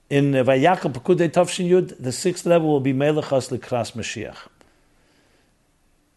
In 0.10 0.32
Vayakhel 0.32 0.94
Pekudei 0.94 1.30
Tavshin 1.30 1.70
Yud, 1.70 2.02
the 2.02 2.12
sixth 2.12 2.46
Rebbe 2.46 2.64
will 2.64 2.80
be 2.80 2.94
Melech 2.94 3.32
As 3.32 3.50
Likras 3.50 3.94
Mashiach. 3.94 4.38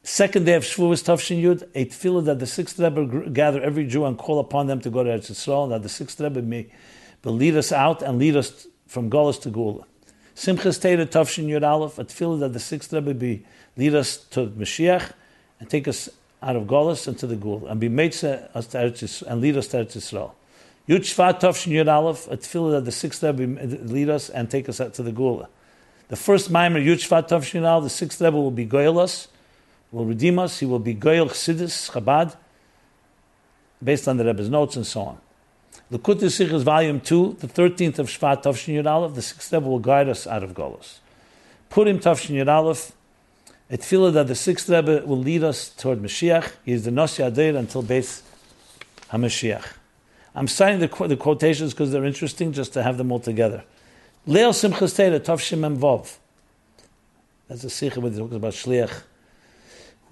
Second 0.02 0.44
day 0.44 0.54
of 0.54 0.64
Shavuos 0.64 1.02
Tavshin 1.02 1.42
Yud, 1.42 1.62
a 1.74 1.86
tefillah 1.86 2.24
that 2.26 2.38
the 2.38 2.46
sixth 2.46 2.78
Rebbe 2.78 3.30
gather 3.30 3.62
every 3.62 3.86
Jew 3.86 4.04
and 4.04 4.18
call 4.18 4.38
upon 4.38 4.66
them 4.66 4.80
to 4.82 4.90
go 4.90 5.02
to 5.02 5.10
Eretz 5.10 5.30
Yisrael, 5.30 5.70
that 5.70 5.82
the 5.82 5.88
sixth 5.88 6.20
Rebbe 6.20 6.42
may 6.42 6.66
but 7.24 7.30
lead 7.30 7.56
us 7.56 7.72
out 7.72 8.02
and 8.02 8.18
lead 8.18 8.36
us 8.36 8.66
from 8.86 9.10
Golas 9.10 9.40
to 9.40 9.50
Geulah. 9.50 9.84
Simchas 10.36 10.80
Torah 10.80 11.06
Tavshin 11.06 11.46
Yud 11.46 11.66
Aleph, 11.66 11.98
a 11.98 12.04
tefillah 12.04 12.40
that 12.40 12.52
the 12.52 12.60
sixth 12.60 12.92
Rebbe 12.92 13.14
be 13.14 13.46
lead 13.78 13.94
us 13.94 14.18
to 14.18 14.48
Mashiach 14.48 15.12
and 15.58 15.70
take 15.70 15.88
us 15.88 16.10
out 16.42 16.54
of 16.54 16.64
Golas 16.64 17.08
and 17.08 17.18
to 17.18 17.26
the 17.26 17.36
Geulah, 17.36 17.70
and 17.70 17.80
be 17.80 17.88
Meitzah 17.88 18.54
us 18.54 18.66
to 18.68 18.78
Eretz 18.78 19.22
and 19.22 19.40
lead 19.40 19.56
us 19.56 19.68
to 19.68 19.78
Eretz 19.78 19.96
Yisrael. 19.96 20.32
Yud 20.86 20.98
Shvat 20.98 21.40
Tavshin 21.40 21.72
Yud 21.72 21.90
Aleph, 21.90 22.28
a 22.28 22.36
tefillah 22.36 22.72
that 22.72 22.84
the 22.84 22.92
sixth 22.92 23.22
Rebbe 23.22 23.42
lead 23.90 24.10
us 24.10 24.28
and 24.28 24.50
take 24.50 24.68
us 24.68 24.78
out 24.78 24.92
to 24.92 25.02
the 25.02 25.12
Geulah. 25.12 25.48
The 26.08 26.16
first 26.16 26.52
Maimer 26.52 26.84
Yud 26.84 26.96
Shvat 26.96 27.30
Tavshin 27.30 27.64
Aleph, 27.64 27.84
the 27.84 27.90
sixth 27.90 28.20
Rebbe 28.20 28.36
will 28.36 28.50
be 28.50 28.66
Goyel 28.66 29.00
us, 29.00 29.28
will 29.92 30.04
redeem 30.04 30.38
us. 30.38 30.58
He 30.58 30.66
will 30.66 30.78
be 30.78 30.94
Goyel 30.94 31.30
Chassidus 31.30 31.90
Chabad, 31.90 32.36
based 33.82 34.08
on 34.08 34.18
the 34.18 34.26
Rebbe's 34.26 34.50
notes 34.50 34.76
and 34.76 34.86
so 34.86 35.00
on. 35.00 35.18
Likkutei 35.92 36.30
Sichos, 36.30 36.62
Volume 36.62 36.98
2, 36.98 37.36
the 37.40 37.46
13th 37.46 37.98
of 37.98 38.08
Shvat 38.08 38.42
Tavshin 38.42 38.74
Yud 38.74 38.90
Aleph, 38.90 39.14
the 39.14 39.22
sixth 39.22 39.52
Rebbe 39.52 39.66
will 39.66 39.78
guide 39.78 40.08
us 40.08 40.26
out 40.26 40.42
of 40.42 40.54
Golos. 40.54 40.98
Purim 41.68 41.98
Tavshin 41.98 42.36
Yud 42.36 42.48
Aleph, 42.48 42.92
a 43.70 43.76
tefillah 43.76 44.12
that 44.14 44.26
the 44.26 44.34
sixth 44.34 44.68
Rebbe 44.70 45.02
will 45.04 45.18
lead 45.18 45.44
us 45.44 45.68
toward 45.68 46.00
Mashiach. 46.00 46.52
He 46.64 46.72
is 46.72 46.84
the 46.84 46.90
Nasi 46.90 47.22
Adeir 47.22 47.58
until 47.58 47.82
Beis 47.82 48.22
HaMashiach. 49.10 49.74
I'm 50.34 50.48
citing 50.48 50.80
the, 50.80 51.06
the 51.06 51.16
quotations 51.16 51.74
because 51.74 51.92
they're 51.92 52.04
interesting 52.04 52.52
just 52.52 52.72
to 52.72 52.82
have 52.82 52.96
them 52.96 53.12
all 53.12 53.20
together. 53.20 53.64
Leil 54.26 54.50
Simchas 54.50 54.96
Torah 54.96 55.20
Tavshim 55.20 55.58
Mem 55.58 55.78
Vov. 55.78 56.16
That's 57.48 57.62
a 57.62 57.70
sikh 57.70 57.96
when 57.96 58.12
he 58.12 58.18
talks 58.18 58.34
about 58.34 58.54
Shliach 58.54 59.02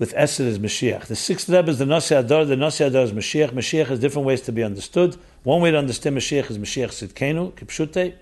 with 0.02 0.12
Esther 0.16 0.48
as 0.48 0.58
Mashiach. 0.58 1.06
The 1.06 1.14
sixth 1.14 1.48
Rebbe 1.48 1.70
is 1.70 1.78
the 1.78 1.86
Nasi 1.86 2.16
Adar, 2.16 2.44
the 2.44 2.56
Nasi 2.56 2.82
Adar 2.82 3.02
is 3.02 3.12
Mashiach. 3.12 3.50
Mashiach 3.50 3.86
has 3.86 4.00
different 4.00 4.26
ways 4.26 4.40
to 4.40 4.50
be 4.50 4.64
understood. 4.64 5.16
One 5.44 5.62
way 5.62 5.70
to 5.70 5.78
understand 5.78 6.16
Mashiach 6.16 6.50
is 6.50 6.58
Mashiach 6.58 6.88
Tzidkenu, 6.88 7.52
Kipshute, 7.52 8.14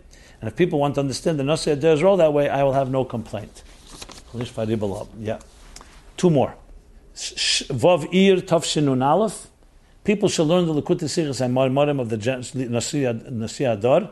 And 0.43 0.51
if 0.51 0.57
people 0.57 0.79
want 0.79 0.97
to 0.97 1.01
understand 1.01 1.41
the 1.41 1.45
Nasi 1.45 1.71
Ader's 1.71 2.03
role 2.03 2.19
that 2.19 2.35
way, 2.35 2.51
I 2.51 2.65
will 2.65 2.75
have 2.75 2.91
no 2.91 3.07
complaint. 3.07 3.63
Yeah. 5.19 5.39
Two 6.19 6.29
more. 6.29 6.55
Vav 7.15 8.13
Ir 8.13 8.43
Tavshinun 8.43 9.03
Aleph. 9.03 9.47
People 10.05 10.29
should 10.29 10.49
learn 10.49 10.67
the 10.67 10.75
Likkutei 10.75 11.05
Sichos 11.05 11.41
and 11.41 11.57
Maamarim 11.57 11.99
of 11.99 12.11
the 12.11 13.39
Nasi 13.41 13.65
Adar. 13.65 14.11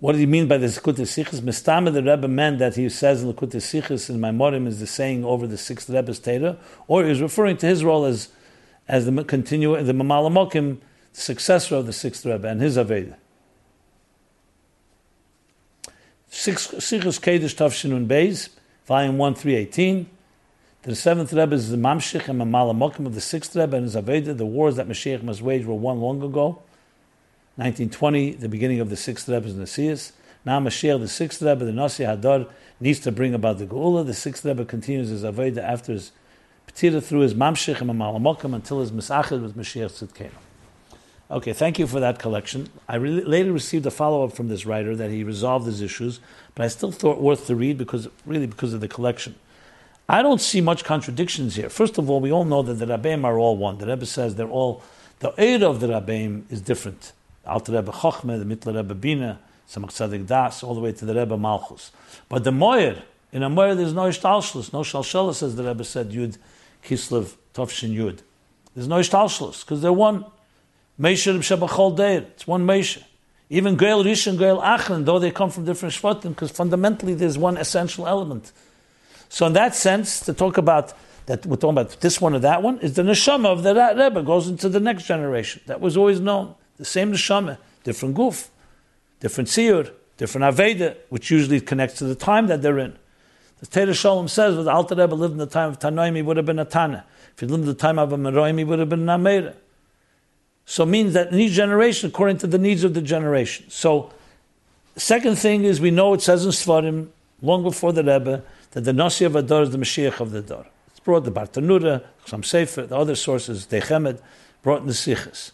What 0.00 0.12
did 0.12 0.20
he 0.20 0.26
mean 0.26 0.46
by 0.46 0.58
the 0.58 0.66
Likkutei 0.66 1.02
Sichos? 1.02 1.40
Mistama 1.40 1.92
the 1.92 2.02
Rebbe 2.02 2.28
meant 2.28 2.60
that 2.60 2.76
he 2.76 2.88
says 2.88 3.22
in 3.22 3.32
Likkutei 3.32 3.56
Sichos 3.56 4.08
in 4.08 4.20
Maimorim 4.20 4.68
is 4.68 4.78
the 4.78 4.86
saying 4.86 5.24
over 5.24 5.46
the 5.46 5.58
sixth 5.58 5.90
Rebbe's 5.90 6.20
Torah, 6.20 6.56
or 6.86 7.02
was 7.02 7.20
referring 7.20 7.56
to 7.58 7.66
his 7.66 7.82
role 7.82 8.04
as 8.04 8.28
as 8.86 9.06
the 9.06 9.24
continue 9.24 9.80
the 9.82 9.92
Mamalamokim, 9.92 10.78
the 11.12 11.20
successor 11.20 11.74
of 11.76 11.86
the 11.86 11.92
sixth 11.92 12.24
Rebbe 12.24 12.46
and 12.46 12.60
his 12.60 12.76
Aveda. 12.76 13.16
Sichos 16.30 17.18
Kodesh 17.20 17.56
Tavshinun 17.56 18.06
Beis, 18.06 18.50
volume 18.86 19.18
1, 19.18 19.34
318. 19.34 20.08
The 20.82 20.94
seventh 20.94 21.32
Rebbe 21.32 21.54
is 21.54 21.70
the 21.70 21.76
Mamshich 21.76 22.28
and 22.28 22.40
Mamalamokim 22.40 23.04
of 23.04 23.14
the 23.16 23.20
sixth 23.20 23.56
Rebbe 23.56 23.76
and 23.76 23.84
his 23.84 23.96
Aveda. 23.96 24.36
The 24.36 24.46
wars 24.46 24.76
that 24.76 24.86
Mashiach 24.86 25.24
must 25.24 25.42
wage 25.42 25.66
were 25.66 25.74
won 25.74 26.00
long 26.00 26.22
ago. 26.22 26.62
1920, 27.58 28.34
the 28.34 28.48
beginning 28.48 28.78
of 28.78 28.88
the 28.88 28.96
sixth 28.96 29.28
Rebbe's 29.28 29.54
Nasias. 29.54 30.12
Now 30.44 30.60
Mashiach, 30.60 31.00
the 31.00 31.08
sixth 31.08 31.42
Rebbe, 31.42 31.64
the 31.64 31.72
Nasi 31.72 32.04
Hadar, 32.04 32.48
needs 32.78 33.00
to 33.00 33.10
bring 33.10 33.34
about 33.34 33.58
the 33.58 33.66
Geulah. 33.66 34.06
The 34.06 34.14
sixth 34.14 34.44
Rebbe 34.44 34.64
continues 34.64 35.08
his 35.08 35.24
Aveda 35.24 35.58
after 35.58 35.92
his 35.92 36.12
Petira 36.68 37.02
through 37.02 37.20
his 37.20 37.34
Mamshich 37.34 37.80
and 37.80 37.90
Mamalamokim 37.90 38.54
until 38.54 38.78
his 38.78 38.92
Misachid 38.92 39.42
with 39.42 39.56
Mashiach 39.56 39.90
Tzidkenu. 39.90 40.30
Okay, 41.32 41.52
thank 41.52 41.80
you 41.80 41.88
for 41.88 41.98
that 41.98 42.20
collection. 42.20 42.68
I 42.88 42.94
re- 42.94 43.24
later 43.24 43.52
received 43.52 43.84
a 43.86 43.90
follow 43.90 44.22
up 44.22 44.34
from 44.34 44.46
this 44.46 44.64
writer 44.64 44.94
that 44.94 45.10
he 45.10 45.24
resolved 45.24 45.66
his 45.66 45.82
issues, 45.82 46.20
but 46.54 46.64
I 46.64 46.68
still 46.68 46.92
thought 46.92 47.20
worth 47.20 47.48
to 47.48 47.56
read 47.56 47.76
because 47.76 48.06
really 48.24 48.46
because 48.46 48.72
of 48.72 48.80
the 48.80 48.86
collection. 48.86 49.34
I 50.08 50.22
don't 50.22 50.40
see 50.40 50.60
much 50.60 50.84
contradictions 50.84 51.56
here. 51.56 51.68
First 51.68 51.98
of 51.98 52.08
all, 52.08 52.20
we 52.20 52.30
all 52.30 52.44
know 52.44 52.62
that 52.62 52.74
the 52.74 52.86
Rabbeim 52.86 53.24
are 53.24 53.36
all 53.36 53.56
one. 53.56 53.78
The 53.78 53.88
Rebbe 53.88 54.06
says 54.06 54.36
they're 54.36 54.48
all 54.48 54.84
the 55.18 55.32
Eid 55.36 55.64
of 55.64 55.80
the 55.80 55.88
Rabbeim 55.88 56.44
is 56.52 56.60
different. 56.60 57.12
Alter 57.48 57.72
Rebbe 57.72 57.92
Chochme, 57.92 58.38
the 58.38 58.44
Mittler 58.44 58.76
Rebbe 58.76 58.94
Bina, 58.94 59.40
Tzemach 59.68 59.90
Tzedek 59.90 60.26
Das, 60.26 60.62
all 60.62 60.74
the 60.74 60.80
way 60.80 60.92
to 60.92 61.04
the 61.04 61.14
Rebbe 61.14 61.36
Malchus. 61.36 61.90
But 62.28 62.44
the 62.44 62.52
Moyer, 62.52 63.02
in 63.32 63.42
a 63.42 63.50
Moyer 63.50 63.74
there's 63.74 63.92
no 63.92 64.02
Ishtalshlus, 64.02 64.72
no 64.72 64.80
Shalshelis, 64.80 65.42
as 65.42 65.56
the 65.56 65.64
Rebbe 65.64 65.84
said, 65.84 66.10
Yud 66.10 66.38
Kislev 66.84 67.34
Tovshin 67.54 67.94
Yud. 67.94 68.20
There's 68.74 68.88
no 68.88 69.00
Ishtalshlus, 69.00 69.64
because 69.64 69.82
they're 69.82 69.92
one. 69.92 70.24
Meisher 71.00 71.36
Shebachol 71.38 71.96
Deir. 71.96 72.22
It's 72.34 72.46
one 72.46 72.66
Meisher. 72.66 73.04
Even 73.50 73.76
Gael 73.76 74.04
Rish 74.04 74.26
and 74.26 74.38
Gael 74.38 74.60
Achlan, 74.60 75.04
though 75.04 75.18
they 75.18 75.30
come 75.30 75.50
from 75.50 75.64
different 75.64 75.94
Shvatim, 75.94 76.30
because 76.30 76.50
fundamentally 76.50 77.14
there's 77.14 77.38
one 77.38 77.56
essential 77.56 78.06
element. 78.06 78.52
So 79.28 79.46
in 79.46 79.52
that 79.54 79.74
sense, 79.74 80.20
to 80.20 80.34
talk 80.34 80.58
about 80.58 80.92
that 81.26 81.44
we're 81.44 81.56
talking 81.56 81.76
about 81.78 82.00
this 82.00 82.20
one 82.20 82.34
or 82.34 82.38
that 82.38 82.62
one, 82.62 82.78
is 82.78 82.94
the 82.94 83.02
neshama 83.02 83.46
of 83.46 83.62
the 83.62 83.74
Rebbe, 83.74 84.22
goes 84.22 84.48
into 84.48 84.68
the 84.68 84.80
next 84.80 85.04
generation. 85.04 85.60
That 85.66 85.80
was 85.80 85.96
always 85.96 86.20
known. 86.20 86.54
The 86.78 86.84
same 86.84 87.12
neshama, 87.12 87.58
different 87.84 88.14
goof, 88.14 88.50
different 89.20 89.48
siyur, 89.48 89.92
different 90.16 90.56
aveda, 90.56 90.96
which 91.08 91.30
usually 91.30 91.60
connects 91.60 91.98
to 91.98 92.04
the 92.04 92.14
time 92.14 92.46
that 92.46 92.62
they're 92.62 92.78
in. 92.78 92.96
The 93.60 93.66
Torah 93.66 93.94
Shalom 93.94 94.28
says 94.28 94.56
that 94.56 94.68
Alter 94.68 94.94
Rebbe 94.94 95.14
lived 95.14 95.32
in 95.32 95.38
the 95.38 95.46
time 95.46 95.70
of 95.70 95.78
Tanoim, 95.80 96.14
he 96.14 96.22
would 96.22 96.36
have 96.36 96.46
been 96.46 96.60
a 96.60 96.64
Tana. 96.64 97.04
If 97.34 97.40
he 97.40 97.46
lived 97.46 97.62
in 97.62 97.68
the 97.68 97.74
time 97.74 97.98
of 97.98 98.12
a 98.12 98.16
Meroim, 98.16 98.58
he 98.58 98.64
would 98.64 98.78
have 98.78 98.88
been 98.88 99.08
an 99.08 99.20
Amera. 99.20 99.54
So 100.64 100.84
it 100.84 100.86
means 100.86 101.14
that 101.14 101.32
in 101.32 101.40
each 101.40 101.52
generation, 101.52 102.10
according 102.10 102.38
to 102.38 102.46
the 102.46 102.58
needs 102.58 102.84
of 102.84 102.94
the 102.94 103.02
generation. 103.02 103.66
So, 103.70 104.12
second 104.96 105.36
thing 105.36 105.64
is 105.64 105.80
we 105.80 105.90
know 105.90 106.14
it 106.14 106.22
says 106.22 106.44
in 106.44 106.52
Svarim, 106.52 107.08
long 107.42 107.62
before 107.62 107.92
the 107.92 108.04
Rebbe, 108.04 108.44
that 108.72 108.82
the 108.82 108.92
Nasi 108.92 109.24
of 109.24 109.34
Adar 109.34 109.62
is 109.62 109.70
the 109.70 109.78
Mashiach 109.78 110.20
of 110.20 110.30
the 110.30 110.42
Dar. 110.42 110.66
It's 110.88 111.00
brought 111.00 111.24
the 111.24 111.32
Bartenura, 111.32 112.04
some 112.26 112.42
Sefer, 112.42 112.82
the 112.86 112.96
other 112.96 113.14
sources, 113.14 113.66
Sdei 113.66 113.82
Chemed, 113.82 114.20
brought 114.62 114.82
in 114.82 114.86
the 114.86 114.92
Sichas. 114.92 115.52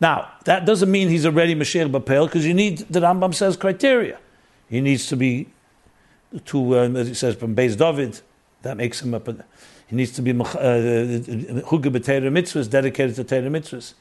Now, 0.00 0.32
that 0.44 0.66
doesn't 0.66 0.90
mean 0.90 1.08
he's 1.08 1.24
already 1.24 1.54
Mashiach 1.54 1.90
Bapel, 1.90 2.26
because 2.26 2.46
you 2.46 2.54
need, 2.54 2.78
the 2.90 3.00
Rambam 3.00 3.34
says, 3.34 3.56
criteria. 3.56 4.18
He 4.68 4.80
needs 4.80 5.06
to 5.08 5.16
be, 5.16 5.48
to, 6.46 6.76
uh, 6.76 6.88
he 7.04 7.14
says, 7.14 7.34
from 7.36 7.54
Beis 7.56 7.76
David, 7.76 8.20
that 8.62 8.76
makes 8.76 9.00
him 9.00 9.14
up. 9.14 9.28
He 9.86 9.96
needs 9.96 10.12
to 10.12 10.22
be 10.22 10.32
uh, 10.32 10.34
B'Teira 10.34 12.30
Mitzvahs, 12.30 12.68
dedicated 12.68 13.16
to 13.16 13.24
Teira 13.24 13.48
Mitzvahs 13.48 13.94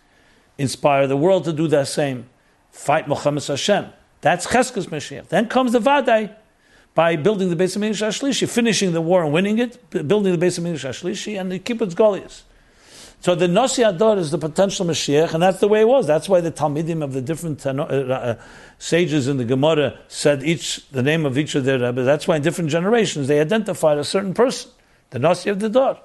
inspire 0.57 1.07
the 1.07 1.17
world 1.17 1.43
to 1.45 1.53
do 1.53 1.67
the 1.67 1.85
same. 1.85 2.27
Fight 2.71 3.07
Milchamos 3.07 3.47
Hashem. 3.47 3.87
That's 4.21 4.47
Chezkas 4.47 4.87
Mashiach. 4.87 5.27
Then 5.27 5.47
comes 5.47 5.73
the 5.73 5.79
Vadai 5.79 6.35
by 6.93 7.15
building 7.15 7.49
the 7.49 7.55
base 7.55 7.75
of 7.75 7.81
Minish 7.81 8.01
Ashlishi, 8.01 8.47
finishing 8.47 8.93
the 8.93 9.01
war 9.01 9.23
and 9.23 9.33
winning 9.33 9.59
it, 9.59 9.89
building 9.89 10.31
the 10.31 10.37
base 10.37 10.57
of 10.57 10.63
Minish 10.63 11.39
and 11.39 11.51
the 11.51 11.59
Kibbutz 11.59 11.93
Galuyos. 11.93 12.41
So 13.25 13.33
the 13.33 13.47
Nasi 13.47 13.81
Ador 13.81 14.19
is 14.19 14.29
the 14.29 14.37
potential 14.37 14.85
Mashiach, 14.85 15.33
and 15.33 15.41
that's 15.41 15.59
the 15.59 15.67
way 15.67 15.81
it 15.81 15.87
was. 15.87 16.05
That's 16.05 16.29
why 16.29 16.41
the 16.41 16.51
Talmidim 16.51 17.03
of 17.03 17.13
the 17.13 17.23
different 17.23 17.65
uh, 17.65 17.71
uh, 17.71 18.35
sages 18.77 19.27
in 19.27 19.37
the 19.37 19.45
Gemara 19.45 19.97
said 20.07 20.43
each 20.43 20.87
the 20.91 21.01
name 21.01 21.25
of 21.25 21.35
each 21.35 21.55
of 21.55 21.65
their 21.65 21.79
Rebbe. 21.79 22.03
That's 22.03 22.27
why 22.27 22.35
in 22.35 22.43
different 22.43 22.69
generations 22.69 23.27
they 23.27 23.39
identified 23.39 23.97
a 23.97 24.03
certain 24.03 24.35
person, 24.35 24.69
the 25.09 25.17
Nasi 25.17 25.49
of 25.49 25.59
the 25.59 25.69
Dor. 25.69 25.99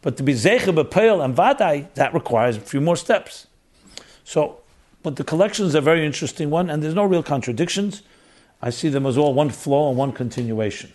But 0.00 0.16
to 0.18 0.22
be 0.22 0.32
Zecher, 0.32 0.72
Bepeil, 0.72 1.24
and 1.24 1.34
Vadai, 1.34 1.92
that 1.94 2.14
requires 2.14 2.56
a 2.56 2.60
few 2.60 2.80
more 2.80 2.94
steps. 2.94 3.48
So, 4.22 4.60
but 5.02 5.16
the 5.16 5.24
collection 5.24 5.66
is 5.66 5.74
a 5.74 5.80
very 5.80 6.06
interesting 6.06 6.50
one, 6.50 6.70
and 6.70 6.84
there's 6.84 6.94
no 6.94 7.04
real 7.04 7.24
contradictions. 7.24 8.02
I 8.62 8.70
see 8.70 8.90
them 8.90 9.06
as 9.06 9.18
all 9.18 9.34
one 9.34 9.50
flow 9.50 9.88
and 9.88 9.98
one 9.98 10.12
continuation. 10.12 10.92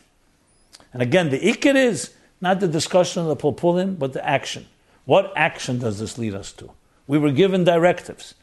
And 0.93 1.01
again, 1.01 1.31
the 1.31 1.39
ikir 1.39 1.75
is 1.75 2.13
not 2.39 2.61
the 2.61 2.69
discussion 2.69 3.23
of 3.23 3.27
the 3.27 3.35
pulpulim, 3.35 3.99
but 3.99 4.13
the 4.13 4.25
action. 4.25 4.67
What 5.05 5.31
action 5.35 5.79
does 5.79 5.99
this 5.99 6.17
lead 6.17 6.33
us 6.33 6.51
to? 6.53 6.71
We 7.07 7.17
were 7.17 7.31
given 7.31 7.63
directives. 7.63 8.33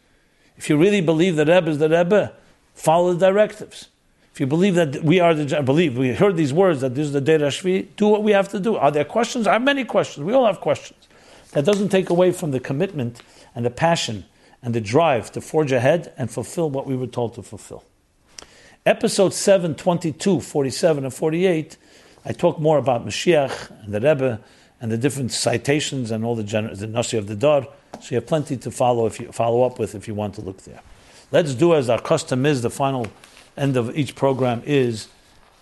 If 0.57 0.71
you 0.71 0.77
really 0.77 1.01
believe 1.01 1.37
that 1.37 1.49
Rebbe 1.49 1.71
is 1.71 1.79
the 1.79 1.89
Rebbe, 1.89 2.33
follow 2.75 3.15
the 3.15 3.27
directives. 3.27 3.89
If 4.33 4.41
you 4.41 4.47
believe 4.47 4.77
that 4.77 5.03
we 5.05 5.21
are 5.21 5.35
the 5.35 5.59
I 5.59 5.61
believe 5.61 5.99
we 5.99 6.15
heard 6.15 6.37
these 6.37 6.53
words 6.53 6.81
that 6.81 6.95
this 6.95 7.07
is 7.07 7.13
the 7.13 7.21
Deir 7.21 7.39
Shvi, 7.41 7.89
do 7.97 8.07
what 8.07 8.23
we 8.23 8.33
have 8.33 8.49
to 8.51 8.61
do. 8.61 8.77
Are 8.77 8.91
there 8.91 9.05
questions? 9.05 9.47
I 9.47 9.55
have 9.55 9.63
many 9.63 9.85
questions. 9.85 10.25
We 10.25 10.33
all 10.33 10.47
have 10.47 10.61
questions. 10.61 11.07
That 11.51 11.67
doesn't 11.67 11.91
take 11.91 12.09
away 12.09 12.33
from 12.33 12.51
the 12.51 12.61
commitment 12.61 13.21
and 13.55 13.67
the 13.67 13.71
passion 13.71 14.25
and 14.63 14.75
the 14.75 14.81
drive 14.81 15.33
to 15.33 15.41
forge 15.41 15.73
ahead 15.73 16.13
and 16.17 16.31
fulfill 16.31 16.71
what 16.71 16.87
we 16.87 16.97
were 16.97 17.07
told 17.07 17.35
to 17.35 17.43
fulfill. 17.43 17.85
Episode 18.87 19.35
7, 19.35 19.75
22, 19.75 20.41
47, 20.41 21.05
and 21.05 21.13
48, 21.13 21.77
I 22.25 22.33
talk 22.33 22.59
more 22.59 22.79
about 22.79 23.05
Mashiach 23.05 23.85
and 23.85 23.93
the 23.93 24.01
Rebbe 24.01 24.41
and 24.83 24.91
the 24.91 24.99
different 24.99 25.31
citations 25.31 26.11
and 26.11 26.25
all 26.25 26.35
the, 26.35 26.43
gener- 26.43 26.77
the 26.77 26.89
Nasi 26.89 27.17
of 27.17 27.29
the 27.29 27.37
Dar. 27.37 27.63
So 28.01 28.09
you 28.11 28.17
have 28.17 28.27
plenty 28.27 28.57
to 28.59 28.71
follow 28.71 29.07
if 29.07 29.21
you 29.21 29.31
follow 29.31 29.63
up 29.63 29.79
with 29.79 29.95
if 29.95 30.09
you 30.09 30.15
want 30.15 30.35
to 30.35 30.41
look 30.41 30.63
there. 30.65 30.81
Let's 31.31 31.55
do 31.55 31.73
as 31.75 31.89
our 31.89 32.01
custom 32.01 32.45
is. 32.45 32.63
The 32.63 32.69
final 32.69 33.07
end 33.57 33.77
of 33.77 33.97
each 33.97 34.17
program 34.17 34.61
is 34.67 35.07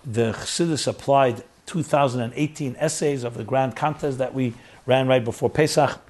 the 0.05 0.33
Chassidus 0.33 0.89
applied 0.89 1.45
2018 1.67 2.77
essays 2.79 3.23
of 3.23 3.35
the 3.35 3.45
grand 3.45 3.77
contest 3.77 4.17
that 4.19 4.33
we 4.33 4.55
ran 4.87 5.07
right 5.07 5.23
before 5.23 5.51
Pesach. 5.51 6.01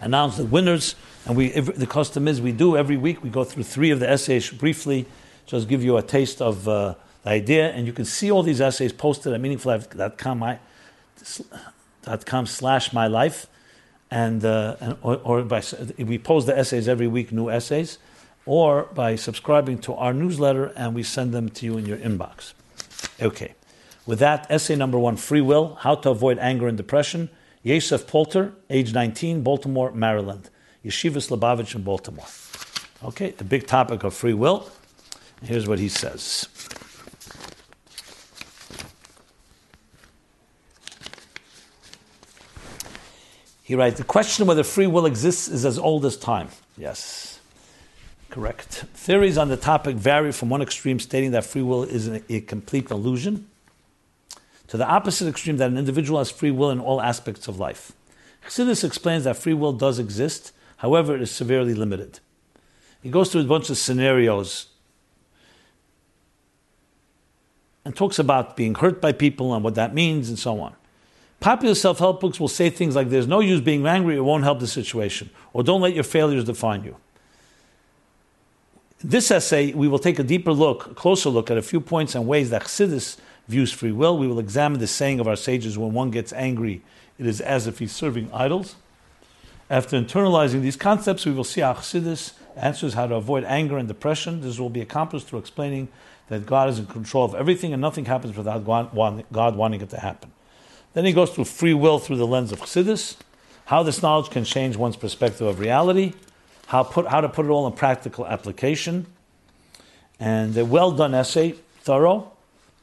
Announced 0.00 0.38
the 0.38 0.44
winners. 0.44 0.94
And 1.26 1.36
we, 1.36 1.50
the 1.50 1.86
custom 1.86 2.26
is 2.26 2.40
we 2.40 2.52
do 2.52 2.78
every 2.78 2.96
week, 2.96 3.22
we 3.22 3.28
go 3.28 3.44
through 3.44 3.64
three 3.64 3.90
of 3.90 4.00
the 4.00 4.08
essays 4.08 4.48
briefly, 4.50 5.04
just 5.44 5.68
give 5.68 5.84
you 5.84 5.98
a 5.98 6.02
taste 6.02 6.40
of 6.40 6.66
uh, 6.66 6.94
the 7.24 7.30
idea. 7.30 7.70
And 7.72 7.86
you 7.86 7.92
can 7.92 8.06
see 8.06 8.30
all 8.30 8.42
these 8.42 8.62
essays 8.62 8.94
posted 8.94 9.34
at 9.34 9.40
meaningfullife.com 9.42 10.42
com 12.24 12.46
slash 12.46 12.92
my 12.92 13.06
life. 13.06 13.46
And, 14.10 14.44
uh, 14.44 14.76
and 14.80 14.96
or, 15.02 15.16
or, 15.16 15.42
by, 15.42 15.62
we 15.98 16.18
post 16.18 16.46
the 16.46 16.56
essays 16.56 16.88
every 16.88 17.06
week, 17.06 17.30
new 17.30 17.50
essays, 17.50 17.98
or 18.46 18.84
by 18.94 19.16
subscribing 19.16 19.78
to 19.80 19.92
our 19.94 20.14
newsletter 20.14 20.72
and 20.74 20.94
we 20.94 21.02
send 21.02 21.34
them 21.34 21.50
to 21.50 21.66
you 21.66 21.76
in 21.76 21.84
your 21.84 21.98
inbox. 21.98 22.54
Okay. 23.20 23.54
With 24.06 24.20
that, 24.20 24.46
essay 24.48 24.74
number 24.74 24.98
one 24.98 25.16
free 25.16 25.42
will, 25.42 25.74
how 25.80 25.94
to 25.96 26.10
avoid 26.10 26.38
anger 26.38 26.66
and 26.66 26.76
depression. 26.78 27.28
Yosef 27.62 28.06
Polter, 28.06 28.54
age 28.70 28.94
19, 28.94 29.42
Baltimore, 29.42 29.92
Maryland. 29.92 30.48
Yeshivas 30.82 31.28
Lubavitch 31.28 31.74
in 31.74 31.82
Baltimore. 31.82 32.26
Okay, 33.04 33.32
the 33.32 33.44
big 33.44 33.66
topic 33.66 34.04
of 34.04 34.14
free 34.14 34.32
will. 34.32 34.70
Here's 35.42 35.68
what 35.68 35.78
he 35.78 35.88
says. 35.88 36.48
He 43.68 43.74
writes, 43.74 43.98
the 43.98 44.04
question 44.04 44.46
whether 44.46 44.64
free 44.64 44.86
will 44.86 45.04
exists 45.04 45.46
is 45.46 45.66
as 45.66 45.78
old 45.78 46.06
as 46.06 46.16
time. 46.16 46.48
Yes, 46.78 47.38
correct. 48.30 48.86
Theories 48.94 49.36
on 49.36 49.48
the 49.48 49.58
topic 49.58 49.96
vary 49.96 50.32
from 50.32 50.48
one 50.48 50.62
extreme 50.62 50.98
stating 50.98 51.32
that 51.32 51.44
free 51.44 51.60
will 51.60 51.82
is 51.82 52.08
a 52.08 52.40
complete 52.40 52.90
illusion 52.90 53.46
to 54.68 54.78
the 54.78 54.88
opposite 54.88 55.28
extreme 55.28 55.58
that 55.58 55.70
an 55.70 55.76
individual 55.76 56.18
has 56.18 56.30
free 56.30 56.50
will 56.50 56.70
in 56.70 56.80
all 56.80 57.02
aspects 57.02 57.46
of 57.46 57.58
life. 57.58 57.92
Chassidus 58.42 58.84
explains 58.84 59.24
that 59.24 59.36
free 59.36 59.52
will 59.52 59.74
does 59.74 59.98
exist, 59.98 60.52
However, 60.78 61.14
it 61.14 61.22
is 61.22 61.30
severely 61.30 61.74
limited. 61.74 62.20
He 63.02 63.10
goes 63.10 63.30
through 63.30 63.42
a 63.42 63.44
bunch 63.44 63.68
of 63.68 63.76
scenarios 63.76 64.68
and 67.84 67.94
talks 67.94 68.18
about 68.18 68.56
being 68.56 68.74
hurt 68.74 69.00
by 69.00 69.12
people 69.12 69.54
and 69.54 69.62
what 69.62 69.74
that 69.74 69.92
means 69.92 70.28
and 70.28 70.38
so 70.38 70.60
on. 70.60 70.74
Popular 71.40 71.74
self 71.74 71.98
help 71.98 72.20
books 72.20 72.40
will 72.40 72.48
say 72.48 72.68
things 72.68 72.96
like, 72.96 73.10
There's 73.10 73.26
no 73.26 73.40
use 73.40 73.60
being 73.60 73.86
angry, 73.86 74.16
it 74.16 74.20
won't 74.20 74.44
help 74.44 74.60
the 74.60 74.66
situation, 74.66 75.30
or 75.52 75.62
don't 75.62 75.80
let 75.80 75.94
your 75.94 76.04
failures 76.04 76.44
define 76.44 76.84
you. 76.84 76.96
This 79.02 79.30
essay, 79.30 79.72
we 79.72 79.86
will 79.86 80.00
take 80.00 80.18
a 80.18 80.24
deeper 80.24 80.52
look, 80.52 80.88
a 80.90 80.94
closer 80.94 81.28
look 81.30 81.50
at 81.50 81.56
a 81.56 81.62
few 81.62 81.80
points 81.80 82.16
and 82.16 82.26
ways 82.26 82.50
that 82.50 82.62
Chassidus 82.62 83.16
views 83.46 83.72
free 83.72 83.92
will. 83.92 84.18
We 84.18 84.26
will 84.26 84.40
examine 84.40 84.80
the 84.80 84.88
saying 84.88 85.20
of 85.20 85.28
our 85.28 85.36
sages 85.36 85.78
when 85.78 85.92
one 85.92 86.10
gets 86.10 86.32
angry, 86.32 86.82
it 87.16 87.26
is 87.26 87.40
as 87.40 87.68
if 87.68 87.78
he's 87.78 87.92
serving 87.92 88.28
idols. 88.32 88.74
After 89.70 90.00
internalizing 90.00 90.62
these 90.62 90.76
concepts, 90.76 91.24
we 91.24 91.32
will 91.32 91.44
see 91.44 91.60
how 91.60 91.74
Chassidus 91.74 92.32
answers 92.56 92.94
how 92.94 93.06
to 93.06 93.14
avoid 93.14 93.44
anger 93.44 93.78
and 93.78 93.86
depression. 93.86 94.40
This 94.40 94.58
will 94.58 94.70
be 94.70 94.80
accomplished 94.80 95.28
through 95.28 95.38
explaining 95.38 95.88
that 96.28 96.46
God 96.46 96.68
is 96.68 96.80
in 96.80 96.86
control 96.86 97.24
of 97.24 97.36
everything 97.36 97.72
and 97.72 97.80
nothing 97.80 98.06
happens 98.06 98.36
without 98.36 98.64
God 98.64 99.56
wanting 99.56 99.80
it 99.80 99.90
to 99.90 100.00
happen. 100.00 100.32
Then 100.98 101.04
he 101.04 101.12
goes 101.12 101.30
through 101.30 101.44
free 101.44 101.74
will 101.74 102.00
through 102.00 102.16
the 102.16 102.26
lens 102.26 102.50
of 102.50 102.58
Chassidus, 102.58 103.14
how 103.66 103.84
this 103.84 104.02
knowledge 104.02 104.30
can 104.30 104.42
change 104.42 104.76
one's 104.76 104.96
perspective 104.96 105.46
of 105.46 105.60
reality, 105.60 106.12
how, 106.66 106.82
put, 106.82 107.06
how 107.06 107.20
to 107.20 107.28
put 107.28 107.46
it 107.46 107.50
all 107.50 107.68
in 107.68 107.72
practical 107.72 108.26
application. 108.26 109.06
And 110.18 110.56
a 110.56 110.64
well 110.64 110.90
done 110.90 111.14
essay, 111.14 111.54
thorough, 111.82 112.32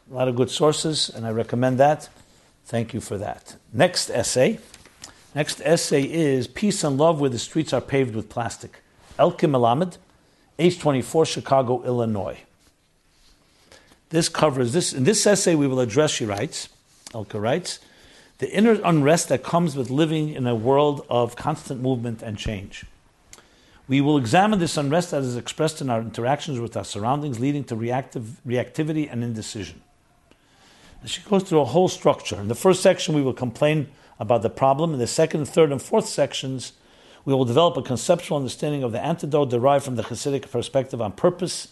a 0.10 0.14
lot 0.14 0.30
of 0.30 0.38
good 0.38 0.50
sources, 0.50 1.10
and 1.10 1.28
I 1.28 1.32
recommend 1.32 1.78
that. 1.82 2.08
Thank 2.64 2.94
you 2.94 3.02
for 3.02 3.18
that. 3.18 3.58
Next 3.74 4.10
essay. 4.10 4.60
Next 5.36 5.60
essay 5.66 6.04
is 6.04 6.48
Peace 6.48 6.86
and 6.86 6.98
Love 6.98 7.20
Where 7.20 7.30
the 7.30 7.38
Streets 7.38 7.74
Are 7.74 7.82
Paved 7.82 8.16
with 8.16 8.30
Plastic. 8.30 8.80
Elke 9.20 9.42
Melamed, 9.42 9.98
age 10.58 10.80
24, 10.80 11.26
Chicago, 11.26 11.84
Illinois. 11.84 12.40
This 14.08 14.30
covers 14.30 14.72
this. 14.72 14.94
In 14.94 15.04
this 15.04 15.28
essay, 15.28 15.54
we 15.54 15.68
will 15.68 15.82
address, 15.82 16.12
she 16.12 16.26
writes, 16.26 16.70
Elke 17.14 17.34
writes, 17.34 17.80
the 18.38 18.52
inner 18.52 18.80
unrest 18.84 19.30
that 19.30 19.44
comes 19.44 19.76
with 19.76 19.90
living 19.90 20.30
in 20.30 20.46
a 20.46 20.56
world 20.56 21.06
of 21.10 21.36
constant 21.36 21.82
movement 21.82 22.22
and 22.22 22.38
change. 22.38 22.86
We 23.88 24.02
will 24.02 24.18
examine 24.18 24.60
this 24.60 24.78
unrest 24.78 25.12
that 25.12 25.22
is 25.22 25.38
expressed 25.38 25.80
in 25.80 25.90
our 25.90 26.02
interactions 26.02 26.60
with 26.60 26.76
our 26.76 26.84
surroundings, 26.84 27.40
leading 27.40 27.64
to 27.66 27.76
reactive, 27.76 28.42
reactivity 28.46 29.12
and 29.12 29.24
indecision. 29.24 29.82
And 31.02 31.10
she 31.10 31.22
goes 31.22 31.44
through 31.44 31.62
a 31.62 31.66
whole 31.66 31.88
structure. 31.88 32.40
In 32.40 32.48
the 32.48 32.56
first 32.56 32.82
section, 32.82 33.14
we 33.14 33.22
will 33.22 33.34
complain 33.34 33.90
about 34.20 34.42
the 34.42 34.50
problem. 34.50 34.94
In 34.94 35.00
the 35.00 35.08
second, 35.08 35.46
third, 35.46 35.72
and 35.72 35.82
fourth 35.82 36.08
sections, 36.08 36.74
we 37.26 37.34
will 37.34 37.46
develop 37.46 37.78
a 37.78 37.82
conceptual 37.82 38.38
understanding 38.38 38.84
of 38.84 38.92
the 38.92 39.04
antidote 39.04 39.50
derived 39.50 39.86
from 39.86 39.96
the 39.96 40.04
Hasidic 40.04 40.50
perspective 40.50 41.02
on 41.02 41.12
purpose, 41.12 41.70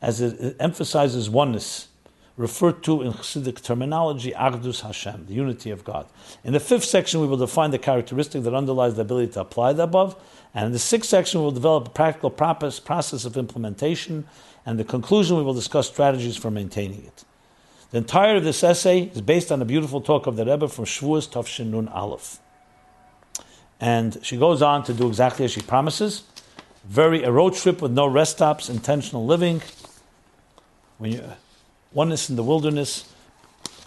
as 0.00 0.20
it 0.20 0.56
emphasizes 0.58 1.30
oneness 1.30 1.88
referred 2.36 2.82
to 2.84 3.02
in 3.02 3.12
Chassidic 3.12 3.62
terminology, 3.62 4.32
Achdus 4.32 4.80
Hashem, 4.80 5.26
the 5.26 5.34
unity 5.34 5.70
of 5.70 5.84
God. 5.84 6.06
In 6.44 6.52
the 6.52 6.60
fifth 6.60 6.84
section, 6.84 7.20
we 7.20 7.26
will 7.26 7.36
define 7.36 7.70
the 7.70 7.78
characteristic 7.78 8.42
that 8.44 8.54
underlies 8.54 8.94
the 8.94 9.02
ability 9.02 9.32
to 9.32 9.40
apply 9.40 9.74
the 9.74 9.82
above. 9.82 10.16
And 10.54 10.66
in 10.66 10.72
the 10.72 10.78
sixth 10.78 11.10
section, 11.10 11.40
we 11.40 11.44
will 11.44 11.52
develop 11.52 11.88
a 11.88 11.90
practical 11.90 12.30
process 12.30 13.24
of 13.24 13.36
implementation. 13.36 14.26
And 14.64 14.78
the 14.78 14.84
conclusion, 14.84 15.36
we 15.36 15.42
will 15.42 15.54
discuss 15.54 15.88
strategies 15.88 16.36
for 16.36 16.50
maintaining 16.50 17.04
it. 17.04 17.24
The 17.90 17.98
entire 17.98 18.36
of 18.36 18.44
this 18.44 18.64
essay 18.64 19.10
is 19.14 19.20
based 19.20 19.52
on 19.52 19.60
a 19.60 19.66
beautiful 19.66 20.00
talk 20.00 20.26
of 20.26 20.36
the 20.36 20.46
Rebbe 20.46 20.68
from 20.68 20.86
Shavuos 20.86 21.28
Tafshin 21.28 21.66
Nun 21.66 21.88
Aleph. 21.88 22.38
And 23.78 24.18
she 24.22 24.38
goes 24.38 24.62
on 24.62 24.84
to 24.84 24.94
do 24.94 25.08
exactly 25.08 25.44
as 25.44 25.50
she 25.50 25.60
promises. 25.60 26.22
Very 26.84 27.22
a 27.22 27.30
road 27.30 27.54
trip 27.54 27.82
with 27.82 27.92
no 27.92 28.06
rest 28.06 28.32
stops, 28.32 28.70
intentional 28.70 29.26
living. 29.26 29.60
When 30.98 31.12
you 31.12 31.22
Oneness 31.94 32.30
in 32.30 32.36
the 32.36 32.42
Wilderness. 32.42 33.12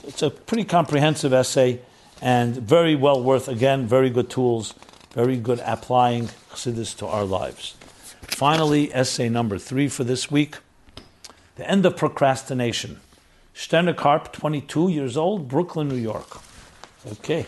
It's 0.04 0.22
a 0.22 0.30
pretty 0.30 0.64
comprehensive 0.64 1.34
essay 1.34 1.80
and 2.22 2.56
very 2.56 2.96
well 2.96 3.22
worth, 3.22 3.48
again, 3.48 3.88
very 3.88 4.10
good 4.10 4.30
tools, 4.30 4.74
very 5.14 5.38
good 5.38 5.60
applying 5.66 6.28
Chassidus 6.52 6.96
to 6.98 7.08
our 7.08 7.26
lives. 7.26 7.76
Finally, 8.22 8.94
essay 8.94 9.30
number 9.30 9.58
three 9.58 9.88
for 9.88 10.04
this 10.04 10.30
week 10.30 10.58
The 11.56 11.70
End 11.70 11.86
of 11.86 11.98
Procrastination. 11.98 13.00
Sterna 13.56 13.96
Karp, 13.96 14.34
22 14.34 14.90
years 14.90 15.16
old, 15.16 15.48
Brooklyn, 15.48 15.88
New 15.88 15.96
York. 15.96 16.40
Okay, 17.14 17.46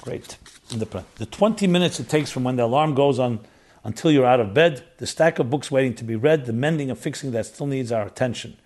great. 0.00 0.38
The, 0.70 1.04
the 1.16 1.26
20 1.26 1.66
minutes 1.66 2.00
it 2.00 2.08
takes 2.08 2.30
from 2.30 2.44
when 2.44 2.56
the 2.56 2.64
alarm 2.64 2.94
goes 2.94 3.18
on 3.18 3.40
until 3.84 4.10
you're 4.10 4.26
out 4.26 4.40
of 4.40 4.54
bed, 4.54 4.84
the 4.98 5.06
stack 5.06 5.38
of 5.38 5.50
books 5.50 5.70
waiting 5.70 5.94
to 5.94 6.04
be 6.04 6.16
read, 6.16 6.46
the 6.46 6.52
mending 6.52 6.90
and 6.90 6.98
fixing 6.98 7.32
that 7.32 7.46
still 7.46 7.66
needs 7.66 7.92
our 7.92 8.06
attention. 8.06 8.56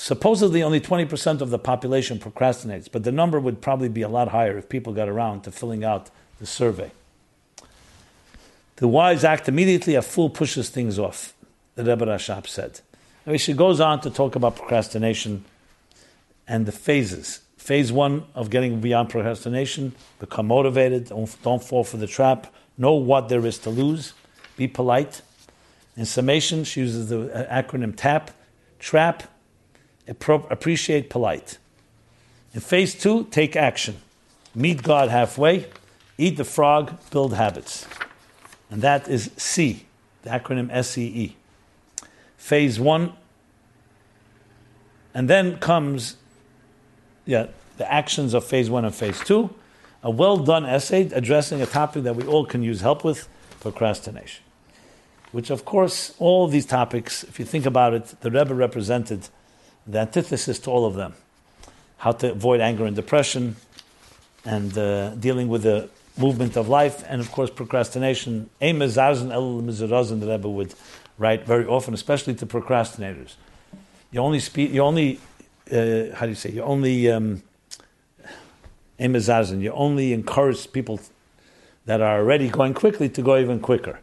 Supposedly, 0.00 0.62
only 0.62 0.80
20% 0.80 1.40
of 1.40 1.50
the 1.50 1.58
population 1.58 2.20
procrastinates, 2.20 2.88
but 2.90 3.02
the 3.02 3.10
number 3.10 3.40
would 3.40 3.60
probably 3.60 3.88
be 3.88 4.02
a 4.02 4.08
lot 4.08 4.28
higher 4.28 4.56
if 4.56 4.68
people 4.68 4.92
got 4.92 5.08
around 5.08 5.42
to 5.42 5.50
filling 5.50 5.82
out 5.82 6.08
the 6.38 6.46
survey. 6.46 6.92
The 8.76 8.86
wise 8.86 9.24
act 9.24 9.48
immediately, 9.48 9.96
a 9.96 10.02
fool 10.02 10.30
pushes 10.30 10.68
things 10.68 11.00
off, 11.00 11.34
the 11.74 11.82
Rebbe 11.82 12.06
Rashab 12.06 12.46
said. 12.46 12.80
Anyway, 13.26 13.38
she 13.38 13.52
goes 13.52 13.80
on 13.80 14.00
to 14.02 14.08
talk 14.08 14.36
about 14.36 14.54
procrastination 14.54 15.44
and 16.46 16.64
the 16.64 16.70
phases. 16.70 17.40
Phase 17.56 17.90
one 17.90 18.24
of 18.36 18.50
getting 18.50 18.80
beyond 18.80 19.10
procrastination, 19.10 19.96
become 20.20 20.46
motivated, 20.46 21.08
don't, 21.08 21.42
don't 21.42 21.64
fall 21.64 21.82
for 21.82 21.96
the 21.96 22.06
trap, 22.06 22.46
know 22.78 22.92
what 22.92 23.28
there 23.28 23.44
is 23.44 23.58
to 23.58 23.70
lose, 23.70 24.12
be 24.56 24.68
polite. 24.68 25.22
In 25.96 26.04
summation, 26.06 26.62
she 26.62 26.82
uses 26.82 27.08
the 27.08 27.34
uh, 27.34 27.62
acronym 27.62 27.96
TAP, 27.96 28.30
trap, 28.78 29.24
appreciate 30.08 31.10
polite. 31.10 31.58
In 32.54 32.60
phase 32.60 32.94
two, 32.94 33.24
take 33.30 33.56
action. 33.56 33.96
Meet 34.54 34.82
God 34.82 35.10
halfway, 35.10 35.66
eat 36.16 36.36
the 36.36 36.44
frog, 36.44 36.98
build 37.10 37.34
habits. 37.34 37.86
And 38.70 38.82
that 38.82 39.08
is 39.08 39.30
C, 39.36 39.86
the 40.22 40.30
acronym 40.30 40.84
SEE. 40.84 41.36
Phase 42.36 42.80
one, 42.80 43.12
and 45.14 45.28
then 45.28 45.58
comes 45.58 46.16
yeah, 47.26 47.48
the 47.76 47.92
actions 47.92 48.34
of 48.34 48.44
phase 48.44 48.70
one 48.70 48.84
and 48.84 48.94
phase 48.94 49.20
two. 49.20 49.50
A 50.02 50.10
well 50.10 50.36
done 50.36 50.64
essay 50.64 51.10
addressing 51.12 51.60
a 51.60 51.66
topic 51.66 52.04
that 52.04 52.16
we 52.16 52.24
all 52.24 52.46
can 52.46 52.62
use 52.62 52.80
help 52.80 53.04
with 53.04 53.28
procrastination. 53.60 54.42
Which, 55.32 55.50
of 55.50 55.64
course, 55.64 56.14
all 56.18 56.48
these 56.48 56.64
topics, 56.64 57.24
if 57.24 57.38
you 57.38 57.44
think 57.44 57.66
about 57.66 57.92
it, 57.92 58.14
the 58.20 58.30
Rebbe 58.30 58.54
represented 58.54 59.28
the 59.88 59.98
antithesis 60.00 60.58
to 60.60 60.70
all 60.70 60.84
of 60.86 60.94
them. 60.94 61.14
How 61.96 62.12
to 62.12 62.32
avoid 62.32 62.60
anger 62.60 62.84
and 62.84 62.94
depression, 62.94 63.56
and 64.44 64.76
uh, 64.78 65.14
dealing 65.16 65.48
with 65.48 65.62
the 65.62 65.88
movement 66.16 66.56
of 66.56 66.68
life, 66.68 67.02
and 67.08 67.20
of 67.20 67.32
course 67.32 67.50
procrastination. 67.50 68.50
the 70.20 70.26
Rebbe 70.28 70.48
would 70.48 70.74
write 71.16 71.46
very 71.46 71.66
often, 71.66 71.94
especially 71.94 72.34
to 72.34 72.46
procrastinators. 72.46 73.34
You 74.12 74.20
only 74.20 74.40
speak. 74.40 74.70
You 74.70 74.82
only 74.82 75.18
uh, 75.72 76.14
how 76.14 76.26
do 76.26 76.28
you 76.28 76.34
say? 76.34 76.50
You 76.50 76.62
only 76.62 77.10
um, 77.10 77.42
you 78.98 79.72
only 79.72 80.12
encourage 80.12 80.72
people 80.72 81.00
that 81.86 82.00
are 82.00 82.18
already 82.18 82.48
going 82.48 82.74
quickly 82.74 83.08
to 83.08 83.22
go 83.22 83.38
even 83.38 83.60
quicker. 83.60 84.00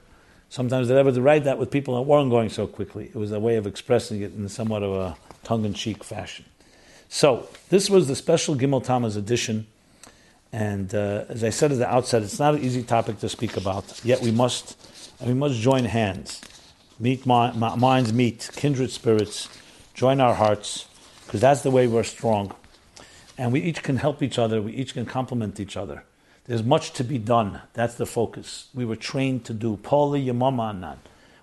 Sometimes 0.49 0.87
the 0.87 0.95
Rebbe 0.95 1.11
would 1.11 1.17
write 1.17 1.43
that 1.43 1.57
with 1.57 1.71
people 1.71 1.95
that 1.95 2.03
weren't 2.03 2.29
going 2.29 2.49
so 2.49 2.67
quickly. 2.67 3.05
It 3.05 3.15
was 3.15 3.31
a 3.31 3.39
way 3.39 3.57
of 3.57 3.67
expressing 3.67 4.21
it 4.21 4.33
in 4.33 4.47
somewhat 4.47 4.83
of 4.83 4.93
a 4.93 5.17
tongue-in-cheek 5.45 6.03
fashion. 6.03 6.45
So 7.07 7.47
this 7.69 7.89
was 7.89 8.07
the 8.07 8.15
special 8.15 8.55
Gimel 8.55 8.83
Tammuz 8.83 9.15
edition, 9.15 9.67
and 10.51 10.93
uh, 10.93 11.25
as 11.29 11.43
I 11.43 11.49
said 11.51 11.71
at 11.71 11.77
the 11.77 11.89
outset, 11.89 12.23
it's 12.23 12.39
not 12.39 12.55
an 12.55 12.61
easy 12.61 12.83
topic 12.83 13.19
to 13.19 13.29
speak 13.29 13.55
about. 13.55 14.03
Yet 14.03 14.21
we 14.21 14.31
must, 14.31 14.77
we 15.25 15.33
must 15.33 15.55
join 15.55 15.85
hands, 15.85 16.41
meet 16.99 17.25
minds, 17.25 18.11
meet 18.11 18.49
kindred 18.53 18.91
spirits, 18.91 19.47
join 19.93 20.19
our 20.19 20.33
hearts, 20.33 20.87
because 21.25 21.41
that's 21.41 21.61
the 21.61 21.71
way 21.71 21.87
we're 21.87 22.03
strong, 22.03 22.53
and 23.37 23.53
we 23.53 23.61
each 23.61 23.83
can 23.83 23.97
help 23.97 24.21
each 24.21 24.39
other. 24.39 24.61
We 24.61 24.73
each 24.73 24.93
can 24.93 25.05
complement 25.05 25.59
each 25.59 25.77
other. 25.77 26.03
There's 26.45 26.63
much 26.63 26.91
to 26.93 27.03
be 27.03 27.17
done. 27.17 27.61
That's 27.73 27.95
the 27.95 28.05
focus. 28.05 28.67
We 28.73 28.85
were 28.85 28.95
trained 28.95 29.45
to 29.45 29.53
do. 29.53 29.77
Poli 29.77 30.25
yamama 30.25 30.97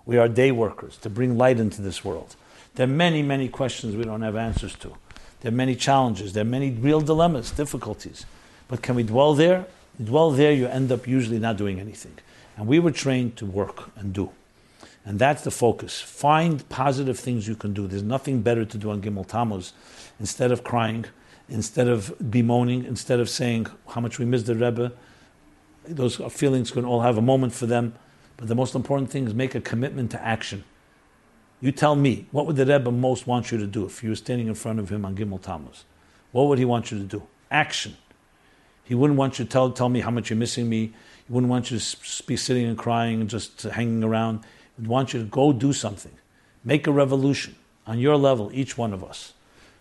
We 0.06 0.16
are 0.16 0.28
day 0.28 0.52
workers 0.52 0.96
to 0.98 1.10
bring 1.10 1.36
light 1.36 1.58
into 1.58 1.82
this 1.82 2.04
world. 2.04 2.36
There 2.74 2.84
are 2.84 2.90
many, 2.90 3.22
many 3.22 3.48
questions 3.48 3.96
we 3.96 4.04
don't 4.04 4.22
have 4.22 4.36
answers 4.36 4.74
to. 4.76 4.96
There 5.40 5.52
are 5.52 5.54
many 5.54 5.76
challenges. 5.76 6.32
There 6.32 6.42
are 6.42 6.44
many 6.44 6.70
real 6.70 7.00
dilemmas, 7.00 7.50
difficulties. 7.50 8.24
But 8.68 8.82
can 8.82 8.94
we 8.94 9.02
dwell 9.02 9.34
there? 9.34 9.66
dwell 10.02 10.30
there, 10.30 10.52
you 10.52 10.66
end 10.66 10.90
up 10.90 11.06
usually 11.06 11.38
not 11.38 11.56
doing 11.56 11.78
anything. 11.78 12.18
And 12.56 12.66
we 12.66 12.78
were 12.78 12.90
trained 12.90 13.36
to 13.36 13.46
work 13.46 13.90
and 13.96 14.12
do. 14.12 14.30
And 15.04 15.18
that's 15.18 15.42
the 15.42 15.50
focus. 15.50 16.00
Find 16.00 16.66
positive 16.68 17.18
things 17.18 17.48
you 17.48 17.56
can 17.56 17.72
do. 17.72 17.86
There's 17.86 18.02
nothing 18.02 18.42
better 18.42 18.64
to 18.64 18.78
do 18.78 18.90
on 18.90 19.02
Gimel 19.02 19.26
Tammuz. 19.26 19.72
Instead 20.20 20.52
of 20.52 20.62
crying, 20.62 21.06
instead 21.48 21.88
of 21.88 22.14
bemoaning, 22.30 22.84
instead 22.84 23.18
of 23.18 23.28
saying 23.28 23.66
how 23.88 24.00
much 24.00 24.18
we 24.18 24.24
miss 24.24 24.44
the 24.44 24.54
Rebbe, 24.54 24.92
those 25.86 26.16
feelings 26.30 26.70
can 26.70 26.84
all 26.84 27.00
have 27.00 27.18
a 27.18 27.22
moment 27.22 27.52
for 27.52 27.66
them. 27.66 27.94
But 28.36 28.48
the 28.48 28.54
most 28.54 28.74
important 28.74 29.10
thing 29.10 29.26
is 29.26 29.34
make 29.34 29.54
a 29.54 29.60
commitment 29.60 30.12
to 30.12 30.24
action. 30.24 30.64
You 31.62 31.70
tell 31.70 31.94
me, 31.94 32.26
what 32.32 32.46
would 32.46 32.56
the 32.56 32.66
Rebbe 32.66 32.90
most 32.90 33.28
want 33.28 33.52
you 33.52 33.58
to 33.58 33.68
do 33.68 33.86
if 33.86 34.02
you 34.02 34.10
were 34.10 34.16
standing 34.16 34.48
in 34.48 34.54
front 34.54 34.80
of 34.80 34.88
him 34.88 35.04
on 35.04 35.14
Gimel 35.14 35.40
Tammuz? 35.40 35.84
What 36.32 36.48
would 36.48 36.58
he 36.58 36.64
want 36.64 36.90
you 36.90 36.98
to 36.98 37.04
do? 37.04 37.22
Action. 37.52 37.96
He 38.82 38.96
wouldn't 38.96 39.16
want 39.16 39.38
you 39.38 39.44
to 39.44 39.50
tell, 39.50 39.70
tell 39.70 39.88
me 39.88 40.00
how 40.00 40.10
much 40.10 40.28
you're 40.28 40.36
missing 40.36 40.68
me. 40.68 40.86
He 40.86 41.32
wouldn't 41.32 41.48
want 41.48 41.70
you 41.70 41.78
to 41.78 42.22
be 42.24 42.36
sitting 42.36 42.66
and 42.66 42.76
crying 42.76 43.20
and 43.20 43.30
just 43.30 43.62
hanging 43.62 44.02
around. 44.02 44.40
He 44.74 44.82
would 44.82 44.88
want 44.88 45.14
you 45.14 45.20
to 45.20 45.26
go 45.26 45.52
do 45.52 45.72
something. 45.72 46.12
Make 46.64 46.88
a 46.88 46.92
revolution 46.92 47.54
on 47.86 48.00
your 48.00 48.16
level, 48.16 48.50
each 48.52 48.76
one 48.76 48.92
of 48.92 49.04
us. 49.04 49.32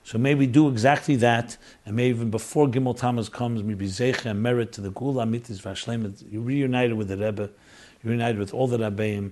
So 0.03 0.19
maybe 0.19 0.45
do 0.45 0.69
exactly 0.69 1.15
that, 1.17 1.57
and 1.85 1.95
maybe 1.95 2.09
even 2.15 2.29
before 2.29 2.67
Gimel 2.67 2.95
Tammuz 2.95 3.27
comes, 3.27 3.63
maybe 3.63 3.87
Zeicha 3.87 4.25
and 4.25 4.41
merit 4.41 4.71
to 4.73 4.81
the 4.81 4.91
Geulah 4.91 5.27
Mitzvah 5.27 5.69
Vashleim. 5.69 6.23
You're 6.31 6.41
reunited 6.43 6.93
with 6.93 7.07
the 7.07 7.17
Rebbe, 7.17 7.49
you're 8.03 8.33
with 8.35 8.53
all 8.53 8.67
the 8.67 8.77
Rabbeim, 8.77 9.31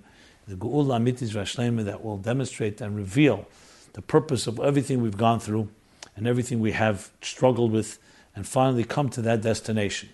the 0.50 0.56
Geulah 0.56 1.00
Mitzvah 1.00 1.42
Vashleim 1.42 1.86
that 1.86 2.04
will 2.04 2.18
demonstrate 2.18 2.82
and 2.82 2.96
reveal 2.96 3.48
the 3.94 4.02
purpose 4.02 4.48
of 4.48 4.60
everything 4.60 5.00
we've 5.00 5.18
gone 5.18 5.40
through 5.40 5.70
and 6.16 6.28
everything 6.28 6.60
we 6.60 6.72
have 6.72 7.12
struggled 7.22 7.72
with, 7.72 8.00
and 8.36 8.48
finally 8.48 8.84
come 8.84 9.10
to 9.10 9.22
that 9.22 9.42
destination. 9.42 10.10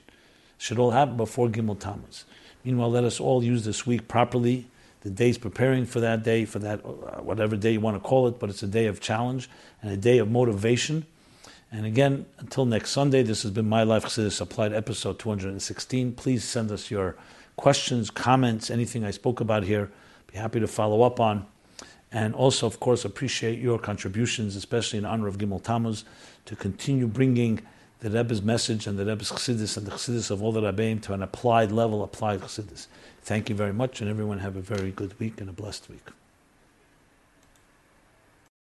Should 0.57 0.77
all 0.77 0.91
happen 0.91 1.17
before 1.17 1.47
Gimel 1.47 1.79
Tammuz. 1.79 2.25
Meanwhile, 2.63 2.91
let 2.91 3.03
us 3.05 3.19
all 3.19 3.43
use 3.43 3.65
this 3.65 3.87
week 3.87 4.07
properly 4.07 4.67
the 5.01 5.09
days 5.09 5.37
preparing 5.37 5.85
for 5.85 5.99
that 5.99 6.23
day, 6.23 6.45
for 6.45 6.59
that, 6.59 6.83
uh, 6.83 7.21
whatever 7.21 7.55
day 7.55 7.71
you 7.73 7.79
want 7.79 7.95
to 7.95 7.99
call 7.99 8.27
it, 8.27 8.37
but 8.39 8.49
it's 8.49 8.63
a 8.63 8.67
day 8.67 8.87
of 8.87 8.99
challenge 8.99 9.49
and 9.81 9.91
a 9.91 9.97
day 9.97 10.17
of 10.17 10.29
motivation. 10.29 11.05
And 11.71 11.85
again, 11.85 12.25
until 12.39 12.65
next 12.65 12.91
Sunday, 12.91 13.23
this 13.23 13.43
has 13.43 13.51
been 13.51 13.69
My 13.69 13.83
Life 13.83 14.05
Chassidus 14.05 14.41
Applied, 14.41 14.73
episode 14.73 15.17
216. 15.17 16.13
Please 16.13 16.43
send 16.43 16.71
us 16.71 16.91
your 16.91 17.15
questions, 17.55 18.09
comments, 18.09 18.69
anything 18.69 19.03
I 19.03 19.11
spoke 19.11 19.39
about 19.39 19.63
here. 19.63 19.91
Happy 20.35 20.59
to 20.59 20.67
follow 20.67 21.01
up 21.01 21.19
on. 21.19 21.45
And 22.11 22.33
also, 22.33 22.67
of 22.67 22.79
course, 22.79 23.03
appreciate 23.03 23.59
your 23.59 23.79
contributions, 23.79 24.55
especially 24.55 24.99
in 24.99 25.05
honor 25.05 25.27
of 25.27 25.37
Gimel 25.37 25.61
Tammuz, 25.61 26.05
to 26.45 26.55
continue 26.55 27.07
bringing 27.07 27.61
the 27.99 28.09
Rebbe's 28.09 28.41
message 28.41 28.87
and 28.87 28.97
the 28.99 29.05
Rebbe's 29.05 29.31
Chassidus 29.31 29.77
and 29.77 29.85
the 29.85 29.91
Chassidus 29.91 30.31
of 30.31 30.43
all 30.43 30.51
the 30.51 30.61
Rebbeim 30.61 31.01
to 31.03 31.13
an 31.13 31.23
applied 31.23 31.71
level, 31.71 32.03
applied 32.03 32.41
Chassidus. 32.41 32.87
Thank 33.21 33.49
you 33.49 33.55
very 33.55 33.73
much, 33.73 34.01
and 34.01 34.09
everyone 34.09 34.39
have 34.39 34.55
a 34.55 34.61
very 34.61 34.91
good 34.91 35.19
week 35.19 35.41
and 35.41 35.49
a 35.49 35.53
blessed 35.53 35.89
week. 35.89 36.07